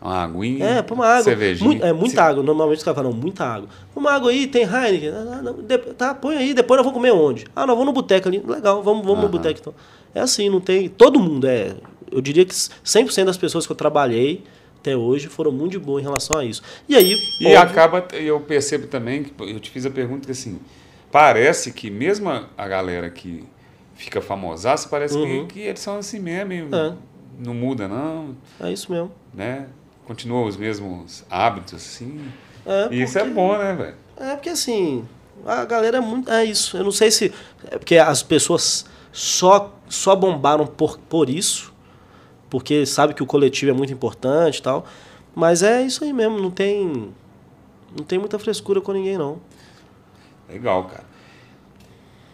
Uma 0.02 0.24
aguinha, 0.24 0.66
É, 0.66 0.82
põe 0.82 0.98
uma 0.98 1.06
água. 1.08 1.24
cervejinha. 1.24 1.86
É, 1.86 1.94
muita 1.94 2.24
água. 2.24 2.42
Normalmente 2.42 2.80
os 2.80 2.84
caras 2.84 2.98
falam, 2.98 3.14
muita 3.14 3.46
água. 3.46 3.70
Uma 3.96 4.12
água 4.14 4.32
aí, 4.32 4.48
tem 4.48 4.64
Heineken. 4.64 5.10
Ah, 5.10 5.42
não, 5.44 5.54
de- 5.54 5.78
tá, 5.78 6.16
põe 6.16 6.38
aí, 6.38 6.54
depois 6.56 6.78
nós 6.80 6.86
vamos 6.86 6.98
comer 6.98 7.12
onde? 7.12 7.46
Ah, 7.56 7.68
não, 7.68 7.76
vamos 7.76 7.86
no 7.86 7.94
boteco 7.94 8.28
ali. 8.28 8.40
Legal, 8.46 8.82
vamos, 8.82 9.04
vamos 9.06 9.20
no 9.20 9.24
Aham. 9.26 9.32
boteco 9.32 9.60
então. 9.60 9.74
É 10.16 10.22
assim, 10.22 10.50
não 10.50 10.60
tem. 10.60 10.90
Todo 10.90 11.20
mundo 11.20 11.46
é. 11.46 11.76
Eu 12.12 12.20
diria 12.20 12.44
que 12.44 12.54
100% 12.54 13.26
das 13.26 13.38
pessoas 13.38 13.66
que 13.68 13.72
eu 13.72 13.76
trabalhei 13.76 14.44
até 14.82 14.98
hoje 14.98 15.28
foram 15.28 15.52
muito 15.52 15.74
de 15.74 15.80
boa 15.80 16.00
em 16.00 16.04
relação 16.04 16.38
a 16.40 16.44
isso. 16.44 16.62
E 16.90 16.96
aí. 16.96 17.14
E 17.40 17.46
óbvio, 17.56 17.60
acaba, 17.62 18.08
eu 18.14 18.40
percebo 18.42 18.88
também, 18.88 19.24
que 19.24 19.34
eu 19.44 19.60
te 19.60 19.70
fiz 19.70 19.86
a 19.86 19.92
pergunta 19.92 20.26
que 20.26 20.32
assim, 20.32 20.60
parece 21.12 21.72
que 21.72 21.90
mesmo 21.92 22.30
a, 22.30 22.68
galera 22.68 23.10
que 23.10 23.44
fica 23.96 24.20
famosaça, 24.22 24.90
parece 24.90 25.14
que- 25.16 25.24
Uhum. 25.24 25.48
que, 25.48 25.60
eles 25.60 25.80
são 25.80 25.98
assim 25.98 26.20
mesmo, 26.20 26.76
É. 26.76 26.94
não 27.40 27.54
muda 27.54 27.88
não, 27.88 28.36
É 28.60 28.72
isso 28.72 28.92
mesmo. 28.92 29.12
né? 29.34 29.68
Continua 30.06 30.46
os 30.46 30.58
mesmos 30.58 31.24
hábitos, 31.30 31.76
assim. 31.76 32.20
É, 32.66 32.90
E 32.92 33.04
isso 33.04 33.18
é 33.18 33.22
porque- 33.22 33.34
bom, 33.36 33.58
né, 33.58 33.74
velho? 33.76 33.96
É 34.18 34.36
porque 34.36 34.50
assim, 34.50 35.06
a 35.46 35.64
galera 35.64 35.98
é 35.98 36.02
muito. 36.02 36.30
É 36.32 36.44
isso. 36.44 36.76
Eu 36.78 36.84
não 36.84 36.92
sei 36.92 37.10
se. 37.12 37.32
É 37.70 37.78
porque 37.78 37.98
as 37.98 38.22
pessoas 38.22 38.86
só, 39.12 39.74
só 39.88 40.16
bombaram 40.16 40.66
por, 40.68 40.98
por 40.98 41.30
isso, 41.30 41.71
porque 42.52 42.86
sabe 42.86 43.14
que 43.14 43.24
o 43.24 43.26
coletivo 43.26 43.72
é 43.72 43.74
muito 43.74 43.94
importante 43.94 44.58
e 44.58 44.62
tal. 44.62 44.86
Mas 45.34 45.64
é 45.64 45.82
isso 45.82 46.04
aí 46.04 46.12
mesmo, 46.12 46.38
não 46.38 46.52
tem. 46.52 47.14
Não 47.98 48.04
tem 48.06 48.20
muita 48.20 48.38
frescura 48.38 48.82
com 48.82 48.92
ninguém, 48.92 49.18
não. 49.18 49.40
Legal, 50.50 50.84
cara. 50.84 51.06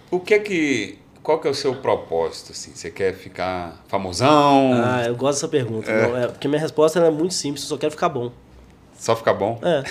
O 0.10 0.20
que 0.20 0.34
é 0.34 0.40
que. 0.40 0.98
Qual 1.22 1.40
que 1.40 1.48
é 1.48 1.52
o 1.52 1.54
seu 1.54 1.76
propósito, 1.76 2.52
assim? 2.52 2.72
Você 2.74 2.90
quer 2.90 3.14
ficar 3.14 3.84
famosão? 3.88 4.72
Ah, 4.74 5.04
eu 5.06 5.16
gosto 5.16 5.36
dessa 5.36 5.48
pergunta. 5.48 5.92
Não, 5.92 6.18
é, 6.18 6.28
porque 6.28 6.48
minha 6.48 6.60
resposta 6.60 7.00
é 7.00 7.12
muito 7.12 7.34
simples, 7.34 7.64
eu 7.64 7.70
só 7.70 7.78
quero 7.78 7.92
ficar 7.92 8.10
bom. 8.10 8.32
Só 8.98 9.16
ficar 9.16 9.34
bom? 9.34 9.60
É. 9.62 9.84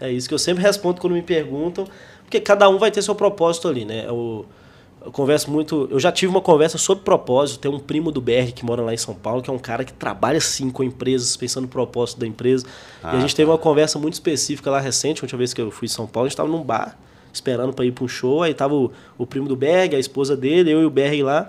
É 0.00 0.10
isso 0.10 0.26
que 0.26 0.34
eu 0.34 0.38
sempre 0.38 0.62
respondo 0.64 1.00
quando 1.00 1.12
me 1.12 1.22
perguntam, 1.22 1.86
porque 2.22 2.40
cada 2.40 2.68
um 2.68 2.78
vai 2.78 2.90
ter 2.90 3.02
seu 3.02 3.14
propósito 3.14 3.68
ali, 3.68 3.84
né? 3.84 4.06
Eu, 4.06 4.46
eu 5.04 5.12
converso 5.12 5.50
muito. 5.50 5.88
Eu 5.90 6.00
já 6.00 6.10
tive 6.10 6.30
uma 6.30 6.40
conversa 6.40 6.76
sobre 6.78 7.04
propósito. 7.04 7.60
Tem 7.60 7.70
um 7.70 7.78
primo 7.78 8.10
do 8.10 8.20
BR 8.20 8.52
que 8.54 8.64
mora 8.64 8.82
lá 8.82 8.92
em 8.92 8.96
São 8.96 9.14
Paulo, 9.14 9.42
que 9.42 9.48
é 9.48 9.52
um 9.52 9.58
cara 9.58 9.84
que 9.84 9.92
trabalha 9.92 10.40
sim 10.40 10.70
com 10.70 10.82
empresas, 10.82 11.36
pensando 11.36 11.62
no 11.64 11.68
propósito 11.68 12.20
da 12.20 12.26
empresa. 12.26 12.66
e 12.66 12.70
Ah, 13.02 13.12
a 13.12 13.20
gente 13.20 13.34
teve 13.34 13.50
uma 13.50 13.58
conversa 13.58 13.98
muito 13.98 14.14
específica 14.14 14.70
lá 14.70 14.80
recente, 14.80 15.20
a 15.20 15.24
última 15.24 15.38
vez 15.38 15.54
que 15.54 15.60
eu 15.60 15.70
fui 15.70 15.86
em 15.86 15.88
São 15.88 16.06
Paulo, 16.06 16.26
a 16.26 16.28
gente 16.28 16.34
estava 16.34 16.48
num 16.48 16.62
bar, 16.62 16.98
esperando 17.32 17.72
para 17.72 17.84
ir 17.84 17.92
para 17.92 18.04
um 18.04 18.08
show. 18.08 18.42
Aí 18.42 18.54
tava 18.54 18.74
o, 18.74 18.90
o 19.16 19.26
primo 19.26 19.48
do 19.48 19.56
Berg, 19.56 19.94
a 19.94 19.98
esposa 19.98 20.36
dele, 20.36 20.70
eu 20.72 20.82
e 20.82 20.84
o 20.84 20.90
Berg 20.90 21.22
lá. 21.22 21.48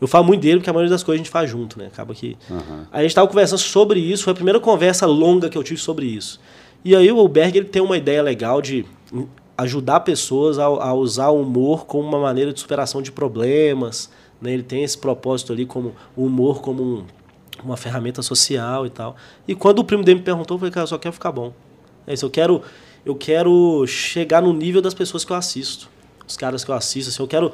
Eu 0.00 0.06
falo 0.06 0.24
muito 0.24 0.42
dele 0.42 0.58
porque 0.58 0.68
a 0.68 0.72
maioria 0.72 0.90
das 0.90 1.02
coisas 1.02 1.20
a 1.20 1.24
gente 1.24 1.30
faz 1.30 1.50
junto, 1.50 1.78
né? 1.78 1.86
Acaba 1.86 2.14
que. 2.14 2.36
Aham. 2.50 2.86
Aí 2.92 3.00
a 3.00 3.02
gente 3.02 3.10
estava 3.10 3.26
conversando 3.26 3.58
sobre 3.58 3.98
isso, 3.98 4.24
foi 4.24 4.32
a 4.32 4.36
primeira 4.36 4.60
conversa 4.60 5.06
longa 5.06 5.48
que 5.48 5.56
eu 5.56 5.62
tive 5.62 5.80
sobre 5.80 6.06
isso. 6.06 6.38
E 6.84 6.94
aí 6.94 7.10
o 7.10 7.26
Berg 7.26 7.56
ele 7.56 7.66
tem 7.66 7.82
uma 7.82 7.96
ideia 7.96 8.22
legal 8.22 8.60
de 8.60 8.84
ajudar 9.58 10.00
pessoas 10.00 10.58
a, 10.58 10.64
a 10.64 10.92
usar 10.94 11.28
o 11.28 11.40
humor 11.40 11.86
como 11.86 12.06
uma 12.08 12.18
maneira 12.20 12.52
de 12.52 12.60
superação 12.60 13.00
de 13.00 13.10
problemas. 13.12 14.10
Né? 14.40 14.52
Ele 14.52 14.62
tem 14.62 14.84
esse 14.84 14.98
propósito 14.98 15.52
ali 15.52 15.64
como 15.64 15.94
o 16.14 16.24
humor 16.26 16.60
como 16.60 16.82
um- 16.82 17.04
uma 17.64 17.76
ferramenta 17.76 18.20
social 18.22 18.84
e 18.86 18.90
tal. 18.90 19.16
E 19.48 19.54
quando 19.54 19.78
o 19.78 19.84
primo 19.84 20.02
dele 20.04 20.18
me 20.18 20.24
perguntou, 20.24 20.56
eu 20.56 20.58
falei, 20.58 20.72
cara, 20.72 20.84
eu 20.84 20.88
só 20.88 20.98
quero 20.98 21.12
ficar 21.14 21.32
bom. 21.32 21.52
É 22.06 22.12
isso, 22.12 22.26
eu 22.26 22.30
quero, 22.30 22.62
eu 23.04 23.14
quero 23.14 23.86
chegar 23.86 24.42
no 24.42 24.52
nível 24.52 24.82
das 24.82 24.92
pessoas 24.94 25.24
que 25.24 25.32
eu 25.32 25.36
assisto. 25.36 25.88
Os 26.28 26.36
caras 26.36 26.62
que 26.64 26.70
eu 26.70 26.74
assisto, 26.74 27.08
assim, 27.10 27.22
eu 27.22 27.26
quero. 27.26 27.52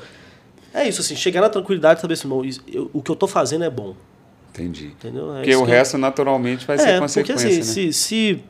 É 0.75 0.89
isso, 0.89 1.01
assim, 1.03 1.15
chegar 1.15 1.41
na 1.41 1.49
tranquilidade 1.49 1.99
e 1.99 2.03
saber 2.03 2.15
assim, 2.15 2.27
"Bom, 2.29 2.45
isso- 2.45 2.61
eu- 2.67 2.91
o 2.93 3.01
que 3.03 3.11
eu 3.11 3.17
tô 3.17 3.27
fazendo 3.29 3.63
é 3.65 3.71
bom. 3.71 3.95
Entendi. 4.51 4.87
Entendeu? 4.87 5.31
É 5.35 5.43
Porque 5.43 5.51
o 5.57 5.61
eu- 5.61 5.65
resto 5.65 5.97
naturalmente 5.97 6.67
vai 6.67 6.77
ser 6.79 6.89
é, 6.89 6.99
consequência, 6.99 7.35
porque 7.49 7.61
assim, 7.61 7.87
né? 7.87 7.93
se, 7.93 7.93
se, 7.93 8.45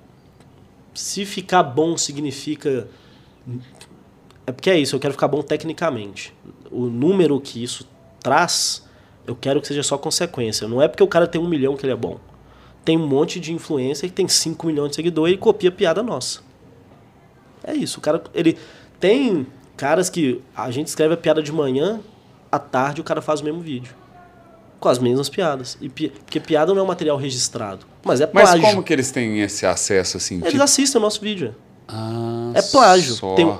se 0.94 1.24
ficar 1.26 1.62
bom 1.62 1.96
significa. 1.96 2.88
É 4.47 4.53
porque 4.53 4.70
é 4.70 4.78
isso, 4.78 4.97
eu 4.97 5.01
quero 5.01 5.12
ficar 5.14 5.28
bom 5.28 5.43
tecnicamente. 5.43 6.34
O 6.70 6.86
número 6.86 7.40
que 7.40 7.62
isso 7.62 7.86
traz, 8.20 8.84
eu 9.26 9.36
quero 9.36 9.61
que 9.61 9.68
seja 9.68 9.82
só 9.82 9.97
consequência. 9.97 10.66
Não 10.66 10.80
é 10.82 10.88
porque 10.88 11.03
o 11.03 11.07
cara 11.09 11.26
tem 11.26 11.40
um 11.40 11.49
milhão 11.49 11.76
que 11.76 11.84
ele 11.84 11.93
é 11.93 11.97
bom. 11.97 12.18
Tem 12.84 12.97
um 12.99 13.07
monte 13.07 13.38
de 13.38 13.53
influência 13.53 14.09
que 14.09 14.14
tem 14.14 14.26
5 14.26 14.66
milhões 14.66 14.90
de 14.90 14.97
seguidores 14.97 15.34
e 15.34 15.38
copia 15.38 15.70
piada 15.70 16.03
nossa. 16.03 16.40
É 17.62 17.72
isso. 17.74 17.99
O 17.99 18.03
cara, 18.03 18.22
ele 18.34 18.59
tem 18.99 19.47
caras 19.76 20.11
que 20.11 20.40
a 20.57 20.70
gente 20.70 20.88
escreve 20.88 21.14
a 21.14 21.16
piada 21.16 21.40
de 21.43 21.53
manhã, 21.53 22.01
à 22.51 22.59
tarde 22.59 23.01
o 23.01 23.05
cara 23.05 23.22
faz 23.22 23.40
o 23.40 23.45
mesmo 23.45 23.61
vídeo. 23.61 23.95
Com 24.80 24.88
as 24.88 24.99
mesmas 24.99 25.28
piadas. 25.28 25.78
E 25.80 25.88
pi- 25.88 26.09
porque 26.24 26.40
piada 26.40 26.72
não 26.74 26.80
é 26.80 26.82
um 26.82 26.88
material 26.88 27.16
registrado. 27.16 27.86
Mas 28.05 28.20
é 28.20 28.28
Mas 28.32 28.51
plágio. 28.51 28.62
como 28.66 28.82
que 28.82 28.93
eles 28.93 29.12
têm 29.12 29.40
esse 29.40 29.64
acesso, 29.64 30.16
assim? 30.16 30.38
Eles 30.38 30.51
tipo- 30.51 30.62
assistem 30.64 30.99
o 30.99 31.03
nosso 31.03 31.20
vídeo. 31.20 31.55
Ah, 31.86 32.41
É 32.55 32.62
plágio. 32.62 33.16
Tem- 33.36 33.59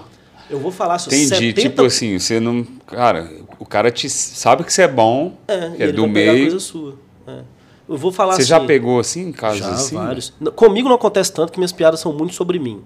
eu 0.51 0.59
vou 0.59 0.70
falar 0.70 0.99
sobre 0.99 1.16
Entendi. 1.16 1.47
70... 1.51 1.61
Tipo 1.62 1.84
assim, 1.84 2.18
você 2.18 2.38
não... 2.38 2.64
Cara, 2.86 3.30
o 3.59 3.64
cara 3.64 3.90
te 3.90 4.09
sabe 4.11 4.64
que 4.64 4.72
você 4.72 4.82
é 4.82 4.88
bom, 4.88 5.34
É, 5.49 5.72
é 5.84 5.93
do 5.93 6.07
meio. 6.07 6.43
coisa 6.43 6.61
sua. 6.61 6.95
É. 7.26 7.40
Eu 7.88 7.97
vou 7.97 8.12
falar 8.12 8.34
Você 8.34 8.43
assim... 8.43 8.49
já 8.49 8.61
pegou, 8.61 9.01
assim, 9.01 9.32
casos 9.32 9.61
Já, 9.61 9.70
assim? 9.72 9.97
vários. 9.97 10.32
Comigo 10.55 10.88
não 10.88 10.97
acontece 10.97 11.32
tanto 11.32 11.53
que 11.53 11.59
minhas 11.59 11.72
piadas 11.72 12.01
são 12.01 12.12
muito 12.12 12.34
sobre 12.34 12.59
mim. 12.59 12.82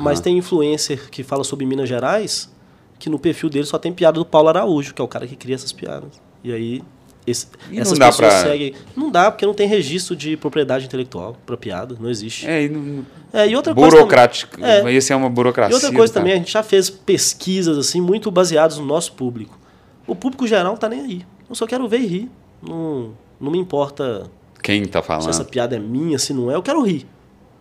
Mas 0.00 0.18
tem 0.18 0.36
influencer 0.38 1.10
que 1.10 1.22
fala 1.22 1.44
sobre 1.44 1.66
Minas 1.66 1.88
Gerais, 1.88 2.50
que 2.98 3.10
no 3.10 3.18
perfil 3.18 3.50
dele 3.50 3.66
só 3.66 3.78
tem 3.78 3.92
piada 3.92 4.18
do 4.18 4.24
Paulo 4.24 4.48
Araújo, 4.48 4.94
que 4.94 5.00
é 5.02 5.04
o 5.04 5.08
cara 5.08 5.26
que 5.26 5.36
cria 5.36 5.54
essas 5.54 5.72
piadas. 5.72 6.08
E 6.42 6.52
aí, 6.52 6.82
esse- 7.26 7.46
não 7.70 7.80
essas 7.80 7.98
dá 7.98 8.06
pessoas 8.06 8.32
pra- 8.34 8.42
seguem. 8.50 8.74
Não 8.96 9.10
dá, 9.10 9.30
porque 9.30 9.46
não 9.46 9.54
tem 9.54 9.66
registro 9.68 10.14
de 10.14 10.36
propriedade 10.36 10.84
intelectual 10.86 11.36
pra 11.46 11.56
piada, 11.56 11.96
não 11.98 12.08
existe. 12.10 12.46
É, 12.46 12.64
e 12.64 12.68
não... 12.68 13.04
É, 13.32 13.48
e 13.48 13.56
outra 13.56 13.74
coisa. 13.74 13.96
burocrático. 13.96 14.64
É. 14.64 14.92
Esse 14.92 15.12
é 15.12 15.16
uma 15.16 15.28
burocracia. 15.30 15.72
E 15.72 15.74
outra 15.74 15.92
coisa 15.92 16.12
tá? 16.12 16.20
também, 16.20 16.34
a 16.34 16.36
gente 16.36 16.52
já 16.52 16.62
fez 16.62 16.88
pesquisas 16.90 17.76
assim 17.78 18.00
muito 18.00 18.30
baseadas 18.30 18.78
no 18.78 18.84
nosso 18.86 19.12
público. 19.12 19.58
O 20.06 20.14
público 20.14 20.46
geral 20.46 20.64
não 20.72 20.76
tá 20.76 20.88
nem 20.88 21.00
aí. 21.00 21.26
Eu 21.48 21.54
só 21.54 21.66
quero 21.66 21.88
ver 21.88 21.98
e 22.00 22.06
rir. 22.06 22.30
Não, 22.62 23.10
não 23.40 23.50
me 23.50 23.58
importa 23.58 24.30
Quem 24.62 24.84
tá 24.84 25.00
se 25.00 25.06
falando? 25.08 25.28
essa 25.30 25.44
piada 25.44 25.74
é 25.76 25.78
minha, 25.78 26.18
se 26.18 26.32
não 26.32 26.50
é, 26.50 26.54
eu 26.54 26.62
quero 26.62 26.80
rir. 26.82 27.06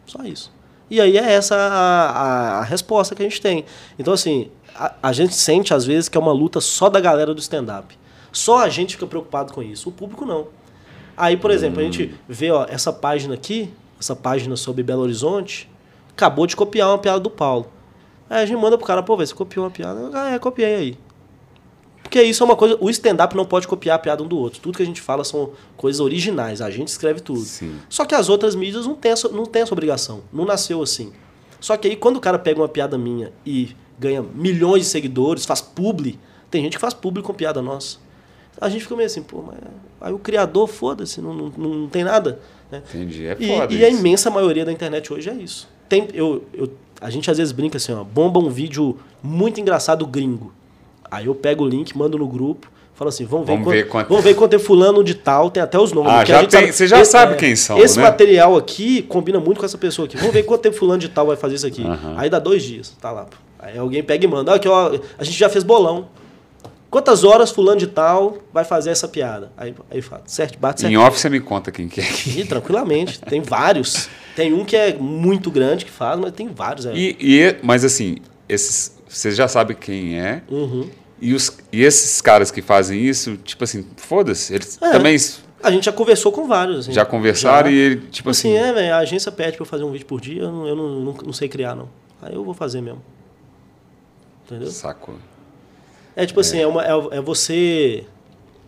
Só 0.05 0.23
isso. 0.23 0.51
E 0.89 0.99
aí 1.01 1.17
é 1.17 1.31
essa 1.33 1.55
a, 1.55 2.09
a- 2.11 2.59
a 2.59 2.63
resposta 2.63 3.15
que 3.15 3.21
a 3.23 3.25
gente 3.27 3.41
tem. 3.41 3.65
Então, 3.97 4.13
assim, 4.13 4.49
a, 4.75 4.93
a 5.01 5.13
gente 5.13 5.33
sente 5.33 5.73
às 5.73 5.85
vezes 5.85 6.07
que 6.09 6.17
é 6.17 6.21
uma 6.21 6.31
luta 6.33 6.61
só 6.61 6.89
da 6.89 6.99
galera 6.99 7.33
do 7.33 7.39
stand-up. 7.39 7.97
Só 8.33 8.59
a 8.59 8.67
gente 8.67 8.95
fica 8.95 9.07
preocupado 9.07 9.53
com 9.53 9.63
isso, 9.63 9.87
o 9.87 9.91
público 9.91 10.25
não. 10.25 10.47
Aí, 11.15 11.37
por 11.37 11.51
exemplo, 11.51 11.79
a 11.79 11.83
gente 11.83 12.13
vê 12.27 12.51
ó, 12.51 12.65
essa 12.67 12.91
página 12.91 13.35
aqui, 13.35 13.71
essa 13.99 14.15
página 14.15 14.57
sobre 14.57 14.83
Belo 14.83 15.03
Horizonte, 15.03 15.69
acabou 16.09 16.45
de 16.47 16.55
copiar 16.55 16.89
uma 16.89 16.97
piada 16.97 17.19
do 17.19 17.29
Paulo. 17.29 17.67
Aí 18.29 18.41
a 18.41 18.45
gente 18.45 18.59
manda 18.59 18.77
pro 18.77 18.87
cara, 18.87 19.03
pô, 19.03 19.15
vê, 19.15 19.25
você 19.25 19.33
copiou 19.33 19.63
uma 19.63 19.71
piada? 19.71 20.09
Ah, 20.11 20.31
é, 20.31 20.39
copiei 20.39 20.75
aí. 20.75 20.97
Porque 22.01 22.21
isso 22.21 22.43
é 22.43 22.45
uma 22.45 22.55
coisa. 22.55 22.77
O 22.79 22.89
stand-up 22.89 23.35
não 23.35 23.45
pode 23.45 23.67
copiar 23.67 23.95
a 23.95 23.99
piada 23.99 24.21
um 24.23 24.27
do 24.27 24.37
outro. 24.37 24.59
Tudo 24.59 24.77
que 24.77 24.83
a 24.83 24.85
gente 24.85 25.01
fala 25.01 25.23
são 25.23 25.51
coisas 25.77 25.99
originais. 25.99 26.61
A 26.61 26.69
gente 26.69 26.89
escreve 26.89 27.21
tudo. 27.21 27.41
Sim. 27.41 27.79
Só 27.89 28.05
que 28.05 28.13
as 28.13 28.29
outras 28.29 28.55
mídias 28.55 28.85
não 28.85 28.95
têm, 28.95 29.11
essa, 29.11 29.29
não 29.29 29.45
têm 29.45 29.61
essa 29.61 29.73
obrigação. 29.73 30.21
Não 30.31 30.45
nasceu 30.45 30.81
assim. 30.81 31.11
Só 31.59 31.77
que 31.77 31.87
aí, 31.87 31.95
quando 31.95 32.17
o 32.17 32.19
cara 32.19 32.37
pega 32.37 32.59
uma 32.59 32.67
piada 32.67 32.97
minha 32.97 33.31
e 33.45 33.75
ganha 33.97 34.21
milhões 34.21 34.83
de 34.83 34.89
seguidores, 34.89 35.45
faz 35.45 35.61
publi, 35.61 36.19
tem 36.51 36.61
gente 36.61 36.73
que 36.73 36.81
faz 36.81 36.93
publi 36.93 37.23
com 37.23 37.33
piada 37.33 37.61
nossa. 37.61 37.97
A 38.65 38.69
gente 38.69 38.81
fica 38.83 38.95
meio 38.95 39.05
assim, 39.07 39.21
pô, 39.21 39.41
mas 39.45 39.57
aí 40.01 40.13
o 40.13 40.19
criador, 40.19 40.67
foda-se, 40.67 41.19
não, 41.21 41.33
não, 41.33 41.49
não 41.57 41.87
tem 41.89 42.03
nada. 42.03 42.39
Né? 42.71 42.81
Entendi. 42.93 43.25
É 43.27 43.35
E, 43.39 43.47
foda 43.47 43.73
e 43.73 43.83
a 43.85 43.89
isso. 43.89 43.99
imensa 43.99 44.29
maioria 44.29 44.63
da 44.65 44.71
internet 44.71 45.11
hoje 45.11 45.29
é 45.29 45.33
isso. 45.33 45.67
Tem, 45.89 46.07
eu, 46.13 46.43
eu, 46.53 46.69
a 47.01 47.09
gente 47.09 47.29
às 47.29 47.37
vezes 47.37 47.51
brinca 47.51 47.77
assim, 47.77 47.93
ó, 47.93 48.03
bomba 48.03 48.39
um 48.39 48.49
vídeo 48.49 48.97
muito 49.21 49.59
engraçado 49.59 50.05
gringo. 50.07 50.53
Aí 51.11 51.25
eu 51.27 51.35
pego 51.35 51.63
o 51.63 51.67
link, 51.67 51.95
mando 51.97 52.17
no 52.17 52.27
grupo, 52.27 52.71
Fala 52.95 53.09
assim, 53.09 53.25
vamos 53.25 53.47
ver, 53.47 53.53
Vamos 53.53 53.65
quanto, 53.65 53.73
ver 53.75 53.87
quanto- 53.87 54.07
vamos 54.09 54.23
ver 54.23 54.33
quanto 54.35 54.53
é 54.53 54.59
fulano 54.59 55.03
de 55.03 55.15
tal, 55.15 55.49
tem 55.49 55.63
até 55.63 55.79
os 55.79 55.91
nomes. 55.91 56.11
Ah, 56.13 56.23
já 56.23 56.41
a 56.41 56.45
tem- 56.45 56.71
você 56.71 56.85
já 56.87 57.03
sabe 57.03 57.35
quem 57.37 57.55
são, 57.55 57.75
Esse 57.79 57.97
né? 57.97 58.03
material 58.03 58.55
aqui 58.55 59.01
combina 59.01 59.39
muito 59.39 59.57
com 59.59 59.65
essa 59.65 59.79
pessoa 59.79 60.05
aqui. 60.05 60.15
Vamos 60.15 60.31
ver 60.31 60.43
quanto 60.43 60.61
tempo 60.61 60.75
fulano 60.77 60.99
de 60.99 61.09
tal 61.09 61.25
vai 61.25 61.35
fazer 61.35 61.55
isso 61.55 61.65
aqui. 61.65 61.83
Aham. 61.83 62.13
Aí 62.17 62.29
dá 62.29 62.37
dois 62.37 62.61
dias, 62.61 62.95
tá 63.01 63.11
lá. 63.11 63.25
Aí 63.57 63.79
alguém 63.79 64.03
pega 64.03 64.23
e 64.23 64.27
manda, 64.27 64.51
"Ah, 64.51 64.55
aqui 64.57 64.67
ó, 64.67 64.91
a 65.17 65.23
gente 65.23 65.35
já 65.39 65.49
fez 65.49 65.63
bolão. 65.63 66.07
Quantas 66.93 67.23
horas 67.23 67.49
fulano 67.49 67.79
de 67.79 67.87
tal 67.87 68.37
vai 68.53 68.63
fazer 68.63 68.91
essa 68.91 69.07
piada? 69.07 69.51
Aí, 69.57 69.73
aí 69.89 69.99
fala, 69.99 70.21
certo, 70.27 70.59
bate 70.59 70.81
certo. 70.81 70.93
Em 70.93 70.95
off 70.95 71.19
você 71.19 71.27
me 71.27 71.39
conta 71.39 71.71
quem 71.71 71.87
que 71.87 71.99
é. 71.99 72.03
Ih, 72.27 72.45
tranquilamente. 72.45 73.19
Tem 73.19 73.41
vários. 73.41 74.07
Tem 74.35 74.53
um 74.53 74.63
que 74.63 74.75
é 74.75 74.93
muito 74.93 75.49
grande 75.49 75.85
que 75.85 75.89
faz, 75.91 76.19
mas 76.19 76.31
tem 76.33 76.49
vários. 76.49 76.85
É. 76.85 76.93
E, 76.93 77.17
e- 77.19 77.55
mas 77.63 77.83
assim, 77.83 78.17
esses, 78.47 78.95
você 79.09 79.31
já 79.31 79.47
sabe 79.47 79.73
quem 79.73 80.19
é. 80.19 80.43
Uhum. 80.47 80.87
E, 81.19 81.33
os, 81.33 81.57
e 81.71 81.81
esses 81.81 82.21
caras 82.21 82.51
que 82.51 82.61
fazem 82.61 83.01
isso, 83.03 83.37
tipo 83.37 83.63
assim, 83.63 83.83
foda-se, 83.97 84.53
eles 84.53 84.77
É. 84.79 84.91
também 84.91 85.17
A 85.63 85.71
gente 85.71 85.85
já 85.85 85.91
conversou 85.91 86.31
com 86.31 86.47
vários. 86.47 86.81
assim. 86.81 86.91
já 86.91 87.03
conversaram 87.03 87.71
Já. 87.71 87.75
e 87.75 87.79
ele, 87.79 87.95
tipo 87.95 88.11
Tipo 88.11 88.29
assim, 88.29 88.55
assim, 88.55 88.67
é, 88.69 88.71
velho, 88.71 88.93
a 88.93 88.97
agência 88.99 89.31
pede 89.31 89.57
pra 89.57 89.63
eu 89.63 89.67
fazer 89.67 89.83
um 89.83 89.91
vídeo 89.91 90.05
por 90.05 90.21
dia, 90.21 90.43
eu 90.43 90.51
não, 90.51 90.67
eu 90.67 90.75
não, 90.75 90.89
não, 90.99 91.13
não 91.25 91.33
sei 91.33 91.49
criar, 91.49 91.73
não. 91.73 91.89
Aí 92.21 92.35
eu 92.35 92.43
vou 92.43 92.53
fazer 92.53 92.81
mesmo. 92.81 93.01
Entendeu? 94.45 94.69
saco. 94.69 95.15
É 96.15 96.25
tipo 96.25 96.39
assim, 96.39 96.59
é, 96.59 96.67
uma, 96.67 96.83
é, 96.83 96.91
é 97.17 97.21
você. 97.21 98.05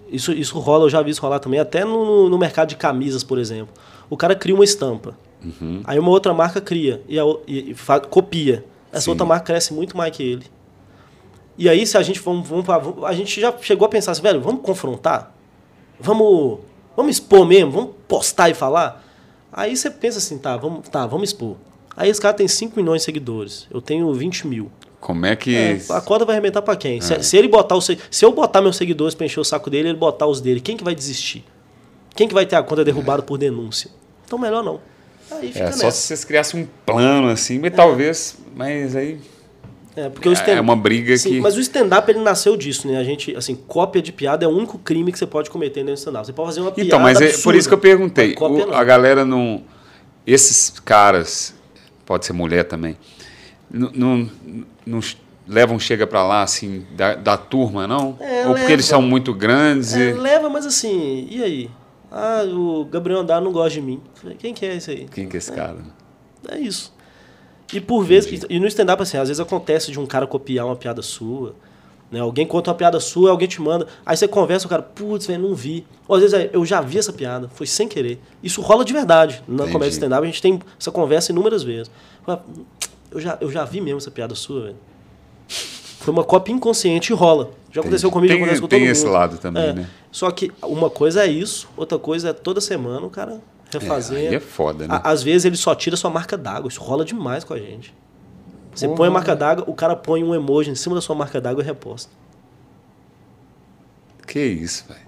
Isso, 0.10 0.32
isso 0.32 0.58
rola, 0.60 0.86
eu 0.86 0.89
já 0.89 1.02
vi 1.02 1.12
isso 1.12 1.22
rolar 1.22 1.39
também, 1.39 1.60
até 1.60 1.84
no, 1.84 2.30
no- 2.30 2.38
mercado 2.38 2.70
de 2.70 2.76
camisas, 2.76 3.24
por 3.24 3.38
exemplo. 3.39 3.74
O 4.10 4.16
cara 4.16 4.36
cria 4.36 4.54
uma 4.54 4.64
estampa. 4.64 5.18
Uhum. 5.43 5.82
Aí 5.84 5.98
uma 6.00 6.10
outra 6.12 6.34
marca 6.34 6.62
cria 6.62 7.02
e, 7.08 7.20
a 7.20 7.24
e- 7.48 7.72
e 7.72 7.76
copia. 8.10 8.64
Essa 8.91 9.02
Sim. 9.06 9.10
outra 9.12 9.26
marca 9.26 9.46
cresce 9.46 9.74
muito 9.74 9.96
mais 9.98 10.16
que 10.16 10.24
ele. 10.24 10.46
E 11.58 11.68
aí, 11.70 11.86
se 11.88 11.98
a 11.98 12.02
gente 12.04 12.20
vamos, 12.20 12.48
vamos- 12.48 13.04
a 13.04 13.14
gente 13.14 13.39
já 13.41 13.54
chegou 13.62 13.86
a 13.86 13.89
pensar 13.89 14.12
assim, 14.12 14.22
velho, 14.22 14.41
vamos 14.41 14.62
confrontar? 14.62 15.34
Vamos, 16.00 16.60
vamos 16.96 17.16
expor 17.16 17.46
mesmo? 17.46 17.72
Vamos 17.72 17.91
postar 18.08 18.50
e 18.50 18.54
falar? 18.54 19.04
Aí 19.52 19.76
você 19.76 19.89
pensa 19.89 20.18
assim, 20.18 20.38
tá, 20.38 20.58
vamos, 20.58 20.88
tá, 20.89 21.06
vamos 21.08 21.30
expor. 21.30 21.56
Aí 21.96 22.10
esse 22.10 22.20
cara 22.20 22.34
tem 22.34 22.48
5 22.48 22.76
milhões 22.78 23.02
de 23.02 23.06
seguidores, 23.06 23.68
eu 23.72 23.82
tenho 23.82 24.14
20 24.14 24.46
mil. 24.48 24.70
Como 25.06 25.24
é 25.24 25.36
que. 25.36 25.56
É, 25.56 25.80
a 25.91 26.01
corda 26.01 26.26
vai 26.26 26.34
arrebentar 26.34 26.64
pra 26.64 26.76
quem? 26.76 26.97
É. 26.97 26.99
Se, 26.99 27.22
se 27.22 27.38
ele 27.38 27.47
botar 27.47 27.80
se 27.80 28.26
eu 28.26 28.32
botar 28.32 28.60
meus 28.60 28.76
seguidores 28.76 29.14
pra 29.14 29.24
encher 29.28 29.39
o 29.39 29.43
saco 29.43 29.70
dele, 29.70 29.89
ele 29.89 29.97
botar 29.99 30.26
os 30.26 30.41
dele, 30.41 30.60
quem 30.60 30.76
que 30.76 30.84
vai 30.84 30.95
desistir? 30.95 31.45
Quem 32.16 32.28
que 32.28 32.34
vai 32.34 32.43
ter 32.43 32.56
a 32.56 32.64
conta 32.64 32.84
derrubada 32.84 33.22
por 33.22 33.38
denúncia? 33.38 33.91
Então 34.26 34.39
melhor 34.39 34.64
não. 34.64 34.80
Aí 35.30 35.53
fica 35.53 35.66
é, 35.66 35.72
só 35.72 35.84
nessa. 35.86 35.91
se 35.91 36.08
vocês 36.08 36.24
criassem 36.26 36.64
um 36.64 36.68
plano 36.84 37.28
assim, 37.28 37.60
mas 37.60 37.76
talvez. 37.76 38.36
Mas 38.56 38.95
aí. 38.95 39.20
É, 39.95 40.10
porque 40.10 40.28
o 40.28 40.34
stand- 40.34 40.58
É 40.58 40.60
uma 40.62 40.76
briga 40.76 41.16
Sim, 41.16 41.30
que. 41.34 41.39
Mas 41.39 41.56
o 41.56 41.60
stand-up 41.60 42.10
ele 42.10 42.22
nasceu 42.22 42.58
disso, 42.58 42.88
né? 42.88 42.97
A 42.97 43.03
gente, 43.03 43.36
assim, 43.36 43.53
cópia 43.53 44.01
de 44.01 44.12
piada 44.12 44.43
é 44.43 44.47
o 44.47 44.51
único 44.51 44.80
crime 44.80 45.12
que 45.12 45.20
você 45.20 45.28
pode 45.28 45.51
cometer 45.51 45.82
dentro 45.82 45.93
do 45.93 45.97
stand-up. 45.99 46.26
Você 46.26 46.34
pode 46.34 46.47
fazer 46.47 46.62
uma 46.62 46.72
piada. 46.72 46.88
Então, 46.88 46.99
mas 46.99 47.22
é 47.22 47.28
por 47.28 47.30
absurda, 47.36 47.60
isso 47.60 47.68
que 47.68 47.74
eu 47.76 47.78
perguntei. 47.80 48.36
O- 48.39 48.74
a 48.74 48.84
galera 48.84 49.24
não. 49.24 49.62
Esses 50.26 50.72
caras, 50.80 51.53
pode 52.08 52.26
ser 52.26 52.34
mulher 52.34 52.64
também, 52.64 52.97
não, 53.70 53.91
não, 53.93 54.30
não 54.86 54.99
levam 55.47 55.77
chega 55.79 56.07
pra 56.07 56.23
lá 56.23 56.41
assim 56.41 56.86
da, 56.95 57.15
da 57.15 57.38
turma, 57.38 57.88
não? 57.88 58.17
É, 58.19 58.41
Ou 58.41 58.47
porque 58.47 58.61
leva. 58.61 58.71
eles 58.73 58.86
são 58.86 59.01
muito 59.01 59.33
grandes 59.33 59.93
É, 59.95 60.09
e. 60.09 60.13
leva, 60.13 60.49
mas 60.49 60.65
assim, 60.65 61.27
e 61.29 61.43
aí? 61.43 61.69
Ah, 62.11 62.43
o 62.47 62.86
Gabriel 62.86 63.19
Andar 63.19 63.41
não 63.41 63.51
gosta 63.51 63.71
de 63.71 63.81
mim. 63.81 64.01
Quem 64.39 64.53
que 64.53 64.65
é 64.65 64.75
esse 64.75 64.91
aí? 64.91 65.07
Quem 65.11 65.27
que 65.27 65.36
é 65.36 65.39
esse 65.39 65.51
cara? 65.51 65.77
É 66.49 66.57
isso. 66.57 66.93
E 67.73 67.81
por 67.81 68.03
vezes, 68.05 68.45
e 68.49 68.59
no 68.59 68.67
stand-up, 68.67 69.01
assim, 69.01 69.17
às 69.17 69.27
vezes 69.27 69.39
acontece 69.41 69.91
de 69.91 69.99
um 69.99 70.05
cara 70.05 70.25
copiar 70.25 70.65
uma 70.65 70.75
piada 70.75 71.01
sua. 71.01 71.55
Né? 72.11 72.19
Alguém 72.19 72.45
conta 72.45 72.69
uma 72.69 72.75
piada 72.77 72.99
sua, 72.99 73.31
alguém 73.31 73.47
te 73.47 73.59
manda. 73.61 73.88
Aí 74.05 74.15
você 74.15 74.27
conversa, 74.27 74.67
o 74.67 74.69
cara, 74.69 74.81
putz, 74.83 75.25
velho, 75.25 75.41
não 75.41 75.55
vi. 75.55 75.86
Ou 76.07 76.15
às 76.15 76.21
vezes 76.21 76.39
é, 76.39 76.49
eu 76.53 76.63
já 76.65 76.79
vi 76.79 76.99
essa 76.99 77.11
piada, 77.11 77.49
foi 77.49 77.65
sem 77.65 77.88
querer. 77.88 78.21
Isso 78.41 78.61
rola 78.61 78.86
de 78.86 78.93
verdade. 78.93 79.43
Na 79.47 79.55
Entendi. 79.55 79.71
comédia 79.73 79.93
stand-up 79.93 80.23
a 80.23 80.25
gente 80.27 80.41
tem 80.41 80.59
essa 80.79 80.91
conversa 80.91 81.31
inúmeras 81.31 81.63
vezes. 81.63 81.91
Eu 83.16 83.22
já, 83.22 83.38
eu 83.41 83.49
já 83.51 83.63
vi 83.66 83.80
mesmo 83.82 83.97
essa 83.97 84.11
piada 84.11 84.36
sua, 84.36 84.63
velho. 84.63 84.76
Foi 85.47 86.13
uma 86.13 86.24
cópia 86.24 86.51
inconsciente 86.53 87.11
e 87.11 87.16
rola. 87.16 87.49
Já 87.72 87.82
aconteceu 87.82 88.11
comigo, 88.11 88.28
já 88.32 88.36
Tem, 88.36 88.43
acontece 88.43 88.61
com 88.61 88.68
tem 88.68 88.80
todo 88.82 88.89
esse 88.91 89.03
mundo. 89.05 89.13
lado 89.13 89.38
também, 89.38 89.63
É. 89.63 89.74
né? 89.74 89.89
Só 90.11 90.30
que 90.32 90.51
uma 90.61 90.89
coisa 90.89 91.24
é 91.24 91.28
isso, 91.28 91.68
outra 91.76 91.97
coisa 91.97 92.30
é 92.30 92.34
toda 92.34 92.61
semana 92.61 93.05
o 93.05 93.09
cara 93.09 93.41
refazer. 93.72 94.32
É, 94.32 94.36
é 94.36 94.39
foda, 94.39 94.88
né? 94.88 95.01
Às 95.03 95.24
vezes 95.24 95.45
ele 95.45 95.57
só 95.57 95.74
tira 95.74 95.97
sua 95.97 96.09
marca 96.09 96.38
d'água. 96.38 96.68
Isso 96.70 96.80
rola 96.82 97.03
demais 97.03 97.43
com 97.43 97.53
a 97.53 97.57
gente. 97.59 97.93
Você 98.74 98.86
Porra. 98.86 98.97
põe 98.97 99.07
a 99.07 99.11
marca 99.11 99.36
d'água, 99.36 99.63
o 99.68 99.74
cara 99.74 99.95
põe 99.95 100.24
um 100.24 100.36
emoji 100.36 100.70
em 100.70 100.76
cima 100.76 100.93
da 100.95 101.01
sua 101.01 101.16
marca 101.16 101.39
d'água 101.41 101.63
e 101.63 101.66
reposta. 101.66 102.11
Que 104.28 104.43
isso, 104.43 104.86
velho. 104.88 105.05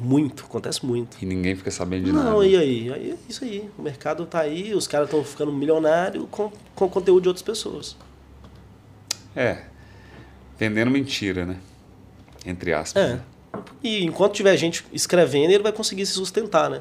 Muito, 0.00 0.44
acontece 0.44 0.84
muito. 0.84 1.16
E 1.20 1.26
ninguém 1.26 1.56
fica 1.56 1.70
sabendo 1.70 2.04
de 2.04 2.12
Não, 2.12 2.22
nada. 2.22 2.46
e 2.46 2.56
aí? 2.56 2.92
Aí 2.92 3.10
é 3.10 3.16
isso 3.28 3.44
aí. 3.44 3.68
O 3.76 3.82
mercado 3.82 4.24
tá 4.26 4.40
aí, 4.40 4.74
os 4.74 4.86
caras 4.86 5.08
estão 5.08 5.24
ficando 5.24 5.52
milionários 5.52 6.24
com, 6.30 6.52
com 6.74 6.88
conteúdo 6.88 7.22
de 7.22 7.28
outras 7.28 7.42
pessoas. 7.42 7.96
É. 9.34 9.62
Vendendo 10.58 10.90
mentira, 10.90 11.44
né? 11.44 11.56
Entre 12.46 12.72
aspas. 12.72 13.02
É. 13.02 13.08
né? 13.14 13.20
E 13.82 14.04
enquanto 14.04 14.34
tiver 14.34 14.56
gente 14.56 14.84
escrevendo, 14.92 15.50
ele 15.50 15.62
vai 15.62 15.72
conseguir 15.72 16.06
se 16.06 16.12
sustentar, 16.12 16.70
né? 16.70 16.80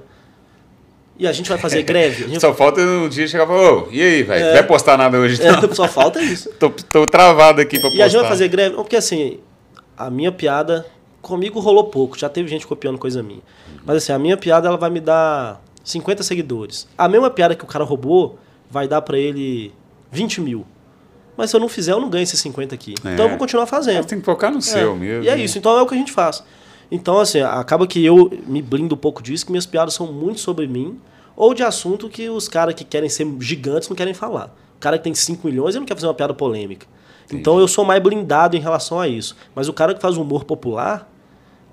E 1.19 1.27
a 1.27 1.31
gente 1.31 1.49
vai 1.49 1.57
fazer 1.57 1.81
greve. 1.81 2.25
Gente 2.29 2.39
Só 2.39 2.53
falta 2.53 2.79
um 2.79 3.09
dia 3.09 3.27
chegar 3.27 3.45
e 3.45 3.47
falar, 3.47 3.73
ô, 3.73 3.87
e 3.91 3.99
aí, 3.99 4.21
velho? 4.21 4.53
Vai 4.53 4.63
postar 4.67 4.97
nada 4.97 5.17
hoje? 5.17 5.41
Não. 5.43 5.67
É, 5.67 5.73
só 5.73 5.87
falta 5.87 6.21
isso. 6.21 6.49
Tô, 6.59 6.69
tô 6.69 7.07
travado 7.07 7.59
aqui 7.59 7.79
pra 7.79 7.89
postar. 7.89 7.97
E 7.97 8.01
a 8.03 8.07
gente 8.07 8.19
vai 8.21 8.29
fazer 8.29 8.47
greve, 8.47 8.75
porque 8.75 8.95
assim, 8.95 9.39
a 9.97 10.11
minha 10.11 10.31
piada 10.31 10.85
comigo 11.27 11.59
rolou 11.59 11.85
pouco, 11.85 12.17
já 12.17 12.29
teve 12.29 12.47
gente 12.47 12.65
copiando 12.65 12.97
coisa 12.97 13.21
minha. 13.21 13.41
Mas 13.85 13.97
assim, 13.97 14.11
a 14.11 14.19
minha 14.19 14.37
piada 14.37 14.67
ela 14.67 14.77
vai 14.77 14.89
me 14.89 14.99
dar 14.99 15.61
50 15.83 16.23
seguidores. 16.23 16.87
A 16.97 17.07
mesma 17.07 17.29
piada 17.29 17.55
que 17.55 17.63
o 17.63 17.67
cara 17.67 17.83
roubou 17.83 18.37
vai 18.69 18.87
dar 18.87 19.01
pra 19.01 19.17
ele 19.17 19.73
20 20.11 20.41
mil. 20.41 20.65
Mas 21.35 21.51
se 21.51 21.55
eu 21.55 21.59
não 21.59 21.69
fizer, 21.69 21.91
eu 21.91 21.99
não 21.99 22.09
ganho 22.09 22.23
esses 22.23 22.39
50 22.39 22.73
aqui. 22.73 22.95
É. 23.05 23.13
Então 23.13 23.25
eu 23.25 23.29
vou 23.29 23.37
continuar 23.37 23.67
fazendo. 23.67 23.97
Mas 23.97 24.05
tem 24.07 24.19
que 24.19 24.25
focar 24.25 24.51
no 24.51 24.61
seu 24.61 24.93
É, 24.93 24.95
mesmo. 24.95 25.23
E 25.23 25.29
é 25.29 25.37
isso, 25.37 25.57
então 25.57 25.77
é 25.77 25.81
o 25.81 25.85
que 25.85 25.93
a 25.93 25.97
gente 25.97 26.11
faz. 26.11 26.43
Então, 26.89 27.19
assim, 27.19 27.41
acaba 27.41 27.85
que 27.85 28.03
eu 28.03 28.31
me 28.47 28.61
blindo 28.61 28.95
um 28.95 28.97
pouco 28.97 29.21
disso, 29.21 29.45
que 29.45 29.51
minhas 29.51 29.65
piadas 29.65 29.93
são 29.93 30.11
muito 30.11 30.39
sobre 30.39 30.67
mim, 30.67 30.99
ou 31.35 31.53
de 31.53 31.61
assunto 31.61 32.09
que 32.09 32.29
os 32.29 32.47
caras 32.47 32.73
que 32.73 32.83
querem 32.83 33.09
ser 33.09 33.27
gigantes 33.39 33.87
não 33.87 33.95
querem 33.95 34.13
falar. 34.13 34.55
O 34.75 34.79
cara 34.79 34.97
que 34.97 35.03
tem 35.03 35.13
5 35.13 35.45
milhões, 35.45 35.75
ele 35.75 35.81
não 35.81 35.85
quer 35.85 35.95
fazer 35.95 36.07
uma 36.07 36.13
piada 36.13 36.33
polêmica. 36.33 36.87
Então 37.31 37.59
eu 37.59 37.67
sou 37.67 37.83
mais 37.83 38.01
blindado 38.01 38.55
em 38.55 38.59
relação 38.59 38.99
a 38.99 39.07
isso. 39.07 39.35
Mas 39.53 39.67
o 39.67 39.73
cara 39.73 39.93
que 39.93 40.01
faz 40.01 40.17
humor 40.17 40.45
popular, 40.45 41.11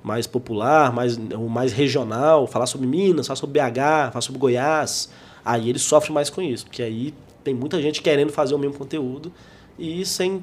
mais 0.04 0.26
popular, 0.26 0.92
mais, 0.92 1.16
o 1.16 1.48
mais 1.48 1.72
regional, 1.72 2.46
falar 2.46 2.66
sobre 2.66 2.86
Minas, 2.86 3.26
falar 3.26 3.36
sobre 3.36 3.58
BH, 3.60 4.10
falar 4.12 4.20
sobre 4.20 4.38
Goiás, 4.38 5.08
aí 5.42 5.70
ele 5.70 5.78
sofre 5.78 6.12
mais 6.12 6.28
com 6.28 6.42
isso. 6.42 6.66
Porque 6.66 6.82
aí 6.82 7.14
tem 7.42 7.54
muita 7.54 7.80
gente 7.80 8.02
querendo 8.02 8.30
fazer 8.30 8.54
o 8.54 8.58
mesmo 8.58 8.76
conteúdo 8.76 9.32
e 9.78 10.04
sem, 10.04 10.42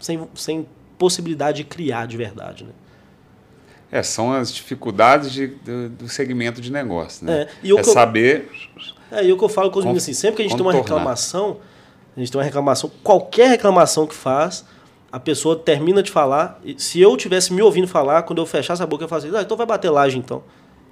sem, 0.00 0.26
sem 0.34 0.66
possibilidade 0.98 1.58
de 1.58 1.64
criar 1.64 2.06
de 2.06 2.16
verdade, 2.16 2.64
né? 2.64 2.70
É, 3.92 4.02
são 4.02 4.32
as 4.32 4.52
dificuldades 4.52 5.30
de- 5.32 5.46
do, 5.48 5.88
do 5.90 6.08
segmento 6.08 6.60
de 6.60 6.72
negócio, 6.72 7.24
né? 7.26 7.42
É, 7.42 7.48
e 7.62 7.70
é 7.72 7.74
que 7.74 7.88
eu- 7.88 7.92
saber... 7.92 8.50
É, 9.10 9.24
e 9.24 9.32
o 9.32 9.38
que 9.38 9.44
eu 9.44 9.48
falo 9.48 9.70
com 9.70 9.78
os 9.78 9.84
meninos 9.84 10.02
assim, 10.02 10.12
sempre 10.14 10.36
que 10.36 10.42
a 10.42 10.44
gente 10.46 10.56
tem 10.56 10.64
uma 10.66 10.72
contornar. 10.72 10.96
reclamação, 10.98 11.58
a 12.16 12.20
gente 12.20 12.30
tem 12.32 12.38
uma 12.38 12.44
reclamação, 12.44 12.90
qualquer 13.02 13.48
reclamação 13.50 14.06
que 14.06 14.14
faz, 14.14 14.64
a 15.10 15.18
pessoa 15.18 15.56
termina 15.56 16.02
de 16.02 16.10
falar, 16.10 16.60
e 16.64 16.74
se 16.78 17.00
eu 17.00 17.16
tivesse 17.16 17.52
me 17.52 17.62
ouvindo 17.62 17.88
falar, 17.88 18.22
quando 18.24 18.38
eu 18.40 18.46
fechasse 18.46 18.82
a 18.82 18.86
boca, 18.86 19.04
eu 19.04 19.08
falasse, 19.08 19.28
ah, 19.34 19.42
então 19.42 19.56
vai 19.56 19.66
bater 19.66 19.90
laje 19.90 20.18
então. 20.18 20.42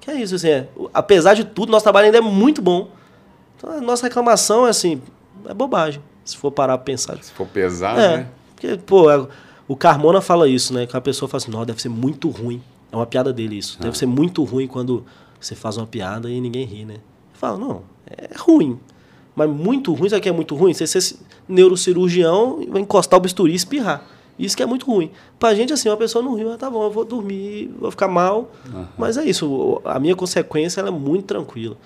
Que 0.00 0.10
é 0.10 0.14
isso, 0.14 0.34
assim, 0.36 0.48
é, 0.48 0.68
apesar 0.94 1.34
de 1.34 1.44
tudo, 1.44 1.70
nosso 1.70 1.82
trabalho 1.82 2.06
ainda 2.06 2.18
é 2.18 2.20
muito 2.22 2.62
bom. 2.62 2.88
Então 3.56 3.70
a 3.70 3.80
nossa 3.80 4.06
reclamação 4.06 4.66
é 4.66 4.70
assim, 4.70 5.02
é 5.46 5.52
bobagem, 5.54 6.00
se 6.24 6.36
for 6.36 6.50
parar 6.50 6.78
pra 6.78 6.84
pensar. 6.84 7.22
Se 7.22 7.32
for 7.32 7.46
pesado, 7.46 8.00
É, 8.00 8.16
né? 8.18 8.28
porque, 8.54 8.76
pô, 8.78 9.10
é- 9.10 9.26
o 9.68 9.76
Carmona 9.76 10.20
fala 10.20 10.48
isso, 10.48 10.72
né? 10.72 10.86
Que 10.86 10.96
a 10.96 11.00
pessoa 11.00 11.28
fala 11.28 11.42
assim, 11.42 11.50
não, 11.50 11.64
deve 11.66 11.82
ser 11.82 11.88
muito 11.88 12.28
ruim. 12.30 12.62
É 12.92 12.96
uma 12.96 13.06
piada 13.06 13.32
dele 13.32 13.58
isso. 13.58 13.76
Ah. 13.80 13.84
Deve 13.84 13.98
ser 13.98 14.06
muito 14.06 14.44
ruim 14.44 14.66
quando 14.68 15.04
você 15.40 15.54
faz 15.56 15.76
uma 15.76 15.86
piada 15.86 16.30
e 16.30 16.40
ninguém 16.40 16.64
ri, 16.64 16.84
né? 16.84 16.94
Eu 16.94 17.38
falo, 17.38 17.58
não, 17.58 17.82
é 18.08 18.28
ruim. 18.38 18.78
Mas 19.34 19.50
muito 19.50 19.92
ruim, 19.92 20.08
sabe 20.08 20.20
o 20.20 20.22
que 20.22 20.28
é 20.28 20.32
muito 20.32 20.54
ruim? 20.54 20.72
Você 20.72 20.86
ser 20.86 21.16
neurocirurgião 21.48 22.58
e 22.62 22.66
vai 22.66 22.80
encostar 22.82 23.18
o 23.18 23.22
bisturi 23.22 23.52
e 23.52 23.56
espirrar. 23.56 24.02
Isso 24.38 24.56
que 24.56 24.62
é 24.62 24.66
muito 24.66 24.84
ruim. 24.86 25.10
Pra 25.38 25.54
gente, 25.54 25.72
assim, 25.72 25.88
uma 25.88 25.96
pessoa 25.96 26.22
não 26.22 26.34
riu, 26.34 26.52
ah, 26.52 26.58
tá 26.58 26.68
bom, 26.68 26.84
eu 26.84 26.90
vou 26.90 27.04
dormir, 27.04 27.74
vou 27.78 27.90
ficar 27.90 28.08
mal. 28.08 28.52
Mas 28.98 29.16
é 29.16 29.24
isso, 29.24 29.80
a 29.84 29.98
minha 29.98 30.14
consequência 30.14 30.80
ela 30.80 30.88
é 30.88 30.92
muito 30.92 31.24
tranquila. 31.24 31.76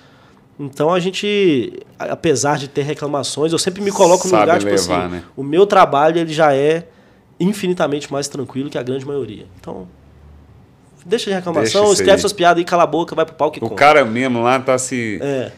Então 0.59 0.93
a 0.93 0.99
gente, 1.01 1.73
apesar 1.99 2.59
de 2.59 2.69
ter 2.69 2.83
reclamações, 2.83 3.53
eu 3.53 3.59
sempre 3.59 3.81
me 3.81 3.91
coloco 3.91 4.25
no 4.25 4.31
Sabe 4.31 4.43
lugar, 4.43 4.59
tipo 4.59 4.71
levar, 4.71 5.05
assim, 5.07 5.13
né? 5.15 5.25
o 5.37 5.43
meu 5.43 5.65
trabalho 5.65 6.19
ele 6.19 6.33
já 6.35 6.55
é 6.55 6.87
infinitamente 7.39 8.13
mais 8.13 8.29
tranquilo 8.29 8.69
que 8.69 8.77
a 8.77 8.83
grande 8.83 9.07
maioria. 9.07 9.47
Então, 9.59 9.89
deixa 11.07 11.31
de 11.31 11.35
reclamação, 11.37 11.83
Deixa 11.87 12.03
escreve 12.03 12.21
suas 12.21 12.33
piadas 12.35 12.59
aí, 12.59 12.65
cala 12.65 12.83
a 12.83 12.87
boca, 12.87 13.15
vai 13.15 13.25
pro 13.25 13.35
palco 13.35 13.57
e 13.57 13.59
O 13.59 13.63
conta. 13.63 13.75
cara 13.77 14.05
mesmo 14.05 14.43
lá 14.43 14.61
tá 14.61 14.77
se... 14.77 15.19
É, 15.23 15.51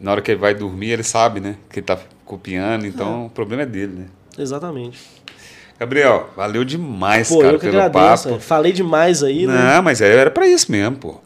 Na 0.00 0.12
hora 0.12 0.22
que 0.22 0.30
ele 0.30 0.40
vai 0.40 0.54
dormir, 0.54 0.90
ele 0.90 1.02
sabe, 1.02 1.38
né? 1.40 1.56
Que 1.68 1.80
ele 1.80 1.86
tá 1.86 1.98
copiando, 2.26 2.84
então 2.86 3.22
É. 3.22 3.26
o 3.26 3.30
problema 3.30 3.62
é 3.62 3.66
dele, 3.66 3.92
né? 4.00 4.06
exatamente. 4.38 4.98
Gabriel, 5.78 6.30
valeu 6.36 6.64
demais, 6.64 7.28
Pô, 7.28 7.38
cara, 7.40 7.52
eu 7.54 7.58
que 7.58 7.66
pelo 7.70 7.80
agradeço. 7.82 8.28
papo. 8.30 8.40
Falei 8.40 8.72
demais 8.72 9.22
aí, 9.22 9.46
né? 9.46 9.74
Não, 9.76 9.82
mas 9.82 10.00
é, 10.00 10.14
era 10.14 10.30
pra 10.30 10.46
isso 10.48 10.70
mesmo, 10.72 10.96
pô. 10.96 11.20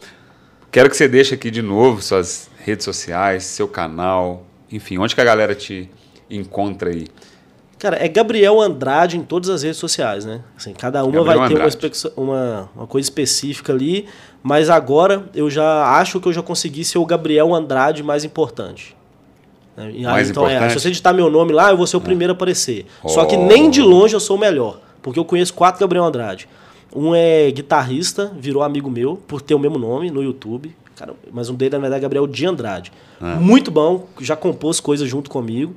Quero 0.73 0.91
que 0.91 0.97
você 0.97 1.07
deixe 1.09 1.35
aqui 1.35 1.51
de 1.51 1.63
novo 1.63 2.01
suas 2.03 2.51
redes 2.65 2.85
sociais, 2.85 3.45
seu 3.45 3.67
canal, 3.69 4.45
enfim, 4.71 4.99
onde 4.99 5.15
que 5.15 5.21
a 5.21 5.25
galera 5.25 5.55
te 5.55 5.89
encontra 6.29 6.91
aí? 6.91 7.07
Cara, 7.79 7.97
é 8.05 8.09
Gabriel 8.09 8.61
Andrade 8.61 9.17
em 9.17 9.23
todas 9.23 9.49
as 9.49 9.63
redes 9.63 9.79
sociais, 9.79 10.25
né? 10.25 10.43
Assim, 10.57 10.75
cada 10.75 11.03
uma 11.05 11.13
Gabriel 11.25 11.39
vai 11.39 11.71
ter 11.71 11.91
uma, 12.17 12.25
uma, 12.25 12.71
uma 12.77 12.87
coisa 12.87 13.07
específica 13.07 13.73
ali, 13.73 14.07
mas 14.43 14.69
agora 14.69 15.25
eu 15.35 15.49
já 15.49 15.85
acho 15.97 16.21
que 16.21 16.29
eu 16.29 16.33
já 16.33 16.43
consegui 16.43 16.85
ser 16.85 16.99
o 16.99 17.07
Gabriel 17.07 17.55
Andrade 17.55 18.03
mais 18.03 18.23
importante. 18.25 18.97
Né? 19.85 19.93
Então, 19.97 20.16
é, 20.16 20.22
importante? 20.22 20.72
se 20.72 20.81
você 20.81 20.89
digitar 20.89 21.14
meu 21.14 21.31
nome 21.31 21.53
lá, 21.53 21.70
eu 21.70 21.76
vou 21.76 21.87
ser 21.87 21.97
o 21.97 22.01
primeiro 22.01 22.33
a 22.33 22.37
aparecer. 22.37 22.87
Só 23.07 23.24
que 23.24 23.37
Oh. 23.37 23.47
nem 23.47 23.70
de 23.70 23.83
longe 23.83 24.14
eu 24.14 24.20
sou 24.20 24.37
o 24.37 24.41
melhor, 24.41 24.81
porque 25.03 25.18
eu 25.18 25.24
conheço 25.24 25.55
quatro 25.55 25.81
Gabriel 25.81 26.05
Andrade. 26.05 26.49
Um 26.95 27.14
é 27.14 27.51
guitarrista, 27.51 28.33
virou 28.39 28.62
amigo 28.62 28.91
meu, 28.91 29.16
por 29.16 29.41
ter 29.41 29.55
o 29.55 29.59
mesmo 29.59 29.78
nome 29.78 30.11
no 30.11 30.22
YouTube. 30.22 30.74
Cara, 30.97 31.14
mas 31.33 31.49
um 31.49 31.55
dele, 31.55 31.70
na 31.72 31.78
verdade, 31.78 32.01
é 32.01 32.03
Gabriel 32.03 32.26
de 32.26 32.47
Andrade. 32.47 32.93
Ah. 33.20 33.37
Muito 33.37 33.70
bom, 33.70 34.07
já 34.20 34.37
compôs 34.37 34.81
coisas 34.81 35.09
junto 35.09 35.31
comigo 35.31 35.74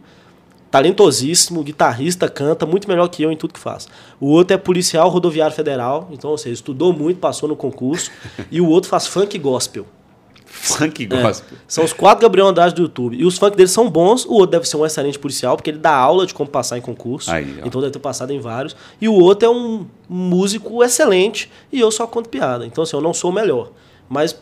talentosíssimo, 0.73 1.61
guitarrista, 1.61 2.27
canta, 2.27 2.65
muito 2.65 2.87
melhor 2.87 3.07
que 3.07 3.21
eu 3.21 3.31
em 3.31 3.37
tudo 3.37 3.53
que 3.53 3.59
faz. 3.59 3.87
O 4.19 4.25
outro 4.29 4.55
é 4.55 4.57
policial 4.57 5.07
rodoviário 5.07 5.55
federal, 5.55 6.09
então, 6.11 6.31
ou 6.31 6.37
seja, 6.37 6.55
estudou 6.55 6.91
muito, 6.91 7.19
passou 7.19 7.47
no 7.47 7.55
concurso. 7.55 8.09
e 8.49 8.59
o 8.59 8.67
outro 8.67 8.89
faz 8.89 9.05
funk 9.05 9.37
gospel. 9.37 9.85
Funk 10.63 11.03
É, 11.11 11.21
gospel. 11.21 11.57
São 11.67 11.83
os 11.83 11.91
quatro 11.93 12.21
Gabriel 12.21 12.47
Andrade 12.47 12.73
do 12.73 12.83
YouTube. 12.83 13.17
E 13.17 13.25
os 13.25 13.37
funk 13.37 13.57
deles 13.57 13.71
são 13.71 13.89
bons, 13.89 14.25
o 14.25 14.31
outro 14.33 14.51
deve 14.51 14.67
ser 14.67 14.77
um 14.77 14.85
excelente 14.85 15.19
policial, 15.19 15.57
porque 15.57 15.69
ele 15.69 15.77
dá 15.77 15.93
aula 15.93 16.25
de 16.25 16.33
como 16.33 16.49
passar 16.49 16.77
em 16.77 16.81
concurso. 16.81 17.29
Aí, 17.31 17.59
então 17.65 17.81
deve 17.81 17.91
ter 17.93 17.99
passado 17.99 18.31
em 18.31 18.39
vários. 18.39 18.75
E 19.01 19.07
o 19.09 19.13
outro 19.13 19.47
é 19.47 19.51
um 19.51 19.85
músico 20.07 20.83
excelente, 20.83 21.51
e 21.71 21.79
eu 21.79 21.91
só 21.91 22.07
conto 22.07 22.29
piada. 22.29 22.65
Então, 22.65 22.83
assim, 22.83 22.95
eu 22.95 23.01
não 23.01 23.13
sou 23.13 23.29
o 23.29 23.33
melhor. 23.33 23.71
Mas, 24.07 24.33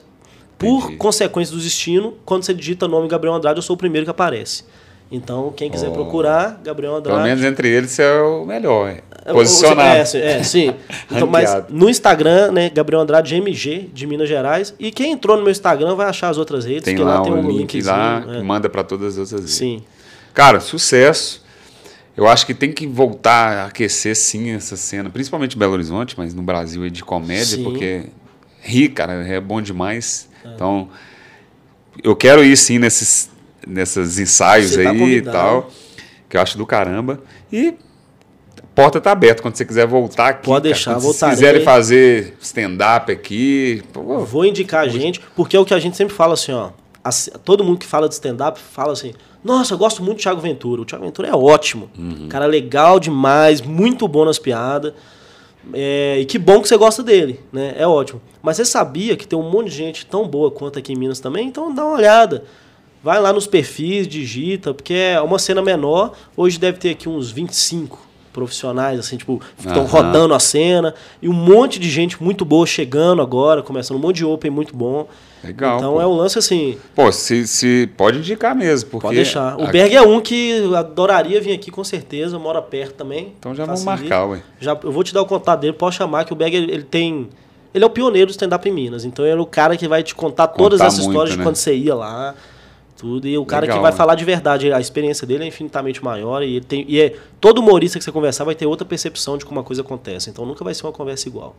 por 0.60 0.80
Entendi. 0.84 0.98
consequência 0.98 1.56
do 1.56 1.62
destino, 1.62 2.14
quando 2.24 2.44
você 2.44 2.54
digita 2.54 2.86
o 2.86 2.88
nome 2.88 3.08
Gabriel 3.08 3.34
Andrade, 3.34 3.58
eu 3.58 3.64
sou 3.64 3.74
o 3.76 3.78
primeiro 3.78 4.06
que 4.06 4.12
aparece. 4.12 4.64
Então, 5.12 5.52
quem 5.58 5.70
quiser 5.70 5.90
Oh. 5.90 5.94
procurar, 5.94 6.62
Gabriel 6.64 6.96
Andrade. 6.96 7.18
Pelo 7.18 7.28
menos 7.28 7.44
entre 7.44 7.68
eles 7.68 7.92
você 7.92 8.04
é 8.04 8.22
o 8.22 8.46
melhor, 8.46 8.90
é. 8.90 9.02
É, 9.24 9.32
Posicionado. 9.34 10.00
É, 10.00 10.06
sim, 10.06 10.18
é, 10.18 10.44
sim. 10.44 10.76
Então, 11.12 11.28
mas 11.28 11.50
no 11.70 11.90
Instagram, 11.90 12.52
né, 12.52 12.70
Gabriel 12.70 13.02
Andrade 13.02 13.36
MG, 13.36 13.90
de 13.94 14.08
Minas 14.08 14.28
Gerais. 14.28 14.74
E 14.80 14.92
quem 14.92 15.12
entrou 15.12 15.38
no 15.38 15.44
meu 15.44 15.52
Instagram 15.52 15.96
vai 15.96 16.08
achar 16.08 16.30
as 16.30 16.38
outras 16.38 16.66
redes, 16.66 16.84
Tem 16.84 16.98
lá 16.98 17.20
lá 17.20 17.24
tem 17.24 17.34
um 17.34 17.48
link 17.50 17.74
linkzinho. 17.74 17.86
lá 17.86 18.26
é. 18.30 18.42
manda 18.42 18.70
pra 18.70 18.84
todas 18.84 19.14
as 19.14 19.20
outras 19.20 19.42
redes. 19.42 19.56
Sim. 19.56 19.84
Cara, 20.34 20.60
sucesso. 20.60 21.44
Eu 22.16 22.28
acho 22.28 22.46
que 22.46 22.54
tem 22.54 22.72
que 22.72 22.86
voltar 22.88 23.58
a 23.58 23.66
aquecer 23.68 24.16
sim 24.16 24.52
essa 24.52 24.76
cena, 24.76 25.10
principalmente 25.10 25.56
em 25.56 25.60
Belo 25.60 25.74
Horizonte, 25.74 26.16
mas 26.18 26.34
no 26.34 26.42
Brasil 26.42 26.84
aí 26.84 26.90
de 26.90 27.04
comédia, 27.04 27.58
Sim. 27.58 27.64
porque 27.64 28.04
rir, 28.62 28.90
cara, 28.90 29.14
é 29.26 29.40
bom 29.40 29.62
demais. 29.62 30.30
Então, 30.46 30.90
eu 32.04 32.16
quero 32.16 32.44
ir 32.44 32.56
sim 32.58 32.80
nesses, 32.80 33.30
nesses 33.66 34.20
ensaios 34.20 34.72
Você 34.72 34.84
tá 34.84 34.90
aí 34.90 34.96
e 34.96 35.00
convidado. 35.00 35.38
tal, 35.38 35.72
que 36.30 36.36
eu 36.38 36.42
acho 36.42 36.58
do 36.58 36.66
caramba. 36.66 37.22
E 37.52 37.76
porta 38.76 39.02
tá 39.02 39.12
aberta 39.12 39.42
quando 39.42 39.56
você 39.56 39.66
quiser 39.66 39.86
voltar 39.86 40.28
aqui. 40.30 40.46
Pode 40.46 40.64
deixar, 40.64 40.94
vocês 40.94 41.04
voltarei. 41.04 41.36
quiserem 41.36 41.64
fazer 41.64 42.38
stand-up 42.42 43.12
aqui, 43.12 43.84
pô, 43.92 44.20
Vou 44.20 44.46
indicar 44.46 44.84
a 44.84 44.88
gente, 44.88 45.20
porque 45.36 45.56
é 45.56 45.60
o 45.60 45.66
que 45.66 45.74
a 45.74 45.80
gente 45.80 45.98
sempre 45.98 46.14
fala 46.14 46.34
assim, 46.34 46.54
ó. 46.54 46.70
assim, 47.04 47.32
todo 47.44 47.64
mundo 47.64 47.78
que 47.78 47.86
fala 47.86 48.08
de 48.08 48.14
stand-up 48.14 48.60
fala 48.60 48.94
assim: 48.94 49.14
Nossa, 49.44 49.74
eu 49.74 49.78
gosto 49.78 50.02
muito 50.04 50.18
do 50.18 50.22
Thiago 50.22 50.42
Ventura. 50.42 50.82
O 50.82 50.86
Thiago 50.86 51.04
Ventura 51.04 51.28
é 51.28 51.36
ótimo. 51.36 51.90
Uhum. 51.98 52.28
Cara 52.30 52.46
legal 52.46 53.00
demais, 53.00 53.62
muito 53.62 54.08
bom 54.08 54.26
nas 54.26 54.40
piadas. 54.40 54.94
É, 55.74 56.18
e 56.20 56.26
que 56.26 56.40
bom 56.40 56.60
que 56.60 56.68
você 56.68 56.76
gosta 56.76 57.04
dele, 57.04 57.40
né? 57.52 57.76
É 57.78 57.86
ótimo. 57.86 58.20
Mas 58.42 58.58
você 58.58 58.66
sabia 58.66 59.16
que 59.16 59.28
tem 59.28 59.38
um 59.38 59.48
monte 59.48 59.70
de 59.70 59.76
gente 59.76 60.06
tão 60.08 60.28
boa 60.28 60.50
quanto 60.50 60.80
aqui 60.80 60.94
em 60.94 60.96
Minas 60.96 61.20
também? 61.20 61.48
Então 61.48 61.74
dá 61.74 61.86
uma 61.86 61.96
olhada. 61.96 62.44
Vai 63.04 63.20
lá 63.20 63.34
nos 63.34 63.48
perfis, 63.48 64.08
digita, 64.08 64.74
porque 64.74 64.94
é 64.94 65.22
uma 65.22 65.38
cena 65.38 65.62
menor. 65.62 66.14
Hoje 66.36 66.60
deve 66.60 66.78
ter 66.78 66.92
aqui 66.92 67.10
uns 67.10 67.32
25 67.32 68.11
profissionais, 68.32 69.00
assim, 69.00 69.18
tipo, 69.18 69.42
estão 69.58 69.86
rodando 69.86 70.34
a 70.34 70.40
cena. 70.40 70.94
E 71.22 71.28
um 71.30 71.34
monte 71.34 71.80
de 71.80 71.90
gente 71.90 72.22
muito 72.22 72.44
boa 72.46 72.66
chegando 72.66 73.22
agora, 73.22 73.62
começando 73.62 73.98
um 73.98 74.02
monte 74.02 74.18
de 74.18 74.26
open 74.26 74.50
muito 74.52 74.76
bom. 74.76 75.08
legal. 75.44 75.78
então 75.78 75.94
pô. 75.94 76.02
é 76.02 76.08
um 76.08 76.14
lance 76.16 76.38
assim, 76.40 76.78
Pô, 76.96 77.12
se, 77.12 77.48
se 77.48 77.90
pode 77.98 78.20
indicar 78.20 78.56
mesmo, 78.56 78.90
porque 78.90 79.08
pode 79.08 79.16
deixar. 79.16 79.58
O 79.58 79.64
aqui- 79.64 79.72
Berg 79.74 79.96
é 79.96 80.02
um 80.02 80.22
que 80.22 80.74
adoraria 80.76 81.40
vir 81.42 81.54
aqui 81.54 81.70
com 81.72 81.84
certeza, 81.84 82.38
mora 82.40 82.62
perto 82.62 82.94
também. 82.96 83.34
Então 83.40 83.54
já 83.56 83.66
vamos 83.66 83.84
marcar, 83.84 84.26
ué. 84.26 84.42
Já, 84.60 84.78
eu 84.84 84.92
vou 84.92 85.04
te 85.04 85.14
dar 85.14 85.22
o 85.22 85.26
contato 85.26 85.60
dele, 85.62 85.74
pode 85.74 85.96
chamar, 85.96 86.26
que 86.26 86.34
o 86.34 86.36
Berg 86.36 86.56
ele, 86.56 86.72
ele 86.72 86.84
tem. 86.84 87.30
Ele 87.74 87.84
é 87.86 87.88
o 87.88 87.90
pioneiro 87.90 88.28
do 88.28 88.32
stand-up 88.32 88.68
em 88.68 88.72
Minas. 88.72 89.06
Então 89.06 89.26
ele 89.26 89.40
é 89.40 89.42
o 89.42 89.46
cara 89.46 89.78
que 89.78 89.88
vai 89.88 90.04
te 90.04 90.14
contar 90.14 90.48
todas 90.48 90.80
Contar 90.80 90.88
essas 90.88 91.00
muito, 91.06 91.12
histórias 91.12 91.32
de 91.34 91.38
né? 91.40 91.44
quando 91.46 91.56
você 91.56 91.74
ia 91.74 91.96
lá. 91.96 92.36
Tudo. 93.02 93.28
E 93.28 93.36
o 93.36 93.44
cara 93.44 93.62
Legal, 93.62 93.78
que 93.78 93.82
vai 93.82 93.92
né? 93.92 93.98
falar 93.98 94.14
de 94.14 94.24
verdade. 94.24 94.72
A 94.72 94.80
experiência 94.80 95.26
dele 95.26 95.44
é 95.44 95.48
infinitamente 95.48 96.04
maior. 96.04 96.44
E, 96.44 96.58
ele 96.58 96.66
tem, 96.66 96.86
e 96.88 97.02
é, 97.02 97.16
todo 97.40 97.58
humorista 97.58 97.98
que 97.98 98.06
você 98.06 98.12
conversar 98.12 98.44
vai 98.44 98.54
ter 98.54 98.68
outra 98.68 98.86
percepção 98.86 99.40
de 99.40 99.44
como 99.44 99.60
a 99.60 99.64
coisa 99.64 99.82
acontece. 99.82 100.30
Então 100.30 100.46
nunca 100.46 100.64
vai 100.64 100.72
ser 100.76 100.86
uma 100.86 100.92
conversa 100.92 101.28
igual. 101.28 101.56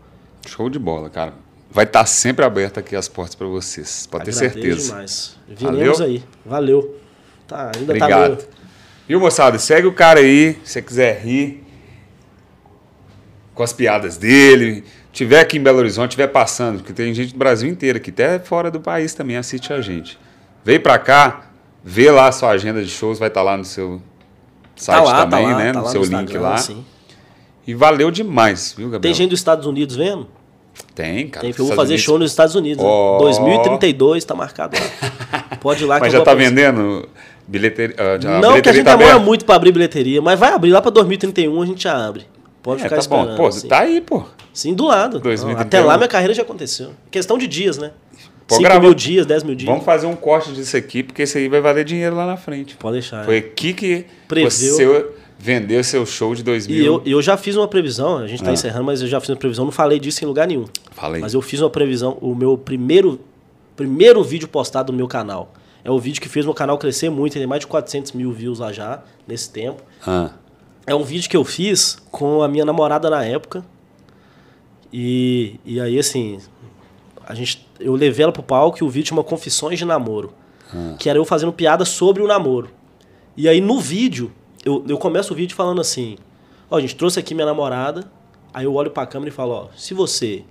Show 0.46 0.70
de 0.70 0.78
bola, 0.78 1.10
cara. 1.10 1.34
Vai 1.68 1.84
estar 1.84 2.06
sempre 2.06 2.44
aberta 2.44 2.78
aqui 2.78 2.94
as 2.94 3.08
portas 3.08 3.34
para 3.34 3.48
vocês, 3.48 4.06
pode 4.06 4.26
ter 4.26 4.30
Agradeço 4.30 4.54
certeza. 4.54 4.88
demais. 4.90 5.36
Viremos 5.48 5.98
Valeu? 5.98 6.04
aí. 6.04 6.24
Valeu. 6.46 7.00
Tá, 7.48 7.72
ainda 7.74 7.98
tá 7.98 8.06
Obrigado. 8.06 8.36
meio... 8.36 8.48
Viu, 9.08 9.18
moçada? 9.18 9.58
Segue 9.58 9.88
o 9.88 9.92
cara 9.92 10.20
aí, 10.20 10.52
se 10.62 10.74
você 10.74 10.82
quiser 10.82 11.20
rir 11.20 11.64
com 13.52 13.64
as 13.64 13.72
piadas 13.72 14.16
dele. 14.16 14.84
Tiver 15.12 15.40
aqui 15.40 15.58
em 15.58 15.62
Belo 15.62 15.78
Horizonte, 15.78 16.12
tiver 16.12 16.28
passando, 16.28 16.78
porque 16.78 16.92
tem 16.92 17.12
gente 17.12 17.32
do 17.32 17.38
Brasil 17.38 17.68
inteiro 17.68 17.98
aqui, 17.98 18.10
até 18.10 18.38
fora 18.38 18.70
do 18.70 18.80
país 18.80 19.12
também 19.12 19.36
assiste 19.36 19.72
a 19.72 19.80
gente. 19.80 20.16
Veio 20.64 20.80
pra 20.80 20.98
cá, 20.98 21.42
vê 21.84 22.10
lá 22.10 22.28
a 22.28 22.32
sua 22.32 22.50
agenda 22.50 22.82
de 22.82 22.88
shows, 22.90 23.18
vai 23.18 23.28
estar 23.28 23.42
lá 23.42 23.56
no 23.56 23.64
seu 23.64 24.00
site 24.76 24.96
Tá 24.96 25.02
lá, 25.02 25.26
também, 25.26 25.46
tá 25.46 25.52
lá, 25.52 25.58
né? 25.58 25.72
tá 25.72 25.80
no 25.80 25.88
seu 25.88 26.00
no 26.06 26.18
link 26.20 26.36
lá. 26.38 26.56
sim. 26.56 26.84
E 27.66 27.74
valeu 27.74 28.10
demais, 28.10 28.74
viu, 28.76 28.86
Gabriel? 28.86 29.00
Tem 29.02 29.14
gente 29.14 29.30
dos 29.30 29.38
Estados 29.40 29.66
Unidos 29.66 29.94
vendo? 29.96 30.26
Tem, 30.94 31.28
cara. 31.28 31.42
Tem, 31.42 31.50
eu 31.50 31.56
vou 31.56 31.64
Estados 31.66 31.76
fazer 31.76 31.92
Unidos. 31.92 32.04
show 32.04 32.18
nos 32.18 32.30
Estados 32.30 32.54
Unidos. 32.54 32.82
né? 32.82 32.88
Ó. 32.90 33.18
2032 33.18 34.24
tá 34.24 34.34
marcado 34.34 34.76
lá. 34.78 35.56
Pode 35.60 35.84
ir 35.84 35.86
lá 35.86 35.96
que 36.00 36.00
Mas 36.02 36.12
já 36.12 36.22
tá 36.22 36.34
vendendo 36.34 37.08
bilheteria? 37.46 37.94
já- 38.20 38.40
Não, 38.40 38.60
que 38.60 38.68
a 38.68 38.72
gente 38.72 38.84
tá 38.84 38.96
demora 38.96 39.18
muito 39.18 39.44
pra 39.44 39.54
abrir 39.56 39.70
bilheteria, 39.72 40.20
mas 40.22 40.38
vai 40.38 40.52
abrir 40.52 40.70
lá 40.72 40.80
pra 40.82 40.90
2031 40.90 41.62
a 41.62 41.66
gente 41.66 41.82
já 41.84 42.06
abre. 42.06 42.26
Pode 42.62 42.80
É, 42.80 42.84
ficar 42.84 42.96
tá 42.96 43.00
esperando. 43.00 43.28
bom. 43.30 43.36
Pô, 43.36 43.46
assim. 43.48 43.68
tá 43.68 43.80
aí, 43.80 44.00
pô. 44.00 44.24
Sim, 44.52 44.74
do 44.74 44.86
lado. 44.86 45.18
2031. 45.20 45.60
Até 45.60 45.80
lá 45.80 45.96
minha 45.96 46.08
carreira 46.08 46.32
já 46.34 46.42
aconteceu. 46.42 46.90
Questão 47.10 47.36
de 47.38 47.46
dias, 47.46 47.76
né? 47.78 47.90
Pode 48.52 48.62
5 48.62 48.62
gravar. 48.62 48.80
mil 48.80 48.94
dias, 48.94 49.26
10 49.26 49.42
mil 49.44 49.54
dias. 49.54 49.68
Vamos 49.70 49.84
fazer 49.84 50.06
um 50.06 50.16
corte 50.16 50.52
disso 50.52 50.76
aqui, 50.76 51.02
porque 51.02 51.22
isso 51.22 51.36
aí 51.38 51.48
vai 51.48 51.60
valer 51.60 51.84
dinheiro 51.84 52.14
lá 52.16 52.26
na 52.26 52.36
frente. 52.36 52.76
Pode 52.76 52.94
deixar. 52.94 53.24
Foi 53.24 53.38
aqui 53.38 53.72
que 53.72 54.06
Previu. 54.28 54.50
você 54.50 55.06
vendeu 55.38 55.82
seu 55.82 56.06
show 56.06 56.34
de 56.34 56.42
2000. 56.42 56.76
E 56.76 56.84
eu, 56.86 57.02
eu 57.04 57.20
já 57.22 57.36
fiz 57.36 57.56
uma 57.56 57.66
previsão, 57.66 58.18
a 58.18 58.26
gente 58.26 58.42
tá 58.42 58.50
Ah. 58.50 58.52
encerrando, 58.52 58.84
mas 58.84 59.02
eu 59.02 59.08
já 59.08 59.20
fiz 59.20 59.28
uma 59.30 59.36
previsão, 59.36 59.64
não 59.64 59.72
falei 59.72 59.98
disso 59.98 60.24
em 60.24 60.26
lugar 60.28 60.46
nenhum. 60.46 60.66
Falei. 60.92 61.20
Mas 61.20 61.34
eu 61.34 61.42
fiz 61.42 61.60
uma 61.60 61.70
previsão, 61.70 62.16
o 62.20 62.34
meu 62.34 62.56
primeiro, 62.56 63.18
primeiro 63.74 64.22
vídeo 64.22 64.46
postado 64.46 64.92
no 64.92 64.96
meu 64.98 65.08
canal. 65.08 65.52
É 65.84 65.90
o 65.90 65.98
vídeo 65.98 66.20
que 66.22 66.28
fez 66.28 66.44
meu 66.44 66.54
canal 66.54 66.78
crescer 66.78 67.10
muito, 67.10 67.32
tem 67.32 67.44
mais 67.46 67.60
de 67.60 67.66
400 67.66 68.12
mil 68.12 68.30
views 68.32 68.60
lá 68.60 68.72
já, 68.72 69.02
nesse 69.26 69.50
tempo. 69.50 69.82
Ah, 70.06 70.30
É 70.86 70.94
um 70.94 71.02
vídeo 71.02 71.28
que 71.28 71.36
eu 71.36 71.44
fiz 71.44 71.96
com 72.10 72.40
a 72.42 72.46
minha 72.48 72.64
namorada 72.64 73.10
na 73.10 73.24
época. 73.24 73.64
E, 74.92 75.58
e 75.64 75.80
aí, 75.80 75.98
assim, 75.98 76.38
a 77.32 77.34
gente, 77.34 77.66
eu 77.80 77.94
levei 77.94 78.24
ela 78.24 78.32
pro 78.32 78.42
palco 78.42 78.76
e 78.78 78.84
o 78.84 78.90
vídeo 78.90 79.08
chama 79.08 79.24
Confissões 79.24 79.78
de 79.78 79.86
Namoro. 79.86 80.34
Que 80.98 81.08
era 81.08 81.18
eu 81.18 81.24
fazendo 81.24 81.50
piada 81.50 81.84
sobre 81.86 82.22
o 82.22 82.26
namoro. 82.26 82.68
E 83.34 83.48
aí, 83.48 83.58
no 83.58 83.80
vídeo, 83.80 84.30
eu, 84.62 84.84
eu 84.86 84.98
começo 84.98 85.32
o 85.32 85.36
vídeo 85.36 85.56
falando 85.56 85.80
assim: 85.80 86.16
Ó, 86.70 86.78
gente, 86.78 86.94
trouxe 86.94 87.18
aqui 87.18 87.34
minha 87.34 87.46
namorada. 87.46 88.04
Aí 88.52 88.64
eu 88.64 88.74
olho 88.74 88.90
pra 88.90 89.06
câmera 89.06 89.30
e 89.30 89.32
falo: 89.32 89.52
Ó, 89.52 89.68
se 89.74 89.94
você 89.94 90.44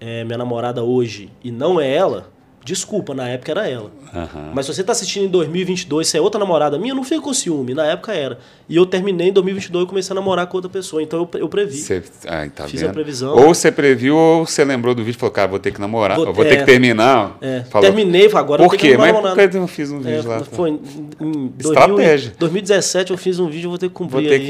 é 0.00 0.22
minha 0.22 0.38
namorada 0.38 0.84
hoje 0.84 1.30
e 1.42 1.50
não 1.50 1.80
é 1.80 1.92
ela, 1.92 2.30
desculpa, 2.66 3.14
na 3.14 3.28
época 3.28 3.52
era 3.52 3.68
ela. 3.68 3.90
aham. 4.12 4.50
Mas 4.52 4.66
se 4.66 4.74
você 4.74 4.82
tá 4.82 4.90
assistindo 4.92 5.24
em 5.24 5.28
2022, 5.28 6.08
se 6.08 6.18
é 6.18 6.20
outra 6.20 6.38
namorada 6.38 6.76
minha, 6.78 6.92
não 6.94 7.04
fica 7.04 7.20
com 7.20 7.32
ciúme. 7.32 7.72
Na 7.74 7.86
época 7.86 8.12
era. 8.12 8.38
E 8.68 8.74
eu 8.74 8.84
terminei 8.84 9.28
em 9.28 9.32
2022 9.32 9.84
e 9.84 9.88
comecei 9.88 10.12
a 10.12 10.14
namorar 10.16 10.46
com 10.48 10.56
outra 10.58 10.68
pessoa. 10.68 11.00
Então 11.02 11.20
eu, 11.32 11.40
eu 11.40 11.48
previ. 11.48 11.76
Você, 11.78 12.02
ai, 12.26 12.50
tá 12.50 12.66
Fiz 12.66 12.82
a 12.82 12.86
vendo? 12.86 12.94
previsão. 12.94 13.34
Ou 13.36 13.54
você 13.54 13.70
previu, 13.70 14.16
ou 14.16 14.44
você 14.46 14.64
lembrou 14.64 14.94
do 14.94 15.04
vídeo 15.04 15.16
e 15.16 15.20
falou, 15.20 15.32
cara, 15.32 15.46
vou 15.48 15.58
ter 15.60 15.70
que 15.72 15.80
namorar, 15.80 16.16
Vou- 16.16 16.32
vou 16.34 16.44
ter 16.44 16.54
é. 16.54 16.56
que 16.56 16.64
terminar. 16.64 17.38
É, 17.40 17.60
Falou, 17.70 17.86
terminei, 17.88 18.28
agora 18.34 18.64
Por 18.64 18.76
quê? 18.76 18.96
Mas 18.98 19.12
por 19.12 19.48
que 19.48 19.56
eu 19.56 19.66
fiz 19.68 19.90
um 19.92 20.00
É, 20.00 20.16
vídeo 20.16 20.28
lá? 20.28 20.40
foi 20.40 20.70
em, 20.70 20.80
em 21.20 21.46
2000, 21.56 21.72
Estratégia. 21.72 22.32
2017 22.38 23.10
eu 23.12 23.16
fiz 23.18 23.38
um 23.38 23.48
vídeo, 23.48 23.68
vou 23.70 23.78
ter 23.78 23.88
que 23.88 23.94
Vou 23.98 24.08
cumprir 24.08 24.28
ter 24.28 24.34
aí. 24.34 24.46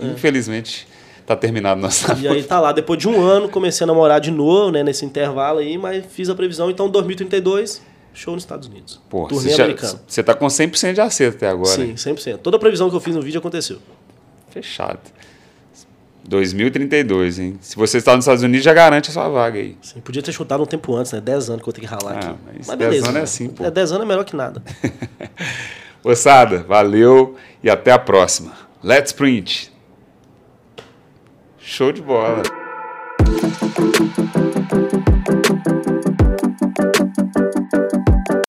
que, 0.00 0.04
infelizmente, 0.04 0.86
tá 1.34 1.40
terminado 1.40 1.80
nosso 1.80 2.06
E 2.20 2.28
aí 2.28 2.42
tá 2.42 2.60
lá, 2.60 2.72
depois 2.72 2.98
de 2.98 3.08
um 3.08 3.20
ano 3.20 3.48
comecei 3.48 3.84
a 3.84 3.86
namorar 3.86 4.20
de 4.20 4.30
novo, 4.30 4.70
né, 4.70 4.82
nesse 4.82 5.04
intervalo 5.04 5.58
aí, 5.58 5.76
mas 5.78 6.04
fiz 6.06 6.28
a 6.28 6.34
previsão, 6.34 6.70
então 6.70 6.88
2032, 6.88 7.82
show 8.14 8.34
nos 8.34 8.42
Estados 8.42 8.68
Unidos. 8.68 9.00
Pô, 9.08 9.26
Turnê 9.28 9.50
você, 10.06 10.22
tá 10.22 10.34
com 10.34 10.46
100% 10.46 10.92
de 10.94 11.00
acerto 11.00 11.36
até 11.36 11.48
agora. 11.48 11.68
Sim, 11.70 11.90
hein? 11.90 11.94
100%. 11.94 12.38
Toda 12.38 12.56
a 12.56 12.60
previsão 12.60 12.88
que 12.90 12.96
eu 12.96 13.00
fiz 13.00 13.14
no 13.14 13.22
vídeo 13.22 13.38
aconteceu. 13.38 13.78
Fechado. 14.50 15.00
2032, 16.28 17.38
hein? 17.40 17.58
Se 17.60 17.74
você 17.74 17.98
está 17.98 18.14
nos 18.14 18.24
Estados 18.24 18.42
Unidos, 18.44 18.64
já 18.64 18.72
garante 18.72 19.10
a 19.10 19.12
sua 19.12 19.28
vaga 19.28 19.58
aí. 19.58 19.76
Sim, 19.82 20.00
podia 20.00 20.22
ter 20.22 20.30
chutado 20.32 20.62
um 20.62 20.66
tempo 20.66 20.94
antes, 20.94 21.10
né? 21.12 21.20
10 21.20 21.50
anos 21.50 21.62
que 21.62 21.68
eu 21.68 21.72
tenho 21.72 21.88
que 21.88 21.92
ralar 21.92 22.12
Ah, 22.14 22.18
aqui. 22.30 22.38
mas 22.46 22.66
Mas 22.68 22.78
10 22.78 22.78
beleza. 22.78 23.04
anos 23.06 23.08
é 23.16 23.18
né? 23.18 23.24
assim, 23.24 23.48
pô. 23.48 23.64
É, 23.64 23.70
10 23.70 23.92
anos 23.92 24.04
é 24.04 24.08
melhor 24.08 24.24
que 24.24 24.36
nada. 24.36 24.62
Moçada, 26.04 26.62
valeu 26.62 27.36
e 27.62 27.68
até 27.70 27.90
a 27.92 27.98
próxima. 27.98 28.52
Let's 28.82 29.12
print. 29.12 29.71
Show 31.72 31.90
de 31.90 32.02
bola. 32.02 32.42